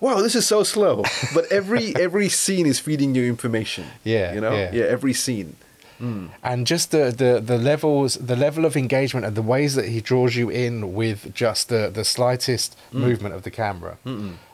Wow, 0.00 0.20
this 0.20 0.34
is 0.34 0.46
so 0.46 0.62
slow. 0.64 1.04
But 1.34 1.44
every 1.52 1.94
every 1.96 2.28
scene 2.28 2.66
is 2.66 2.78
feeding 2.80 3.14
you 3.14 3.24
information. 3.28 3.84
Yeah, 4.04 4.34
you 4.34 4.40
know, 4.40 4.52
yeah. 4.52 4.86
every 4.96 5.12
scene. 5.14 5.56
and 6.42 6.66
just 6.66 6.90
the, 6.90 7.12
the 7.22 7.40
the 7.40 7.56
levels 7.56 8.14
the 8.16 8.34
level 8.34 8.64
of 8.64 8.76
engagement 8.76 9.24
and 9.24 9.36
the 9.36 9.46
ways 9.54 9.74
that 9.76 9.86
he 9.94 10.00
draws 10.00 10.34
you 10.34 10.50
in 10.50 10.94
with 11.00 11.32
just 11.32 11.68
the 11.68 11.90
the 11.98 12.04
slightest 12.04 12.76
Mm. 12.92 13.00
movement 13.06 13.34
of 13.36 13.42
the 13.42 13.50
camera 13.50 13.94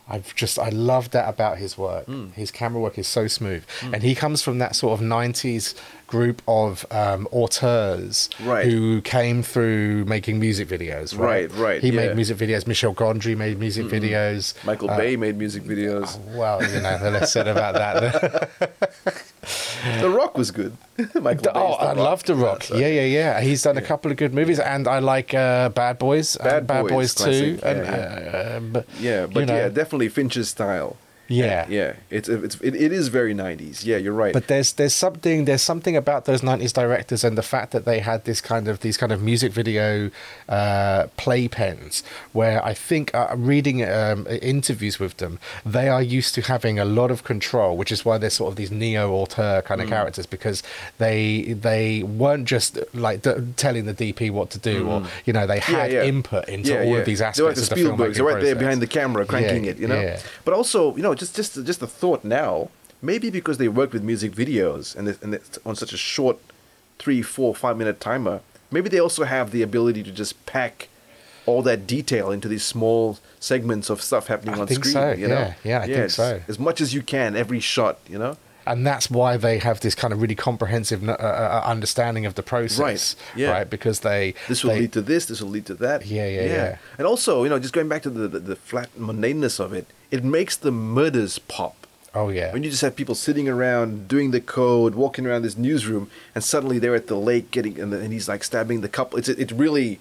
i've 0.09 0.35
just 0.35 0.59
i 0.59 0.69
love 0.71 1.11
that 1.11 1.29
about 1.29 1.59
his 1.59 1.77
work 1.79 2.07
Mm. 2.07 2.33
his 2.35 2.51
camera 2.51 2.81
work 2.81 2.99
is 2.99 3.07
so 3.07 3.27
smooth 3.27 3.63
and 3.93 4.03
he 4.03 4.15
comes 4.15 4.43
from 4.43 4.59
that 4.59 4.75
sort 4.77 4.99
of 4.99 5.05
90s 5.07 5.75
group 6.07 6.41
of 6.49 6.87
um, 6.91 7.29
auteurs 7.33 8.31
Right. 8.43 8.65
who 8.67 9.03
came 9.03 9.43
through 9.43 10.05
making 10.07 10.41
music 10.41 10.67
videos 10.69 11.17
right 11.19 11.51
Right, 11.51 11.61
right, 11.61 11.81
he 11.83 11.91
yeah. 11.91 12.07
made 12.07 12.17
music 12.17 12.39
videos 12.39 12.67
michel 12.67 12.95
gondry 12.95 13.37
made 13.37 13.59
music 13.59 13.87
videos 13.87 14.55
Michael 14.65 14.91
Uh, 14.91 14.97
Bay 14.97 15.17
made 15.17 15.37
music 15.37 15.63
videos. 15.65 16.19
well 16.35 16.63
you 16.63 16.81
know 16.81 16.97
the 16.99 17.11
less 17.11 17.33
said 17.33 17.47
about 17.49 17.75
that 17.75 18.51
the 20.01 20.11
Rock 20.11 20.37
was 20.37 20.51
good. 20.51 20.77
Michael 21.15 21.53
Bay's 21.53 21.53
Oh, 21.55 21.77
The 21.81 21.87
I 21.87 21.93
love 21.93 22.23
The 22.25 22.35
Rock. 22.35 22.69
Yeah, 22.71 22.89
yeah, 22.89 23.03
yeah. 23.05 23.41
He's 23.41 23.63
done 23.63 23.77
a 23.77 23.83
couple 23.83 24.11
of 24.11 24.17
good 24.17 24.35
movies, 24.35 24.59
and 24.59 24.87
I 24.89 24.99
like 24.99 25.33
uh, 25.35 25.69
Bad 25.71 25.99
Boys. 25.99 26.37
Bad 26.37 26.67
Bad 26.67 26.83
Boys, 26.89 26.91
Boys, 26.93 27.15
too. 27.15 27.59
classic. 27.59 27.65
And, 27.65 27.79
Yeah, 27.87 27.93
uh, 27.93 28.37
uh, 28.39 28.61
but, 28.61 28.87
Yeah, 29.01 29.27
you 29.27 29.47
know, 29.47 29.57
yeah, 29.57 29.69
definitely 29.69 30.09
Finch's 30.09 30.49
style. 30.49 30.97
Yeah. 31.29 31.67
yeah. 31.69 31.93
It's 32.11 32.29
it's 32.29 32.57
it, 32.63 32.75
it 32.75 32.91
is 32.93 33.09
very 33.09 33.35
nineties. 33.35 33.85
Yeah, 33.85 33.99
you're 33.99 34.15
right. 34.15 34.33
But 34.33 34.49
there's 34.49 34.73
there's 34.73 34.95
something 34.95 35.45
there's 35.45 35.61
something 35.63 35.95
about 35.97 36.25
those 36.25 36.41
'90s 36.41 36.73
directors 36.73 37.23
and 37.23 37.37
the 37.37 37.43
fact 37.43 37.73
that 37.73 37.85
they 37.85 38.01
had 38.01 38.25
this 38.25 38.41
kind 38.41 38.67
of 38.67 38.81
these 38.81 38.97
kind 38.97 39.13
of 39.13 39.23
music 39.23 39.53
video 39.53 40.11
uh, 40.49 41.07
playpens, 41.19 42.03
where 42.33 42.65
I 42.65 42.73
think 42.75 43.15
uh, 43.15 43.35
reading 43.37 43.85
um, 43.85 44.27
interviews 44.43 44.99
with 44.99 45.19
them, 45.19 45.39
they 45.67 45.89
are 45.89 46.03
used 46.03 46.35
to 46.37 46.41
having 46.43 46.79
a 46.79 46.85
lot 46.85 47.11
of 47.11 47.25
control, 47.25 47.77
which 47.77 47.93
is 47.93 48.05
why 48.05 48.17
they're 48.19 48.31
sort 48.31 48.51
of 48.53 48.57
these 48.57 48.71
neo 48.71 49.11
auteur 49.13 49.63
kind 49.63 49.81
of 49.83 49.87
Mm. 49.89 49.91
characters 49.91 50.27
because 50.27 50.63
they 50.99 51.55
they 51.61 52.03
weren't 52.03 52.47
just 52.47 52.79
like 52.95 53.23
d- 53.23 53.33
telling 53.57 53.85
the 53.87 53.95
DP 53.95 54.31
what 54.31 54.51
to 54.51 54.59
do, 54.59 54.89
or 54.89 55.03
you 55.25 55.33
know 55.33 55.47
they 55.47 55.59
Mm. 55.61 55.73
Yeah, 55.73 55.79
had 55.81 55.93
yeah. 55.93 56.03
input 56.05 56.49
into 56.49 56.73
all 56.83 56.97
of 56.97 57.05
these 57.05 57.21
aspects. 57.21 57.39
They're 57.39 57.47
like 57.47 57.55
the 57.57 57.63
of 57.63 57.69
the 57.99 58.05
Spielbergs. 58.05 58.15
They're 58.15 58.25
right 58.25 58.43
there 58.43 58.55
behind 58.55 58.81
the 58.81 58.87
camera, 58.87 59.25
cranking 59.27 59.65
it. 59.67 59.79
You 59.79 59.89
know. 59.89 60.17
But 60.45 60.55
also, 60.55 60.97
you 60.97 61.03
know, 61.03 61.15
just 61.19 61.37
just 61.37 61.55
just 61.65 61.83
a 61.83 61.87
thought 61.87 62.25
now. 62.25 62.71
Maybe 63.01 63.31
because 63.31 63.59
they 63.59 63.69
work 63.69 63.93
with 63.93 64.03
music 64.03 64.33
videos 64.33 64.97
and 64.97 65.07
it's, 65.09 65.23
and 65.23 65.33
it's 65.33 65.57
on 65.65 65.77
such 65.77 65.93
a 65.93 65.97
short, 65.97 66.39
three, 66.99 67.23
four, 67.23 67.55
five 67.55 67.77
minute 67.77 68.01
timer. 68.01 68.41
Maybe 68.73 68.89
they 68.89 68.99
also 68.99 69.23
have 69.25 69.51
the 69.53 69.63
ability 69.63 70.03
to 70.03 70.11
just 70.11 70.45
pack 70.47 70.89
all 71.47 71.63
that 71.63 71.87
detail 71.87 72.31
into 72.33 72.49
these 72.49 72.65
small 72.65 73.19
segments 73.41 73.89
of 73.89 74.03
stuff 74.03 74.27
happening 74.27 74.57
I 74.57 74.61
on 74.63 74.67
think 74.67 74.85
screen. 74.85 74.93
so, 74.95 75.13
You 75.13 75.29
know? 75.29 75.35
yeah, 75.41 75.55
yeah, 75.65 75.81
I 75.81 75.87
think 75.87 76.11
so. 76.11 76.43
As 76.49 76.59
much 76.59 76.81
as 76.81 76.93
you 76.93 77.01
can, 77.03 77.37
every 77.37 77.61
shot. 77.61 78.01
You 78.09 78.19
know. 78.19 78.37
and 78.67 78.85
that's 78.87 79.09
why 79.09 79.37
they 79.39 79.59
have 79.59 79.79
this 79.81 79.95
kind 79.95 80.13
of 80.13 80.21
really 80.21 80.35
comprehensive 80.35 81.09
uh, 81.09 81.13
uh, 81.13 81.63
understanding 81.65 82.27
of 82.27 82.35
the 82.35 82.43
process, 82.43 82.79
Right, 82.81 83.15
yeah. 83.41 83.51
right? 83.53 83.71
Because 83.71 84.01
they 84.01 84.35
this 84.49 84.63
will 84.65 84.73
they- 84.75 84.81
lead 84.81 84.93
to 84.95 85.01
this, 85.03 85.25
this 85.27 85.41
will 85.41 85.51
lead 85.51 85.67
to 85.67 85.75
that. 85.75 86.05
Yeah, 86.05 86.27
yeah, 86.27 86.43
yeah. 86.45 86.77
And 86.99 87.07
also, 87.07 87.45
you 87.45 87.49
know, 87.49 87.59
just 87.61 87.73
going 87.73 87.89
back 87.89 88.03
to 88.03 88.11
the, 88.11 88.27
the, 88.29 88.41
the 88.41 88.57
flat 88.57 88.91
mundaneness 88.99 89.59
of 89.61 89.73
it, 89.73 89.87
it 90.11 90.25
makes 90.25 90.57
the 90.57 90.71
murders 90.71 91.39
pop. 91.39 91.75
Oh 92.15 92.31
yeah, 92.31 92.53
When 92.53 92.63
you 92.63 92.71
just 92.71 92.83
have 92.83 92.97
people 92.97 93.15
sitting 93.15 93.49
around 93.49 94.09
doing 94.09 94.31
the 94.31 94.41
code, 94.41 94.95
walking 94.95 95.27
around 95.27 95.43
this 95.43 95.57
newsroom, 95.59 96.11
and 96.35 96.43
suddenly 96.43 96.79
they're 96.79 96.95
at 96.95 97.07
the 97.07 97.15
lake 97.17 97.51
getting, 97.51 97.79
and, 97.79 97.93
and 97.93 98.13
he's 98.13 98.29
like 98.29 98.43
stabbing 98.43 98.81
the 98.81 98.89
couple. 98.89 99.19
It's 99.19 99.29
it's 99.29 99.53
really 99.53 100.01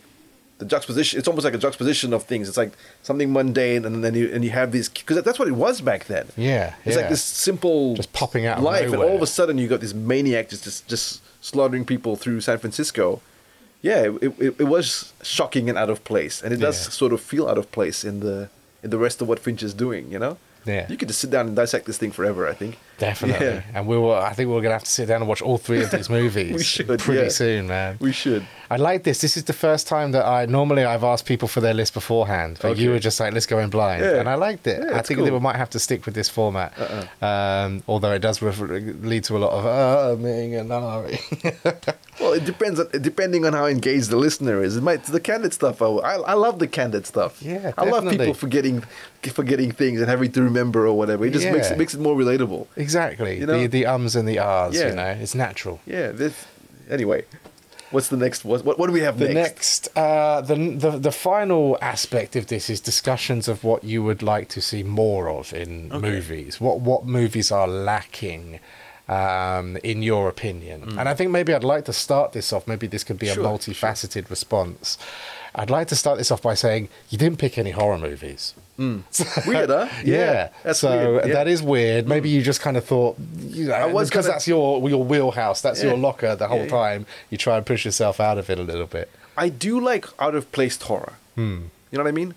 the 0.58 0.66
juxtaposition. 0.66 1.20
It's 1.20 1.28
almost 1.28 1.44
like 1.44 1.54
a 1.54 1.58
juxtaposition 1.58 2.14
of 2.14 2.24
things. 2.24 2.48
It's 2.48 2.58
like 2.58 2.72
something 3.04 3.32
mundane, 3.34 3.84
and 3.86 4.04
then 4.04 4.16
you 4.16 4.32
and 4.34 4.44
you 4.44 4.52
have 4.52 4.72
these 4.72 4.88
because 4.88 5.22
that's 5.22 5.38
what 5.38 5.50
it 5.50 5.56
was 5.56 5.82
back 5.82 6.06
then. 6.06 6.28
Yeah, 6.38 6.76
it's 6.86 6.96
yeah. 6.96 7.02
like 7.02 7.10
this 7.10 7.22
simple 7.24 7.96
Just 7.96 8.14
popping 8.14 8.46
out 8.46 8.64
life, 8.64 8.86
and 8.92 8.96
all 9.04 9.16
of 9.18 9.22
a 9.22 9.28
sudden 9.28 9.58
you 9.58 9.68
got 9.68 9.82
this 9.82 9.94
maniac 9.94 10.48
just 10.50 10.64
just, 10.64 10.88
just 10.88 11.22
slaughtering 11.46 11.84
people 11.86 12.16
through 12.16 12.40
San 12.42 12.58
Francisco. 12.58 13.22
Yeah, 13.82 14.04
it, 14.22 14.34
it, 14.40 14.56
it 14.62 14.68
was 14.68 15.14
shocking 15.22 15.70
and 15.70 15.78
out 15.78 15.90
of 15.90 16.04
place, 16.06 16.42
and 16.42 16.54
it 16.54 16.58
does 16.58 16.86
Yeah. 16.86 16.92
sort 16.92 17.14
of 17.14 17.22
feel 17.22 17.48
out 17.48 17.58
of 17.60 17.70
place 17.72 18.04
in 18.06 18.22
the 18.22 18.50
in 18.88 18.92
the 18.92 18.98
rest 18.98 19.22
of 19.22 19.28
what 19.28 19.40
Finch 19.40 19.62
is 19.62 19.74
doing. 19.74 20.12
You 20.12 20.20
know. 20.20 20.38
Yeah. 20.66 20.86
You 20.90 20.98
could 20.98 21.08
just 21.08 21.22
sit 21.22 21.30
down 21.30 21.48
and 21.48 21.56
dissect 21.56 21.86
this 21.86 21.98
thing 21.98 22.12
forever. 22.12 22.48
I 22.48 22.54
think. 22.54 22.78
Definitely. 22.98 23.46
Yeah. 23.46 23.62
And 23.74 23.86
we 23.88 23.98
will. 23.98 24.14
I 24.16 24.34
think 24.34 24.50
we're 24.50 24.62
gonna 24.62 24.74
have 24.74 24.84
to 24.84 24.92
sit 24.92 25.08
down 25.08 25.22
and 25.22 25.28
watch 25.30 25.42
all 25.42 25.58
three 25.58 25.84
of 25.84 25.92
these 25.92 26.10
movies. 26.20 26.54
We 26.56 26.64
should, 26.64 26.88
pretty 27.00 27.24
yeah. 27.24 27.30
soon, 27.30 27.68
man. 27.68 27.98
We 28.00 28.12
should. 28.12 28.46
I 28.70 28.76
like 28.76 29.04
this. 29.04 29.22
This 29.22 29.38
is 29.38 29.46
the 29.46 29.54
first 29.54 29.88
time 29.88 30.12
that 30.12 30.26
I 30.26 30.46
normally 30.46 30.84
I've 30.84 31.04
asked 31.04 31.26
people 31.26 31.48
for 31.48 31.62
their 31.62 31.74
list 31.74 31.94
beforehand, 31.94 32.58
but 32.62 32.78
you 32.78 32.90
were 32.90 33.00
just 33.00 33.20
like, 33.20 33.34
"Let's 33.34 33.46
go 33.46 33.60
in 33.60 33.70
blind," 33.70 34.04
Yeah. 34.04 34.20
and 34.20 34.28
I 34.28 34.36
liked 34.36 34.68
it. 34.68 34.82
I 34.92 35.02
think 35.02 35.22
that 35.24 35.32
we 35.32 35.40
might 35.40 35.56
have 35.56 35.70
to 35.70 35.80
stick 35.80 36.06
with 36.06 36.16
this 36.16 36.28
format, 36.30 36.74
Uh-uh. 36.78 37.26
um, 37.26 37.84
although 37.88 38.12
it 38.12 38.20
does 38.20 38.42
refer- 38.42 38.80
lead 39.02 39.24
to 39.26 39.38
a 39.38 39.40
lot 39.40 39.52
of 39.52 39.66
uh, 39.66 40.22
ming 40.22 40.56
and 40.56 40.70
ahhing. 40.72 41.96
Well, 42.20 42.34
it 42.34 42.46
depends. 42.46 42.80
On, 42.80 42.88
depending 43.00 43.46
on 43.46 43.54
how 43.54 43.68
engaged 43.68 44.10
the 44.10 44.16
listener 44.16 44.64
is. 44.64 44.76
It 44.76 44.82
might 44.82 45.04
the 45.04 45.20
candid 45.20 45.54
stuff. 45.54 45.84
I, 45.84 45.86
I, 45.86 46.16
I 46.16 46.34
love 46.34 46.58
the 46.58 46.66
candid 46.68 47.06
stuff. 47.06 47.40
Yeah, 47.44 47.60
definitely. 47.72 47.88
I 47.88 47.92
love 47.92 48.10
people 48.10 48.34
forgetting 48.34 48.84
forgetting 49.22 49.72
things 49.72 50.00
and 50.02 50.10
having 50.10 50.32
to 50.32 50.42
remember 50.42 50.88
or 50.88 50.98
whatever. 50.98 51.26
It 51.26 51.34
just 51.34 51.46
makes 51.52 51.70
it 51.70 51.78
makes 51.78 51.94
it 51.94 52.00
more 52.00 52.16
relatable. 52.16 52.66
exactly. 52.76 52.87
You 53.40 53.46
know? 53.46 53.60
the 53.62 53.68
the 53.68 53.86
ums 53.86 54.16
and 54.16 54.28
the 54.28 54.40
ahs. 54.40 54.76
Yeah. 54.76 54.90
You 54.90 54.96
know, 54.96 55.08
it's 55.22 55.36
natural. 55.36 55.80
Yeah. 55.86 56.12
This. 56.12 56.46
Anyway, 56.90 57.26
what's 57.92 58.08
the 58.08 58.18
next? 58.18 58.46
What 58.46 58.64
what, 58.66 58.88
do 58.88 58.92
we 58.94 59.02
have 59.02 59.20
The 59.20 59.30
next? 59.34 59.88
next, 59.88 59.98
uh, 59.98 60.42
the, 60.42 60.56
the 60.56 60.92
the 60.98 61.12
final 61.12 61.78
aspect 61.82 62.36
of 62.36 62.48
this 62.48 62.70
is 62.70 62.80
discussions 62.82 63.48
of 63.48 63.64
what 63.64 63.84
you 63.84 64.04
would 64.04 64.22
like 64.24 64.48
to 64.50 64.62
see 64.62 64.84
more 64.84 65.30
of 65.30 65.54
in 65.54 65.92
Okay. 65.92 66.00
movies. 66.10 66.62
What 66.62 66.80
what 66.80 67.06
movies 67.06 67.52
are 67.52 67.68
lacking, 67.68 68.60
um, 69.10 69.78
in 69.84 70.02
your 70.02 70.30
opinion? 70.30 70.82
Mm. 70.82 70.98
And 71.00 71.10
I 71.10 71.14
think 71.14 71.32
maybe 71.32 71.54
I'd 71.54 71.64
like 71.64 71.86
to 71.86 71.94
start 71.94 72.32
this 72.32 72.54
off. 72.54 72.68
Maybe 72.68 72.88
this 72.88 73.04
could 73.04 73.20
be 73.20 73.28
Sure, 73.28 73.44
a 73.44 73.48
multifaceted 73.48 74.30
response. 74.30 74.98
I'd 75.56 75.70
like 75.70 75.88
to 75.88 75.96
start 75.96 76.18
this 76.18 76.32
off 76.32 76.42
by 76.42 76.54
saying 76.56 76.88
you 77.10 77.18
didn't 77.18 77.40
pick 77.40 77.58
any 77.58 77.72
horror 77.72 77.98
movies. 77.98 78.54
Weird, 78.78 79.70
huh? 79.70 79.88
Yeah, 80.06 80.50
That's 80.64 80.80
so 80.80 80.90
weird. 80.90 81.26
Yeah. 81.26 81.32
Mm. 81.32 81.34
that 81.34 81.48
is 81.48 81.62
weird. 81.64 82.08
Maybe 82.08 82.30
you 82.30 82.42
just 82.42 82.62
kind 82.62 82.78
of 82.78 82.86
thought, 82.86 83.18
you 83.40 83.66
know, 83.66 83.74
I 83.74 83.86
was 83.86 84.10
because 84.10 84.26
gonna- 84.26 84.36
that's 84.36 84.48
your 84.48 84.88
your 84.90 85.04
wheelhouse, 85.04 85.62
that's 85.62 85.82
your 85.84 85.98
locker 85.98 86.36
the 86.36 86.48
whole 86.48 86.60
Yeah, 86.60 86.64
yeah. 86.66 86.70
time. 86.70 87.06
You 87.30 87.38
try 87.38 87.58
and 87.58 87.66
push 87.66 87.86
yourself 87.86 88.20
out 88.20 88.38
of 88.38 88.50
it 88.50 88.60
a 88.60 88.64
little 88.64 88.88
bit. 88.88 89.10
I 89.36 89.50
do 89.50 89.80
like 89.80 90.06
out 90.20 90.36
of 90.36 90.52
place 90.52 90.80
horror. 90.82 91.14
Hmm. 91.36 91.66
You 91.92 91.98
know 91.98 92.04
what 92.04 92.10
I 92.10 92.12
mean? 92.12 92.34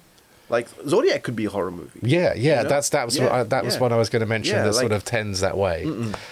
Like 0.48 0.68
Zodiac 0.86 1.22
could 1.22 1.36
be 1.36 1.44
a 1.44 1.50
horror 1.50 1.70
movie. 1.70 2.00
Yeah, 2.02 2.34
yeah, 2.34 2.58
You 2.58 2.62
know? 2.64 2.68
that's 2.70 2.88
that 2.88 3.04
was 3.06 3.16
Yeah, 3.16 3.24
what 3.24 3.32
I, 3.32 3.42
that 3.44 3.64
was 3.64 3.74
yeah. 3.74 3.80
what 3.80 3.92
I 3.92 3.96
was 3.96 4.08
going 4.08 4.20
to 4.20 4.26
mention. 4.26 4.56
Yeah, 4.56 4.64
that 4.64 4.74
sort 4.74 4.90
of 4.92 5.04
tends 5.04 5.40
that 5.40 5.56
way. 5.56 5.84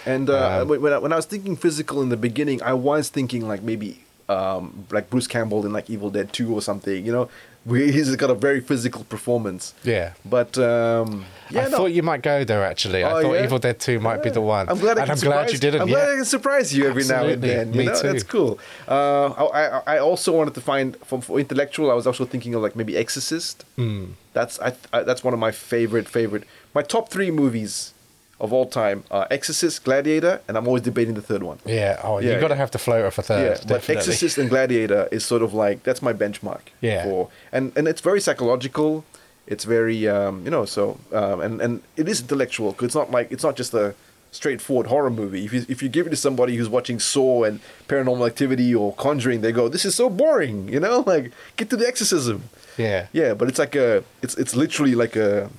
And 0.05 0.29
uh, 0.29 0.61
Um, 0.61 0.67
when, 0.67 0.81
when 0.81 0.93
I, 0.93 0.97
when 0.97 1.13
I 1.13 1.15
was 1.15 1.25
thinking 1.25 1.55
physical 1.55 2.01
in 2.01 2.09
the 2.09 2.17
beginning, 2.17 2.61
I 2.61 2.73
was 2.73 3.07
thinking 3.09 3.47
like 3.47 3.61
maybe 3.63 4.03
um, 4.27 4.85
like 4.91 5.09
Bruce 5.09 5.25
Campbell 5.27 5.65
in 5.65 5.71
like 5.71 5.89
Evil 5.89 6.09
Dead 6.09 6.33
Two 6.33 6.53
or 6.53 6.61
something. 6.61 7.05
You 7.05 7.11
know, 7.13 7.29
where 7.65 7.81
he's 7.91 8.15
got 8.15 8.29
a 8.29 8.35
very 8.35 8.61
physical 8.61 9.03
performance. 9.03 9.73
Yeah. 9.83 10.13
But 10.25 10.57
um, 10.57 11.25
yeah, 11.49 11.61
I 11.65 11.69
no. 11.69 11.77
thought 11.77 11.85
you 11.87 12.03
might 12.03 12.21
go 12.21 12.43
there. 12.43 12.63
Actually, 12.63 13.03
I 13.03 13.11
Oh, 13.11 13.21
thought 13.21 13.33
yeah? 13.33 13.43
Evil 13.43 13.59
Dead 13.59 13.79
Two 13.79 13.99
might 13.99 14.23
be 14.23 14.29
the 14.29 14.41
one. 14.41 14.69
I'm 14.69 14.77
glad 14.79 14.97
I 14.97 15.01
and 15.03 15.11
I'm 15.11 15.17
glad 15.19 15.51
you 15.51 15.57
didn't. 15.59 15.81
I'm 15.81 15.87
yeah. 15.89 15.95
glad 15.95 16.09
I 16.09 16.15
can 16.15 16.25
surprise 16.25 16.73
you 16.75 16.87
every 16.87 17.03
now 17.05 17.23
and 17.25 17.41
then. 17.41 17.73
You 17.73 17.79
Me 17.79 17.85
know, 17.85 18.01
too. 18.01 18.07
that's 18.07 18.23
cool. 18.23 18.59
Uh, 18.87 19.27
I, 19.27 19.59
I 19.67 19.81
I 19.95 19.99
also 19.99 20.35
wanted 20.35 20.53
to 20.55 20.61
find 20.61 20.95
for, 21.03 21.21
for 21.21 21.39
intellectual. 21.39 21.91
I 21.91 21.93
was 21.95 22.07
also 22.07 22.25
thinking 22.25 22.55
of 22.55 22.61
like 22.61 22.75
maybe 22.75 22.95
Exorcist. 22.97 23.65
Hmm. 23.75 24.05
That's 24.33 24.59
I, 24.61 24.73
I 24.93 25.03
that's 25.03 25.23
one 25.23 25.33
of 25.33 25.39
my 25.39 25.51
favorite 25.51 26.07
favorite. 26.07 26.43
My 26.73 26.81
top 26.81 27.09
three 27.09 27.31
movies 27.31 27.93
of 28.39 28.53
all 28.53 28.65
time 28.65 29.03
are 29.11 29.27
Exorcist, 29.29 29.83
Gladiator, 29.83 30.41
and 30.47 30.57
I'm 30.57 30.65
always 30.67 30.83
debating 30.83 31.15
the 31.15 31.21
third 31.21 31.43
one. 31.43 31.59
yeah. 31.65 31.99
Oh, 32.03 32.19
Yeah, 32.19 32.33
you 32.35 32.39
got 32.39 32.47
to 32.49 32.53
yeah. 32.53 32.57
have 32.59 32.71
the 32.71 32.79
floater 32.79 33.11
for 33.11 33.21
third. 33.21 33.59
Yeah, 33.59 33.63
but. 33.67 33.89
Exorcist 33.89 34.37
and 34.37 34.49
Gladiator 34.49 35.07
is 35.11 35.25
sort 35.25 35.41
of 35.41 35.53
like 35.53 35.83
that's 35.83 36.01
my 36.01 36.13
benchmark. 36.13 36.61
Yeah. 36.81 37.03
For 37.03 37.29
and 37.51 37.71
and 37.77 37.87
it's 37.87 38.01
very 38.01 38.21
psychological. 38.21 39.03
It's 39.47 39.63
very 39.65 40.07
um, 40.07 40.43
you 40.45 40.51
know 40.51 40.65
so 40.65 40.99
um, 41.11 41.41
and 41.41 41.59
and 41.61 41.81
it 41.97 42.07
is 42.07 42.21
intellectual. 42.21 42.71
'cause 42.73 42.85
it's 42.85 42.95
not 42.95 43.09
like 43.11 43.31
it's 43.31 43.43
not 43.43 43.55
just 43.55 43.73
a 43.73 43.93
straightforward 44.31 44.87
horror 44.87 45.09
movie. 45.09 45.43
If 45.45 45.51
you 45.53 45.65
if 45.67 45.81
you 45.83 45.89
give 45.89 46.05
it 46.07 46.11
to 46.11 46.15
somebody 46.15 46.55
who's 46.55 46.69
watching 46.69 46.99
Saw 46.99 47.43
and 47.43 47.59
Paranormal 47.87 48.27
Activity 48.27 48.73
or 48.75 48.93
Conjuring, 48.93 49.41
they 49.41 49.51
go, 49.51 49.67
"This 49.67 49.85
is 49.85 49.95
so 49.95 50.09
boring," 50.09 50.69
you 50.73 50.79
know. 50.79 51.03
Like 51.05 51.31
get 51.57 51.69
to 51.71 51.77
the 51.77 51.87
exorcism. 51.87 52.43
Yeah. 52.77 53.07
Yeah, 53.11 53.33
but 53.33 53.47
it's 53.49 53.59
like 53.59 53.75
a 53.75 54.03
it's 54.21 54.35
it's 54.37 54.55
literally 54.55 54.95
like 54.95 55.15
a 55.15 55.49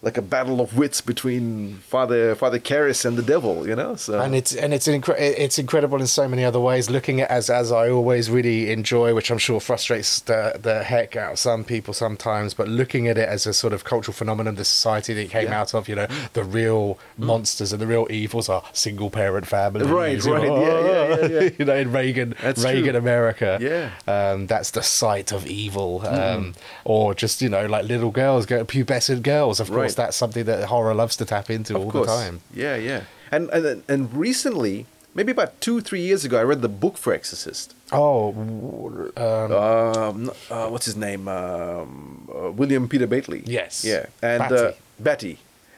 like 0.00 0.16
a 0.16 0.22
battle 0.22 0.60
of 0.60 0.76
wits 0.78 1.00
between 1.00 1.78
Father 1.78 2.34
Father 2.36 2.60
Karras 2.60 3.04
and 3.04 3.16
the 3.16 3.22
devil, 3.22 3.66
you 3.66 3.74
know. 3.74 3.96
So 3.96 4.20
and 4.20 4.32
it's 4.34 4.54
and 4.54 4.72
it's 4.72 4.86
incre- 4.86 5.16
it's 5.18 5.58
incredible 5.58 6.00
in 6.00 6.06
so 6.06 6.28
many 6.28 6.44
other 6.44 6.60
ways. 6.60 6.88
Looking 6.88 7.20
at 7.20 7.28
as 7.30 7.50
as 7.50 7.72
I 7.72 7.90
always 7.90 8.30
really 8.30 8.70
enjoy, 8.70 9.12
which 9.12 9.30
I'm 9.32 9.38
sure 9.38 9.58
frustrates 9.58 10.20
the 10.20 10.58
the 10.62 10.84
heck 10.84 11.16
out 11.16 11.32
of 11.32 11.38
some 11.40 11.64
people 11.64 11.92
sometimes, 11.94 12.54
but 12.54 12.68
looking 12.68 13.08
at 13.08 13.18
it 13.18 13.28
as 13.28 13.44
a 13.46 13.52
sort 13.52 13.72
of 13.72 13.82
cultural 13.82 14.12
phenomenon, 14.14 14.54
the 14.54 14.64
society 14.64 15.14
that 15.14 15.20
it 15.22 15.30
came 15.30 15.46
Yeah. 15.46 15.54
Mm. 15.54 15.60
out 15.62 15.74
of, 15.74 15.88
you 15.88 15.96
know, 15.96 16.06
the 16.34 16.44
real 16.44 16.98
monsters 17.16 17.72
and 17.72 17.82
the 17.82 17.86
real 17.86 18.06
evils 18.08 18.48
are 18.48 18.62
single 18.72 19.10
parent 19.10 19.46
families, 19.48 19.88
Right, 19.88 20.22
right, 20.24 20.44
yeah, 20.46 20.80
yeah, 20.80 21.16
yeah, 21.26 21.26
yeah. 21.40 21.50
you 21.58 21.64
know, 21.64 21.74
in 21.76 21.90
Reagan 21.90 22.34
That's 22.40 22.62
Reagan 22.64 22.90
true. 22.90 22.98
America, 22.98 23.58
Yeah. 23.60 23.90
um, 24.06 24.46
that's 24.46 24.70
the 24.70 24.82
site 24.82 25.32
of 25.32 25.44
evil, 25.46 26.06
um, 26.06 26.54
or 26.84 27.14
just 27.14 27.42
you 27.42 27.48
know 27.48 27.66
like 27.66 27.84
little 27.86 28.10
girls, 28.12 28.46
go 28.46 28.64
pubescent 28.64 29.22
girls. 29.22 29.58
Of 29.58 29.70
course, 29.70 29.87
Right. 29.96 30.04
that's 30.06 30.16
something 30.16 30.44
that 30.44 30.64
horror 30.64 30.94
loves 30.94 31.16
to 31.16 31.24
tap 31.24 31.50
into 31.50 31.74
all 31.76 31.90
the 31.90 32.04
time. 32.06 32.40
Yeah, 32.54 32.76
yeah. 32.76 33.02
And 33.30 33.48
and 33.50 33.82
and 33.88 34.12
recently, 34.14 34.86
maybe 35.14 35.32
about 35.32 35.60
two 35.60 35.80
three 35.80 36.00
years 36.00 36.24
ago, 36.24 36.38
I 36.38 36.44
read 36.44 36.62
the 36.62 36.68
book 36.68 36.96
for 36.98 37.12
Exorcist. 37.12 37.74
Oh, 37.92 38.32
um, 39.16 39.52
Um, 39.52 40.30
uh, 40.50 40.68
what's 40.68 40.86
his 40.86 40.96
name? 40.96 41.28
Um, 41.28 42.28
uh, 42.34 42.50
William 42.52 42.88
Peter 42.88 43.06
Blatty. 43.06 43.42
Yes. 43.46 43.84
Yeah, 43.84 44.06
and 44.22 44.42
Blatty. 44.42 44.68
Uh, 44.68 44.72
Blatty. 45.02 45.36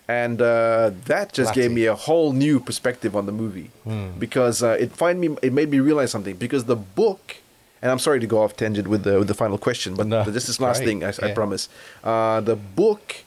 And 0.09 0.43
uh, 0.43 0.91
that 1.07 1.33
just 1.33 1.55
gave 1.55 1.71
me 1.71 1.85
a 1.87 1.95
whole 1.95 2.33
new 2.33 2.59
perspective 2.59 3.15
on 3.15 3.27
the 3.27 3.33
movie 3.33 3.71
Hmm. 3.85 4.09
because 4.19 4.61
uh, 4.63 4.77
it 4.85 4.91
find 4.93 5.21
me 5.21 5.37
it 5.41 5.53
made 5.53 5.71
me 5.71 5.79
realize 5.79 6.11
something 6.11 6.35
because 6.37 6.65
the 6.65 6.75
book 6.75 7.37
and 7.81 7.93
I'm 7.93 8.01
sorry 8.01 8.19
to 8.19 8.27
go 8.27 8.43
off 8.43 8.57
tangent 8.57 8.89
with 8.89 9.05
the 9.05 9.19
with 9.21 9.29
the 9.29 9.35
final 9.35 9.57
question 9.57 9.95
but 9.95 10.07
No, 10.09 10.25
this 10.25 10.49
is 10.49 10.59
last 10.61 10.79
great, 10.79 10.87
thing 10.89 11.05
I, 11.05 11.13
I 11.31 11.33
promise 11.33 11.69
uh, 12.03 12.41
the 12.41 12.57
book 12.57 13.23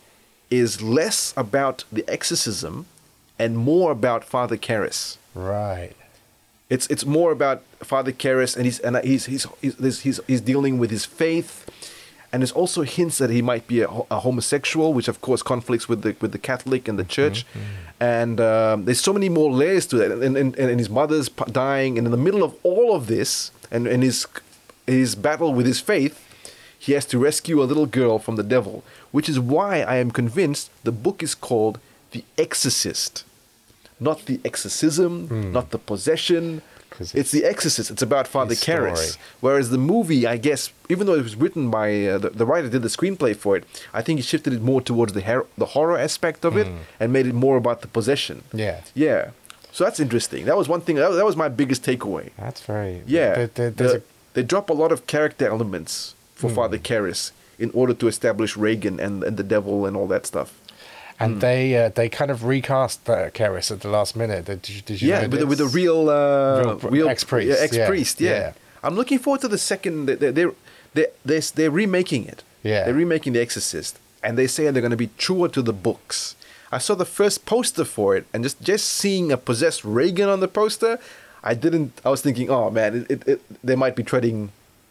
is 0.50 0.82
less 0.82 1.34
about 1.36 1.84
the 1.92 2.04
exorcism 2.08 2.86
and 3.40 3.58
more 3.58 3.92
about 3.92 4.24
Father 4.24 4.58
Karras. 4.58 5.18
right. 5.34 5.94
It's 6.70 6.88
it's 6.88 7.06
more 7.06 7.32
about 7.32 7.62
Father 7.82 8.12
Karras, 8.12 8.56
and 8.56 8.66
he's 8.66 8.80
and 8.80 8.98
he's 9.04 9.26
he's 9.26 9.46
he's 9.62 9.76
he's, 9.78 10.00
he's, 10.02 10.20
he's 10.26 10.42
dealing 10.42 10.80
with 10.80 10.90
his 10.90 11.06
faith, 11.06 11.70
and 12.32 12.42
there's 12.42 12.54
also 12.54 12.82
hints 12.82 13.20
that 13.20 13.30
he 13.30 13.44
might 13.44 13.68
be 13.68 13.82
a, 13.82 13.88
a 14.10 14.20
homosexual, 14.22 14.92
which 14.92 15.08
of 15.08 15.22
course 15.22 15.44
conflicts 15.44 15.88
with 15.88 16.02
the 16.02 16.16
with 16.20 16.32
the 16.32 16.40
Catholic 16.40 16.88
and 16.88 16.98
the 16.98 17.04
Church, 17.04 17.46
and 18.00 18.40
um, 18.42 18.86
there's 18.86 19.02
so 19.02 19.14
many 19.14 19.30
more 19.30 19.52
layers 19.52 19.86
to 19.88 19.98
that, 19.98 20.12
and 20.12 20.24
and, 20.24 20.36
and, 20.38 20.56
and 20.56 20.80
his 20.80 20.90
mother's 20.90 21.30
dying, 21.30 21.98
and 21.98 22.08
in 22.08 22.12
the 22.12 22.18
middle 22.18 22.44
of 22.44 22.56
all 22.64 22.96
of 22.96 23.06
this, 23.06 23.52
and 23.70 23.86
and 23.86 24.02
his 24.02 24.26
his 24.88 25.14
battle 25.14 25.54
with 25.54 25.68
his 25.68 25.80
faith, 25.80 26.23
he 26.86 26.92
has 26.98 27.06
to 27.12 27.18
rescue 27.30 27.58
a 27.64 27.68
little 27.72 27.86
girl 28.00 28.16
from 28.26 28.36
the 28.42 28.48
devil, 28.56 28.76
which 29.16 29.28
is 29.34 29.38
why 29.54 29.74
I 29.94 29.96
am 30.04 30.10
convinced 30.22 30.64
the 30.90 30.92
book 31.06 31.18
is 31.28 31.34
called 31.48 31.76
The 32.14 32.24
Exorcist 32.46 33.14
not 34.00 34.26
the 34.26 34.40
exorcism, 34.44 35.14
not 35.58 35.66
the 35.76 35.78
possession. 35.92 36.62
It's 37.00 37.32
the 37.32 37.44
Exorcist. 37.54 37.88
It's 37.94 38.02
about 38.02 38.26
Father. 38.28 38.54
Karras. 38.56 39.18
Whereas 39.46 39.70
the 39.70 39.78
movie, 39.94 40.28
I 40.28 40.36
guess, 40.48 40.62
even 40.94 41.04
though 41.08 41.18
it 41.22 41.24
was 41.30 41.36
written 41.44 41.72
by 41.72 41.88
uh, 42.08 42.18
the, 42.24 42.30
the 42.42 42.46
writer 42.46 42.68
did 42.70 42.82
the 42.88 42.94
screenplay 42.98 43.34
for 43.44 43.56
it, 43.58 43.64
I 43.94 44.02
think 44.02 44.16
he 44.20 44.24
shifted 44.24 44.52
it 44.58 44.62
more 44.62 44.82
towards 44.82 45.14
the 45.14 45.22
her- 45.30 45.48
the 45.58 45.68
horror 45.76 45.98
aspect 46.08 46.44
of 46.44 46.54
it 46.62 46.68
and 47.00 47.08
made 47.18 47.28
it 47.32 47.36
more 47.46 47.56
about 47.64 47.78
the 47.84 47.88
possession. 47.98 48.38
Yeah. 48.66 48.82
Yeah. 48.94 49.22
So 49.72 49.80
that's 49.86 50.00
interesting. 50.08 50.42
That 50.50 50.58
was 50.62 50.68
one 50.68 50.82
thing. 50.82 50.96
That 50.98 51.10
was, 51.12 51.18
that 51.20 51.26
was 51.32 51.38
my 51.46 51.50
biggest 51.62 51.82
takeaway. 51.90 52.26
That's 52.46 52.62
very 52.74 52.94
Yeah. 53.18 53.48
There, 53.56 53.72
The- 53.72 54.04
they 54.34 54.44
drop 54.54 54.70
a 54.70 54.74
lot 54.84 54.92
of 54.92 55.00
character 55.08 55.46
elements 55.48 56.16
for 56.44 56.50
Hmm. 56.50 56.60
Father 56.60 56.80
Karras 56.90 57.22
in 57.66 57.70
order 57.80 57.94
to 58.02 58.06
establish 58.14 58.52
Regan 58.68 58.96
and, 59.06 59.16
and 59.28 59.36
the 59.42 59.48
devil 59.56 59.76
and 59.88 59.94
all 60.00 60.08
that 60.16 60.24
stuff. 60.34 60.50
and 61.24 61.32
they 61.48 61.64
uh, 61.82 61.90
they 62.00 62.08
kind 62.20 62.32
of 62.34 62.38
recast 62.56 63.00
uh, 63.10 63.30
Karras 63.40 63.68
at 63.76 63.80
the 63.86 63.92
last 63.98 64.12
minute. 64.22 64.44
Did 64.46 64.64
you, 64.70 64.82
did 64.90 64.98
you 65.02 65.10
yeah, 65.10 65.22
know 65.22 65.30
with 65.34 65.42
a, 65.46 65.48
with 65.52 65.62
a 65.68 65.72
real, 65.82 66.00
uh, 66.10 66.64
Real 66.64 66.78
real, 66.98 67.08
ex-priest, 67.14 67.48
yeah, 67.50 67.56
yeah, 67.60 67.68
ex-priest. 67.68 68.16
Yeah. 68.22 68.30
yeah. 68.40 68.52
I'm 68.86 68.96
looking 69.00 69.20
forward 69.24 69.42
to 69.46 69.50
the 69.56 69.62
second. 69.72 69.96
They, 70.08 70.16
they, 70.22 70.32
they're 70.38 70.54
they, 70.96 71.06
they're 71.30 71.46
they're 71.58 71.76
remaking 71.84 72.24
it. 72.34 72.40
Yeah. 72.72 72.82
they're 72.86 73.02
remaking 73.06 73.32
The 73.36 73.42
Exorcist, 73.48 73.94
and 74.26 74.32
they 74.40 74.48
say 74.54 74.62
they're 74.72 74.88
going 74.90 74.98
to 75.00 75.06
be 75.08 75.12
truer 75.26 75.50
to 75.58 75.62
the 75.70 75.78
books. 75.90 76.18
I 76.78 76.80
saw 76.86 76.96
the 76.96 77.12
first 77.20 77.38
poster 77.54 77.86
for 77.96 78.10
it, 78.18 78.24
and 78.34 78.40
just 78.48 78.58
just 78.72 78.86
seeing 79.02 79.26
a 79.32 79.38
possessed 79.50 79.82
Regan 80.00 80.30
on 80.36 80.40
the 80.46 80.52
poster, 80.62 80.94
I 81.52 81.54
didn't. 81.64 81.90
I 82.06 82.10
was 82.16 82.22
thinking, 82.26 82.48
oh 82.58 82.68
man, 82.78 82.90
it, 83.00 83.06
it, 83.14 83.20
it 83.34 83.40
they 83.68 83.78
might 83.84 83.96
be 83.96 84.04
treading 84.12 84.40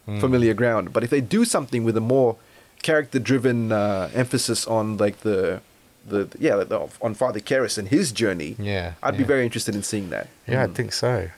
Hmm. 0.06 0.20
familiar 0.20 0.54
ground. 0.54 0.92
But 0.92 1.04
if 1.04 1.10
they 1.10 1.20
do 1.20 1.44
something 1.44 1.84
with 1.84 1.96
a 1.96 2.00
more 2.00 2.36
character-driven 2.82 3.70
uh, 3.70 4.10
emphasis 4.14 4.66
on 4.66 4.96
like 4.96 5.20
the 5.20 5.60
the 6.08 6.28
yeah 6.40 6.56
the, 6.56 6.88
on 7.00 7.14
Father 7.14 7.38
Karras 7.40 7.78
and 7.78 7.88
his 7.88 8.10
journey, 8.12 8.56
Yeah, 8.58 8.94
I'd 9.02 9.16
be 9.16 9.22
very 9.24 9.44
interested 9.44 9.74
in 9.74 9.82
seeing 9.84 10.10
that. 10.10 10.26
Yeah, 10.48 10.64
I 10.64 10.66
think 10.66 10.92
so. 10.92 11.28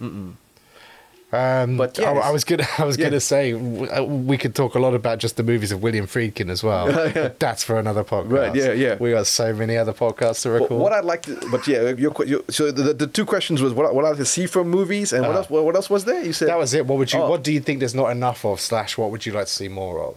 Um, 1.34 1.76
But 1.76 1.98
yes. 1.98 2.06
I, 2.06 2.28
I 2.28 2.30
was 2.30 2.44
gonna, 2.44 2.66
I 2.78 2.84
was 2.84 2.96
Yeah. 2.98 3.06
gonna 3.06 3.20
say 3.20 3.52
uh, 3.52 4.04
we 4.04 4.36
could 4.38 4.54
talk 4.54 4.74
a 4.74 4.78
lot 4.78 4.94
about 4.94 5.18
just 5.18 5.36
the 5.36 5.42
movies 5.42 5.72
of 5.72 5.82
William 5.82 6.06
Friedkin 6.06 6.48
as 6.50 6.62
well. 6.62 6.86
but 7.14 7.40
that's 7.40 7.64
for 7.64 7.78
another 7.78 8.04
podcast. 8.04 8.30
Right, 8.30 8.54
yeah, 8.54 8.72
yeah. 8.72 8.96
We 9.00 9.10
got 9.10 9.26
so 9.26 9.52
many 9.52 9.76
other 9.76 9.92
podcasts 9.92 10.42
to 10.42 10.50
record. 10.50 10.70
what 10.80 10.92
I'd 10.92 11.04
like 11.04 11.22
to, 11.22 11.34
but 11.50 11.66
yeah, 11.66 11.90
your, 11.90 12.12
que- 12.12 12.26
your, 12.26 12.42
so 12.50 12.70
the, 12.70 12.92
the 12.94 13.06
two 13.06 13.26
questions 13.26 13.60
was 13.60 13.72
what, 13.72 13.94
what 13.94 14.04
I 14.04 14.10
like 14.10 14.18
to 14.18 14.24
see 14.24 14.46
from 14.46 14.68
movies, 14.70 15.12
and 15.12 15.22
what 15.22 15.30
Uh-huh. 15.30 15.38
else? 15.38 15.50
What, 15.50 15.64
what 15.64 15.74
else 15.76 15.90
was 15.90 16.04
there? 16.04 16.22
You 16.24 16.32
said 16.32 16.48
that 16.48 16.58
was 16.58 16.72
it. 16.74 16.86
What 16.86 16.98
would 16.98 17.12
you? 17.12 17.20
Oh. 17.20 17.28
What 17.30 17.42
do 17.42 17.52
you 17.52 17.60
think 17.60 17.80
there's 17.80 17.94
not 17.94 18.10
enough 18.10 18.44
of? 18.44 18.60
Slash, 18.60 18.96
what 18.98 19.10
would 19.10 19.26
you 19.26 19.32
like 19.32 19.46
to 19.46 19.52
see 19.52 19.68
more 19.68 20.00
of? 20.02 20.14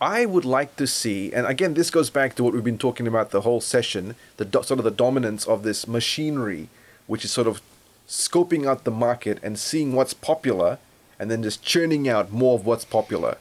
I 0.00 0.26
would 0.26 0.44
like 0.44 0.74
to 0.76 0.86
see, 0.88 1.32
and 1.32 1.46
again, 1.46 1.74
this 1.74 1.88
goes 1.88 2.10
back 2.10 2.34
to 2.36 2.42
what 2.42 2.52
we've 2.54 2.64
been 2.64 2.76
talking 2.86 3.06
about 3.06 3.30
the 3.30 3.42
whole 3.42 3.60
session, 3.60 4.16
the 4.36 4.44
sort 4.64 4.80
of 4.80 4.84
the 4.84 4.90
dominance 4.90 5.46
of 5.46 5.62
this 5.62 5.86
machinery, 5.86 6.68
which 7.06 7.24
is 7.24 7.30
sort 7.30 7.46
of 7.46 7.60
scoping 8.08 8.66
out 8.66 8.84
the 8.84 8.90
market 8.90 9.38
and 9.42 9.58
seeing 9.58 9.94
what's 9.94 10.14
popular, 10.14 10.78
and 11.18 11.30
then 11.30 11.42
just 11.42 11.62
churning 11.62 12.08
out 12.08 12.32
more 12.32 12.54
of 12.54 12.66
what's 12.66 12.84
popular. 12.84 13.36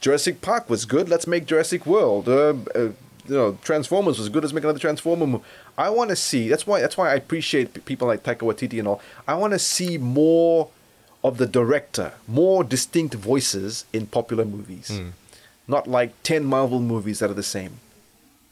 Jurassic 0.00 0.40
Park 0.40 0.68
was 0.68 0.84
good. 0.84 1.08
Let's 1.08 1.26
make 1.26 1.46
Jurassic 1.46 1.86
World. 1.86 2.28
Uh, 2.28 2.54
uh, 2.74 2.80
you 3.28 3.34
know, 3.34 3.58
Transformers 3.62 4.18
was 4.18 4.28
good. 4.28 4.42
Let's 4.44 4.52
make 4.52 4.62
another 4.64 4.78
Transformer 4.78 5.26
movie. 5.26 5.44
I 5.78 5.90
want 5.90 6.10
to 6.10 6.16
see. 6.16 6.48
That's 6.48 6.66
why. 6.66 6.80
That's 6.80 6.96
why 6.96 7.10
I 7.10 7.14
appreciate 7.14 7.84
people 7.84 8.06
like 8.06 8.22
Taika 8.22 8.38
Waititi 8.40 8.78
and 8.78 8.86
all. 8.86 9.00
I 9.26 9.34
want 9.34 9.52
to 9.52 9.58
see 9.58 9.98
more 9.98 10.68
of 11.24 11.38
the 11.38 11.46
director, 11.46 12.12
more 12.28 12.62
distinct 12.62 13.14
voices 13.14 13.84
in 13.92 14.06
popular 14.06 14.44
movies. 14.44 15.00
Not 15.66 15.88
like 15.88 16.12
ten 16.22 16.44
Marvel 16.44 16.78
movies 16.80 17.18
that 17.18 17.30
are 17.30 17.34
the 17.34 17.42
same. 17.42 17.80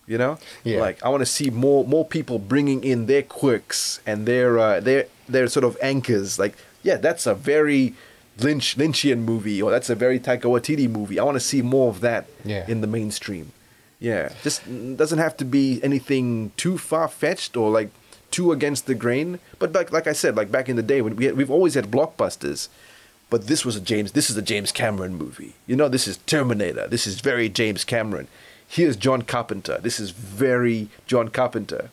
You 0.07 0.19
know, 0.19 0.39
Yeah. 0.65 0.81
Like 0.81 1.03
I 1.05 1.09
want 1.09 1.21
to 1.23 1.27
see 1.27 1.51
more 1.51 1.85
more 1.85 2.05
people 2.05 2.39
bringing 2.39 2.83
in 2.85 3.07
their 3.07 3.23
quirks 3.23 4.01
and 4.05 4.27
their 4.27 4.59
uh, 4.59 4.81
their 4.81 5.07
their 5.29 5.47
sort 5.49 5.65
of 5.65 5.77
anchors. 5.83 6.39
Like, 6.39 6.55
yeah, 6.83 6.97
that's 6.97 7.27
a 7.27 7.35
very 7.35 7.95
Lynch 8.39 8.77
Lynchian 8.77 9.19
movie, 9.21 9.63
or 9.63 9.71
that's 9.71 9.91
a 9.91 9.95
very 9.95 10.19
Taika 10.19 10.43
Waititi 10.43 10.89
movie. 10.91 11.19
I 11.19 11.25
want 11.25 11.37
to 11.37 11.41
see 11.41 11.63
more 11.63 11.89
of 11.89 12.01
that 12.01 12.27
Yeah. 12.45 12.65
in 12.69 12.81
the 12.81 12.87
mainstream. 12.87 13.53
Yeah, 14.01 14.31
just 14.43 14.69
mm, 14.69 14.97
doesn't 14.97 15.19
have 15.19 15.37
to 15.39 15.45
be 15.45 15.81
anything 15.83 16.51
too 16.57 16.77
far 16.77 17.09
fetched 17.09 17.57
or 17.57 17.71
like 17.71 17.91
too 18.31 18.51
against 18.53 18.87
the 18.87 18.95
grain. 18.95 19.39
But 19.59 19.73
like 19.73 19.93
like 19.93 20.07
I 20.07 20.13
said, 20.13 20.37
like 20.37 20.51
back 20.51 20.69
in 20.69 20.77
the 20.77 20.83
day 20.83 21.01
when 21.01 21.17
we 21.17 21.25
had, 21.27 21.37
we've 21.37 21.51
always 21.51 21.75
had 21.75 21.91
blockbusters, 21.91 22.69
but 23.31 23.47
this 23.47 23.65
was 23.65 23.77
a 23.77 23.81
James. 23.81 24.13
This 24.13 24.29
is 24.29 24.37
a 24.37 24.43
James 24.43 24.73
Cameron 24.73 25.15
movie. 25.15 25.55
You 25.67 25.77
know, 25.77 25.89
this 25.89 26.07
is 26.09 26.19
Terminator. 26.27 26.87
This 26.89 27.07
is 27.07 27.21
very 27.21 27.49
James 27.49 27.85
Cameron. 27.85 28.27
Here's 28.67 28.97
John 28.97 29.23
Carpenter. 29.23 29.79
This 29.81 30.01
is 30.01 30.11
very 30.11 30.89
John 31.07 31.29
Carpenter. 31.29 31.91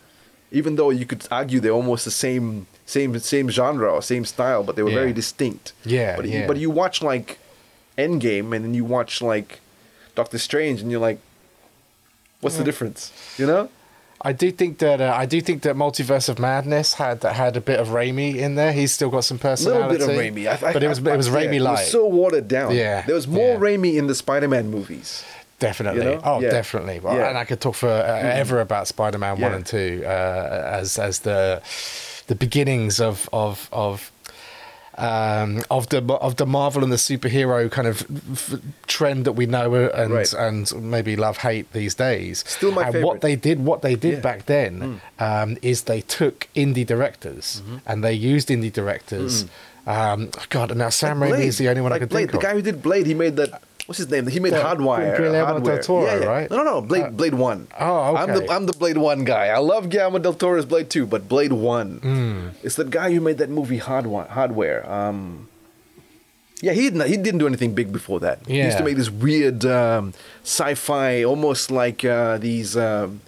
Even 0.52 0.76
though 0.76 0.90
you 0.90 1.06
could 1.06 1.26
argue 1.32 1.60
they're 1.60 1.72
almost 1.72 2.04
the 2.04 2.12
same 2.12 2.66
same 2.92 3.18
same 3.20 3.48
genre 3.50 3.90
or 3.96 4.02
same 4.02 4.26
style, 4.26 4.62
but 4.64 4.76
they 4.76 4.84
were 4.84 4.90
Yeah. 4.96 5.02
very 5.04 5.14
distinct. 5.14 5.66
Yeah, 5.86 6.16
But 6.18 6.26
yeah. 6.26 6.42
You, 6.42 6.48
but 6.48 6.58
you 6.58 6.70
watch 6.70 7.02
like 7.02 7.40
Endgame 7.98 8.48
and 8.56 8.62
then 8.66 8.74
you 8.74 8.86
watch 8.98 9.22
like 9.22 9.60
Doctor 10.16 10.38
Strange 10.38 10.82
and 10.82 10.92
you're 10.92 11.06
like, 11.10 11.20
what's 12.42 12.58
the 12.58 12.64
difference? 12.64 13.12
You 13.38 13.48
know? 13.48 13.70
I 14.24 14.34
do 14.34 14.52
think 14.52 14.78
that 14.80 15.02
uh, 15.02 15.14
I 15.24 15.26
do 15.26 15.42
think 15.42 15.64
that 15.64 15.76
Multiverse 15.76 16.30
of 16.30 16.38
Madness 16.38 16.94
had 16.96 17.24
had 17.24 17.58
a 17.58 17.62
bit 17.62 17.80
of 17.80 17.88
Raimi 17.88 18.36
in 18.36 18.54
there. 18.54 18.72
He's 18.72 18.92
still 18.92 19.10
got 19.10 19.24
some 19.24 19.40
personality. 19.40 19.96
A 19.96 19.98
little 19.98 20.08
bit 20.08 20.16
of 20.16 20.22
Raimi. 20.36 20.46
I, 20.48 20.70
I, 20.70 20.74
but 20.74 20.84
it 20.84 20.88
was 20.94 21.00
I, 21.08 21.14
it 21.14 21.18
was 21.18 21.28
yeah, 21.28 21.34
Raimi 21.38 21.56
It 21.56 21.62
light. 21.62 21.72
was 21.80 21.92
so 21.92 22.06
watered 22.06 22.48
down. 22.48 22.76
Yeah, 22.76 23.02
There 23.08 23.16
was 23.16 23.28
more 23.28 23.54
yeah. 23.54 23.60
Raimi 23.66 23.96
in 23.98 24.06
the 24.08 24.14
Spider-Man 24.14 24.70
movies. 24.70 25.24
Definitely. 25.58 26.02
You 26.04 26.12
know? 26.12 26.22
Oh, 26.24 26.40
Yeah. 26.40 26.52
definitely. 26.52 27.00
Well, 27.00 27.16
Yeah. 27.16 27.30
And 27.30 27.38
I 27.38 27.46
could 27.46 27.62
talk 27.62 27.74
for 27.76 27.90
uh, 27.90 28.20
ever 28.44 28.62
about 28.62 28.88
Spider-Man 28.88 29.40
one 29.42 29.54
and 29.54 29.66
two 29.66 30.04
uh, 30.06 30.78
as 30.80 31.00
as 31.00 31.20
the 31.20 31.62
the 32.28 32.36
beginnings 32.36 33.00
of 33.02 33.30
of 33.34 33.70
of 33.72 34.12
um, 34.98 35.64
of 35.72 35.88
the 35.90 36.04
of 36.16 36.36
the 36.36 36.46
Marvel 36.46 36.84
and 36.84 36.92
the 36.92 36.98
superhero 36.98 37.72
kind 37.72 37.88
of 37.88 38.06
f- 38.34 38.60
trend 38.88 39.26
that 39.26 39.32
we 39.34 39.46
know 39.46 39.74
and 39.90 40.12
Right. 40.14 40.34
and 40.34 40.72
maybe 40.92 41.16
love 41.16 41.38
hate 41.38 41.72
these 41.72 41.96
days. 41.96 42.44
Still 42.48 42.72
my 42.74 42.84
and 42.84 42.94
favorite. 42.94 43.08
what 43.08 43.22
they 43.22 43.36
did, 43.36 43.64
what 43.64 43.82
they 43.82 43.96
did 43.96 44.14
Yeah. 44.16 44.20
Mm. 44.20 44.24
back 44.24 44.46
then, 44.48 45.02
um, 45.20 45.58
is 45.62 45.84
they 45.84 46.02
took 46.02 46.48
indie 46.56 46.86
directors 46.86 47.62
Mm-hmm. 47.64 47.78
and 47.86 48.04
they 48.04 48.14
used 48.14 48.50
indie 48.50 48.72
directors. 48.72 49.46
Um, 49.88 50.30
God, 50.50 50.70
and 50.72 50.78
now 50.80 50.90
Sam 50.90 51.18
Mm. 51.20 51.22
Like 51.22 51.40
Raimi 51.40 51.46
is 51.46 51.58
the 51.58 51.70
only 51.70 51.82
one 51.82 51.92
like 51.92 51.98
I 51.98 52.00
can 52.00 52.08
Blade, 52.10 52.30
think 52.30 52.42
the 52.42 52.48
guy 52.48 52.54
who 52.54 52.62
did 52.62 52.84
Blade, 52.84 53.08
he 53.08 53.14
made 53.16 53.36
that. 53.38 53.62
What's 53.88 53.98
his 53.98 54.10
name? 54.10 54.28
He 54.28 54.40
made 54.40 54.54
The- 54.54 54.58
Hardwire. 54.62 55.18
Guillermo 55.18 55.60
del 55.60 55.80
Toro, 55.80 56.06
yeah, 56.06 56.20
yeah. 56.20 56.26
right? 56.26 56.50
No, 56.50 56.58
no, 56.58 56.64
no. 56.64 56.82
Blade, 56.82 57.04
Uh, 57.06 57.10
Blade 57.10 57.34
One. 57.34 57.68
Oh, 57.80 58.12
okay. 58.14 58.22
I'm 58.22 58.34
the 58.34 58.52
I'm 58.52 58.66
the 58.66 58.74
Blade 58.74 58.98
One 58.98 59.24
guy. 59.26 59.48
I 59.48 59.58
love 59.58 59.90
Guillermo 59.90 60.20
del 60.20 60.34
Toro's 60.34 60.66
Blade 60.66 60.90
Two, 60.90 61.06
but 61.06 61.28
Blade 61.28 61.54
One. 61.54 61.98
Hmm. 61.98 62.48
It's 62.64 62.76
the 62.76 62.86
guy 62.86 63.12
who 63.14 63.20
made 63.22 63.38
that 63.40 63.50
movie 63.50 63.80
Hardwire. 63.80 64.30
Hardware. 64.30 64.90
Um, 64.90 65.48
yeah, 66.62 66.74
he 66.74 66.82
didn't. 66.82 67.08
He 67.08 67.18
didn't 67.18 67.40
do 67.40 67.48
anything 67.48 67.74
big 67.74 67.92
before 67.92 68.20
that. 68.20 68.40
Yeah. 68.48 68.54
He 68.56 68.62
used 68.66 68.78
to 68.78 68.84
make 68.84 68.96
this 68.98 69.10
weird 69.10 69.66
um, 69.66 70.14
sci-fi, 70.44 71.24
almost 71.24 71.72
like 71.72 72.06
uh, 72.06 72.38
these 72.38 72.78
um, 72.78 73.22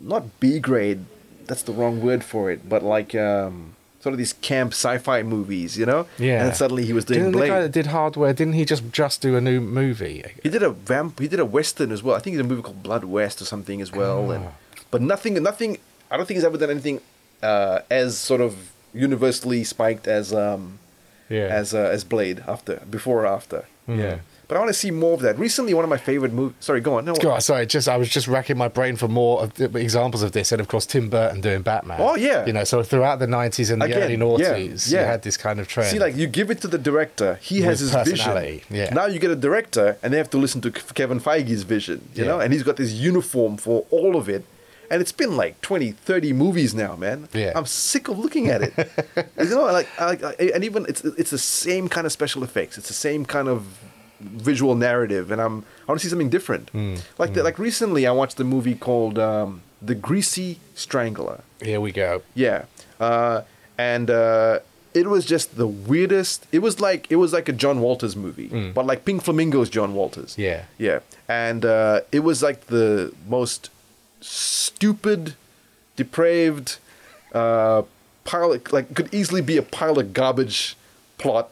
not 0.00 0.38
B 0.38 0.58
grade. 0.60 1.04
That's 1.46 1.62
the 1.62 1.72
wrong 1.72 2.00
word 2.02 2.22
for 2.22 2.50
it, 2.50 2.68
but 2.68 2.82
like 2.82 3.14
um, 3.14 3.74
sort 4.02 4.12
of 4.12 4.18
these 4.18 4.32
camp 4.34 4.72
sci-fi 4.72 5.22
movies, 5.22 5.78
you 5.78 5.86
know. 5.86 6.06
Yeah. 6.18 6.44
And 6.44 6.54
suddenly 6.56 6.84
he 6.84 6.92
was 6.92 7.04
doing 7.04 7.20
Didn't 7.20 7.32
Blade. 7.32 7.50
the 7.50 7.54
guy 7.54 7.60
that 7.62 7.72
did 7.72 7.86
Hardware? 7.86 8.32
Didn't 8.32 8.54
he 8.54 8.64
just 8.64 8.82
just 8.92 9.22
do 9.22 9.36
a 9.36 9.40
new 9.40 9.60
movie? 9.60 10.24
He 10.42 10.48
did 10.48 10.62
a 10.62 10.70
vamp. 10.70 11.20
He 11.20 11.28
did 11.28 11.40
a 11.40 11.44
western 11.46 11.90
as 11.92 12.02
well. 12.02 12.16
I 12.16 12.18
think 12.18 12.32
he 12.34 12.36
did 12.38 12.46
a 12.46 12.48
movie 12.48 12.62
called 12.62 12.82
Blood 12.82 13.04
West 13.04 13.40
or 13.40 13.44
something 13.44 13.80
as 13.80 13.90
well. 13.92 14.30
And 14.32 14.44
Ah. 14.46 14.50
but 14.90 15.00
nothing, 15.00 15.40
nothing. 15.42 15.78
I 16.10 16.16
don't 16.16 16.26
think 16.26 16.36
he's 16.36 16.44
ever 16.44 16.58
done 16.58 16.70
anything 16.70 17.00
uh, 17.42 17.80
as 17.90 18.18
sort 18.18 18.40
of 18.40 18.52
universally 18.94 19.64
spiked 19.64 20.06
as 20.06 20.32
um, 20.32 20.78
Yeah. 21.28 21.46
as 21.60 21.72
uh, 21.74 21.78
as 21.96 22.04
Blade 22.04 22.42
after 22.46 22.76
before 22.90 23.22
or 23.22 23.26
after. 23.26 23.64
Mm. 23.88 23.98
Yeah. 23.98 24.16
But 24.48 24.56
I 24.56 24.60
want 24.60 24.68
to 24.70 24.74
see 24.74 24.90
more 24.90 25.14
of 25.14 25.20
that. 25.20 25.38
Recently, 25.38 25.72
one 25.72 25.82
of 25.84 25.88
my 25.88 25.96
favorite 25.96 26.32
movies. 26.32 26.56
Sorry, 26.60 26.80
go 26.80 26.98
on. 26.98 27.04
No. 27.06 27.14
God, 27.14 27.42
sorry, 27.42 27.64
just 27.64 27.88
I 27.88 27.96
was 27.96 28.08
just 28.10 28.28
racking 28.28 28.58
my 28.58 28.68
brain 28.68 28.96
for 28.96 29.08
more 29.08 29.42
of 29.42 29.54
the 29.54 29.64
examples 29.78 30.22
of 30.22 30.32
this, 30.32 30.52
and 30.52 30.60
of 30.60 30.68
course 30.68 30.84
Tim 30.84 31.08
Burton 31.08 31.40
doing 31.40 31.62
Batman. 31.62 31.98
Oh, 32.00 32.16
yeah. 32.16 32.44
you 32.44 32.52
know, 32.52 32.64
so 32.64 32.82
throughout 32.82 33.18
the 33.18 33.26
nineties 33.26 33.70
and 33.70 33.80
the 33.80 33.86
Again, 33.86 34.02
early 34.02 34.12
yeah, 34.14 34.54
noughties, 34.54 34.90
you 34.92 34.98
had 34.98 35.22
this 35.22 35.36
kind 35.36 35.58
of 35.60 35.68
trend. 35.68 35.90
See, 35.90 35.98
like 35.98 36.16
you 36.16 36.26
give 36.26 36.50
it 36.50 36.60
to 36.62 36.68
the 36.68 36.78
director, 36.78 37.38
he 37.40 37.62
has 37.62 37.80
his 37.80 37.94
vision. 37.94 38.60
yeah. 38.70 38.92
Now 38.92 39.06
you 39.06 39.18
get 39.18 39.30
a 39.30 39.36
director, 39.36 39.96
and 40.02 40.12
they 40.12 40.18
have 40.18 40.30
to 40.30 40.38
listen 40.38 40.60
to 40.62 40.70
Kevin 40.70 41.18
Feige's 41.20 41.62
vision, 41.62 42.08
you 42.14 42.24
Yeah. 42.24 42.30
know, 42.32 42.40
and 42.40 42.52
he's 42.52 42.62
got 42.62 42.76
this 42.76 42.92
uniform 42.92 43.56
for 43.56 43.86
all 43.90 44.16
of 44.16 44.28
it. 44.28 44.44
And 44.90 45.00
it's 45.00 45.12
been 45.12 45.38
like 45.38 45.58
20, 45.62 45.92
30 45.92 46.34
movies 46.34 46.74
now, 46.74 46.96
man. 46.96 47.26
Yeah. 47.32 47.52
I'm 47.56 47.64
sick 47.64 48.08
of 48.08 48.18
looking 48.18 48.48
at 48.48 48.60
it. 48.60 48.74
you 49.38 49.44
know, 49.48 49.62
like, 49.62 49.88
I, 49.98 50.04
like 50.06 50.22
I- 50.24 50.50
and 50.54 50.62
even 50.64 50.84
it's 50.86 51.02
it's 51.04 51.30
the 51.30 51.38
same 51.38 51.88
kind 51.88 52.06
of 52.06 52.12
special 52.12 52.44
effects. 52.44 52.76
It's 52.76 52.88
the 52.88 52.92
same 52.94 53.24
kind 53.24 53.48
of 53.48 53.64
visual 54.22 54.74
narrative, 54.74 55.30
and 55.30 55.40
I'm 55.40 55.64
I 55.82 55.92
want 55.92 56.00
to 56.00 56.06
see 56.06 56.10
something 56.10 56.30
different. 56.30 56.70
Hmm. 56.70 56.96
Like 57.18 57.34
the, 57.34 57.42
like 57.42 57.58
recently, 57.58 58.06
I 58.06 58.12
watched 58.12 58.36
the 58.36 58.44
movie 58.44 58.74
called 58.74 59.18
um, 59.18 59.62
The 59.80 59.94
Greasy 59.94 60.58
Strangler. 60.74 61.40
here 61.60 61.80
we 61.80 61.92
go. 61.92 62.22
Yeah, 62.34 62.64
uh, 63.00 63.42
and 63.78 64.10
uh, 64.10 64.60
it 64.94 65.06
was 65.08 65.24
just 65.26 65.56
the 65.56 65.66
weirdest. 65.66 66.46
It 66.52 66.60
was 66.60 66.80
like 66.80 67.06
it 67.10 67.16
was 67.16 67.32
like 67.32 67.48
a 67.48 67.52
John 67.52 67.80
Walters 67.80 68.16
movie, 68.16 68.48
but 68.74 68.86
like 68.86 69.04
Pink 69.04 69.22
Flamingos 69.22 69.68
John 69.70 69.94
Walters. 69.94 70.34
Hmm. 70.36 70.42
Yeah. 70.42 70.62
yeah, 70.78 70.98
and 71.28 71.64
uh, 71.64 72.00
it 72.12 72.20
was 72.20 72.42
like 72.42 72.66
the 72.66 73.12
most 73.28 73.70
stupid, 74.20 75.34
depraved 75.96 76.78
uh, 77.34 77.82
pile. 78.24 78.52
Of, 78.52 78.72
like 78.72 78.94
could 78.94 79.12
easily 79.12 79.40
be 79.42 79.56
a 79.56 79.62
pile 79.62 79.98
of 79.98 80.12
garbage 80.12 80.76
plot, 81.18 81.50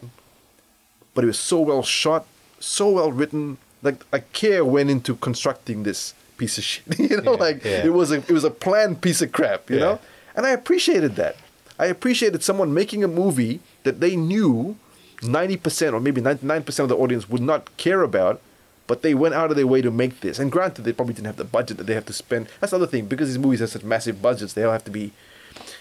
but 1.14 1.24
it 1.24 1.26
was 1.26 1.38
so 1.38 1.60
well 1.60 1.82
shot, 1.82 2.26
so 2.60 2.90
well 2.90 3.10
written. 3.12 3.58
Like 3.82 4.04
like 4.12 4.32
care 4.32 4.64
went 4.64 4.90
into 4.90 5.16
constructing 5.16 5.82
this 5.82 6.14
piece 6.36 6.58
of 6.58 6.64
shit. 6.64 6.98
you 6.98 7.20
know, 7.22 7.32
Yeah, 7.32 7.38
like 7.38 7.64
yeah. 7.64 7.84
it 7.86 7.92
was 7.92 8.12
a 8.12 8.16
it 8.16 8.30
was 8.30 8.44
a 8.44 8.50
planned 8.50 9.00
piece 9.00 9.20
of 9.22 9.32
crap. 9.32 9.68
You 9.70 9.76
Yeah. 9.76 9.82
know, 9.82 9.98
and 10.36 10.46
I 10.46 10.50
appreciated 10.50 11.16
that. 11.16 11.36
I 11.78 11.86
appreciated 11.86 12.42
someone 12.42 12.74
making 12.74 13.02
a 13.02 13.08
movie 13.08 13.60
that 13.84 14.00
they 14.00 14.14
knew 14.16 14.76
ninety 15.22 15.56
percent 15.56 15.94
or 15.94 16.00
maybe 16.00 16.20
ninety 16.20 16.46
nine 16.46 16.62
percent 16.62 16.84
of 16.84 16.96
the 16.96 17.02
audience 17.02 17.28
would 17.28 17.42
not 17.42 17.74
care 17.78 18.02
about. 18.02 18.40
But 18.86 19.02
they 19.02 19.14
went 19.14 19.34
out 19.34 19.50
of 19.52 19.56
their 19.56 19.68
way 19.68 19.82
to 19.82 19.90
make 19.92 20.18
this. 20.20 20.40
And 20.40 20.50
granted, 20.50 20.82
they 20.82 20.92
probably 20.92 21.14
didn't 21.14 21.28
have 21.28 21.36
the 21.36 21.44
budget 21.44 21.76
that 21.76 21.84
they 21.86 21.94
have 21.94 22.06
to 22.06 22.12
spend. 22.12 22.48
That's 22.58 22.72
the 22.72 22.76
other 22.76 22.88
thing. 22.88 23.06
Because 23.06 23.28
these 23.28 23.38
movies 23.38 23.60
have 23.60 23.70
such 23.70 23.84
massive 23.84 24.20
budgets, 24.20 24.52
they 24.54 24.64
all 24.64 24.72
have 24.72 24.84
to 24.84 24.90
be 24.90 25.12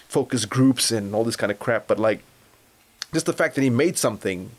focus 0.08 0.44
groups 0.44 0.92
and 0.92 1.12
all 1.12 1.24
this 1.24 1.34
kind 1.34 1.50
of 1.50 1.58
crap. 1.58 1.88
But 1.88 1.98
like, 1.98 2.20
just 3.12 3.26
the 3.26 3.32
fact 3.32 3.56
that 3.56 3.62
he 3.62 3.70
made 3.70 3.98
something 3.98 4.50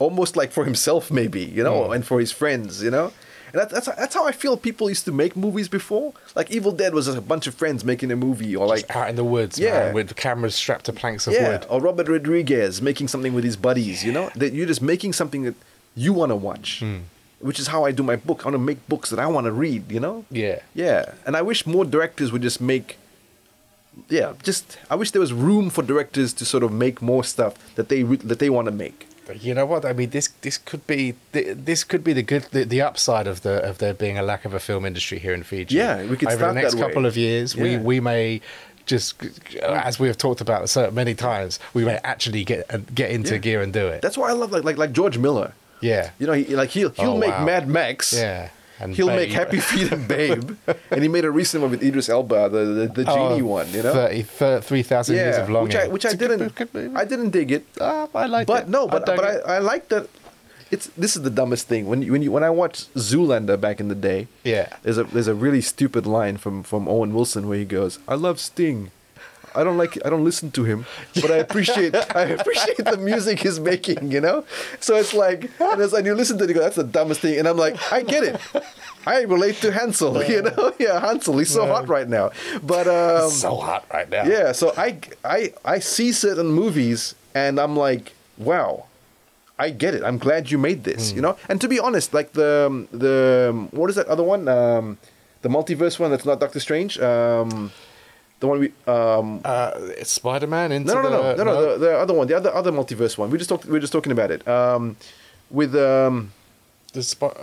almost 0.00 0.32
like 0.40 0.50
for 0.56 0.64
himself 0.70 1.02
maybe 1.20 1.42
you 1.56 1.62
know 1.68 1.78
Mm. 1.88 1.94
and 1.94 2.02
for 2.10 2.18
his 2.24 2.32
friends 2.40 2.82
you 2.86 2.90
know 2.96 3.06
and 3.52 3.56
that, 3.60 3.68
that's 3.74 3.86
that's 4.00 4.14
how 4.18 4.24
I 4.30 4.32
feel 4.42 4.54
people 4.68 4.88
used 4.94 5.04
to 5.10 5.12
make 5.22 5.32
movies 5.46 5.68
before 5.78 6.06
like 6.38 6.48
Evil 6.56 6.72
Dead 6.82 6.92
was 6.98 7.04
just 7.06 7.18
a 7.18 7.26
bunch 7.32 7.46
of 7.50 7.54
friends 7.62 7.80
making 7.92 8.10
a 8.16 8.16
movie 8.26 8.54
or 8.60 8.64
like 8.74 8.84
Out 8.98 9.08
in 9.12 9.16
the 9.16 9.24
woods, 9.36 9.54
Yeah. 9.58 9.70
man, 9.86 9.94
with 9.94 10.08
cameras 10.24 10.54
strapped 10.62 10.84
to 10.88 10.92
planks 11.00 11.26
of 11.28 11.32
yeah 11.34 11.48
wood. 11.48 11.66
or 11.70 11.76
Robert 11.88 12.08
Rodriguez 12.08 12.80
making 12.90 13.08
something 13.12 13.32
with 13.36 13.44
his 13.50 13.56
buddies 13.68 13.98
you 14.06 14.12
know 14.16 14.26
that 14.42 14.50
you're 14.54 14.70
just 14.74 14.82
making 14.94 15.12
something 15.20 15.42
that 15.48 15.56
you 16.04 16.12
want 16.20 16.30
to 16.30 16.36
watch 16.48 16.68
Hmm. 16.84 16.98
which 17.48 17.58
is 17.62 17.66
how 17.74 17.80
I 17.88 17.90
do 17.98 18.02
my 18.12 18.16
book 18.28 18.38
I 18.42 18.44
want 18.48 18.54
to 18.62 18.66
make 18.70 18.80
books 18.94 19.10
that 19.12 19.18
I 19.18 19.26
want 19.34 19.44
to 19.50 19.52
read 19.66 19.82
you 19.96 20.00
know 20.06 20.16
Yeah. 20.42 20.58
yeah 20.84 21.00
and 21.26 21.32
I 21.40 21.42
wish 21.50 21.60
more 21.74 21.84
directors 21.96 22.28
would 22.32 22.42
just 22.50 22.60
make 22.60 22.88
yeah, 24.08 24.32
just 24.42 24.78
I 24.88 24.94
wish 24.94 25.10
there 25.10 25.20
was 25.20 25.32
room 25.32 25.68
for 25.68 25.82
directors 25.82 26.32
to 26.34 26.44
sort 26.44 26.62
of 26.62 26.70
make 26.72 27.02
more 27.02 27.24
stuff 27.24 27.52
that 27.74 27.88
they 27.90 28.02
that 28.30 28.38
they 28.38 28.48
want 28.56 28.66
to 28.66 28.72
make. 28.86 28.98
You 29.32 29.54
know 29.54 29.66
what? 29.66 29.84
I 29.84 29.92
mean, 29.92 30.10
this 30.10 30.28
this 30.42 30.58
could 30.58 30.86
be 30.86 31.14
this 31.32 31.84
could 31.84 32.02
be 32.04 32.12
the 32.12 32.22
good 32.22 32.42
the, 32.52 32.64
the 32.64 32.80
upside 32.80 33.26
of 33.26 33.42
the 33.42 33.62
of 33.68 33.78
there 33.78 33.94
being 33.94 34.18
a 34.18 34.22
lack 34.22 34.44
of 34.44 34.54
a 34.54 34.60
film 34.60 34.84
industry 34.84 35.18
here 35.18 35.32
in 35.34 35.42
Fiji. 35.42 35.76
Yeah, 35.76 36.04
we 36.04 36.16
could 36.16 36.28
over 36.28 36.46
the 36.46 36.52
next 36.52 36.74
that 36.74 36.80
way. 36.80 36.86
couple 36.88 37.06
of 37.06 37.16
years. 37.16 37.56
We 37.56 37.72
Yeah. 37.72 37.80
we 37.80 38.00
may 38.00 38.40
just 38.86 39.14
as 39.62 40.00
we 40.00 40.08
have 40.08 40.18
talked 40.18 40.40
about 40.40 40.68
so 40.68 40.90
many 40.90 41.14
times, 41.14 41.58
we 41.74 41.84
may 41.84 41.98
actually 42.02 42.44
get 42.44 42.72
uh, 42.74 42.78
get 42.94 43.10
into 43.10 43.34
Yeah. 43.34 43.38
gear 43.38 43.62
and 43.62 43.72
do 43.72 43.86
it. 43.88 44.02
That's 44.02 44.18
why 44.18 44.30
I 44.30 44.32
love 44.32 44.52
like 44.52 44.64
like 44.64 44.78
like 44.78 44.92
George 44.92 45.18
Miller. 45.18 45.52
yeah, 45.80 46.10
You 46.18 46.26
know, 46.26 46.32
he, 46.34 46.44
like 46.56 46.70
he'll 46.70 46.90
he'll 46.90 47.12
Oh, 47.12 47.18
make 47.18 47.30
wow. 47.30 47.44
Mad 47.44 47.68
Max. 47.68 48.12
yeah, 48.12 48.48
and 48.80 48.94
He'll 48.96 49.08
make 49.08 49.30
Happy 49.30 49.60
Feet 49.70 49.92
and 49.92 50.08
Babe, 50.08 50.56
and 50.90 51.02
he 51.02 51.08
made 51.08 51.24
a 51.24 51.30
recent 51.30 51.62
one 51.62 51.70
with 51.70 51.82
Idris 51.82 52.08
Elba, 52.08 52.48
the 52.48 52.64
the, 52.64 52.86
the 53.04 53.10
Oh, 53.10 53.14
genie 53.30 53.42
one. 53.42 53.68
You 53.72 53.82
know, 53.82 53.92
30, 53.92 54.22
30 54.22 54.66
3,000 54.66 55.14
years 55.16 55.36
of 55.38 55.50
longing. 55.50 55.68
which 55.68 55.76
I 55.76 55.88
which 55.88 56.04
I 56.06 56.08
It's 56.10 56.14
a 56.14 56.26
good- 56.26 56.52
didn't. 56.72 56.96
I 56.96 57.04
didn't 57.04 57.30
dig 57.30 57.52
it. 57.52 57.64
Ah, 57.80 58.08
I 58.14 58.26
like 58.26 58.46
but 58.46 58.62
it. 58.64 58.68
no, 58.68 58.86
but 58.88 59.06
dug 59.06 59.16
but. 59.16 59.24
I, 59.48 59.56
I 59.56 59.58
like 59.58 59.88
that. 59.88 60.08
It's 60.70 60.86
this 60.96 61.16
is 61.16 61.22
the 61.22 61.30
dumbest 61.30 61.66
thing 61.66 61.86
when 61.90 62.00
you, 62.02 62.12
when 62.12 62.22
you 62.22 62.30
when 62.30 62.44
I 62.44 62.50
watched 62.50 62.94
Zoolander 62.94 63.60
back 63.60 63.80
in 63.80 63.88
the 63.88 63.94
day. 63.96 64.28
Yeah. 64.44 64.68
there's 64.82 64.98
a 64.98 65.04
there's 65.04 65.26
a 65.26 65.34
really 65.34 65.60
stupid 65.60 66.06
line 66.06 66.36
from 66.36 66.62
from 66.62 66.86
Owen 66.88 67.12
Wilson 67.12 67.48
where 67.48 67.58
he 67.58 67.64
goes, 67.64 67.98
"I 68.06 68.14
love 68.14 68.38
Sting." 68.38 68.90
I 69.54 69.64
don't 69.64 69.76
like. 69.78 69.98
I 70.04 70.10
don't 70.10 70.24
listen 70.24 70.50
to 70.52 70.64
him, 70.64 70.86
but 71.20 71.30
I 71.30 71.36
appreciate. 71.36 71.94
I 72.16 72.22
appreciate 72.38 72.76
the 72.78 72.96
music 72.96 73.40
he's 73.40 73.58
making. 73.60 74.10
You 74.12 74.20
know, 74.20 74.44
so 74.80 74.96
it's 74.96 75.12
like, 75.14 75.50
and, 75.60 75.80
as, 75.80 75.92
and 75.92 76.06
you 76.06 76.14
listen 76.14 76.38
to 76.38 76.44
it, 76.44 76.48
you 76.48 76.54
go, 76.54 76.60
"That's 76.60 76.76
the 76.76 76.84
dumbest 76.84 77.20
thing," 77.20 77.38
and 77.38 77.48
I'm 77.48 77.56
like, 77.56 77.76
I 77.92 78.02
get 78.02 78.22
it. 78.24 78.40
I 79.06 79.22
relate 79.22 79.56
to 79.62 79.72
Hansel. 79.72 80.22
You 80.30 80.42
know, 80.42 80.72
yeah, 80.78 81.00
Hansel. 81.00 81.38
He's 81.38 81.50
so 81.50 81.66
hot 81.66 81.88
right 81.88 82.08
now, 82.08 82.30
but 82.62 82.86
um, 82.86 83.30
so 83.30 83.56
hot 83.56 83.84
right 83.92 84.08
now. 84.08 84.24
yeah, 84.24 84.52
so 84.52 84.72
I, 84.76 84.98
I, 85.24 85.52
I 85.64 85.78
see 85.80 86.12
certain 86.12 86.48
movies 86.48 87.14
and 87.34 87.58
I'm 87.58 87.76
like, 87.76 88.12
wow, 88.36 88.84
I 89.58 89.70
get 89.70 89.94
it. 89.94 90.04
I'm 90.04 90.18
glad 90.18 90.50
you 90.50 90.58
made 90.58 90.84
this, 90.84 91.10
Hmm. 91.10 91.16
you 91.16 91.22
know. 91.22 91.36
And 91.48 91.60
to 91.62 91.68
be 91.68 91.80
honest, 91.80 92.12
like 92.14 92.32
the 92.34 92.86
the 92.92 93.68
what 93.72 93.88
is 93.90 93.96
that 93.96 94.06
other 94.06 94.22
one? 94.22 94.46
Um, 94.48 94.98
the 95.42 95.48
multiverse 95.48 95.98
one 95.98 96.10
that's 96.10 96.26
not 96.26 96.38
Doctor 96.38 96.60
Strange. 96.60 96.98
Um, 97.00 97.72
the 98.40 98.46
one 98.46 98.58
we 98.60 98.72
um, 98.86 99.40
Uh, 99.44 99.70
it's 100.00 100.12
Spider-Man 100.12 100.72
into 100.72 100.92
no 100.94 101.02
no 101.02 101.08
no 101.10 101.22
the, 101.36 101.36
no 101.36 101.44
no, 101.44 101.52
no? 101.54 101.72
the, 101.72 101.78
the 101.86 101.98
other 101.98 102.14
one, 102.14 102.26
the 102.26 102.36
other 102.36 102.52
other 102.54 102.72
multiverse 102.72 103.16
one. 103.18 103.30
We 103.30 103.38
just 103.38 103.48
talked. 103.50 103.64
We 103.66 103.72
were 103.72 103.80
just 103.80 103.92
talking 103.92 104.12
about 104.12 104.30
it. 104.30 104.46
Um, 104.48 104.96
with 105.50 105.74
um, 105.76 106.32
the 106.92 107.02
Spi- 107.02 107.36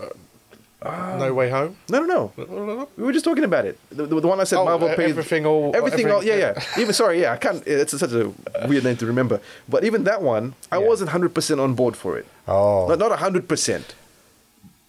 uh, 0.81 1.17
No 1.19 1.33
Way 1.33 1.49
Home. 1.49 1.75
no 1.89 1.99
no 2.03 2.05
no. 2.05 2.87
We 2.97 3.03
were 3.03 3.11
just 3.11 3.25
talking 3.25 3.43
about 3.43 3.65
it. 3.65 3.77
The, 3.89 4.05
the, 4.05 4.19
the 4.21 4.27
one 4.27 4.39
I 4.39 4.43
said 4.45 4.59
Oh, 4.59 4.65
Marvel 4.65 4.89
paid 4.89 5.09
everything 5.09 5.45
all- 5.45 5.75
everything 5.75 6.09
all 6.11 6.23
yeah 6.23 6.35
yeah. 6.35 6.53
Even 6.81 6.93
sorry 6.93 7.21
yeah 7.21 7.33
I 7.33 7.37
can't. 7.37 7.61
It's 7.65 7.97
such 7.97 8.11
a 8.13 8.31
weird 8.67 8.83
name 8.83 8.97
to 8.97 9.05
remember. 9.05 9.39
But 9.67 9.83
even 9.83 10.03
that 10.05 10.21
one, 10.21 10.53
I 10.71 10.77
Yeah. 10.79 10.87
wasn't 10.87 11.09
hundred 11.11 11.33
percent 11.33 11.59
on 11.59 11.73
board 11.73 11.95
for 11.95 12.17
it. 12.17 12.25
Oh. 12.47 12.87
not 12.87 12.99
not 12.99 13.19
hundred 13.19 13.47
percent. 13.47 13.95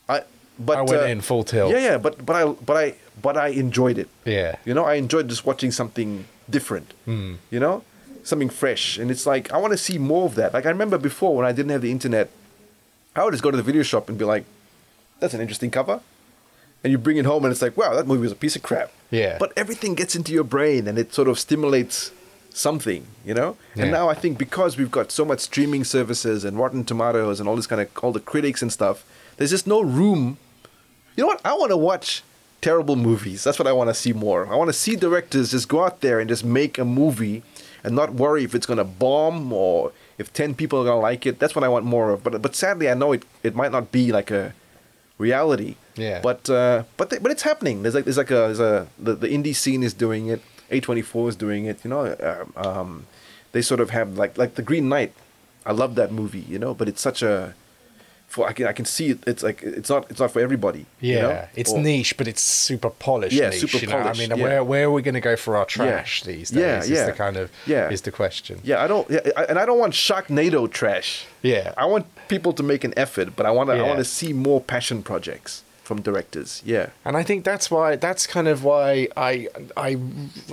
I 0.08 0.22
but 0.58 0.76
I 0.78 0.82
went 0.82 1.02
uh, 1.02 1.06
in 1.06 1.20
full 1.22 1.44
tilt. 1.44 1.72
Yeah 1.72 1.78
yeah. 1.80 1.98
But 1.98 2.24
but 2.24 2.36
I 2.36 2.44
but 2.68 2.76
I 2.76 2.94
but 3.20 3.36
I 3.36 3.48
enjoyed 3.48 3.98
it. 3.98 4.08
Yeah. 4.24 4.56
You 4.64 4.74
know 4.74 4.84
I 4.84 4.94
enjoyed 4.94 5.28
just 5.28 5.44
watching 5.46 5.70
something 5.70 6.26
different. 6.48 6.94
Hmm. 7.04 7.34
You 7.50 7.60
know 7.60 7.84
something 8.24 8.50
fresh, 8.50 8.98
and 8.98 9.10
it's 9.10 9.26
like 9.26 9.52
I 9.52 9.58
want 9.58 9.72
to 9.72 9.78
see 9.78 9.98
more 9.98 10.26
of 10.26 10.34
that. 10.34 10.52
Like 10.52 10.66
I 10.66 10.70
remember 10.70 10.98
before 10.98 11.36
when 11.36 11.46
I 11.46 11.52
didn't 11.52 11.70
have 11.70 11.82
the 11.82 11.90
internet, 11.90 12.30
I 13.16 13.24
would 13.24 13.32
just 13.32 13.42
go 13.42 13.50
to 13.50 13.56
the 13.56 13.62
video 13.62 13.82
shop 13.82 14.08
and 14.08 14.18
be 14.18 14.24
like, 14.24 14.44
"That's 15.20 15.34
an 15.34 15.40
interesting 15.40 15.70
cover." 15.70 16.00
and 16.84 16.90
you 16.92 16.98
bring 16.98 17.16
it 17.16 17.24
home 17.24 17.44
and 17.44 17.52
it's 17.52 17.62
like, 17.62 17.76
wow, 17.76 17.94
that 17.94 18.06
movie 18.06 18.22
was 18.22 18.32
a 18.32 18.36
piece 18.36 18.56
of 18.56 18.62
crap. 18.62 18.92
Yeah. 19.10 19.36
But 19.38 19.52
everything 19.56 19.94
gets 19.94 20.14
into 20.14 20.32
your 20.32 20.44
brain 20.44 20.86
and 20.86 20.98
it 20.98 21.12
sort 21.12 21.28
of 21.28 21.38
stimulates 21.38 22.12
something, 22.50 23.06
you 23.24 23.34
know? 23.34 23.56
Yeah. 23.74 23.84
And 23.84 23.92
now 23.92 24.08
I 24.08 24.14
think 24.14 24.38
because 24.38 24.76
we've 24.76 24.90
got 24.90 25.10
so 25.10 25.24
much 25.24 25.40
streaming 25.40 25.84
services 25.84 26.44
and 26.44 26.58
Rotten 26.58 26.84
Tomatoes 26.84 27.40
and 27.40 27.48
all 27.48 27.56
this 27.56 27.66
kind 27.66 27.80
of 27.80 27.88
all 28.02 28.12
the 28.12 28.20
critics 28.20 28.62
and 28.62 28.72
stuff, 28.72 29.04
there's 29.36 29.50
just 29.50 29.66
no 29.66 29.80
room. 29.80 30.38
You 31.16 31.24
know 31.24 31.28
what? 31.28 31.40
I 31.44 31.54
want 31.54 31.70
to 31.70 31.76
watch 31.76 32.22
terrible 32.60 32.96
movies. 32.96 33.44
That's 33.44 33.58
what 33.58 33.68
I 33.68 33.72
want 33.72 33.90
to 33.90 33.94
see 33.94 34.12
more. 34.12 34.46
I 34.46 34.56
want 34.56 34.68
to 34.68 34.72
see 34.72 34.96
directors 34.96 35.52
just 35.52 35.68
go 35.68 35.84
out 35.84 36.00
there 36.00 36.20
and 36.20 36.28
just 36.28 36.44
make 36.44 36.78
a 36.78 36.84
movie 36.84 37.42
and 37.84 37.94
not 37.94 38.14
worry 38.14 38.44
if 38.44 38.54
it's 38.54 38.66
going 38.66 38.78
to 38.78 38.84
bomb 38.84 39.52
or 39.52 39.92
if 40.18 40.32
10 40.32 40.54
people 40.54 40.80
are 40.80 40.84
going 40.84 40.96
to 40.96 41.02
like 41.02 41.26
it. 41.26 41.38
That's 41.38 41.54
what 41.54 41.64
I 41.64 41.68
want 41.68 41.84
more 41.84 42.10
of. 42.10 42.24
But 42.24 42.42
but 42.42 42.54
sadly 42.56 42.90
I 42.90 42.94
know 42.94 43.12
it 43.12 43.24
it 43.42 43.54
might 43.54 43.72
not 43.72 43.92
be 43.92 44.12
like 44.12 44.30
a 44.30 44.54
reality. 45.18 45.76
Yeah. 45.96 46.20
But 46.20 46.48
uh, 46.48 46.84
but 46.96 47.10
but 47.22 47.30
it's 47.30 47.42
happening. 47.42 47.82
There's 47.82 47.94
like 47.94 48.04
there's 48.04 48.18
like 48.18 48.30
a 48.30 48.34
there's 48.34 48.60
a 48.60 48.88
the, 48.98 49.14
the 49.14 49.28
indie 49.28 49.54
scene 49.54 49.82
is 49.82 49.94
doing 49.94 50.28
it. 50.28 50.40
A24 50.70 51.30
is 51.30 51.36
doing 51.36 51.64
it. 51.66 51.84
You 51.84 51.90
know, 51.90 52.16
um, 52.20 52.52
um, 52.56 53.06
they 53.52 53.62
sort 53.62 53.80
of 53.80 53.90
have 53.90 54.16
like 54.16 54.38
like 54.38 54.54
the 54.54 54.62
Green 54.62 54.88
Knight. 54.88 55.12
I 55.66 55.72
love 55.72 55.96
that 55.96 56.12
movie. 56.12 56.44
You 56.48 56.58
know, 56.58 56.74
but 56.74 56.88
it's 56.88 57.00
such 57.00 57.22
a 57.22 57.54
for 58.28 58.46
I 58.46 58.52
can 58.52 58.66
I 58.66 58.72
can 58.72 58.84
see 58.84 59.08
it. 59.10 59.18
It's 59.26 59.42
like 59.42 59.62
it's 59.62 59.88
not 59.88 60.08
it's 60.10 60.20
not 60.20 60.30
for 60.30 60.40
everybody. 60.40 60.84
Yeah, 61.00 61.14
you 61.16 61.22
know? 61.22 61.48
it's 61.56 61.72
Or- 61.72 61.80
niche, 61.80 62.16
but 62.18 62.28
it's 62.28 62.42
super 62.42 62.90
polished. 62.90 63.34
Yeah, 63.34 63.48
niche, 63.48 63.60
super 63.60 63.78
you 63.78 63.86
know? 63.86 63.98
I 63.98 64.12
mean, 64.12 64.28
yeah. 64.30 64.36
where 64.36 64.62
where 64.64 64.84
are 64.84 64.90
we 64.92 65.02
going 65.02 65.14
to 65.14 65.20
go 65.20 65.34
for 65.34 65.56
our 65.56 65.64
trash 65.64 66.22
these 66.22 66.50
days? 66.50 66.60
Yeah, 66.60 66.78
Is 66.80 66.90
yeah. 66.90 67.06
the 67.06 67.12
kind 67.12 67.36
of 67.38 67.50
Yeah. 67.66 67.90
is 67.90 68.02
the 68.02 68.12
question. 68.12 68.60
Yeah, 68.62 68.84
I 68.84 68.86
don't. 68.86 69.08
Yeah, 69.10 69.20
I, 69.36 69.44
and 69.44 69.58
I 69.58 69.64
don't 69.64 69.78
want 69.78 69.94
Sharknado 69.94 70.70
trash. 70.70 71.24
Yeah. 71.42 71.72
I 71.78 71.86
want 71.86 72.04
people 72.28 72.52
to 72.52 72.62
make 72.62 72.84
an 72.84 72.92
effort, 72.98 73.34
but 73.34 73.46
I 73.46 73.50
want 73.50 73.70
to. 73.70 73.76
I 73.76 73.82
want 73.82 73.98
to 73.98 74.04
see 74.04 74.32
more 74.34 74.60
passion 74.60 75.02
projects 75.02 75.62
from 75.82 76.02
directors. 76.02 76.62
Yeah. 76.66 76.90
And 77.06 77.16
I 77.16 77.22
think 77.22 77.44
that's 77.44 77.70
why 77.70 77.96
that's 77.96 78.26
kind 78.26 78.46
of 78.46 78.62
why 78.62 79.08
I 79.16 79.48
I 79.74 79.96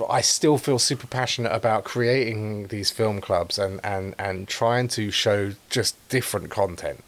I 0.08 0.22
still 0.22 0.56
feel 0.56 0.78
super 0.78 1.06
passionate 1.06 1.52
about 1.52 1.84
creating 1.84 2.68
these 2.68 2.90
film 2.90 3.20
clubs 3.20 3.58
and 3.58 3.80
and 3.84 4.14
and 4.18 4.48
trying 4.48 4.88
to 4.96 5.10
show 5.10 5.52
just 5.68 5.94
different 6.08 6.48
content 6.48 7.04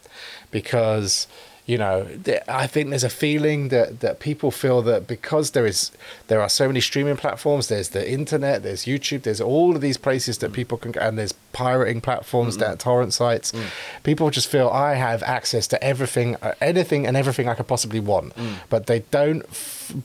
because 0.50 1.26
you 1.66 1.76
know 1.76 2.06
I 2.48 2.66
think 2.66 2.88
there's 2.88 3.04
a 3.04 3.10
feeling 3.10 3.68
that 3.68 4.00
that 4.00 4.20
people 4.20 4.50
feel 4.50 4.80
that 4.82 5.06
because 5.06 5.50
there 5.50 5.66
is 5.66 5.92
there 6.28 6.40
are 6.40 6.48
so 6.48 6.66
many 6.66 6.80
streaming 6.80 7.16
platforms 7.16 7.68
there's 7.68 7.90
the 7.90 8.10
internet 8.10 8.62
there's 8.62 8.86
YouTube 8.86 9.22
there's 9.22 9.40
all 9.40 9.74
of 9.76 9.82
these 9.82 9.98
places 9.98 10.38
that 10.38 10.52
people 10.52 10.78
can 10.78 10.92
go 10.92 11.00
and 11.00 11.18
there's 11.18 11.34
pirating 11.52 12.00
platforms 12.00 12.54
mm-hmm. 12.54 12.70
that 12.70 12.78
torrent 12.78 13.12
sites 13.12 13.52
mm. 13.52 13.66
people 14.02 14.30
just 14.30 14.48
feel 14.48 14.68
I 14.68 14.94
have 14.94 15.22
access 15.22 15.66
to 15.68 15.84
everything 15.84 16.36
uh, 16.36 16.54
anything 16.60 17.06
and 17.06 17.16
everything 17.16 17.48
I 17.48 17.54
could 17.54 17.68
possibly 17.68 18.00
want. 18.00 18.34
Mm. 18.34 18.54
But 18.70 18.86
they 18.86 19.00
don't 19.10 19.44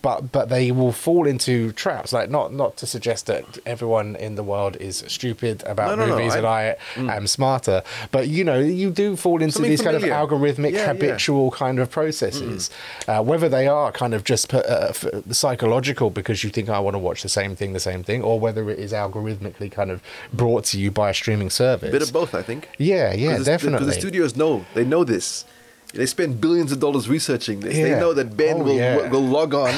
but 0.02 0.32
but 0.32 0.50
they 0.50 0.72
will 0.72 0.92
fall 0.92 1.28
into 1.28 1.72
traps. 1.74 2.14
Like 2.14 2.30
not 2.30 2.54
not 2.54 2.78
to 2.78 2.86
suggest 2.86 3.26
that 3.28 3.44
everyone 3.66 4.16
in 4.16 4.36
the 4.36 4.44
world 4.44 4.76
is 4.78 5.04
stupid 5.08 5.64
about 5.66 5.90
No, 5.90 5.96
no, 5.96 6.06
no, 6.08 6.18
movies 6.18 6.36
and 6.36 6.46
I- 6.46 6.76
I 6.98 7.16
am 7.16 7.28
smarter 7.28 7.82
but 8.12 8.28
you 8.28 8.44
know 8.44 8.60
you 8.60 8.92
do 8.92 9.16
fall 9.16 9.42
into 9.42 9.54
Something 9.54 9.70
these 9.72 9.82
kind 9.82 9.96
of 9.96 10.04
algorithmic 10.04 10.72
Yeah, 10.74 10.80
yeah. 10.80 10.88
habitual 10.94 11.52
kind 11.52 11.80
of 11.80 11.90
processes. 11.92 12.70
Uh, 13.08 13.22
whether 13.24 13.50
they 13.50 13.68
are 13.68 13.92
kind 13.92 14.14
of 14.14 14.24
just 14.24 14.54
uh, 14.54 14.92
psychological 15.32 16.10
because 16.10 16.44
you 16.44 16.50
think 16.50 16.70
I 16.70 16.80
want 16.80 16.96
to 16.96 17.00
watch 17.00 17.24
the 17.24 17.30
same 17.30 17.56
thing 17.56 17.74
the 17.74 17.80
same 17.80 18.04
thing 18.04 18.22
or 18.24 18.40
whether 18.40 18.70
it 18.70 18.80
is 18.80 18.92
algorithmically 18.94 19.72
kind 19.72 19.92
of 19.92 20.02
brought 20.32 20.66
to 20.66 20.80
you 20.80 20.92
by 20.92 21.10
a 21.10 21.14
streaming 21.14 21.50
service. 21.50 21.90
A 21.90 21.92
Bit 21.92 22.02
of 22.04 22.14
both, 22.14 22.34
I 22.36 22.42
think. 22.42 22.70
yeah 22.78 23.14
yeah, 23.14 23.38
definitely 23.40 23.80
Because 23.80 23.96
the 23.96 24.00
studios 24.02 24.36
know 24.36 24.66
they 24.74 24.86
know 24.86 25.04
this. 25.04 25.46
They 25.94 26.06
spend 26.08 26.42
billions 26.42 26.72
of 26.72 26.80
dollars 26.80 27.08
researching 27.08 27.60
this. 27.60 27.76
They 27.76 27.92
know 27.92 28.14
that 28.14 28.36
Ben 28.36 28.58
Oh, 28.62 28.64
will 28.64 28.76
yeah. 28.78 29.10
will 29.10 29.22
log 29.22 29.54
on, 29.54 29.74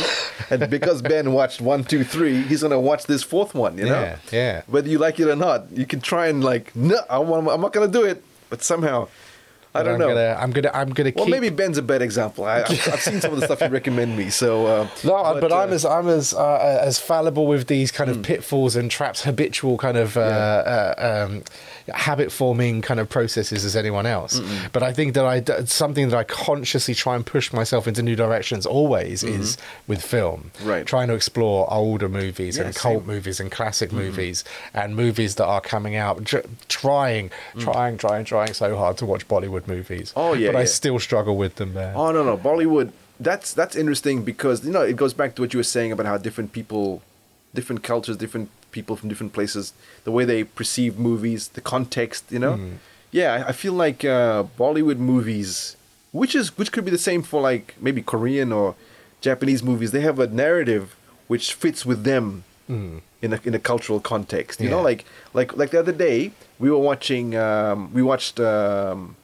and 0.49 0.69
because 0.69 1.01
Ben 1.11 1.33
watched 1.33 1.59
one, 1.61 1.83
two, 1.83 2.03
three, 2.05 2.41
he's 2.43 2.61
gonna 2.63 2.79
watch 2.79 3.05
this 3.05 3.21
fourth 3.23 3.53
one. 3.53 3.77
You 3.77 3.85
know, 3.85 4.01
Yeah, 4.01 4.17
yeah. 4.31 4.61
Whether 4.67 4.89
you 4.89 4.97
like 4.97 5.19
it 5.19 5.27
or 5.27 5.35
not, 5.35 5.69
you 5.71 5.85
can 5.85 5.99
try 5.99 6.27
and 6.27 6.43
like, 6.43 6.73
no, 6.75 6.97
I 7.09 7.17
want, 7.19 7.47
I'm 7.49 7.59
not 7.61 7.73
gonna 7.73 7.87
do 7.89 8.03
it. 8.05 8.23
But 8.49 8.63
somehow, 8.63 9.09
I 9.75 9.83
don't 9.83 9.93
I'm 9.95 9.99
know. 9.99 10.07
gonna, 10.09 10.37
I'm 10.39 10.51
gonna 10.51 10.71
i'm 10.73 10.89
gonna 10.91 11.11
well, 11.15 11.25
keep 11.25 11.31
maybe 11.31 11.49
Ben's 11.49 11.77
a 11.77 11.81
bad 11.81 12.01
example. 12.01 12.45
I, 12.45 12.61
I've, 12.61 12.69
I've 12.93 13.01
seen 13.01 13.21
some 13.21 13.33
of 13.33 13.39
the 13.39 13.45
stuff 13.45 13.61
you 13.61 13.67
recommend 13.67 14.17
me. 14.17 14.29
So 14.29 14.65
uh, 14.65 14.87
No, 15.03 15.37
but, 15.39 15.51
I'm 15.51 15.69
uh, 15.69 15.73
as 15.73 15.85
I'm 15.85 16.07
as 16.07 16.33
uh, 16.33 16.79
as 16.81 16.99
fallible 16.99 17.47
with 17.47 17.67
these 17.67 17.91
kind 17.91 18.09
of 18.09 18.21
pitfalls 18.23 18.75
and 18.75 18.89
traps, 18.89 19.23
habitual 19.23 19.77
kind 19.77 19.97
of 19.97 20.17
uh, 20.17 20.21
uh, 20.21 21.27
um, 21.29 21.43
habit 21.93 22.31
forming 22.31 22.81
kind 22.81 22.99
of 22.99 23.09
processes 23.09 23.63
as 23.65 23.75
anyone 23.75 24.05
else. 24.05 24.41
But 24.73 24.83
I 24.83 24.93
think 24.93 25.13
that 25.15 25.25
I 25.25 25.65
something 25.65 26.09
that 26.09 26.17
I 26.17 26.23
consciously 26.23 26.93
try 26.95 27.15
and 27.15 27.25
push 27.25 27.53
myself 27.53 27.87
into 27.87 28.01
new 28.01 28.15
directions 28.15 28.65
always 28.65 29.23
is 29.23 29.57
with 29.87 30.01
film, 30.01 30.51
Right. 30.63 30.85
Trying 30.85 31.07
to 31.09 31.13
explore 31.13 31.71
older 31.71 32.09
movies 32.09 32.57
Yeah, 32.57 32.65
and 32.65 32.75
cult 32.75 32.99
same. 33.03 33.07
movies 33.07 33.39
and 33.39 33.51
classic 33.51 33.91
movies 33.91 34.43
and 34.73 34.95
movies 34.95 35.35
that 35.35 35.45
are 35.45 35.61
coming 35.61 35.95
out. 35.95 36.25
Tr- 36.25 36.37
trying, 36.67 37.29
trying, 37.57 37.97
trying, 37.97 38.25
trying 38.25 38.53
so 38.53 38.75
hard 38.77 38.97
to 38.97 39.05
watch 39.05 39.27
Bollywood 39.27 39.64
movies. 39.67 40.13
Oh, 40.15 40.33
yeah, 40.33 40.51
but 40.51 40.57
I 40.59 40.65
still 40.65 40.99
struggle 40.99 41.35
with 41.37 41.55
them, 41.55 41.73
man. 41.73 41.93
Oh 41.95 42.11
no 42.11 42.23
no 42.23 42.37
Bollywood. 42.37 42.91
That's 43.19 43.53
that's 43.53 43.75
interesting 43.75 44.23
because 44.23 44.65
you 44.65 44.71
know 44.71 44.81
it 44.81 44.95
goes 44.95 45.13
back 45.13 45.35
to 45.35 45.41
what 45.41 45.53
you 45.53 45.59
were 45.59 45.63
saying 45.77 45.91
about 45.91 46.05
how 46.05 46.17
different 46.17 46.51
people, 46.51 47.01
different 47.53 47.81
cultures, 47.83 48.17
different 48.17 48.49
people 48.71 48.95
from 48.97 49.07
different 49.09 49.31
places, 49.33 49.73
the 50.03 50.11
way 50.11 50.25
they 50.25 50.43
perceive 50.43 50.99
movies, 50.99 51.47
the 51.49 51.61
context. 51.61 52.25
You 52.29 52.39
know, 52.39 52.59
yeah, 53.11 53.33
I, 53.33 53.49
I 53.49 53.51
feel 53.53 53.73
like 53.73 54.03
uh, 54.03 54.43
Bollywood 54.59 54.97
movies, 54.97 55.77
which 56.11 56.35
is 56.35 56.57
which 56.57 56.71
could 56.73 56.83
be 56.85 56.91
the 56.91 56.97
same 56.97 57.23
for 57.23 57.41
like 57.41 57.75
maybe 57.79 58.01
Korean 58.01 58.51
or 58.51 58.75
Japanese 59.21 59.63
movies. 59.63 59.91
They 59.91 60.01
have 60.01 60.19
a 60.19 60.27
narrative 60.27 60.95
which 61.27 61.53
fits 61.53 61.85
with 61.85 62.03
them 62.03 62.43
in 62.67 63.01
a 63.33 63.39
in 63.45 63.53
a 63.53 63.59
cultural 63.59 63.99
context. 64.01 64.59
You 64.59 64.69
know, 64.69 64.81
like 64.81 65.05
like 65.33 65.55
like 65.55 65.71
the 65.71 65.79
other 65.79 65.93
day 65.93 66.31
we 66.59 66.69
were 66.69 66.83
watching 66.91 67.35
um, 67.35 67.93
we 67.93 68.01
watched 68.01 68.39
um, 68.39 69.15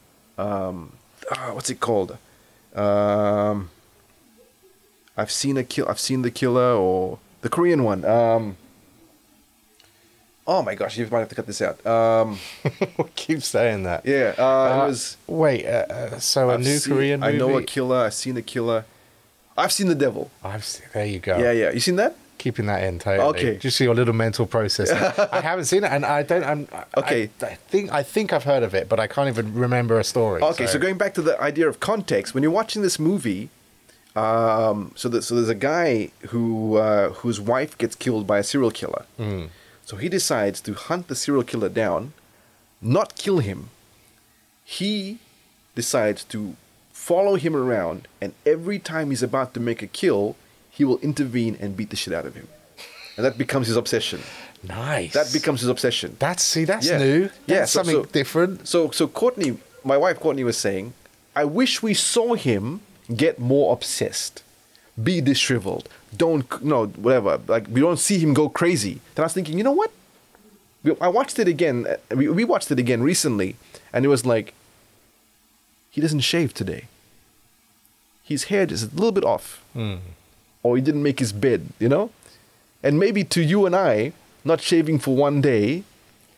um, 0.42 0.92
ah, 1.30 1.50
what's 1.54 1.70
it 1.70 1.80
called? 1.80 2.16
Um, 2.74 3.70
I've 5.16 5.30
seen 5.30 5.56
a 5.56 5.64
kill. 5.64 5.86
I've 5.88 6.00
seen 6.00 6.22
the 6.22 6.30
killer 6.30 6.72
or 6.74 7.18
the 7.42 7.48
Korean 7.48 7.84
one. 7.84 8.04
Um, 8.04 8.56
oh 10.46 10.62
my 10.62 10.74
gosh, 10.74 10.96
you 10.98 11.06
might 11.10 11.20
have 11.20 11.28
to 11.28 11.34
cut 11.34 11.46
this 11.46 11.60
out. 11.62 11.84
Um, 11.86 12.38
Keep 13.14 13.42
saying 13.42 13.82
that. 13.84 14.04
yeah, 14.06 14.34
uh, 14.38 14.42
Uh, 14.44 14.84
it 14.84 14.88
was. 14.88 15.16
Wait, 15.26 15.66
uh, 15.66 15.86
uh, 15.90 16.18
so 16.18 16.50
a 16.50 16.54
I've 16.54 16.60
new 16.60 16.78
seen- 16.78 16.94
Korean 16.94 17.20
movie? 17.20 17.34
I 17.34 17.38
know 17.38 17.56
a 17.58 17.62
killer. 17.62 17.98
I've 18.06 18.14
seen 18.14 18.36
a 18.36 18.42
killer. 18.42 18.84
I've 19.56 19.72
seen 19.72 19.88
the 19.88 19.94
devil. 19.94 20.30
I've 20.42 20.64
seen, 20.64 20.86
there 20.94 21.04
you 21.04 21.18
go. 21.18 21.36
Yeah, 21.38 21.52
yeah. 21.52 21.70
You 21.72 21.80
seen 21.80 21.96
that? 21.96 22.16
Keeping 22.42 22.66
that 22.66 22.82
in 22.82 22.98
totally. 22.98 23.28
Okay. 23.28 23.56
Just 23.58 23.78
your 23.78 23.94
little 23.94 24.12
mental 24.12 24.46
process. 24.46 24.90
I 25.32 25.40
haven't 25.40 25.66
seen 25.66 25.84
it, 25.84 25.92
and 25.92 26.04
I 26.04 26.24
don't. 26.24 26.42
I'm, 26.42 26.66
Okay. 26.96 27.30
I, 27.40 27.46
I 27.46 27.54
think 27.54 27.92
I 27.92 28.02
think 28.02 28.32
I've 28.32 28.42
heard 28.42 28.64
of 28.64 28.74
it, 28.74 28.88
but 28.88 28.98
I 28.98 29.06
can't 29.06 29.28
even 29.28 29.54
remember 29.54 30.00
a 30.00 30.02
story. 30.02 30.42
Okay, 30.42 30.66
so, 30.66 30.76
going 30.80 30.98
back 30.98 31.14
to 31.14 31.22
the 31.22 31.40
idea 31.40 31.68
of 31.68 31.78
context, 31.78 32.34
when 32.34 32.42
you're 32.42 32.50
watching 32.50 32.82
this 32.82 32.98
movie, 32.98 33.48
um, 34.16 34.90
so 34.96 35.08
that 35.10 35.22
so 35.22 35.36
there's 35.36 35.48
a 35.48 35.54
guy 35.54 36.10
who 36.30 36.78
uh, 36.78 37.10
whose 37.10 37.40
wife 37.40 37.78
gets 37.78 37.94
killed 37.94 38.26
by 38.26 38.40
a 38.40 38.42
serial 38.42 38.72
killer. 38.72 39.04
Mm. 39.20 39.50
So 39.84 39.94
he 39.94 40.08
decides 40.08 40.60
to 40.62 40.74
hunt 40.74 41.06
the 41.06 41.14
serial 41.14 41.44
killer 41.44 41.68
down, 41.68 42.12
not 42.80 43.14
kill 43.14 43.38
him. 43.38 43.70
He 44.64 45.18
decides 45.76 46.24
to 46.24 46.56
follow 46.92 47.36
him 47.36 47.54
around, 47.54 48.08
and 48.20 48.34
every 48.44 48.80
time 48.80 49.10
he's 49.10 49.22
about 49.22 49.54
to 49.54 49.60
make 49.60 49.80
a 49.80 49.86
kill, 49.86 50.34
he 50.76 50.82
will 50.84 50.98
intervene 50.98 51.54
and 51.60 51.76
beat 51.76 51.90
the 51.90 51.96
shit 52.02 52.14
out 52.18 52.26
of 52.26 52.34
him, 52.34 52.48
and 53.16 53.22
that 53.26 53.36
becomes 53.38 53.66
his 53.68 53.76
obsession. 53.76 54.20
nice. 54.64 55.12
That 55.12 55.30
becomes 55.32 55.60
his 55.60 55.68
obsession. 55.68 56.08
That's 56.18 56.42
see, 56.52 56.64
that's 56.72 56.86
Yeah. 56.86 56.98
new. 57.06 57.20
That's 57.22 57.38
Yeah, 57.54 57.64
so- 57.66 57.78
something 57.78 58.00
so- 58.04 58.18
different. 58.20 58.54
So 58.72 58.78
so 58.98 59.06
Courtney, 59.20 59.50
my 59.92 59.96
wife 60.04 60.18
Courtney 60.24 60.44
was 60.50 60.56
saying, 60.66 60.84
I 61.42 61.44
wish 61.60 61.72
we 61.88 61.94
saw 61.94 62.34
him 62.48 62.64
get 63.24 63.34
more 63.52 63.66
obsessed, 63.76 64.42
be 65.08 65.20
disheveled, 65.20 65.88
don't 66.24 66.46
no 66.72 66.78
whatever. 67.04 67.32
Like 67.54 67.66
we 67.74 67.80
don't 67.86 67.98
see 68.08 68.18
him 68.24 68.32
go 68.34 68.48
crazy. 68.60 68.94
Then 69.14 69.22
I 69.24 69.26
was 69.26 69.32
thinking, 69.38 69.58
you 69.58 69.64
know 69.64 69.76
what? 69.82 69.90
We- 70.84 70.96
I 71.00 71.08
watched 71.18 71.38
it 71.38 71.48
again. 71.56 71.76
uh, 71.86 72.16
We, 72.20 72.24
we 72.28 72.44
watched 72.44 72.70
it 72.74 72.78
again 72.84 73.00
recently, 73.12 73.50
and 73.92 74.00
it 74.06 74.08
was 74.16 74.24
like 74.34 74.46
he 75.94 76.00
doesn't 76.00 76.20
shave 76.32 76.50
today. 76.54 76.82
His 78.32 78.44
hair 78.44 78.64
is 78.76 78.82
a 78.84 78.90
little 79.00 79.12
bit 79.18 79.24
off, 79.24 79.46
or 80.62 80.76
he 80.76 80.82
didn't 80.82 81.02
make 81.02 81.18
his 81.18 81.32
bed. 81.32 81.68
You 81.78 81.88
know, 81.88 82.10
and 82.82 82.98
maybe 82.98 83.24
to 83.24 83.42
you 83.42 83.66
and 83.66 83.74
I, 83.76 84.12
not 84.44 84.60
shaving 84.60 84.98
for 84.98 85.14
one 85.16 85.40
day 85.40 85.84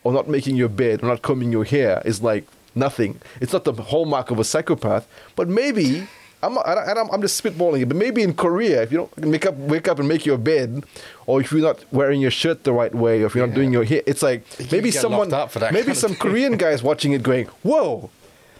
or 0.03 0.13
not 0.13 0.27
making 0.29 0.55
your 0.55 0.69
bed 0.69 1.03
or 1.03 1.07
not 1.07 1.21
combing 1.21 1.51
your 1.51 1.65
hair 1.65 2.01
is 2.05 2.21
like 2.21 2.45
nothing. 2.75 3.19
It's 3.41 3.53
not 3.53 3.63
the 3.63 3.73
hallmark 3.73 4.31
of 4.31 4.39
a 4.39 4.43
psychopath, 4.43 5.07
but 5.35 5.47
maybe. 5.47 6.07
I'm, 6.43 6.59
I'm, 6.59 7.09
I'm 7.11 7.21
just 7.21 7.41
spitballing 7.43 7.81
it, 7.81 7.87
but 7.87 7.97
maybe 7.97 8.21
in 8.21 8.35
Korea, 8.35 8.83
if 8.83 8.91
you 8.91 8.97
don't 8.99 9.17
make 9.25 9.47
up, 9.47 9.55
wake 9.55 9.87
up 9.87 9.97
and 9.97 10.07
make 10.07 10.27
your 10.27 10.37
bed, 10.37 10.83
or 11.25 11.41
if 11.41 11.51
you're 11.51 11.61
not 11.61 11.83
wearing 11.91 12.21
your 12.21 12.29
shirt 12.29 12.65
the 12.65 12.73
right 12.73 12.93
way, 12.93 13.23
or 13.23 13.25
if 13.25 13.33
you're 13.33 13.47
not 13.47 13.55
doing 13.55 13.73
your 13.73 13.83
hair, 13.83 14.03
it's 14.05 14.21
like 14.21 14.43
You 14.59 14.67
maybe 14.71 14.91
someone, 14.91 15.33
up 15.33 15.49
for 15.49 15.57
that 15.59 15.73
maybe 15.73 15.95
some. 15.95 16.13
Korean 16.13 16.55
guys 16.55 16.83
watching 16.83 17.13
it 17.13 17.23
going, 17.23 17.47
"Whoa, 17.63 18.11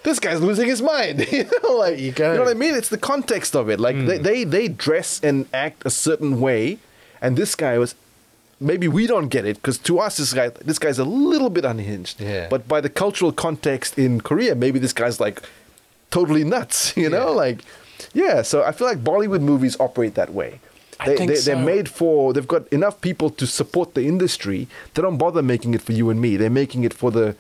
this 0.06 0.20
guy's 0.20 0.42
losing 0.42 0.68
his 0.68 0.82
mind." 0.82 1.28
you 1.32 1.46
know, 1.64 1.74
like 1.74 2.00
you 2.00 2.12
go. 2.14 2.34
know 2.34 2.44
what 2.44 2.50
I 2.50 2.54
mean? 2.54 2.76
It's 2.76 2.90
the 2.90 2.98
context 2.98 3.56
of 3.56 3.70
it. 3.70 3.80
Like 3.80 3.98
they, 3.98 4.20
mm. 4.20 4.24
they 4.24 4.44
they 4.46 4.68
dress 4.70 5.20
and 5.22 5.48
act 5.54 5.84
a 5.86 5.90
certain 5.90 6.40
way, 6.40 6.80
and 7.22 7.36
this 7.36 7.56
guy 7.56 7.78
was. 7.78 7.96
Maybe 8.58 8.88
we 8.88 9.06
don't 9.06 9.28
get 9.28 9.44
it 9.46 9.58
because 9.58 9.78
to 9.80 10.00
us 10.00 10.16
this 10.16 10.32
guy 10.34 10.48
this 10.48 10.80
guy's 10.80 10.98
a 10.98 11.04
little 11.04 11.50
bit 11.50 11.66
unhinged. 11.66 12.22
Yeah. 12.22 12.48
But 12.50 12.70
by 12.70 12.80
the 12.80 12.90
cultural 12.90 13.34
context 13.34 14.00
in 14.00 14.22
Korea, 14.22 14.56
maybe 14.56 14.80
this 14.80 14.94
guy's 14.94 15.20
like 15.20 15.42
totally 16.10 16.46
nuts. 16.46 16.96
You 17.04 17.10
know, 17.10 17.28
Yeah. 17.28 17.44
like 17.46 17.60
yeah. 18.14 18.42
So 18.44 18.64
I 18.64 18.72
feel 18.72 18.88
like 18.88 19.04
Bollywood 19.04 19.42
movies 19.42 19.76
operate 19.78 20.16
that 20.16 20.32
way. 20.34 20.62
I 21.02 21.16
think 21.18 21.30
they, 21.32 21.36
so. 21.36 21.46
They're 21.52 21.66
made 21.66 21.90
for. 21.90 22.32
They've 22.34 22.48
got 22.48 22.66
enough 22.70 23.02
people 23.02 23.30
to 23.32 23.46
support 23.46 23.94
the 23.94 24.08
industry. 24.08 24.68
They 24.94 25.02
don't 25.02 25.18
bother 25.18 25.42
making 25.42 25.74
it 25.74 25.82
for 25.82 25.92
you 25.92 26.10
and 26.10 26.22
me. 26.22 26.38
They're 26.38 26.50
making 26.64 26.86
it 26.86 26.94
for 26.94 27.12
the 27.12 27.36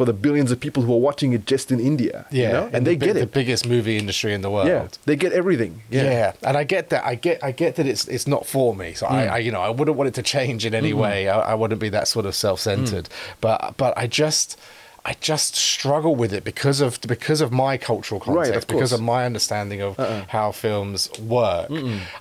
for 0.00 0.06
the 0.06 0.14
billions 0.14 0.50
of 0.50 0.58
people 0.58 0.82
who 0.82 0.94
are 0.94 1.04
watching 1.10 1.34
it 1.34 1.44
just 1.44 1.70
in 1.70 1.78
India. 1.78 2.24
Yeah, 2.30 2.46
you 2.46 2.52
know? 2.54 2.70
and 2.72 2.86
the 2.86 2.94
they 2.94 2.96
get 3.06 3.16
the 3.16 3.26
biggest 3.26 3.68
movie 3.68 3.98
industry 3.98 4.32
in 4.32 4.40
the 4.40 4.48
world. 4.50 4.66
Yeah, 4.66 4.88
they 5.04 5.14
get 5.14 5.34
everything. 5.34 5.82
Yeah. 5.90 6.04
Yeah. 6.04 6.32
and 6.42 6.56
I 6.56 6.64
get 6.64 6.88
that. 6.88 7.04
I 7.04 7.16
get, 7.16 7.44
I 7.44 7.52
get 7.52 7.76
that 7.76 7.86
it's 7.86 8.08
it's 8.08 8.26
not 8.26 8.46
for 8.46 8.74
me. 8.74 8.94
So 8.94 9.04
Mm. 9.06 9.10
I, 9.12 9.26
I, 9.26 9.38
you 9.44 9.52
know, 9.52 9.60
I 9.60 9.68
wouldn't 9.68 9.98
want 9.98 10.08
it 10.08 10.14
to 10.14 10.22
change 10.22 10.64
in 10.64 10.74
any 10.74 10.94
way. 10.94 11.28
I, 11.28 11.52
I 11.52 11.54
wouldn't 11.54 11.82
be 11.82 11.90
that 11.90 12.08
sort 12.08 12.24
of 12.24 12.34
self-centered. 12.34 13.06
Mm. 13.10 13.36
But 13.42 13.74
but 13.76 13.92
I 13.98 14.06
just. 14.06 14.58
I 15.02 15.14
just 15.20 15.56
struggle 15.56 16.14
with 16.14 16.32
it 16.32 16.44
because 16.44 16.82
of 16.82 17.00
because 17.00 17.40
of 17.40 17.50
my 17.50 17.78
cultural 17.78 18.20
Right, 18.20 18.44
context, 18.44 18.54
of 18.64 18.66
because 18.68 18.92
of 18.92 19.00
my 19.00 19.24
understanding 19.24 19.80
of 19.80 19.96
how 20.28 20.52
films 20.52 21.10
work. 21.18 21.70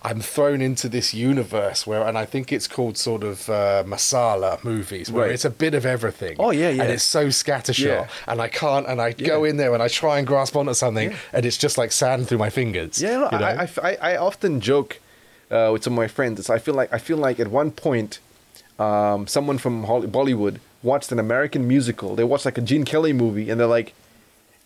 I'm 0.01 0.22
thrown 0.22 0.61
into 0.61 0.88
this 0.88 1.14
universe 1.14 1.85
where, 1.85 2.03
and 2.07 2.18
I 2.18 2.26
think 2.26 2.53
it's 2.53 2.68
called 2.68 2.97
sort 2.97 3.23
of 3.23 3.49
uh, 3.49 3.84
masala 3.85 4.64
movies, 4.64 5.11
where 5.11 5.26
Right. 5.26 5.34
it's 5.34 5.43
a 5.43 5.49
bit 5.49 5.73
of 5.73 5.85
everything. 5.85 6.38
Oh, 6.39 6.51
yeah, 6.51 6.69
yeah. 6.69 6.84
and 6.84 6.91
it's 6.91 7.03
so 7.03 7.27
scattershot, 7.27 7.85
Yeah. 7.85 8.07
and 8.27 8.41
I 8.41 8.47
can't, 8.47 8.88
and 8.88 9.01
I 9.01 9.11
go 9.11 9.43
in 9.43 9.57
there 9.57 9.73
and 9.73 9.84
I 9.84 9.89
try 9.89 10.18
and 10.18 10.26
grasp 10.26 10.56
onto 10.56 10.73
something, 10.73 11.14
and 11.34 11.45
it's 11.45 11.57
just 11.57 11.77
like 11.77 11.91
sand 11.91 12.27
through 12.30 12.38
my 12.38 12.49
fingers. 12.49 13.01
Yeah, 13.01 13.18
no, 13.18 13.30
you 13.34 13.39
know? 13.39 13.45
I, 13.45 13.69
I, 13.84 13.97
I, 14.14 14.18
often 14.18 14.61
joke 14.61 15.01
uh, 15.51 15.69
with 15.73 15.84
some 15.84 15.93
of 15.93 15.97
my 15.97 16.07
friends. 16.07 16.49
I 16.49 16.60
feel 16.60 16.76
like 16.76 16.93
I 16.93 16.97
feel 16.97 17.18
like 17.18 17.39
at 17.41 17.49
one 17.49 17.72
point, 17.72 18.19
um, 18.80 19.27
someone 19.27 19.57
from 19.57 19.84
Hol- 19.84 20.03
Bollywood 20.03 20.60
watched 20.84 21.11
an 21.11 21.19
American 21.19 21.68
musical. 21.68 22.15
They 22.15 22.23
watched 22.23 22.45
like 22.45 22.57
a 22.57 22.61
Gene 22.61 22.85
Kelly 22.85 23.14
movie, 23.14 23.49
and 23.49 23.60
they're 23.60 23.68
like, 23.68 23.93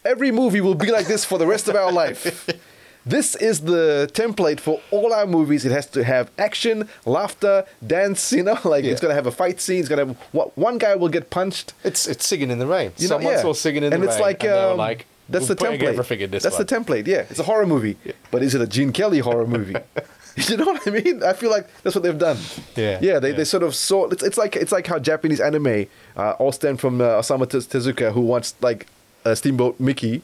"Every 0.05 0.31
movie 0.31 0.61
will 0.61 0.75
be 0.75 0.91
like 0.91 1.07
this 1.07 1.25
for 1.25 1.37
the 1.37 1.47
rest 1.47 1.67
of 1.67 1.75
our 1.75 1.91
life." 1.91 2.49
This 3.05 3.35
is 3.35 3.61
the 3.61 4.09
template 4.13 4.61
for 4.61 4.79
all 4.89 5.13
our 5.13 5.27
movies. 5.27 5.65
It 5.65 5.73
has 5.73 5.87
to 5.87 6.05
have 6.05 6.31
action, 6.37 6.87
laughter, 7.05 7.65
dance. 7.85 8.31
You 8.31 8.43
know, 8.43 8.57
like 8.63 8.85
it's 8.85 9.01
gonna 9.01 9.13
have 9.13 9.27
a 9.27 9.31
fight 9.31 9.59
scene. 9.59 9.79
It's 9.81 9.89
gonna 9.89 10.05
have 10.05 10.17
what 10.31 10.57
one 10.57 10.77
guy 10.77 10.95
will 10.95 11.09
get 11.09 11.29
punched. 11.29 11.73
It's 11.83 12.07
it's 12.07 12.25
singing 12.25 12.49
in 12.49 12.59
the 12.59 12.65
rain. 12.65 12.93
You 12.97 13.09
know, 13.09 13.15
Someone 13.15 13.33
yeah. 13.33 13.41
saw 13.41 13.53
singing 13.53 13.83
in 13.83 13.91
and 13.91 14.01
the 14.01 14.07
it's 14.07 14.15
rain, 14.15 14.23
like, 14.23 14.43
and 14.43 14.53
um, 14.53 14.77
like, 14.77 15.05
that's 15.27 15.49
"We're 15.49 15.55
the 15.55 15.65
template. 15.65 15.83
Everything 15.83 16.21
in 16.21 16.31
this 16.31 16.43
that's 16.43 16.57
the 16.57 16.63
template. 16.65 17.05
Yeah, 17.05 17.25
it's 17.29 17.39
a 17.39 17.43
horror 17.43 17.65
movie, 17.65 17.97
but 18.31 18.41
is 18.41 18.55
it 18.55 18.61
a 18.61 18.67
Gene 18.67 18.93
Kelly 18.93 19.19
horror 19.19 19.47
movie? 19.47 19.75
you 20.49 20.57
know 20.57 20.65
what 20.65 20.87
I 20.87 20.91
mean? 20.91 21.23
I 21.23 21.33
feel 21.33 21.51
like 21.51 21.67
that's 21.83 21.95
what 21.95 22.03
they've 22.03 22.17
done. 22.17 22.37
Yeah, 22.75 22.99
yeah. 23.01 23.19
They, 23.19 23.29
yeah. 23.31 23.35
they 23.37 23.43
sort 23.45 23.63
of 23.63 23.75
saw. 23.75 24.07
It's, 24.09 24.23
it's 24.23 24.37
like 24.37 24.55
it's 24.55 24.71
like 24.71 24.87
how 24.87 24.99
Japanese 24.99 25.39
anime 25.39 25.85
uh, 26.17 26.31
all 26.39 26.51
stem 26.51 26.77
from 26.77 27.01
uh, 27.01 27.19
Osamu 27.21 27.47
Tez- 27.49 27.67
Tezuka, 27.67 28.11
who 28.11 28.21
watched 28.21 28.55
like 28.61 28.87
uh, 29.25 29.35
Steamboat 29.35 29.79
Mickey. 29.79 30.21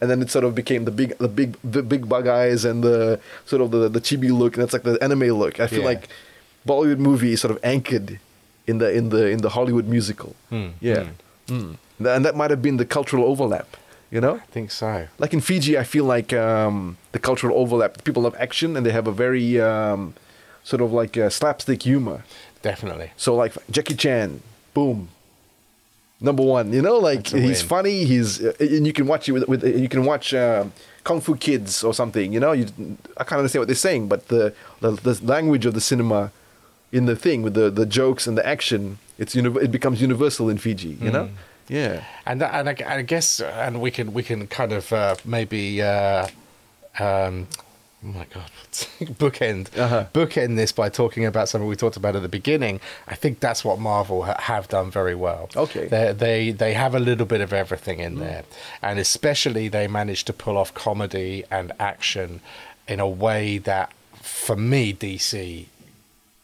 And 0.00 0.10
then 0.10 0.20
it 0.20 0.30
sort 0.30 0.44
of 0.44 0.54
became 0.54 0.84
the 0.84 0.90
big, 0.90 1.16
the 1.18 1.28
big, 1.28 1.56
the 1.64 1.82
big 1.82 2.08
bug 2.08 2.26
eyes 2.26 2.64
and 2.66 2.82
the 2.84 3.18
sort 3.46 3.62
of 3.62 3.70
the, 3.70 3.88
the 3.88 4.00
chibi 4.00 4.30
look, 4.36 4.54
and 4.56 4.62
that's 4.62 4.72
like 4.74 4.82
the 4.82 5.02
anime 5.02 5.30
look. 5.38 5.60
I 5.60 5.66
feel 5.66 5.78
Yeah. 5.78 5.84
like 5.86 6.08
Bollywood 6.66 6.98
movie 6.98 7.32
is 7.32 7.40
sort 7.40 7.52
of 7.52 7.60
anchored 7.64 8.18
in 8.66 8.78
the 8.78 8.92
in 8.92 9.08
the 9.10 9.28
in 9.30 9.40
the 9.40 9.50
Hollywood 9.50 9.86
musical. 9.86 10.34
Hmm, 10.50 10.70
Yeah, 10.80 11.06
Mm. 11.46 11.76
and 12.00 12.24
that 12.24 12.36
might 12.36 12.50
have 12.50 12.60
been 12.60 12.76
the 12.76 12.84
cultural 12.84 13.24
overlap. 13.24 13.76
You 14.14 14.20
know, 14.20 14.36
I 14.36 14.46
think 14.52 14.70
so. 14.70 15.08
like 15.18 15.32
in 15.32 15.40
Fiji, 15.40 15.76
I 15.76 15.82
feel 15.82 16.04
like 16.04 16.32
um, 16.32 16.98
the 17.10 17.18
cultural 17.18 17.58
overlap. 17.58 18.04
People 18.04 18.22
love 18.22 18.36
action, 18.38 18.76
and 18.76 18.86
they 18.86 18.92
have 18.92 19.08
a 19.08 19.12
very 19.12 19.60
um, 19.60 20.14
sort 20.62 20.80
of 20.82 20.92
like 20.92 21.18
uh, 21.18 21.28
slapstick 21.28 21.82
humor. 21.82 22.22
Definitely. 22.62 23.10
So 23.16 23.34
like 23.34 23.54
Jackie 23.72 23.96
Chan, 23.96 24.40
boom, 24.72 25.08
number 26.20 26.44
one. 26.44 26.72
You 26.72 26.80
know, 26.80 26.98
like 26.98 27.26
he's 27.26 27.60
funny. 27.60 28.04
He's 28.04 28.40
uh, 28.40 28.52
and 28.60 28.86
you 28.86 28.92
can 28.92 29.08
watch 29.08 29.28
it 29.28 29.32
with, 29.32 29.48
with 29.48 29.64
you 29.64 29.88
can 29.88 30.04
watch 30.04 30.32
um, 30.32 30.72
Kung 31.02 31.20
Fu 31.20 31.34
Kids 31.34 31.82
or 31.82 31.92
something. 31.92 32.32
You 32.32 32.38
know, 32.38 32.52
you 32.52 32.66
I 33.16 33.24
can't 33.24 33.40
understand 33.40 33.62
what 33.62 33.66
they're 33.66 33.74
saying, 33.74 34.06
but 34.06 34.28
the 34.28 34.54
the, 34.80 34.92
the 34.92 35.18
language 35.24 35.66
of 35.66 35.74
the 35.74 35.80
cinema 35.80 36.30
in 36.92 37.06
the 37.06 37.16
thing 37.16 37.42
with 37.42 37.54
the, 37.54 37.68
the 37.68 37.84
jokes 37.84 38.28
and 38.28 38.38
the 38.38 38.46
action, 38.46 38.98
it's 39.18 39.34
uni- 39.34 39.60
it 39.60 39.72
becomes 39.72 40.00
universal 40.00 40.48
in 40.48 40.58
Fiji. 40.58 40.96
You 41.00 41.10
know, 41.10 41.30
yeah. 41.68 42.04
And 42.26 42.40
that, 42.40 42.54
and 42.54 42.68
I, 42.68 42.72
and 42.72 42.84
I 43.00 43.02
guess 43.02 43.40
and 43.40 43.80
we 43.80 43.90
can 43.90 44.12
we 44.12 44.22
can 44.22 44.46
kind 44.46 44.72
of 44.72 44.92
uh, 44.92 45.16
maybe 45.24 45.80
uh, 45.82 46.26
um, 46.98 47.46
oh 48.04 48.08
my 48.08 48.26
god 48.34 48.50
bookend 49.18 49.76
Uh-huh. 49.78 50.06
bookend 50.12 50.56
this 50.56 50.72
by 50.72 50.88
talking 50.90 51.24
about 51.24 51.48
something 51.48 51.66
we 51.68 51.76
talked 51.76 51.96
about 51.96 52.14
at 52.16 52.22
the 52.22 52.28
beginning. 52.28 52.80
I 53.08 53.14
think 53.14 53.40
that's 53.40 53.64
what 53.64 53.78
Marvel 53.78 54.24
ha- 54.24 54.36
have 54.40 54.68
done 54.68 54.90
very 54.90 55.14
well. 55.14 55.48
Okay. 55.56 55.86
they 55.88 56.12
they 56.12 56.50
they 56.50 56.74
have 56.74 56.94
a 56.94 57.00
little 57.00 57.26
bit 57.26 57.40
of 57.40 57.52
everything 57.52 58.00
in 58.00 58.16
there, 58.18 58.44
and 58.82 58.98
especially 58.98 59.68
they 59.68 59.86
managed 59.88 60.26
to 60.26 60.32
pull 60.32 60.56
off 60.58 60.74
comedy 60.74 61.44
and 61.50 61.72
action 61.80 62.40
in 62.86 63.00
a 63.00 63.08
way 63.08 63.56
that 63.58 63.90
for 64.20 64.56
me 64.56 64.92
DC 64.92 65.66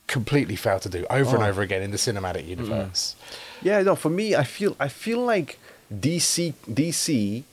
completely 0.07 0.57
failed 0.57 0.83
to 0.83 0.89
do 0.89 1.07
over 1.11 1.37
and 1.37 1.45
Oh. 1.45 1.49
over 1.49 1.63
again 1.63 1.83
in 1.83 1.91
the 1.91 1.97
cinematic 1.99 2.47
universe. 2.47 3.15
Yeah, 3.63 3.83
no, 3.83 3.95
for 3.95 4.11
me, 4.11 4.35
I 4.35 4.45
feel 4.45 4.77
I 4.81 4.89
feel 4.89 5.21
like 5.21 5.59
DC 5.93 6.55
DC 6.69 7.45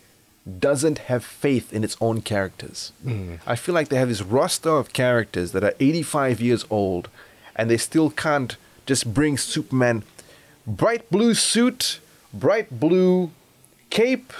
doesn't 0.60 1.00
have 1.00 1.26
faith 1.26 1.74
in 1.74 1.84
its 1.84 1.98
own 2.00 2.22
characters. 2.22 2.94
Hmm. 3.04 3.36
I 3.46 3.56
feel 3.56 3.76
like 3.76 3.90
they 3.90 3.98
have 3.98 4.08
this 4.08 4.22
roster 4.22 4.70
of 4.70 4.94
characters 4.94 5.52
that 5.52 5.64
are 5.64 5.74
85 5.80 6.40
years 6.40 6.66
old 6.70 7.10
and 7.56 7.70
they 7.70 7.78
still 7.78 8.10
can't 8.10 8.56
just 8.86 9.14
bring 9.14 9.38
Superman 9.38 10.04
bright 10.66 11.10
blue 11.12 11.34
suit, 11.34 12.00
bright 12.34 12.80
blue 12.80 13.32
cape, 13.90 14.32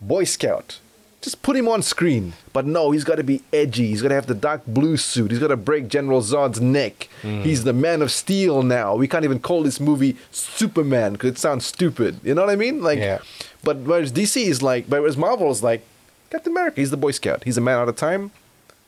Boy 0.00 0.24
Scout. 0.24 0.78
Just 1.20 1.42
put 1.42 1.54
him 1.54 1.68
on 1.68 1.82
screen. 1.82 2.32
But 2.54 2.64
no, 2.64 2.92
he's 2.92 3.04
got 3.04 3.16
to 3.16 3.24
be 3.24 3.42
edgy. 3.52 3.88
He's 3.88 4.00
got 4.00 4.08
to 4.08 4.14
have 4.14 4.26
the 4.26 4.34
dark 4.34 4.62
blue 4.66 4.96
suit. 4.96 5.30
He's 5.30 5.40
got 5.40 5.48
to 5.48 5.56
break 5.56 5.88
General 5.88 6.22
Zod's 6.22 6.60
neck. 6.60 7.08
He's 7.22 7.64
the 7.64 7.74
Man 7.74 8.00
of 8.00 8.10
Steel 8.10 8.62
now. 8.62 8.94
We 8.94 9.06
can't 9.06 9.24
even 9.24 9.38
call 9.38 9.62
this 9.62 9.80
movie 9.80 10.16
Superman 10.30 11.12
because 11.12 11.32
it 11.32 11.38
sounds 11.38 11.66
stupid. 11.66 12.20
You 12.22 12.34
know 12.34 12.40
what 12.42 12.50
I 12.50 12.56
mean? 12.56 12.82
Like, 12.82 12.98
Yeah. 12.98 13.18
but 13.62 13.76
whereas 13.78 14.12
DC 14.12 14.46
is 14.46 14.62
like, 14.62 14.88
but 14.88 15.00
whereas 15.00 15.18
Marvel 15.18 15.50
is 15.50 15.62
like, 15.62 15.82
Captain 16.30 16.52
America, 16.52 16.80
he's 16.80 16.90
the 16.90 16.96
Boy 16.96 17.10
Scout. 17.10 17.44
He's 17.44 17.58
a 17.58 17.60
man 17.60 17.76
out 17.78 17.88
of 17.88 17.96
time, 17.96 18.30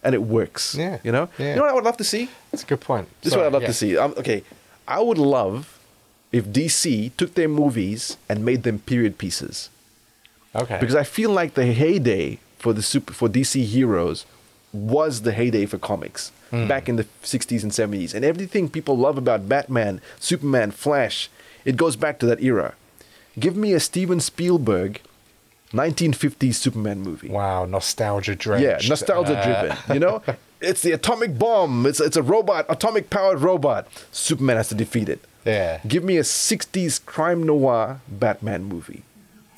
and 0.02 0.14
it 0.14 0.22
works. 0.22 0.74
Yeah. 0.74 0.98
You 1.02 1.12
know? 1.12 1.28
Yeah. 1.38 1.50
You 1.50 1.56
know 1.56 1.62
what 1.62 1.70
I 1.70 1.74
would 1.74 1.84
love 1.84 1.96
to 1.98 2.04
see? 2.04 2.30
That's 2.50 2.62
a 2.62 2.66
good 2.66 2.80
point. 2.80 3.09
This 3.20 3.32
is 3.32 3.36
what 3.36 3.44
I'd 3.46 3.52
love 3.52 3.62
yeah. 3.62 3.68
to 3.68 3.74
see. 3.74 3.96
Um, 3.98 4.14
okay, 4.16 4.42
I 4.88 5.00
would 5.00 5.18
love 5.18 5.78
if 6.30 6.46
DC 6.46 7.14
took 7.16 7.34
their 7.34 7.48
movies 7.48 8.16
and 8.28 8.42
made 8.44 8.62
them 8.62 8.78
period 8.78 9.18
pieces 9.18 9.68
Okay. 10.54 10.78
because 10.80 10.94
I 10.94 11.04
feel 11.04 11.30
like 11.30 11.54
the 11.54 11.66
heyday 11.66 12.38
for 12.58 12.72
the 12.72 12.82
super 12.82 13.12
for 13.14 13.28
DC 13.28 13.64
heroes 13.64 14.26
was 14.72 15.22
the 15.22 15.32
heyday 15.32 15.66
for 15.66 15.78
comics 15.78 16.30
Hmm. 16.50 16.68
back 16.68 16.86
in 16.88 16.96
the 16.96 17.06
60s 17.22 17.62
and 17.62 17.72
70s, 17.72 18.12
and 18.14 18.24
everything 18.26 18.68
people 18.68 18.94
love 18.98 19.16
about 19.16 19.48
Batman, 19.48 20.02
Superman, 20.20 20.70
Flash, 20.70 21.30
it 21.64 21.76
goes 21.78 21.96
back 21.96 22.18
to 22.18 22.26
that 22.26 22.42
era. 22.42 22.74
Give 23.40 23.56
me 23.56 23.72
a 23.72 23.80
Steven 23.80 24.20
Spielberg 24.20 25.00
1950s 25.72 26.54
Superman 26.56 27.00
movie. 27.00 27.28
wow, 27.28 27.64
nostalgia 27.64 28.34
drenched. 28.34 28.64
Yeah, 28.84 28.88
nostalgia 28.88 29.38
Uh, 29.38 29.44
driven. 29.44 29.94
You 29.94 30.00
know, 30.00 30.22
it's 30.60 30.82
the 30.82 30.92
atomic 30.92 31.38
bomb. 31.38 31.86
It's 31.86 32.00
it's 32.00 32.16
a 32.16 32.22
robot, 32.22 32.66
atomic 32.68 33.08
powered 33.08 33.40
robot. 33.40 33.86
Superman 34.12 34.56
has 34.58 34.68
to 34.68 34.74
defeat 34.74 35.08
it. 35.08 35.20
Yeah. 35.46 35.80
Give 35.88 36.04
me 36.04 36.18
a 36.18 36.22
'60s 36.24 37.04
crime 37.04 37.42
noir 37.44 38.00
Batman 38.08 38.64
movie. 38.64 39.02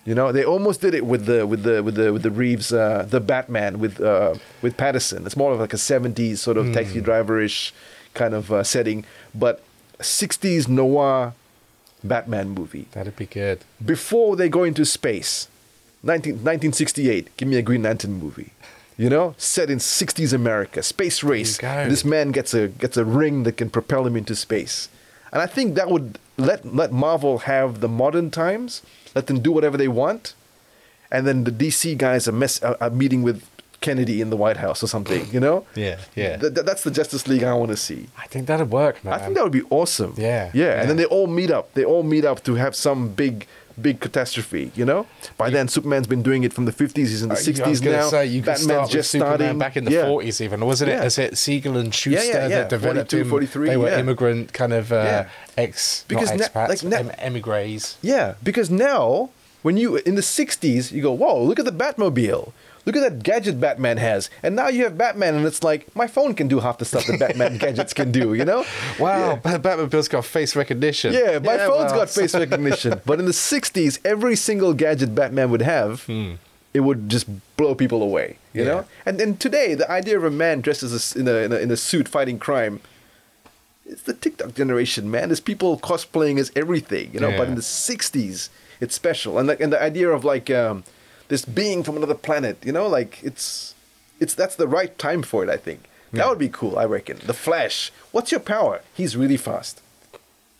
You 0.04 0.14
know, 0.14 0.32
they 0.32 0.44
almost 0.44 0.80
did 0.82 0.94
it 0.94 1.06
with 1.06 1.24
the 1.26 1.46
with 1.46 1.62
the 1.62 1.82
with 1.82 1.94
the 1.94 2.12
with 2.12 2.22
the 2.22 2.30
Reeves 2.30 2.72
uh, 2.72 3.06
the 3.08 3.20
Batman 3.20 3.78
with 3.78 4.00
uh, 4.00 4.34
with 4.60 4.76
Pattinson. 4.76 5.24
It's 5.24 5.36
more 5.36 5.52
of 5.52 5.60
like 5.60 5.72
a 5.72 5.78
'70s 5.78 6.38
sort 6.38 6.56
of 6.58 6.72
taxi 6.74 7.00
driver-ish 7.00 7.72
kind 8.12 8.34
of 8.34 8.52
uh, 8.52 8.62
setting, 8.62 9.04
but 9.34 9.62
'60s 10.00 10.68
noir 10.68 11.32
Batman 12.02 12.50
movie 12.50 12.86
That'd 12.92 13.16
be 13.16 13.26
good. 13.26 13.60
before 13.84 14.36
they 14.36 14.48
go 14.48 14.62
into 14.64 14.84
space. 14.84 15.48
19, 16.02 16.32
1968, 16.34 17.34
give 17.38 17.48
me 17.48 17.56
a 17.56 17.62
Green 17.62 17.82
Lantern 17.82 18.12
movie. 18.12 18.52
You 18.98 19.08
know, 19.08 19.34
set 19.38 19.70
in 19.70 19.78
60s 19.78 20.34
America, 20.34 20.82
space 20.82 21.24
race. 21.24 21.56
this 21.88 22.04
man 22.04 22.30
gets 22.30 22.52
a 22.52 22.68
gets 22.68 22.96
a 22.98 23.04
ring 23.06 23.42
that 23.44 23.56
can 23.56 23.70
propel 23.70 24.06
him 24.06 24.14
into 24.14 24.36
space. 24.36 24.88
And 25.32 25.40
I 25.42 25.46
think 25.46 25.74
that 25.76 25.88
would 25.90 26.18
let 26.36 26.74
let 26.76 26.92
Marvel 26.92 27.38
have 27.38 27.80
the 27.80 27.88
modern 27.88 28.30
times, 28.30 28.82
let 29.14 29.26
them 29.26 29.40
do 29.40 29.52
whatever 29.52 29.76
they 29.76 29.88
want, 29.88 30.34
and 31.10 31.26
then 31.26 31.44
the 31.44 31.50
DC 31.52 31.96
guys 31.96 32.26
are 32.28 32.32
mess 32.32 32.62
are, 32.62 32.76
are 32.80 32.90
meeting 32.90 33.22
with 33.22 33.42
Kennedy 33.80 34.20
in 34.20 34.30
the 34.30 34.36
White 34.36 34.56
House 34.56 34.82
or 34.82 34.86
something. 34.86 35.26
You 35.30 35.40
know? 35.40 35.66
Yeah, 35.76 35.98
yeah. 36.16 36.36
Th- 36.38 36.54
th- 36.54 36.66
that's 36.66 36.82
the 36.84 36.90
Justice 36.90 37.28
League 37.28 37.42
I 37.42 37.52
want 37.54 37.70
to 37.70 37.76
see. 37.76 38.08
I 38.18 38.26
think 38.26 38.46
that'd 38.46 38.70
work, 38.70 39.04
man. 39.04 39.12
I 39.14 39.18
think 39.18 39.34
that 39.34 39.44
would 39.44 39.52
be 39.52 39.66
awesome. 39.70 40.14
Yeah, 40.16 40.50
yeah. 40.54 40.64
yeah. 40.64 40.80
And 40.80 40.88
then 40.88 40.96
they 40.96 41.04
all 41.06 41.26
meet 41.26 41.50
up. 41.50 41.74
They 41.74 41.84
all 41.84 42.02
meet 42.02 42.24
up 42.24 42.42
to 42.44 42.54
have 42.54 42.74
some 42.74 43.08
big, 43.10 43.46
big 43.80 44.00
catastrophe. 44.00 44.70
You 44.74 44.84
know. 44.84 45.06
By 45.36 45.50
then, 45.50 45.68
Superman's 45.68 46.06
been 46.06 46.22
doing 46.22 46.44
it 46.44 46.52
from 46.52 46.64
the 46.64 46.72
fifties. 46.72 47.10
He's 47.10 47.22
in 47.22 47.28
the 47.28 47.34
Uh, 47.34 47.38
you- 47.38 47.44
I 47.44 47.48
was 47.50 47.56
sixties 47.56 47.80
gonna 47.80 47.96
now. 47.98 48.08
Say 48.08 48.26
you 48.26 48.40
Batman's 48.42 48.62
start 48.62 48.90
just 48.90 49.10
Superman 49.10 49.36
starting 49.38 49.58
back 49.58 49.76
in 49.76 49.84
the 49.84 49.90
Yeah. 49.92 50.04
40s, 50.06 50.40
even 50.40 50.64
wasn't 50.64 50.90
it? 50.90 50.94
Yeah. 50.94 51.04
Is 51.04 51.18
it 51.18 51.38
Siegel 51.38 51.76
and 51.76 51.94
Shuster 51.94 52.26
yeah, 52.26 52.42
yeah. 52.42 52.48
that 52.48 52.68
developed 52.70 53.10
42, 53.10 53.16
him? 53.18 53.28
43, 53.30 53.68
They 53.68 53.76
were 53.76 53.88
immigrant 53.88 54.52
kind 54.52 54.72
of 54.72 54.92
uh, 54.92 55.24
ex, 55.56 56.04
Because 56.08 56.30
not 56.30 56.54
na- 56.54 56.66
like 56.66 56.82
na- 56.82 56.96
em- 56.98 57.12
emigres. 57.18 57.96
Yeah, 58.02 58.34
because 58.42 58.70
now 58.70 59.30
when 59.62 59.76
you 59.76 59.96
in 59.96 60.14
the 60.14 60.22
'60s, 60.22 60.92
you 60.92 61.02
go, 61.02 61.12
"Whoa, 61.12 61.42
look 61.42 61.58
at 61.58 61.64
the 61.64 61.72
Batmobile! 61.72 62.52
Look 62.86 62.96
at 62.96 63.00
that 63.00 63.22
gadget 63.22 63.60
Batman 63.60 63.96
has!" 63.96 64.28
And 64.42 64.54
now 64.56 64.68
you 64.68 64.84
have 64.84 64.96
Batman, 64.98 65.34
and 65.34 65.46
it's 65.46 65.62
like 65.62 65.94
my 65.96 66.06
phone 66.06 66.34
can 66.34 66.48
do 66.48 66.60
half 66.60 66.78
the 66.78 66.84
stuff 66.84 67.06
that 67.06 67.18
Batman 67.18 67.58
gadgets 67.64 67.92
can 67.94 68.12
do. 68.12 68.34
You 68.34 68.44
know? 68.44 68.64
Wow, 68.98 69.40
Yeah. 69.44 69.58
Batmobile's 69.58 70.08
got 70.08 70.24
face 70.24 70.54
recognition. 70.56 71.12
Yeah, 71.14 71.38
my 71.38 71.56
phone's 71.58 71.92
well, 71.92 71.96
got 72.00 72.10
face 72.10 72.34
recognition. 72.44 73.00
But 73.06 73.18
in 73.20 73.26
the 73.26 73.32
60s, 73.32 73.98
every 74.04 74.36
single 74.36 74.74
gadget 74.74 75.14
Batman 75.14 75.50
would 75.50 75.62
have, 75.62 76.06
it 76.74 76.80
would 76.80 77.08
just 77.08 77.26
blow 77.56 77.74
people 77.74 78.02
away, 78.02 78.36
you 78.52 78.62
Hmm. 78.62 78.68
Yeah. 78.68 78.74
know? 78.74 78.84
And 79.06 79.18
then 79.20 79.36
today, 79.36 79.74
the 79.74 79.90
idea 79.90 80.16
of 80.18 80.24
a 80.24 80.30
man 80.30 80.60
dressed 80.60 80.82
as 80.82 80.92
a 81.16 81.18
in, 81.18 81.28
a, 81.28 81.34
in, 81.46 81.52
a, 81.52 81.56
in 81.56 81.70
a 81.70 81.76
suit 81.76 82.08
fighting 82.08 82.38
crime, 82.38 82.80
it's 83.86 84.02
the 84.02 84.14
TikTok 84.14 84.54
generation, 84.54 85.10
man. 85.10 85.28
There's 85.28 85.40
people 85.40 85.78
cosplaying 85.78 86.38
as 86.38 86.50
everything, 86.56 87.10
you 87.12 87.20
know? 87.20 87.30
But 87.36 87.48
in 87.48 87.54
the 87.54 87.60
60s, 87.60 88.48
it's 88.80 88.94
special. 88.94 89.38
And, 89.38 89.46
like, 89.48 89.60
and 89.60 89.72
the 89.72 89.80
idea 89.82 90.08
of 90.10 90.24
like 90.24 90.50
um, 90.50 90.84
this 91.28 91.44
being 91.44 91.82
from 91.82 91.96
another 91.96 92.14
planet, 92.14 92.58
you 92.64 92.72
know? 92.72 92.86
Like, 92.86 93.22
it's, 93.22 93.74
it's 94.20 94.34
that's 94.34 94.56
the 94.56 94.68
right 94.68 94.96
time 94.98 95.22
for 95.22 95.42
it, 95.44 95.50
I 95.50 95.56
think. 95.56 95.80
That 96.12 96.18
Yeah. 96.20 96.28
would 96.28 96.38
be 96.38 96.48
cool, 96.48 96.78
I 96.78 96.84
reckon. 96.84 97.18
The 97.24 97.34
Flash. 97.34 97.90
What's 98.12 98.30
your 98.30 98.40
power? 98.40 98.82
He's 98.94 99.16
really 99.16 99.36
fast. 99.36 99.80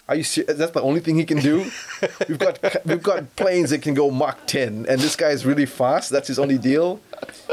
Are 0.07 0.15
you 0.16 0.23
serious? 0.24 0.59
That's 0.59 0.73
the 0.73 0.82
only 0.82 1.01
thing 1.01 1.16
he 1.16 1.24
can 1.24 1.39
do. 1.39 1.70
we've 2.28 2.39
got 2.39 2.59
we've 2.85 3.03
got 3.03 3.36
planes 3.36 3.70
that 3.70 3.81
can 3.81 3.95
go 3.95 4.11
Mach 4.11 4.36
10, 4.47 4.85
and 4.86 5.01
this 5.01 5.16
guy 5.16 5.31
is 5.31 5.47
really 5.47 5.65
fast. 5.65 6.11
That's 6.11 6.28
his 6.28 6.39
only 6.39 6.59
deal. 6.59 7.01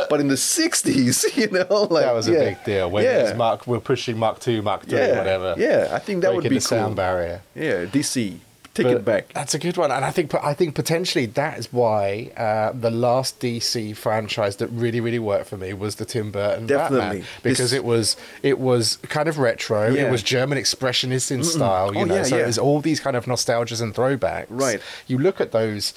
But 0.10 0.20
in 0.20 0.28
the 0.28 0.36
'60s, 0.36 1.38
you 1.38 1.48
know, 1.50 1.84
like 1.90 2.04
that 2.04 2.14
was 2.14 2.28
a 2.28 2.34
yeah, 2.34 2.40
big 2.50 2.64
deal. 2.66 2.92
When 2.92 3.06
yeah, 3.06 3.58
we're 3.66 3.80
pushing 3.80 4.18
Mark 4.18 4.40
Two, 4.42 4.62
Mark 4.62 4.82
Three, 4.86 5.00
yeah, 5.00 5.18
whatever. 5.18 5.56
Yeah, 5.58 5.88
I 5.94 6.00
think 6.00 6.24
that 6.24 6.34
would 6.34 6.42
breaking 6.42 6.50
be 6.50 6.60
the 6.60 6.68
cool. 6.68 6.78
sound 6.78 6.96
barrier. 6.98 7.42
Yeah, 7.56 7.86
DC, 7.86 8.40
take 8.74 8.86
But 8.86 8.94
it 8.96 9.06
back. 9.06 9.34
That's 9.34 9.54
a 9.54 9.60
good 9.60 9.78
one, 9.78 9.92
and 9.92 10.06
I 10.06 10.12
think 10.12 10.34
I 10.36 10.54
think 10.54 10.76
potentially 10.76 11.26
that 11.28 11.60
is 11.60 11.72
why 11.74 12.32
uh, 12.38 12.72
the 12.74 12.90
last 12.92 13.40
DC 13.40 13.96
franchise 13.98 14.56
that 14.58 14.68
really 14.68 15.00
really 15.00 15.20
worked 15.20 15.48
for 15.48 15.58
me 15.58 15.74
was 15.74 15.96
the 15.96 16.06
Tim 16.06 16.32
Burton 16.32 16.68
Definitely. 16.68 17.20
Batman 17.20 17.26
because 17.44 17.72
This- 17.72 17.74
it 17.74 17.84
was 17.84 18.16
it 18.44 18.60
was 18.60 18.98
kind 19.04 19.28
of 19.28 19.38
retro. 19.40 19.90
Yeah. 19.92 20.08
It 20.08 20.12
was 20.12 20.24
German 20.24 20.58
expressionist 20.58 21.32
in 21.32 21.44
style, 21.44 21.94
you 21.94 22.02
Oh, 22.02 22.06
know. 22.06 22.16
yeah, 22.16 22.24
so 22.24 22.38
yeah. 22.38 22.44
it 22.44 22.48
was 22.48 22.58
all 22.58 22.80
these 22.82 23.00
kind 23.00 23.16
of 23.16 23.26
nostalgias 23.26 23.82
and 23.82 23.94
throwbacks. 23.94 24.46
Right. 24.50 24.82
You 25.08 25.18
look 25.18 25.42
at 25.42 25.52
those. 25.52 25.94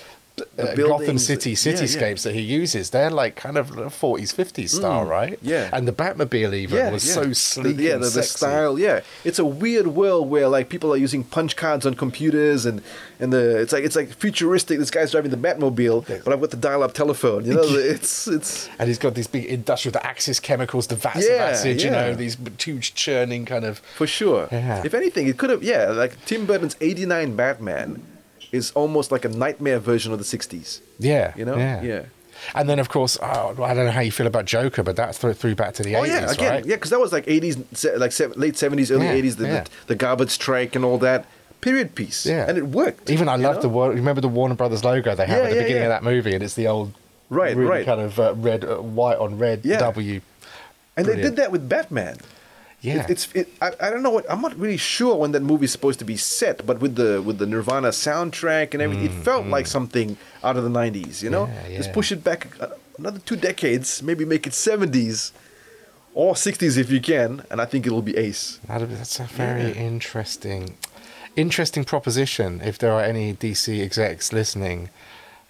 Uh, 0.58 0.74
Gotham 0.74 1.18
City 1.18 1.50
yeah, 1.50 1.56
yeah. 1.62 1.72
cityscapes 1.74 2.22
that 2.24 2.34
he 2.34 2.40
uses, 2.40 2.90
they're 2.90 3.10
like 3.10 3.36
kind 3.36 3.56
of 3.56 3.70
40s, 3.70 4.34
50s 4.34 4.70
style, 4.70 5.04
right? 5.04 5.34
Mm. 5.34 5.38
yeah. 5.42 5.70
And 5.72 5.86
the 5.86 5.92
Batmobile 5.92 6.52
even 6.54 6.92
was 6.92 7.04
so 7.04 7.32
sleek 7.32 7.76
The, 7.76 7.82
yeah, 7.84 7.94
and 7.94 8.02
the, 8.02 8.10
the 8.10 8.22
style. 8.24 8.76
Yeah, 8.76 9.02
it's 9.24 9.38
a 9.38 9.44
weird 9.44 9.88
world 9.88 10.28
where 10.28 10.48
like 10.48 10.68
people 10.68 10.92
are 10.92 10.96
using 10.96 11.22
punch 11.22 11.54
cards 11.54 11.86
on 11.86 11.94
computers 11.94 12.66
and 12.66 12.82
and 13.20 13.32
the 13.32 13.60
it's 13.60 13.72
like 13.72 13.84
it's 13.84 13.94
like 13.94 14.08
futuristic. 14.08 14.80
This 14.80 14.90
guy's 14.90 15.12
driving 15.12 15.30
the 15.30 15.36
Batmobile, 15.36 16.24
but 16.24 16.32
I've 16.32 16.40
got 16.40 16.50
the 16.50 16.56
dial-up 16.56 16.94
telephone. 16.94 17.44
You 17.44 17.54
know, 17.54 17.62
it's 17.64 18.26
it's 18.26 18.68
And 18.80 18.88
he's 18.88 18.98
got 18.98 19.14
these 19.14 19.28
big 19.28 19.44
industrial, 19.44 19.92
the 19.92 20.04
Axis 20.04 20.40
chemicals, 20.40 20.88
the 20.88 20.96
vats 20.96 21.26
Yeah, 21.28 21.34
of 21.34 21.40
acid, 21.52 21.80
you 21.80 21.90
know, 21.90 22.14
these 22.14 22.36
huge 22.58 22.94
churning 22.94 23.44
kind 23.44 23.64
of. 23.64 23.78
For 23.78 24.08
sure. 24.08 24.48
Yeah. 24.50 24.82
If 24.84 24.94
anything, 24.94 25.28
it 25.28 25.38
could 25.38 25.50
have. 25.50 25.62
Yeah, 25.62 25.90
like 25.90 26.24
Tim 26.24 26.44
Burton's 26.44 26.76
'89 26.80 27.36
Batman 27.36 28.02
is 28.54 28.70
almost 28.72 29.12
like 29.12 29.24
a 29.24 29.28
nightmare 29.28 29.78
version 29.78 30.12
of 30.12 30.18
the 30.18 30.24
'60s. 30.24 30.80
Yeah. 30.98 31.32
You 31.36 31.44
know? 31.44 31.56
Yeah. 31.56 31.82
Yeah. 31.82 32.02
And 32.54 32.68
then, 32.68 32.78
of 32.78 32.88
course, 32.88 33.16
oh, 33.22 33.62
I 33.62 33.72
don't 33.74 33.86
know 33.86 33.90
how 33.92 34.00
you 34.00 34.12
feel 34.12 34.26
about 34.26 34.44
Joker, 34.44 34.82
but 34.82 34.96
that 34.96 35.14
threw, 35.14 35.32
threw 35.32 35.54
back 35.54 35.72
to 35.74 35.82
the 35.82 35.96
Oh 35.96 36.02
80s, 36.02 36.06
yeah, 36.08 36.30
again, 36.30 36.50
right? 36.52 36.66
yeah, 36.66 36.74
because 36.76 36.90
that 36.90 37.00
was 37.00 37.12
like 37.12 37.26
'80s, 37.26 37.98
like 37.98 38.12
se- 38.12 38.26
late 38.36 38.54
'70s, 38.54 38.90
early 38.90 39.06
Yeah, 39.06 39.14
'80s, 39.30 39.36
the, 39.36 39.46
yeah. 39.46 39.62
the 39.64 39.70
the 39.88 39.94
garbage 39.94 40.30
strike 40.30 40.76
and 40.76 40.84
all 40.84 40.98
that. 40.98 41.24
Period 41.60 41.94
piece. 41.94 42.26
Yeah. 42.26 42.44
and 42.48 42.58
it 42.58 42.66
worked. 42.66 43.08
Even 43.08 43.26
I 43.28 43.36
love 43.36 43.62
the 43.62 43.70
War- 43.70 43.90
remember 43.90 44.20
the 44.20 44.28
Warner 44.28 44.54
Brothers 44.54 44.84
logo 44.84 45.14
they 45.14 45.24
have 45.26 45.38
Yeah, 45.38 45.44
at 45.44 45.50
the 45.50 45.56
yeah, 45.56 45.62
beginning 45.62 45.82
yeah. 45.82 45.88
of 45.88 46.02
that 46.02 46.02
movie, 46.04 46.34
and 46.34 46.42
it's 46.42 46.54
the 46.54 46.66
old 46.68 46.92
Right, 47.30 47.56
really 47.56 47.70
right. 47.70 47.86
kind 47.86 48.00
of 48.02 48.20
uh, 48.20 48.34
red, 48.36 48.64
uh, 48.64 48.76
white 48.76 49.16
on 49.16 49.38
red 49.38 49.60
Yeah. 49.64 49.78
W. 49.78 50.20
And 50.96 51.06
they 51.06 51.16
did 51.16 51.36
that 51.36 51.50
with 51.50 51.66
Batman. 51.68 52.18
Yeah. 52.84 53.02
It, 53.04 53.10
it's 53.14 53.24
it, 53.34 53.46
I, 53.66 53.68
I 53.84 53.90
don't 53.90 54.02
know 54.06 54.10
what 54.16 54.26
I'm 54.30 54.42
not 54.42 54.54
really 54.64 54.76
sure 54.94 55.14
when 55.22 55.32
that 55.32 55.42
movie's 55.42 55.72
supposed 55.72 55.98
to 56.00 56.04
be 56.04 56.18
set, 56.18 56.56
but 56.68 56.76
with 56.84 56.94
the 56.96 57.10
with 57.26 57.38
the 57.38 57.46
Nirvana 57.46 57.88
soundtrack 58.06 58.74
and 58.74 58.80
everything, 58.84 59.06
it 59.06 59.24
felt 59.24 59.46
like 59.56 59.66
something 59.66 60.08
out 60.46 60.56
of 60.58 60.64
the 60.68 60.74
'90s. 60.80 61.22
You 61.24 61.30
know, 61.30 61.46
Mm, 61.46 61.70
Yeah, 61.70 61.76
just 61.78 61.92
push 61.98 62.12
it 62.12 62.22
back 62.22 62.40
uh, 62.60 62.68
another 63.00 63.20
two 63.28 63.36
decades, 63.36 64.02
maybe 64.02 64.24
make 64.34 64.44
it 64.46 64.52
'70s 64.52 65.32
or 66.20 66.34
'60s 66.34 66.76
if 66.76 66.88
you 66.94 67.00
can, 67.00 67.30
and 67.50 67.60
I 67.60 67.64
think 67.70 67.86
it'll 67.86 68.02
be 68.12 68.16
ace. 68.18 68.60
That'd 68.68 68.88
be- 68.90 68.96
That's 69.00 69.18
a 69.18 69.24
very 69.44 69.68
Yeah. 69.70 69.90
interesting, 69.90 70.62
interesting 71.36 71.84
proposition. 71.84 72.60
If 72.70 72.76
there 72.78 72.92
are 72.92 73.02
any 73.12 73.32
DC 73.34 73.80
execs 73.88 74.32
listening, 74.40 74.90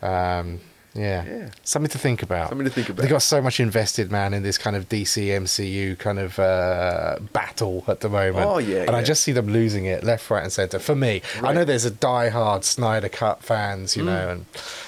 um, 0.02 0.60
yeah. 0.94 1.24
Yeah. 1.24 1.50
something 1.64 1.90
to 1.90 1.98
think 1.98 2.22
about. 2.22 2.48
Something 2.50 2.64
to 2.66 2.70
think 2.72 2.88
about. 2.88 3.02
They 3.02 3.08
got 3.08 3.22
so 3.22 3.42
much 3.42 3.58
invested, 3.60 4.10
man, 4.12 4.32
in 4.32 4.42
this 4.42 4.56
kind 4.58 4.76
of 4.76 4.88
DC 4.88 5.26
MCU 5.26 5.98
kind 5.98 6.18
of 6.18 6.38
uh, 6.38 7.18
battle 7.32 7.84
at 7.88 8.00
the 8.00 8.08
moment. 8.08 8.46
Oh, 8.46 8.58
yeah, 8.58 8.82
and 8.86 8.94
I 8.96 9.02
just 9.02 9.22
see 9.24 9.32
them 9.32 9.48
losing 9.48 9.84
it 9.86 10.04
left, 10.04 10.30
right, 10.30 10.42
and 10.42 10.52
center. 10.52 10.78
For 10.78 10.94
me, 10.94 11.20
I 11.36 11.40
Right. 11.40 11.50
Mm. 11.52 11.54
know 11.56 11.64
there's 11.64 11.84
a 11.84 11.90
die-hard 11.90 12.64
Snyder 12.64 13.08
Cut 13.08 13.42
fans, 13.42 13.96
you 13.96 14.04
know, 14.04 14.28
and 14.30 14.46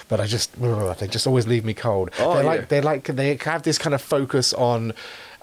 but 0.08 0.20
I 0.20 0.26
just 0.26 0.54
they 0.60 1.08
just 1.08 1.26
always 1.26 1.46
leave 1.46 1.64
me 1.64 1.74
cold. 1.74 2.10
Oh, 2.18 2.34
they're 2.34 2.42
yeah. 2.44 2.48
like 2.48 2.68
they're 2.68 2.82
like 2.82 3.04
they 3.06 3.36
have 3.44 3.62
this 3.64 3.78
kind 3.78 3.94
of 3.94 4.00
focus 4.02 4.52
on 4.54 4.92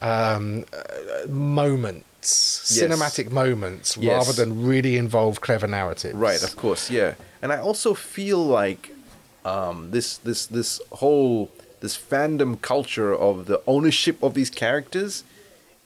um, 0.02 0.65
uh, 0.73 1.27
moment 1.27 2.06
s- 2.22 2.77
Yes. 2.81 2.90
cinematic 2.91 3.31
moments 3.31 3.98
Yes. 3.98 4.11
rather 4.27 4.34
than 4.34 4.65
really 4.65 4.98
involve 4.98 5.41
clever 5.41 5.68
narratives. 5.68 6.14
Right, 6.15 6.41
of 6.44 6.56
course, 6.56 6.90
yeah. 6.90 7.15
And 7.41 7.52
I 7.52 7.57
also 7.57 7.94
feel 7.94 8.40
like 8.45 8.91
um, 9.45 9.91
this 9.91 10.18
this 10.18 10.45
this 10.45 10.82
whole 10.94 11.52
this 11.82 11.98
fandom 11.98 12.61
culture 12.61 13.14
of 13.14 13.45
the 13.45 13.61
ownership 13.68 14.22
of 14.24 14.34
these 14.34 14.49
characters, 14.49 15.24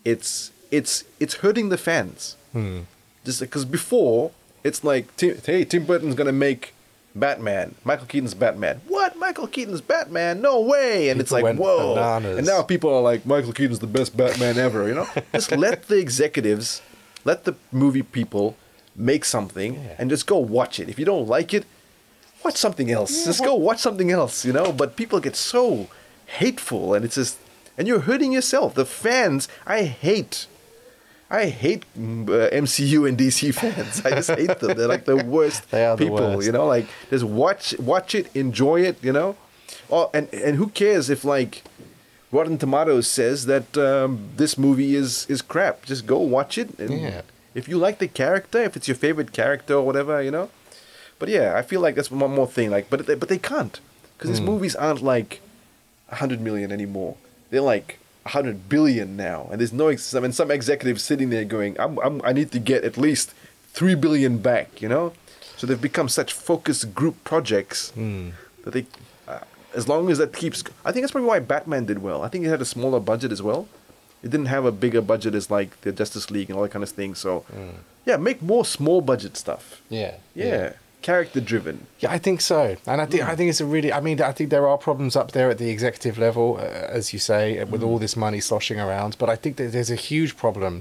it's 0.05 0.51
it's 0.71 1.03
it's 1.19 1.35
hurting 1.35 1.69
the 1.69 1.77
fans. 1.77 2.35
Hmm. 2.53 2.81
Just 3.25 3.39
because 3.41 3.65
before 3.65 4.31
it's 4.63 4.83
like, 4.83 5.05
hey, 5.19 5.63
Tim 5.65 5.85
Burton's 5.85 6.15
gonna 6.15 6.31
make 6.31 6.73
Batman, 7.15 7.75
Michael 7.83 8.05
Keaton's 8.05 8.33
Batman. 8.33 8.81
What? 8.87 9.17
Michael 9.17 9.47
Keaton's 9.47 9.81
Batman? 9.81 10.39
No 10.41 10.61
way! 10.61 11.09
And 11.09 11.19
it's 11.19 11.31
like, 11.31 11.55
whoa! 11.57 11.95
bananas. 11.95 12.37
And 12.37 12.45
now 12.47 12.61
people 12.61 12.93
are 12.93 13.01
like, 13.01 13.25
Michael 13.25 13.53
Keaton's 13.53 13.79
the 13.79 13.87
best 13.87 14.15
Batman 14.15 14.57
ever. 14.57 14.87
You 14.87 14.93
know, 14.95 15.07
just 15.33 15.51
let 15.51 15.87
the 15.87 15.97
executives, 15.97 16.81
let 17.25 17.43
the 17.45 17.55
movie 17.71 18.03
people 18.03 18.55
make 18.95 19.25
something 19.25 19.75
Yeah. 19.75 19.95
and 19.97 20.09
just 20.09 20.27
go 20.27 20.37
watch 20.37 20.79
it. 20.79 20.89
If 20.89 20.99
you 20.99 21.05
don't 21.05 21.27
like 21.27 21.53
it, 21.53 21.65
watch 22.43 22.57
something 22.57 22.91
else. 22.91 23.25
Just 23.25 23.43
go 23.43 23.55
watch 23.55 23.79
something 23.79 24.11
else. 24.11 24.45
You 24.45 24.53
know. 24.53 24.71
But 24.71 24.95
people 24.95 25.19
get 25.19 25.35
so 25.35 25.87
hateful, 26.25 26.93
and 26.93 27.03
it's 27.05 27.15
just, 27.15 27.37
and 27.77 27.87
you're 27.87 28.01
hurting 28.01 28.31
yourself. 28.31 28.73
The 28.73 28.85
fans, 28.85 29.47
I 29.65 29.83
hate. 29.83 30.47
I 31.29 31.47
hate 31.47 31.83
uh, 31.97 31.99
MCU 32.63 33.07
and 33.07 33.17
DC 33.17 33.53
fans. 33.61 34.05
I 34.05 34.11
just 34.11 34.29
hate 34.31 34.59
them. 34.59 34.77
They're 34.77 34.87
like 34.87 35.05
the 35.05 35.17
worst 35.37 35.69
They 35.71 35.85
are 35.85 35.97
the 35.97 36.05
people. 36.05 36.17
worst. 36.35 36.45
You 36.45 36.53
know, 36.53 36.65
like 36.67 36.87
just 37.09 37.25
watch 37.25 37.77
watch 37.79 38.15
it, 38.15 38.33
enjoy 38.35 38.81
it. 38.81 38.97
You 39.03 39.11
know, 39.11 39.35
oh, 39.91 40.09
and 40.13 40.31
and 40.33 40.55
who 40.55 40.67
cares 40.69 41.09
if 41.09 41.25
like 41.25 41.63
Rotten 42.31 42.57
Tomatoes 42.57 43.07
says 43.09 43.45
that 43.45 43.77
um, 43.77 44.29
this 44.37 44.57
movie 44.57 44.95
is 44.95 45.25
is 45.29 45.41
crap? 45.41 45.83
Just 45.85 46.05
go 46.07 46.17
watch 46.19 46.57
it. 46.57 46.77
And 46.79 47.01
Yeah. 47.01 47.21
If 47.53 47.67
you 47.67 47.77
like 47.79 47.97
the 47.97 48.07
character, 48.07 48.61
if 48.63 48.75
it's 48.77 48.87
your 48.87 48.95
favorite 48.95 49.31
character 49.33 49.73
or 49.73 49.81
whatever, 49.85 50.21
you 50.21 50.29
know. 50.31 50.49
But 51.19 51.29
yeah, 51.29 51.55
I 51.55 51.61
feel 51.61 51.81
like 51.81 51.95
that's 51.95 52.11
one 52.11 52.33
more 52.33 52.47
thing. 52.47 52.69
Like, 52.69 52.89
but 52.89 53.05
they, 53.07 53.15
but 53.15 53.29
they 53.29 53.39
can't 53.39 53.79
because 54.17 54.29
these 54.29 54.39
hmm. 54.39 54.45
movies 54.45 54.75
aren't 54.75 55.01
like 55.01 55.41
hundred 56.09 56.41
million 56.41 56.71
anymore. 56.71 57.17
They're 57.49 57.61
like 57.61 57.99
hundred 58.27 58.69
billion 58.69 59.15
now, 59.15 59.47
and 59.51 59.59
there's 59.59 59.73
no. 59.73 59.87
Ex- 59.87 60.13
I 60.13 60.19
mean, 60.19 60.31
some 60.31 60.51
executives 60.51 61.03
sitting 61.03 61.29
there 61.29 61.45
going, 61.45 61.79
I'm, 61.79 61.97
I'm, 61.99 62.21
"I 62.23 62.33
need 62.33 62.51
to 62.51 62.59
get 62.59 62.83
at 62.83 62.97
least 62.97 63.33
three 63.73 63.95
billion 63.95 64.37
back," 64.37 64.81
you 64.81 64.89
know. 64.89 65.13
So 65.57 65.65
they've 65.65 65.81
become 65.81 66.07
such 66.07 66.33
focused 66.33 66.93
group 66.93 67.23
projects 67.23 67.91
hmm. 67.91 68.29
that 68.63 68.71
they, 68.71 68.85
uh, 69.27 69.39
as 69.75 69.87
long 69.87 70.09
as 70.11 70.19
that 70.19 70.33
keeps. 70.33 70.63
I 70.85 70.91
think 70.91 71.03
that's 71.03 71.11
probably 71.11 71.27
why 71.27 71.39
Batman 71.39 71.85
did 71.85 71.99
well. 71.99 72.21
I 72.21 72.27
think 72.27 72.45
it 72.45 72.49
had 72.49 72.61
a 72.61 72.65
smaller 72.65 72.99
budget 72.99 73.31
as 73.31 73.41
well. 73.41 73.67
It 74.23 74.31
didn't 74.31 74.47
have 74.47 74.65
a 74.65 74.71
bigger 74.71 75.01
budget 75.01 75.35
as 75.35 75.49
like 75.49 75.81
the 75.81 75.91
Justice 75.91 76.29
League 76.31 76.49
and 76.49 76.57
all 76.57 76.63
that 76.63 76.71
kind 76.71 76.83
of 76.83 76.89
thing. 76.89 77.15
So, 77.15 77.39
hmm. 77.41 77.81
yeah, 78.05 78.17
make 78.17 78.41
more 78.41 78.65
small 78.65 79.01
budget 79.01 79.37
stuff. 79.37 79.81
Yeah. 79.89 80.15
Yeah, 80.35 80.73
character 81.07 81.39
driven. 81.39 81.87
Yeah, 81.99 82.11
I 82.11 82.19
think 82.25 82.41
so, 82.41 82.75
and 82.85 82.99
I 83.01 83.05
think 83.05 83.23
I 83.23 83.33
think 83.37 83.49
it's 83.51 83.61
a 83.61 83.65
really. 83.65 83.91
I 83.99 84.01
mean, 84.07 84.21
I 84.21 84.33
think 84.33 84.49
there 84.49 84.67
are 84.67 84.77
problems 84.77 85.15
up 85.15 85.31
there 85.31 85.49
at 85.49 85.57
the 85.57 85.69
executive 85.69 86.15
level, 86.27 86.57
uh, 86.59 86.99
as 86.99 87.13
you 87.13 87.19
say, 87.31 87.63
with 87.63 87.81
all 87.87 87.97
this 87.97 88.15
money 88.15 88.41
sloshing 88.41 88.79
around. 88.79 89.11
But 89.17 89.29
I 89.29 89.37
think 89.41 89.55
that 89.57 89.71
there's 89.71 89.93
a 89.99 90.01
huge 90.09 90.35
problem 90.43 90.73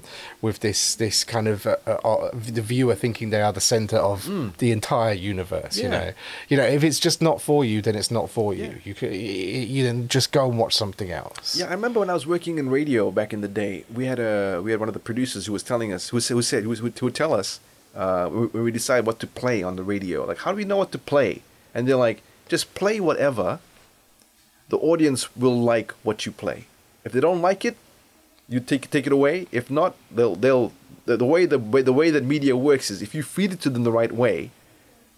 with 0.43 0.57
this 0.67 0.81
this 0.97 1.25
kind 1.35 1.47
of 1.47 1.59
uh, 1.67 1.77
uh, 1.87 2.31
the 2.33 2.65
viewer 2.73 2.97
thinking 2.97 3.31
they 3.31 3.45
are 3.49 3.53
the 3.53 3.67
center 3.75 3.99
of 4.13 4.19
the 4.59 4.71
entire 4.73 5.15
universe. 5.35 5.75
You 5.83 5.89
know, 5.89 6.13
you 6.51 6.57
know, 6.57 6.69
if 6.77 6.83
it's 6.83 7.01
just 7.09 7.23
not 7.23 7.41
for 7.41 7.65
you, 7.65 7.81
then 7.87 7.95
it's 7.95 8.11
not 8.11 8.29
for 8.29 8.49
you. 8.53 8.65
Yeah. 8.65 8.87
You 8.87 8.95
could 8.99 9.13
you, 9.15 9.85
then 9.85 10.09
just 10.09 10.33
go 10.33 10.43
and 10.51 10.59
watch 10.59 10.75
something 10.75 11.11
else. 11.23 11.57
Yeah, 11.59 11.69
I 11.73 11.75
remember 11.79 12.01
when 12.01 12.11
I 12.11 12.15
was 12.21 12.27
working 12.27 12.59
in 12.59 12.69
radio 12.69 13.11
back 13.11 13.33
in 13.33 13.41
the 13.47 13.53
day. 13.63 13.85
We 13.99 14.07
had 14.07 14.19
a 14.19 14.61
we 14.65 14.73
had 14.73 14.81
one 14.81 14.91
of 14.93 14.97
the 14.99 15.07
producers 15.11 15.47
who 15.47 15.53
was 15.53 15.63
telling 15.63 15.93
us 15.93 16.09
who, 16.09 16.21
said 16.21 16.65
who, 16.65 16.75
who 16.75 17.07
would 17.07 17.15
tell 17.15 17.33
us 17.33 17.61
uh, 17.97 18.29
when 18.29 18.49
when 18.49 18.63
we 18.63 18.71
decide 18.71 19.07
what 19.07 19.19
to 19.21 19.27
play 19.27 19.63
on 19.63 19.77
the 19.77 19.83
radio. 19.83 20.25
Like, 20.25 20.39
how 20.39 20.53
do 20.53 20.57
we 20.57 20.65
know 20.65 20.77
what 20.77 20.93
to 20.93 20.99
play? 20.99 21.43
And 21.75 21.89
they're 21.89 21.97
like, 21.97 22.23
just 22.49 22.75
play 22.75 23.01
whatever. 23.01 23.59
The 24.69 24.77
audience 24.79 25.35
will 25.37 25.59
like 25.59 25.93
what 26.03 26.27
you 26.27 26.33
play. 26.33 26.67
If 27.05 27.13
they 27.13 27.21
don't 27.21 27.41
like 27.41 27.65
it, 27.65 27.77
you 28.49 28.61
take 28.61 28.91
take 28.91 29.07
it 29.07 29.13
away. 29.13 29.47
If 29.51 29.71
not, 29.71 29.97
they'll 30.11 30.37
they'll 30.37 30.73
the, 31.07 31.17
the 31.17 31.25
way 31.25 31.47
the 31.47 31.59
way 31.59 31.83
the 31.83 31.93
way 31.93 32.11
that 32.11 32.25
media 32.25 32.57
works 32.57 32.91
is 32.91 33.01
if 33.01 33.15
you 33.15 33.23
feed 33.23 33.53
it 33.53 33.61
to 33.63 33.71
them 33.71 33.85
the 33.85 33.93
right 33.93 34.13
way, 34.13 34.51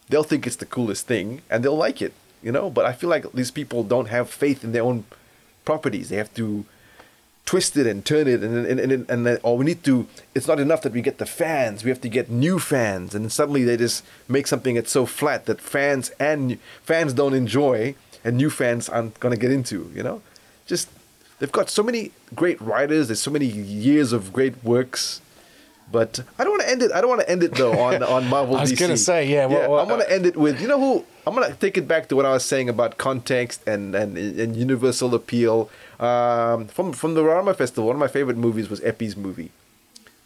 they'll 0.08 0.22
think 0.22 0.46
it's 0.46 0.56
the 0.56 0.66
coolest 0.66 1.06
thing 1.06 1.42
and 1.50 1.64
they'll 1.64 1.76
like 1.76 2.00
it. 2.00 2.12
You 2.42 2.52
know. 2.52 2.70
But 2.70 2.84
I 2.84 2.92
feel 2.92 3.10
like 3.10 3.32
these 3.32 3.50
people 3.50 3.82
don't 3.82 4.08
have 4.08 4.30
faith 4.30 4.62
in 4.62 4.72
their 4.72 4.84
own 4.84 5.04
properties. 5.64 6.10
They 6.10 6.16
have 6.16 6.32
to 6.34 6.64
twist 7.48 7.78
it 7.78 7.86
and 7.86 8.04
turn 8.04 8.28
it 8.28 8.42
and 8.42 8.66
and 8.66 8.78
and, 8.78 8.92
and 9.08 9.26
then, 9.26 9.36
uh, 9.36 9.40
or 9.42 9.56
we 9.56 9.64
need 9.64 9.82
to 9.82 10.06
it's 10.34 10.46
not 10.46 10.60
enough 10.60 10.82
that 10.82 10.92
we 10.92 11.00
get 11.00 11.16
the 11.16 11.24
fans 11.24 11.82
we 11.82 11.88
have 11.88 12.02
to 12.02 12.08
get 12.10 12.28
new 12.28 12.58
fans. 12.58 13.14
And 13.14 13.32
suddenly 13.32 13.64
they 13.64 13.78
just 13.78 14.04
make 14.28 14.46
something 14.46 14.74
that's 14.74 14.90
so 14.90 15.06
flat 15.06 15.46
that 15.46 15.58
fans 15.58 16.10
and 16.20 16.58
fans 16.82 17.14
don't 17.14 17.32
enjoy 17.32 17.94
and 18.22 18.36
new 18.36 18.50
fans 18.50 18.90
aren't 18.90 19.18
to 19.18 19.36
get 19.38 19.50
into 19.50 19.90
you 19.94 20.02
know? 20.02 20.20
Just 20.66 20.90
they've 21.38 21.50
got 21.60 21.70
so 21.70 21.82
many 21.82 22.12
great 22.34 22.60
writers 22.60 23.08
there's 23.08 23.22
so 23.22 23.30
many 23.30 23.46
years 23.46 24.12
of 24.12 24.30
great 24.30 24.62
works 24.62 25.22
but 25.90 26.20
I 26.38 26.44
don't 26.44 26.57
to 26.68 26.72
end 26.72 26.82
it. 26.82 26.92
I 26.92 27.00
don't 27.00 27.08
want 27.10 27.22
to 27.22 27.30
end 27.30 27.42
it 27.42 27.54
though 27.54 27.72
on 27.78 28.02
on 28.02 28.28
Marvel. 28.28 28.56
I 28.60 28.60
was 28.60 28.72
DC. 28.72 28.78
gonna 28.80 28.96
say, 28.96 29.26
yeah, 29.26 29.46
what- 29.46 29.68
what- 29.70 29.80
I'm 29.82 29.88
gonna 29.88 30.04
end 30.16 30.26
it 30.26 30.36
with 30.36 30.60
you 30.60 30.68
know 30.68 30.78
who 30.78 31.04
I'm 31.26 31.34
gonna 31.34 31.54
take 31.54 31.76
it 31.76 31.86
back 31.88 32.08
to 32.08 32.16
what 32.16 32.24
I 32.26 32.32
was 32.32 32.44
saying 32.44 32.68
about 32.68 32.98
context 32.98 33.58
and 33.66 33.94
and, 33.94 34.16
and 34.16 34.56
universal 34.56 35.14
appeal. 35.14 35.68
Um, 36.00 36.66
from 36.68 36.92
from 36.92 37.14
the 37.14 37.24
Rama 37.24 37.54
Festival, 37.54 37.86
one 37.86 37.96
of 37.96 38.00
my 38.00 38.08
favorite 38.18 38.36
movies 38.36 38.70
was 38.70 38.80
Epi's 38.84 39.16
movie, 39.16 39.50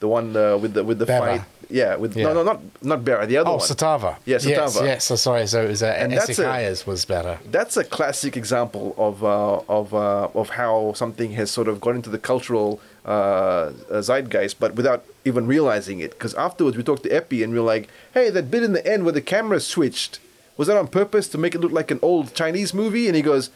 the 0.00 0.08
one 0.08 0.36
uh, 0.36 0.56
with 0.62 0.74
the 0.74 0.84
with 0.84 0.98
the 0.98 1.06
Bera. 1.06 1.20
fight. 1.38 1.42
Yeah, 1.70 1.96
with 1.96 2.14
Yeah. 2.14 2.24
no 2.26 2.32
no 2.34 2.42
not 2.42 2.60
not 2.82 3.00
Bera, 3.06 3.24
the 3.26 3.38
other 3.38 3.48
Oh, 3.48 3.56
one. 3.56 3.66
Satava. 3.70 4.16
Yeah, 4.26 4.38
Yes, 4.42 4.44
Satava. 4.44 4.84
yes. 4.84 5.04
So 5.08 5.16
sorry. 5.16 5.46
So 5.46 5.64
it 5.64 5.68
was 5.68 5.82
uh, 5.82 5.86
And 5.86 6.12
that's 6.12 6.38
a- 6.38 6.82
was 6.86 7.06
better. 7.06 7.38
That's 7.50 7.76
a 7.78 7.84
classic 7.96 8.36
example 8.36 8.94
of 8.98 9.24
uh, 9.24 9.60
of 9.78 9.94
uh, 9.94 10.28
of 10.40 10.50
how 10.60 10.92
something 10.94 11.30
has 11.40 11.50
sort 11.50 11.68
of 11.68 11.80
gone 11.80 11.96
into 11.96 12.10
the 12.10 12.18
cultural 12.18 12.68
uh, 13.06 13.70
zeitgeist, 14.08 14.56
but 14.60 14.74
without 14.74 15.00
even 15.24 15.46
realizing 15.46 16.00
it. 16.00 16.10
Because 16.12 16.34
afterwards, 16.34 16.76
we 16.76 16.82
talked 16.82 17.02
to 17.04 17.10
Epi, 17.10 17.42
and 17.42 17.52
we 17.52 17.58
were 17.58 17.64
like, 17.66 17.88
"Hey, 18.14 18.30
that 18.30 18.50
bit 18.50 18.62
in 18.62 18.72
the 18.72 18.86
end 18.86 19.04
where 19.04 19.12
the 19.12 19.20
camera 19.20 19.60
switched 19.60 20.18
was 20.56 20.68
that 20.68 20.76
on 20.76 20.88
purpose 20.88 21.28
to 21.28 21.38
make 21.38 21.54
it 21.54 21.60
look 21.60 21.72
like 21.72 21.90
an 21.90 21.98
old 22.02 22.34
Chinese 22.34 22.72
movie?" 22.74 23.06
And 23.06 23.16
he 23.16 23.22
goes. 23.22 23.50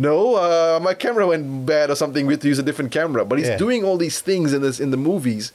No, 0.00 0.36
uh, 0.36 0.78
my 0.80 0.94
camera 0.94 1.26
went 1.26 1.66
bad 1.66 1.90
or 1.90 1.96
something. 1.96 2.24
We 2.24 2.34
had 2.34 2.40
to 2.42 2.46
use 2.46 2.60
a 2.60 2.62
different 2.62 2.92
camera. 2.92 3.24
But 3.24 3.40
he's 3.40 3.48
Yeah. 3.48 3.56
doing 3.56 3.82
all 3.82 3.96
these 3.96 4.20
things 4.20 4.52
in 4.52 4.62
this 4.62 4.78
in 4.78 4.92
the 4.92 4.96
movies. 4.96 5.50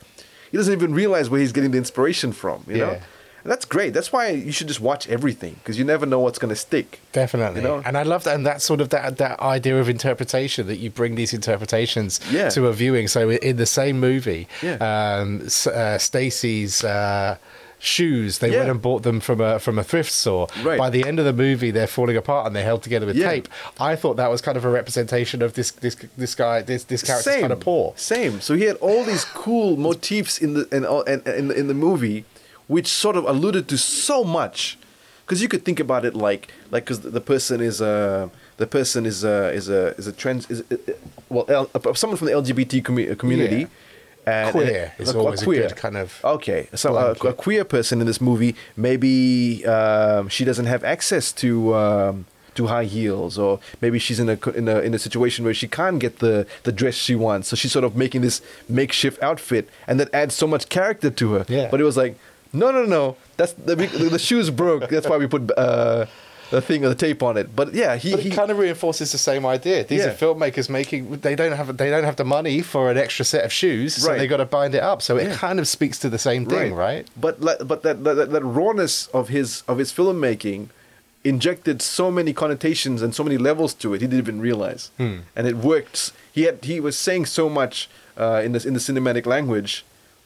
He 0.51 0.57
doesn't 0.57 0.73
even 0.73 0.93
realize 0.93 1.29
where 1.29 1.39
he's 1.39 1.53
getting 1.53 1.71
the 1.71 1.77
inspiration 1.77 2.33
from. 2.33 2.65
You 2.67 2.77
know, 2.79 2.91
Yeah. 2.91 2.99
And 3.43 3.51
that's 3.51 3.65
great. 3.65 3.93
That's 3.93 4.11
why 4.13 4.29
you 4.29 4.51
should 4.51 4.67
just 4.67 4.79
watch 4.81 5.07
everything 5.09 5.55
because 5.55 5.77
you 5.77 5.85
never 5.85 6.05
know 6.05 6.19
what's 6.19 6.39
going 6.39 6.49
to 6.49 6.55
stick. 6.55 6.99
Definitely, 7.11 7.61
You 7.61 7.67
know? 7.67 7.81
and 7.85 7.97
I 7.97 8.03
love 8.03 8.23
that, 8.23 8.35
and 8.35 8.45
that 8.45 8.61
sort 8.61 8.81
of 8.81 8.89
that 8.89 9.17
that 9.17 9.39
idea 9.39 9.79
of 9.79 9.89
interpretation 9.89 10.67
that 10.67 10.77
you 10.77 10.89
bring 10.89 11.15
these 11.15 11.33
interpretations 11.33 12.19
Yeah. 12.31 12.49
to 12.49 12.67
a 12.67 12.73
viewing. 12.73 13.07
So 13.07 13.29
in 13.29 13.57
the 13.57 13.65
same 13.65 13.99
movie, 13.99 14.47
Yeah. 14.61 14.77
um, 15.19 15.41
S- 15.45 15.67
uh, 15.67 15.97
Stacy's 15.97 16.83
uh, 16.83 17.37
shoes, 17.79 18.39
they 18.39 18.49
Yeah. 18.51 18.59
went 18.59 18.69
and 18.71 18.81
bought 18.81 19.03
them 19.03 19.19
from 19.19 19.41
a 19.41 19.59
from 19.59 19.77
a 19.77 19.83
thrift 19.83 20.11
store. 20.11 20.47
Right. 20.63 20.77
By 20.79 20.89
the 20.89 21.05
end 21.05 21.19
of 21.19 21.25
the 21.25 21.33
movie, 21.33 21.69
they're 21.71 21.85
falling 21.87 22.15
apart 22.15 22.47
and 22.47 22.55
they're 22.55 22.63
held 22.63 22.81
together 22.81 23.05
with 23.05 23.17
Yeah. 23.17 23.29
tape. 23.29 23.49
I 23.79 23.95
thought 23.97 24.15
that 24.17 24.31
was 24.31 24.41
kind 24.41 24.55
of 24.57 24.63
a 24.63 24.69
representation 24.69 25.41
of 25.41 25.53
this 25.55 25.71
this 25.71 25.97
this 26.17 26.33
guy 26.33 26.61
this 26.61 26.85
this 26.85 27.03
character's 27.03 27.41
kind 27.41 27.51
of 27.51 27.59
poor. 27.59 27.93
Same. 27.97 28.39
So 28.39 28.55
he 28.55 28.63
had 28.63 28.77
all 28.77 29.03
these 29.03 29.25
cool 29.25 29.75
motifs 29.75 30.37
in 30.37 30.53
the 30.53 30.67
in, 30.71 30.85
all- 30.85 31.01
in, 31.03 31.21
in, 31.25 31.51
in 31.51 31.67
the 31.67 31.73
movie, 31.73 32.23
which 32.67 32.87
sort 32.87 33.15
of 33.15 33.25
alluded 33.25 33.67
to 33.69 33.77
so 33.77 34.23
much. 34.23 34.77
Because 35.25 35.41
you 35.41 35.47
could 35.47 35.63
think 35.63 35.79
about 35.79 36.03
it 36.05 36.15
like 36.15 36.51
like 36.69 36.83
because 36.83 36.99
the 36.99 37.21
person 37.21 37.61
is 37.61 37.79
a 37.79 38.29
the 38.57 38.67
person 38.67 39.05
is 39.05 39.23
a 39.23 39.51
is 39.51 39.69
a 39.69 39.95
is 39.95 40.07
a 40.07 40.11
trans 40.11 40.49
is 40.49 40.63
uh, 40.69 40.75
uh, 40.75 40.93
well 41.29 41.45
L, 41.47 41.69
uh, 41.73 41.93
someone 41.93 42.17
from 42.17 42.27
the 42.27 42.33
LGBT 42.33 42.83
commu- 42.83 43.17
community. 43.17 43.61
Yeah. 43.61 43.67
And, 44.25 44.51
Queer 44.51 44.93
is 44.99 45.13
always 45.13 45.41
a 45.41 45.45
good 45.45 45.75
kind 45.75 45.97
of 45.97 46.23
okay. 46.23 46.69
So 46.75 46.95
uh, 46.95 47.13
a, 47.21 47.27
a 47.27 47.33
queer 47.33 47.65
person 47.65 47.99
in 47.99 48.07
this 48.07 48.21
movie, 48.21 48.55
maybe 48.77 49.65
um, 49.65 50.29
she 50.29 50.45
doesn't 50.45 50.65
have 50.65 50.85
access 50.85 51.33
to 51.33 51.75
um, 51.75 52.25
to 52.55 52.67
high 52.67 52.85
heels, 52.85 53.37
or 53.37 53.59
maybe 53.81 53.99
she's 53.99 54.19
in 54.19 54.29
a 54.29 54.37
in 54.51 54.67
a 54.67 54.79
in 54.79 54.93
a 54.93 54.99
situation 54.99 55.43
where 55.43 55.53
she 55.53 55.67
can't 55.67 55.99
get 55.99 56.19
the 56.19 56.47
the 56.63 56.71
dress 56.71 56.95
she 56.95 57.15
wants. 57.15 57.49
So 57.49 57.55
she's 57.55 57.71
sort 57.71 57.85
of 57.85 57.95
making 57.95 58.21
this 58.21 58.41
makeshift 58.69 59.21
outfit, 59.21 59.69
and 59.87 59.99
that 59.99 60.13
adds 60.13 60.35
so 60.35 60.47
much 60.47 60.69
character 60.69 61.09
to 61.09 61.33
her. 61.33 61.45
Yeah. 61.49 61.67
But 61.69 61.81
it 61.81 61.83
was 61.83 61.97
like, 61.97 62.17
no, 62.53 62.71
no, 62.71 62.83
no. 62.85 63.17
That's 63.37 63.53
the 63.53 63.75
the, 63.75 64.19
shoes 64.19 64.49
broke. 64.49 64.89
That's 64.89 65.07
why 65.07 65.17
we 65.17 65.27
put. 65.27 65.51
Uh, 65.57 66.05
the 66.51 66.61
thing, 66.61 66.85
or 66.85 66.89
the 66.89 66.93
tape 67.07 67.23
on 67.23 67.35
it, 67.35 67.55
but 67.55 67.73
yeah, 67.73 67.95
he, 67.95 68.11
But 68.11 68.19
he 68.19 68.29
kind 68.29 68.51
of 68.51 68.59
reinforces 68.59 69.11
the 69.11 69.17
same 69.17 69.43
idea. 69.43 69.83
These 69.85 70.01
Yeah. 70.01 70.09
are 70.09 70.13
filmmakers 70.13 70.69
making. 70.69 71.09
They 71.21 71.33
don't 71.35 71.53
have. 71.53 71.77
They 71.77 71.89
don't 71.89 72.03
have 72.03 72.15
the 72.17 72.25
money 72.25 72.61
for 72.61 72.91
an 72.91 72.97
extra 72.97 73.25
set 73.25 73.43
of 73.43 73.51
shoes, 73.51 73.95
so 73.95 74.09
Right. 74.09 74.19
they 74.19 74.27
got 74.27 74.37
to 74.37 74.45
bind 74.45 74.75
it 74.75 74.83
up. 74.83 75.01
So 75.01 75.17
it 75.17 75.29
Yeah. 75.29 75.35
kind 75.35 75.57
of 75.59 75.67
speaks 75.67 75.97
to 75.99 76.09
the 76.09 76.19
same 76.19 76.45
thing, 76.45 76.75
right? 76.75 77.07
But 77.19 77.41
but 77.41 77.81
that, 77.81 78.03
that 78.03 78.29
that 78.31 78.43
rawness 78.43 79.07
of 79.19 79.29
his 79.29 79.63
of 79.67 79.79
his 79.79 79.91
filmmaking 79.91 80.67
injected 81.23 81.81
so 81.81 82.11
many 82.11 82.33
connotations 82.33 83.01
and 83.01 83.15
so 83.15 83.23
many 83.23 83.37
levels 83.37 83.73
to 83.75 83.93
it 83.95 84.01
he 84.01 84.07
didn't 84.07 84.19
even 84.19 84.39
realize, 84.41 84.91
and 84.99 85.47
it 85.47 85.57
worked. 85.57 86.11
He 86.31 86.43
had 86.43 86.63
he 86.63 86.79
was 86.79 86.95
saying 86.97 87.25
so 87.25 87.49
much 87.49 87.89
uh, 88.15 88.41
in 88.45 88.51
this 88.51 88.63
in 88.65 88.73
the 88.75 88.79
cinematic 88.79 89.25
language 89.25 89.83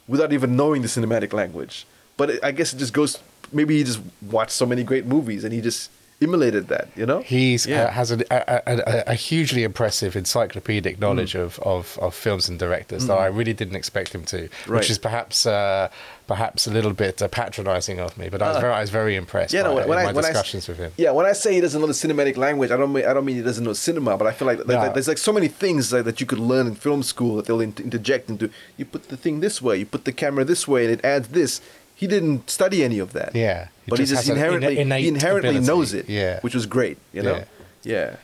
without 0.09 0.33
even 0.33 0.57
knowing 0.57 0.81
the 0.81 0.89
cinematic 0.89 1.31
language. 1.31 1.85
But 2.17 2.29
it, 2.31 2.39
I 2.43 2.51
guess 2.51 2.73
it 2.73 2.77
just 2.77 2.93
goes. 2.93 3.19
Maybe 3.53 3.77
he 3.77 3.83
just 3.83 4.01
watched 4.21 4.51
so 4.51 4.65
many 4.65 4.83
great 4.83 5.05
movies 5.05 5.43
and 5.45 5.53
he 5.53 5.61
just 5.61 5.89
emulated 6.19 6.67
that. 6.67 6.89
You 6.95 7.05
know, 7.05 7.19
He's 7.21 7.65
Yeah. 7.67 7.83
uh, 7.83 7.91
has 7.91 8.11
a, 8.11 8.17
a, 8.31 8.61
a, 8.65 9.03
a 9.11 9.13
hugely 9.13 9.63
impressive 9.63 10.15
encyclopedic 10.15 10.99
knowledge 10.99 11.33
Mm. 11.33 11.41
of, 11.43 11.59
of, 11.59 11.99
of 12.01 12.15
films 12.15 12.49
and 12.49 12.57
directors 12.57 13.05
that 13.05 13.13
I 13.13 13.27
really 13.27 13.53
didn't 13.53 13.75
expect 13.75 14.13
him 14.15 14.23
to, 14.25 14.49
Right. 14.67 14.79
which 14.79 14.89
is 14.89 14.97
perhaps 14.97 15.45
uh, 15.45 15.89
perhaps 16.25 16.65
a 16.67 16.71
little 16.71 16.91
bit 16.91 17.21
uh, 17.21 17.27
patronising 17.27 17.99
of 17.99 18.17
me. 18.17 18.29
But 18.29 18.41
I 18.41 18.47
was 18.49 18.57
Uh, 18.57 18.61
very 18.61 18.73
I 18.73 18.81
was 18.81 18.89
very 18.89 19.15
impressed 19.15 19.53
Yeah, 19.53 19.61
by 19.61 19.67
no, 19.69 19.75
when, 19.75 19.83
it 19.83 19.89
when 19.89 19.99
in 19.99 20.03
I 20.05 20.07
my 20.09 20.13
when 20.13 20.25
I 20.25 20.29
s- 20.29 20.33
discussions 20.33 20.67
with 20.67 20.77
him. 20.79 20.91
Yeah, 20.97 21.11
when 21.11 21.27
I 21.27 21.33
say 21.33 21.53
he 21.53 21.61
doesn't 21.61 21.79
know 21.79 21.87
the 21.87 21.93
cinematic 21.93 22.35
language, 22.35 22.71
I 22.71 22.77
don't 22.77 22.91
mean 22.91 23.05
I 23.05 23.13
don't 23.13 23.23
mean 23.23 23.35
he 23.37 23.43
doesn't 23.43 23.63
know 23.63 23.73
cinema, 23.73 24.17
but 24.17 24.25
I 24.27 24.31
feel 24.31 24.47
like, 24.47 24.57
like 24.57 24.67
No. 24.67 24.91
there's 24.93 25.07
like 25.07 25.19
so 25.19 25.31
many 25.31 25.47
things 25.47 25.93
like, 25.93 26.03
that 26.05 26.19
you 26.19 26.25
could 26.25 26.39
learn 26.39 26.65
in 26.67 26.73
film 26.75 27.03
school 27.03 27.35
that 27.37 27.45
they'll 27.45 27.61
in- 27.61 27.75
interject 27.77 28.27
into. 28.31 28.49
You 28.75 28.85
put 28.85 29.09
the 29.09 29.17
thing 29.17 29.39
this 29.41 29.61
way, 29.61 29.77
you 29.77 29.85
put 29.85 30.03
the 30.05 30.11
camera 30.23 30.43
this 30.43 30.67
way, 30.67 30.81
and 30.85 30.91
it 30.97 31.05
adds 31.05 31.27
this. 31.29 31.61
He 31.97 32.05
didn't 32.05 32.49
study 32.49 32.83
any 32.83 32.99
of 32.99 33.13
that. 33.13 33.35
Yeah, 33.35 33.69
he 33.85 33.89
but 33.89 33.97
he 33.99 34.05
just 34.05 34.13
just 34.13 34.27
has 34.27 34.29
an 34.29 34.35
inherently 34.37 34.77
innate 34.77 35.01
he 35.01 35.07
inherently 35.07 35.49
ability. 35.57 35.67
knows 35.67 35.93
it. 35.93 36.07
Yeah. 36.07 36.39
which 36.41 36.53
was 36.53 36.65
great. 36.67 36.97
You 37.11 37.23
know. 37.23 37.43
Yeah. 37.83 38.15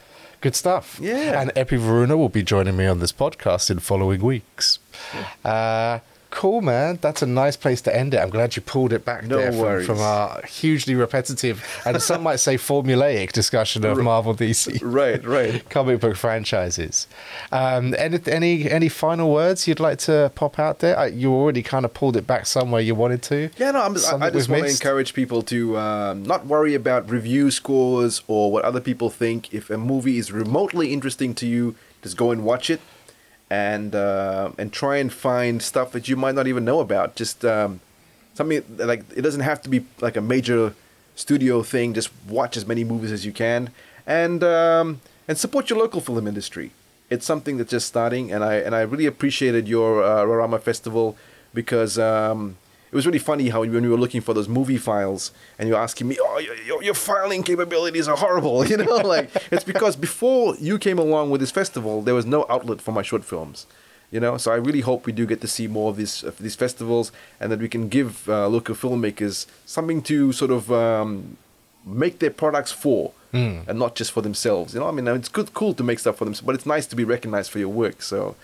Good 0.41 0.55
stuff. 0.55 0.99
Yeah. 1.01 1.41
And 1.41 1.51
Epi 1.55 1.77
Varuna 1.77 2.15
will 2.17 2.29
be 2.29 2.43
joining 2.43 2.77
me 2.77 2.85
on 2.85 2.99
this 2.99 3.11
podcast 3.11 3.71
in 3.71 3.79
following 3.79 4.21
weeks. 4.21 4.77
Uh, 5.43 5.99
cool, 6.33 6.61
man. 6.61 6.97
That's 7.01 7.21
a 7.21 7.25
nice 7.25 7.55
place 7.55 7.79
to 7.81 7.95
end 7.95 8.13
it. 8.13 8.17
I'm 8.17 8.29
glad 8.29 8.55
you 8.55 8.61
pulled 8.61 8.91
it 8.91 9.05
back 9.05 9.23
No 9.23 9.37
there 9.37 9.51
from, 9.51 9.85
from 9.85 9.99
our 9.99 10.41
hugely 10.45 10.95
repetitive 10.95 11.63
and 11.85 12.01
some 12.01 12.23
might 12.23 12.37
say 12.37 12.55
formulaic 12.57 13.31
discussion 13.31 13.85
of 13.85 13.97
Marvel 13.99 14.35
DC 14.35 14.79
Right. 14.81 15.23
Right. 15.25 15.67
comic 15.69 15.99
book 16.01 16.15
franchises. 16.15 17.07
Um, 17.51 17.93
any, 17.97 18.19
any 18.27 18.69
any 18.69 18.89
final 18.89 19.31
words 19.31 19.67
you'd 19.67 19.79
like 19.79 19.99
to 19.99 20.31
pop 20.35 20.59
out 20.59 20.79
there? 20.79 20.97
Uh, 20.97 21.05
You 21.05 21.33
already 21.33 21.63
kind 21.63 21.85
of 21.85 21.93
pulled 21.93 22.17
it 22.17 22.25
back 22.27 22.45
somewhere 22.45 22.81
you 22.81 22.95
wanted 22.95 23.21
to. 23.23 23.49
Yeah, 23.57 23.71
no, 23.71 23.81
I'm, 23.81 23.95
I, 23.95 24.27
I 24.27 24.29
just 24.29 24.49
want 24.49 24.63
to 24.63 24.69
encourage 24.69 25.13
people 25.13 25.41
to 25.43 25.77
um, 25.77 26.23
not 26.23 26.45
worry 26.45 26.73
about 26.73 27.09
review 27.09 27.51
scores 27.51 28.21
or 28.27 28.51
what 28.51 28.65
other 28.65 28.81
people 28.81 29.09
think. 29.09 29.53
If 29.53 29.69
a 29.69 29.77
movie 29.77 30.17
is 30.17 30.31
remotely 30.31 30.91
interesting 30.91 31.33
to 31.35 31.45
you, 31.45 31.75
just 32.01 32.17
go 32.17 32.31
and 32.31 32.43
watch 32.43 32.69
it, 32.69 32.81
and 33.53 33.93
uh, 33.93 34.49
and 34.57 34.73
try 34.73 34.95
and 34.97 35.13
find 35.13 35.61
stuff 35.61 35.91
that 35.91 36.07
you 36.07 36.15
might 36.15 36.33
not 36.33 36.47
even 36.47 36.65
know 36.65 36.79
about. 36.79 37.15
Just 37.15 37.45
um, 37.45 37.81
something 38.33 38.63
like 38.77 39.03
it 39.15 39.21
doesn't 39.21 39.41
have 39.41 39.61
to 39.61 39.69
be 39.69 39.85
like 40.01 40.17
a 40.17 40.21
major 40.21 40.73
studio 41.15 41.61
thing. 41.61 41.93
Just 41.93 42.09
watch 42.27 42.57
as 42.57 42.65
many 42.65 42.83
movies 42.83 43.11
as 43.11 43.27
you 43.27 43.31
can, 43.31 43.69
and 44.07 44.43
um, 44.43 45.01
and 45.27 45.37
support 45.37 45.69
your 45.69 45.77
local 45.77 46.01
film 46.01 46.27
industry. 46.27 46.71
It's 47.11 47.27
something 47.27 47.57
that's 47.57 47.69
just 47.69 47.87
starting, 47.87 48.31
and 48.33 48.43
I 48.43 48.55
and 48.55 48.73
I 48.73 48.81
really 48.81 49.05
appreciated 49.05 49.67
your 49.67 50.03
uh, 50.03 50.25
Rarama 50.25 50.59
Festival 50.59 51.15
because 51.53 51.99
um, 51.99 52.57
it 52.93 52.95
was 52.95 53.07
really 53.07 53.17
funny 53.17 53.49
how 53.49 53.61
when 53.61 53.81
we 53.81 53.89
were 53.89 53.97
looking 53.97 54.21
for 54.21 54.35
those 54.35 54.47
movie 54.47 54.77
files 54.77 55.31
and 55.57 55.67
you 55.67 55.73
were 55.73 55.79
asking 55.79 56.07
me, 56.09 56.17
oh, 56.21 56.37
your, 56.37 56.55
your, 56.57 56.83
your 56.83 56.93
filing 56.93 57.41
capabilities 57.41 58.07
are 58.07 58.15
horrible, 58.15 58.63
you 58.71 58.77
know, 58.77 58.97
like 58.97 59.31
it's 59.51 59.63
because 59.63 59.95
before 59.95 60.55
you 60.59 60.77
came 60.77 60.99
along 60.99 61.31
with 61.31 61.41
this 61.41 61.49
festival, 61.49 62.03
there 62.03 62.13
was 62.13 62.27
no 62.27 62.45
outlet 62.49 62.79
for 62.79 62.91
my 62.91 63.01
short 63.01 63.25
films. 63.25 63.65
You 64.11 64.19
know, 64.19 64.37
so 64.37 64.51
I 64.51 64.57
really 64.57 64.81
hope 64.81 65.07
we 65.07 65.11
do 65.11 65.25
get 65.25 65.41
to 65.41 65.47
see 65.47 65.67
more 65.67 65.89
of 65.89 65.97
these 65.97 66.21
of 66.21 66.37
these 66.37 66.55
festivals, 66.55 67.11
and 67.39 67.51
that 67.51 67.59
we 67.59 67.67
can 67.67 67.89
give 67.89 68.29
uh, 68.29 68.47
local 68.47 68.75
filmmakers 68.75 69.47
something 69.65 70.03
to 70.03 70.31
sort 70.31 70.51
of 70.51 70.71
um, 70.71 71.37
make 71.83 72.19
their 72.19 72.29
products 72.29 72.71
for, 72.71 73.11
and 73.67 73.79
not 73.79 73.95
just 73.95 74.11
for 74.11 74.21
themselves. 74.21 74.75
You 74.75 74.81
know, 74.81 74.87
I 74.87 74.91
mean, 74.91 75.07
it's 75.07 75.29
good, 75.29 75.55
cool 75.55 75.73
to 75.73 75.83
make 75.83 75.97
stuff 75.97 76.17
for 76.17 76.25
them, 76.25 76.35
but 76.45 76.53
it's 76.53 76.67
nice 76.67 76.85
to 76.85 76.95
be 76.95 77.03
recognized 77.03 77.49
for 77.49 77.57
your 77.57 77.69
work. 77.69 78.03
So, 78.03 78.35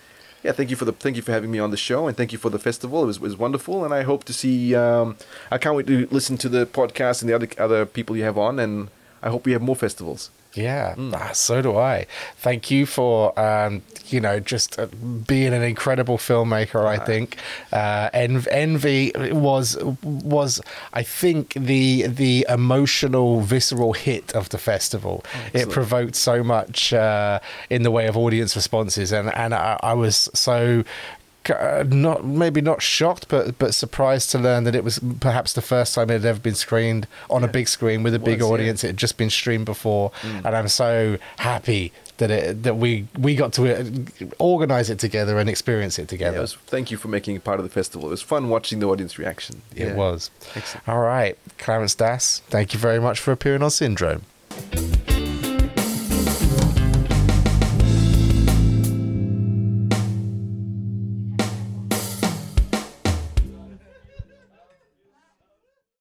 yeah, 0.42 0.52
thank 0.52 0.70
you 0.70 0.76
for 0.76 0.84
the 0.84 0.92
thank 0.92 1.16
you 1.16 1.22
for 1.22 1.32
having 1.32 1.50
me 1.50 1.58
on 1.58 1.70
the 1.70 1.76
show, 1.76 2.06
and 2.06 2.16
thank 2.16 2.32
you 2.32 2.38
for 2.38 2.50
the 2.50 2.58
festival. 2.58 3.02
It 3.02 3.06
was, 3.06 3.20
was 3.20 3.36
wonderful, 3.36 3.84
and 3.84 3.92
I 3.92 4.02
hope 4.02 4.24
to 4.24 4.32
see. 4.32 4.74
Um, 4.74 5.16
I 5.50 5.58
can't 5.58 5.76
wait 5.76 5.86
to 5.88 6.06
listen 6.10 6.38
to 6.38 6.48
the 6.48 6.66
podcast 6.66 7.22
and 7.22 7.28
the 7.28 7.34
other 7.34 7.48
other 7.58 7.86
people 7.86 8.16
you 8.16 8.24
have 8.24 8.38
on, 8.38 8.58
and 8.58 8.88
I 9.22 9.28
hope 9.28 9.44
we 9.46 9.52
have 9.52 9.62
more 9.62 9.76
festivals. 9.76 10.30
Yeah, 10.54 10.96
ah, 11.14 11.30
so 11.32 11.62
do 11.62 11.76
I. 11.76 12.06
Thank 12.38 12.72
you 12.72 12.84
for 12.84 13.38
um, 13.38 13.82
you 14.08 14.20
know 14.20 14.40
just 14.40 14.78
uh, 14.80 14.86
being 15.26 15.52
an 15.54 15.62
incredible 15.62 16.18
filmmaker. 16.18 16.84
I 16.86 16.98
think 16.98 17.36
uh, 17.72 18.10
En- 18.12 18.48
Envy 18.50 19.12
was 19.30 19.76
was 20.02 20.60
I 20.92 21.04
think 21.04 21.52
the 21.54 22.08
the 22.08 22.46
emotional, 22.48 23.42
visceral 23.42 23.92
hit 23.92 24.32
of 24.34 24.48
the 24.48 24.58
festival. 24.58 25.24
it 25.52 25.70
provoked 25.70 26.16
so 26.16 26.42
much 26.42 26.92
uh, 26.92 27.38
in 27.68 27.84
the 27.84 27.92
way 27.92 28.08
of 28.08 28.16
audience 28.16 28.56
responses, 28.56 29.12
and 29.12 29.32
and 29.36 29.54
I, 29.54 29.78
I 29.84 29.92
was 29.94 30.28
so 30.34 30.82
not 31.48 32.24
maybe 32.24 32.60
not 32.60 32.82
shocked, 32.82 33.28
but 33.28 33.58
but 33.58 33.74
surprised 33.74 34.30
to 34.30 34.38
learn 34.38 34.64
that 34.64 34.74
it 34.74 34.84
was 34.84 35.00
perhaps 35.20 35.52
the 35.54 35.62
first 35.62 35.94
time 35.94 36.10
it 36.10 36.14
had 36.14 36.24
ever 36.24 36.40
been 36.40 36.54
screened 36.54 37.06
on 37.28 37.42
a 37.44 37.48
big 37.48 37.66
screen 37.68 38.02
with 38.02 38.14
a 38.14 38.18
big 38.18 38.40
was, 38.40 38.48
yeah. 38.48 38.52
audience. 38.54 38.84
It 38.84 38.88
had 38.88 38.96
just 38.96 39.16
been 39.16 39.30
streamed 39.30 39.64
before, 39.66 40.10
Mm. 40.22 40.44
and 40.44 40.56
I'm 40.56 40.68
so 40.68 41.16
happy 41.38 41.92
that 42.18 42.30
it 42.30 42.62
that 42.64 42.76
we 42.76 43.06
we 43.18 43.34
got 43.34 43.52
to 43.54 43.80
uh, 43.80 43.84
organize 44.38 44.90
it 44.90 44.98
together 44.98 45.38
and 45.38 45.48
experience 45.48 45.98
it 45.98 46.02
Yeah, 46.02 46.06
together. 46.08 46.36
it 46.38 46.40
was, 46.42 46.54
thank 46.66 46.90
you 46.90 46.96
for 46.98 47.08
making 47.08 47.36
it 47.36 47.42
part 47.44 47.58
of 47.58 47.64
the 47.64 47.70
festival. 47.70 48.08
It 48.08 48.10
was 48.10 48.22
fun 48.22 48.48
watching 48.50 48.78
the 48.80 48.86
audience 48.86 49.18
reaction. 49.18 49.62
It 49.74 49.96
was. 49.96 50.30
Excellent. 50.54 50.86
All 50.88 51.00
right, 51.00 51.38
Clarence 51.58 51.94
Das, 51.94 52.42
thank 52.50 52.74
you 52.74 52.78
very 52.80 53.00
much 53.00 53.18
for 53.18 53.32
appearing 53.32 53.62
on 53.62 53.70
Syndrome. 53.70 54.22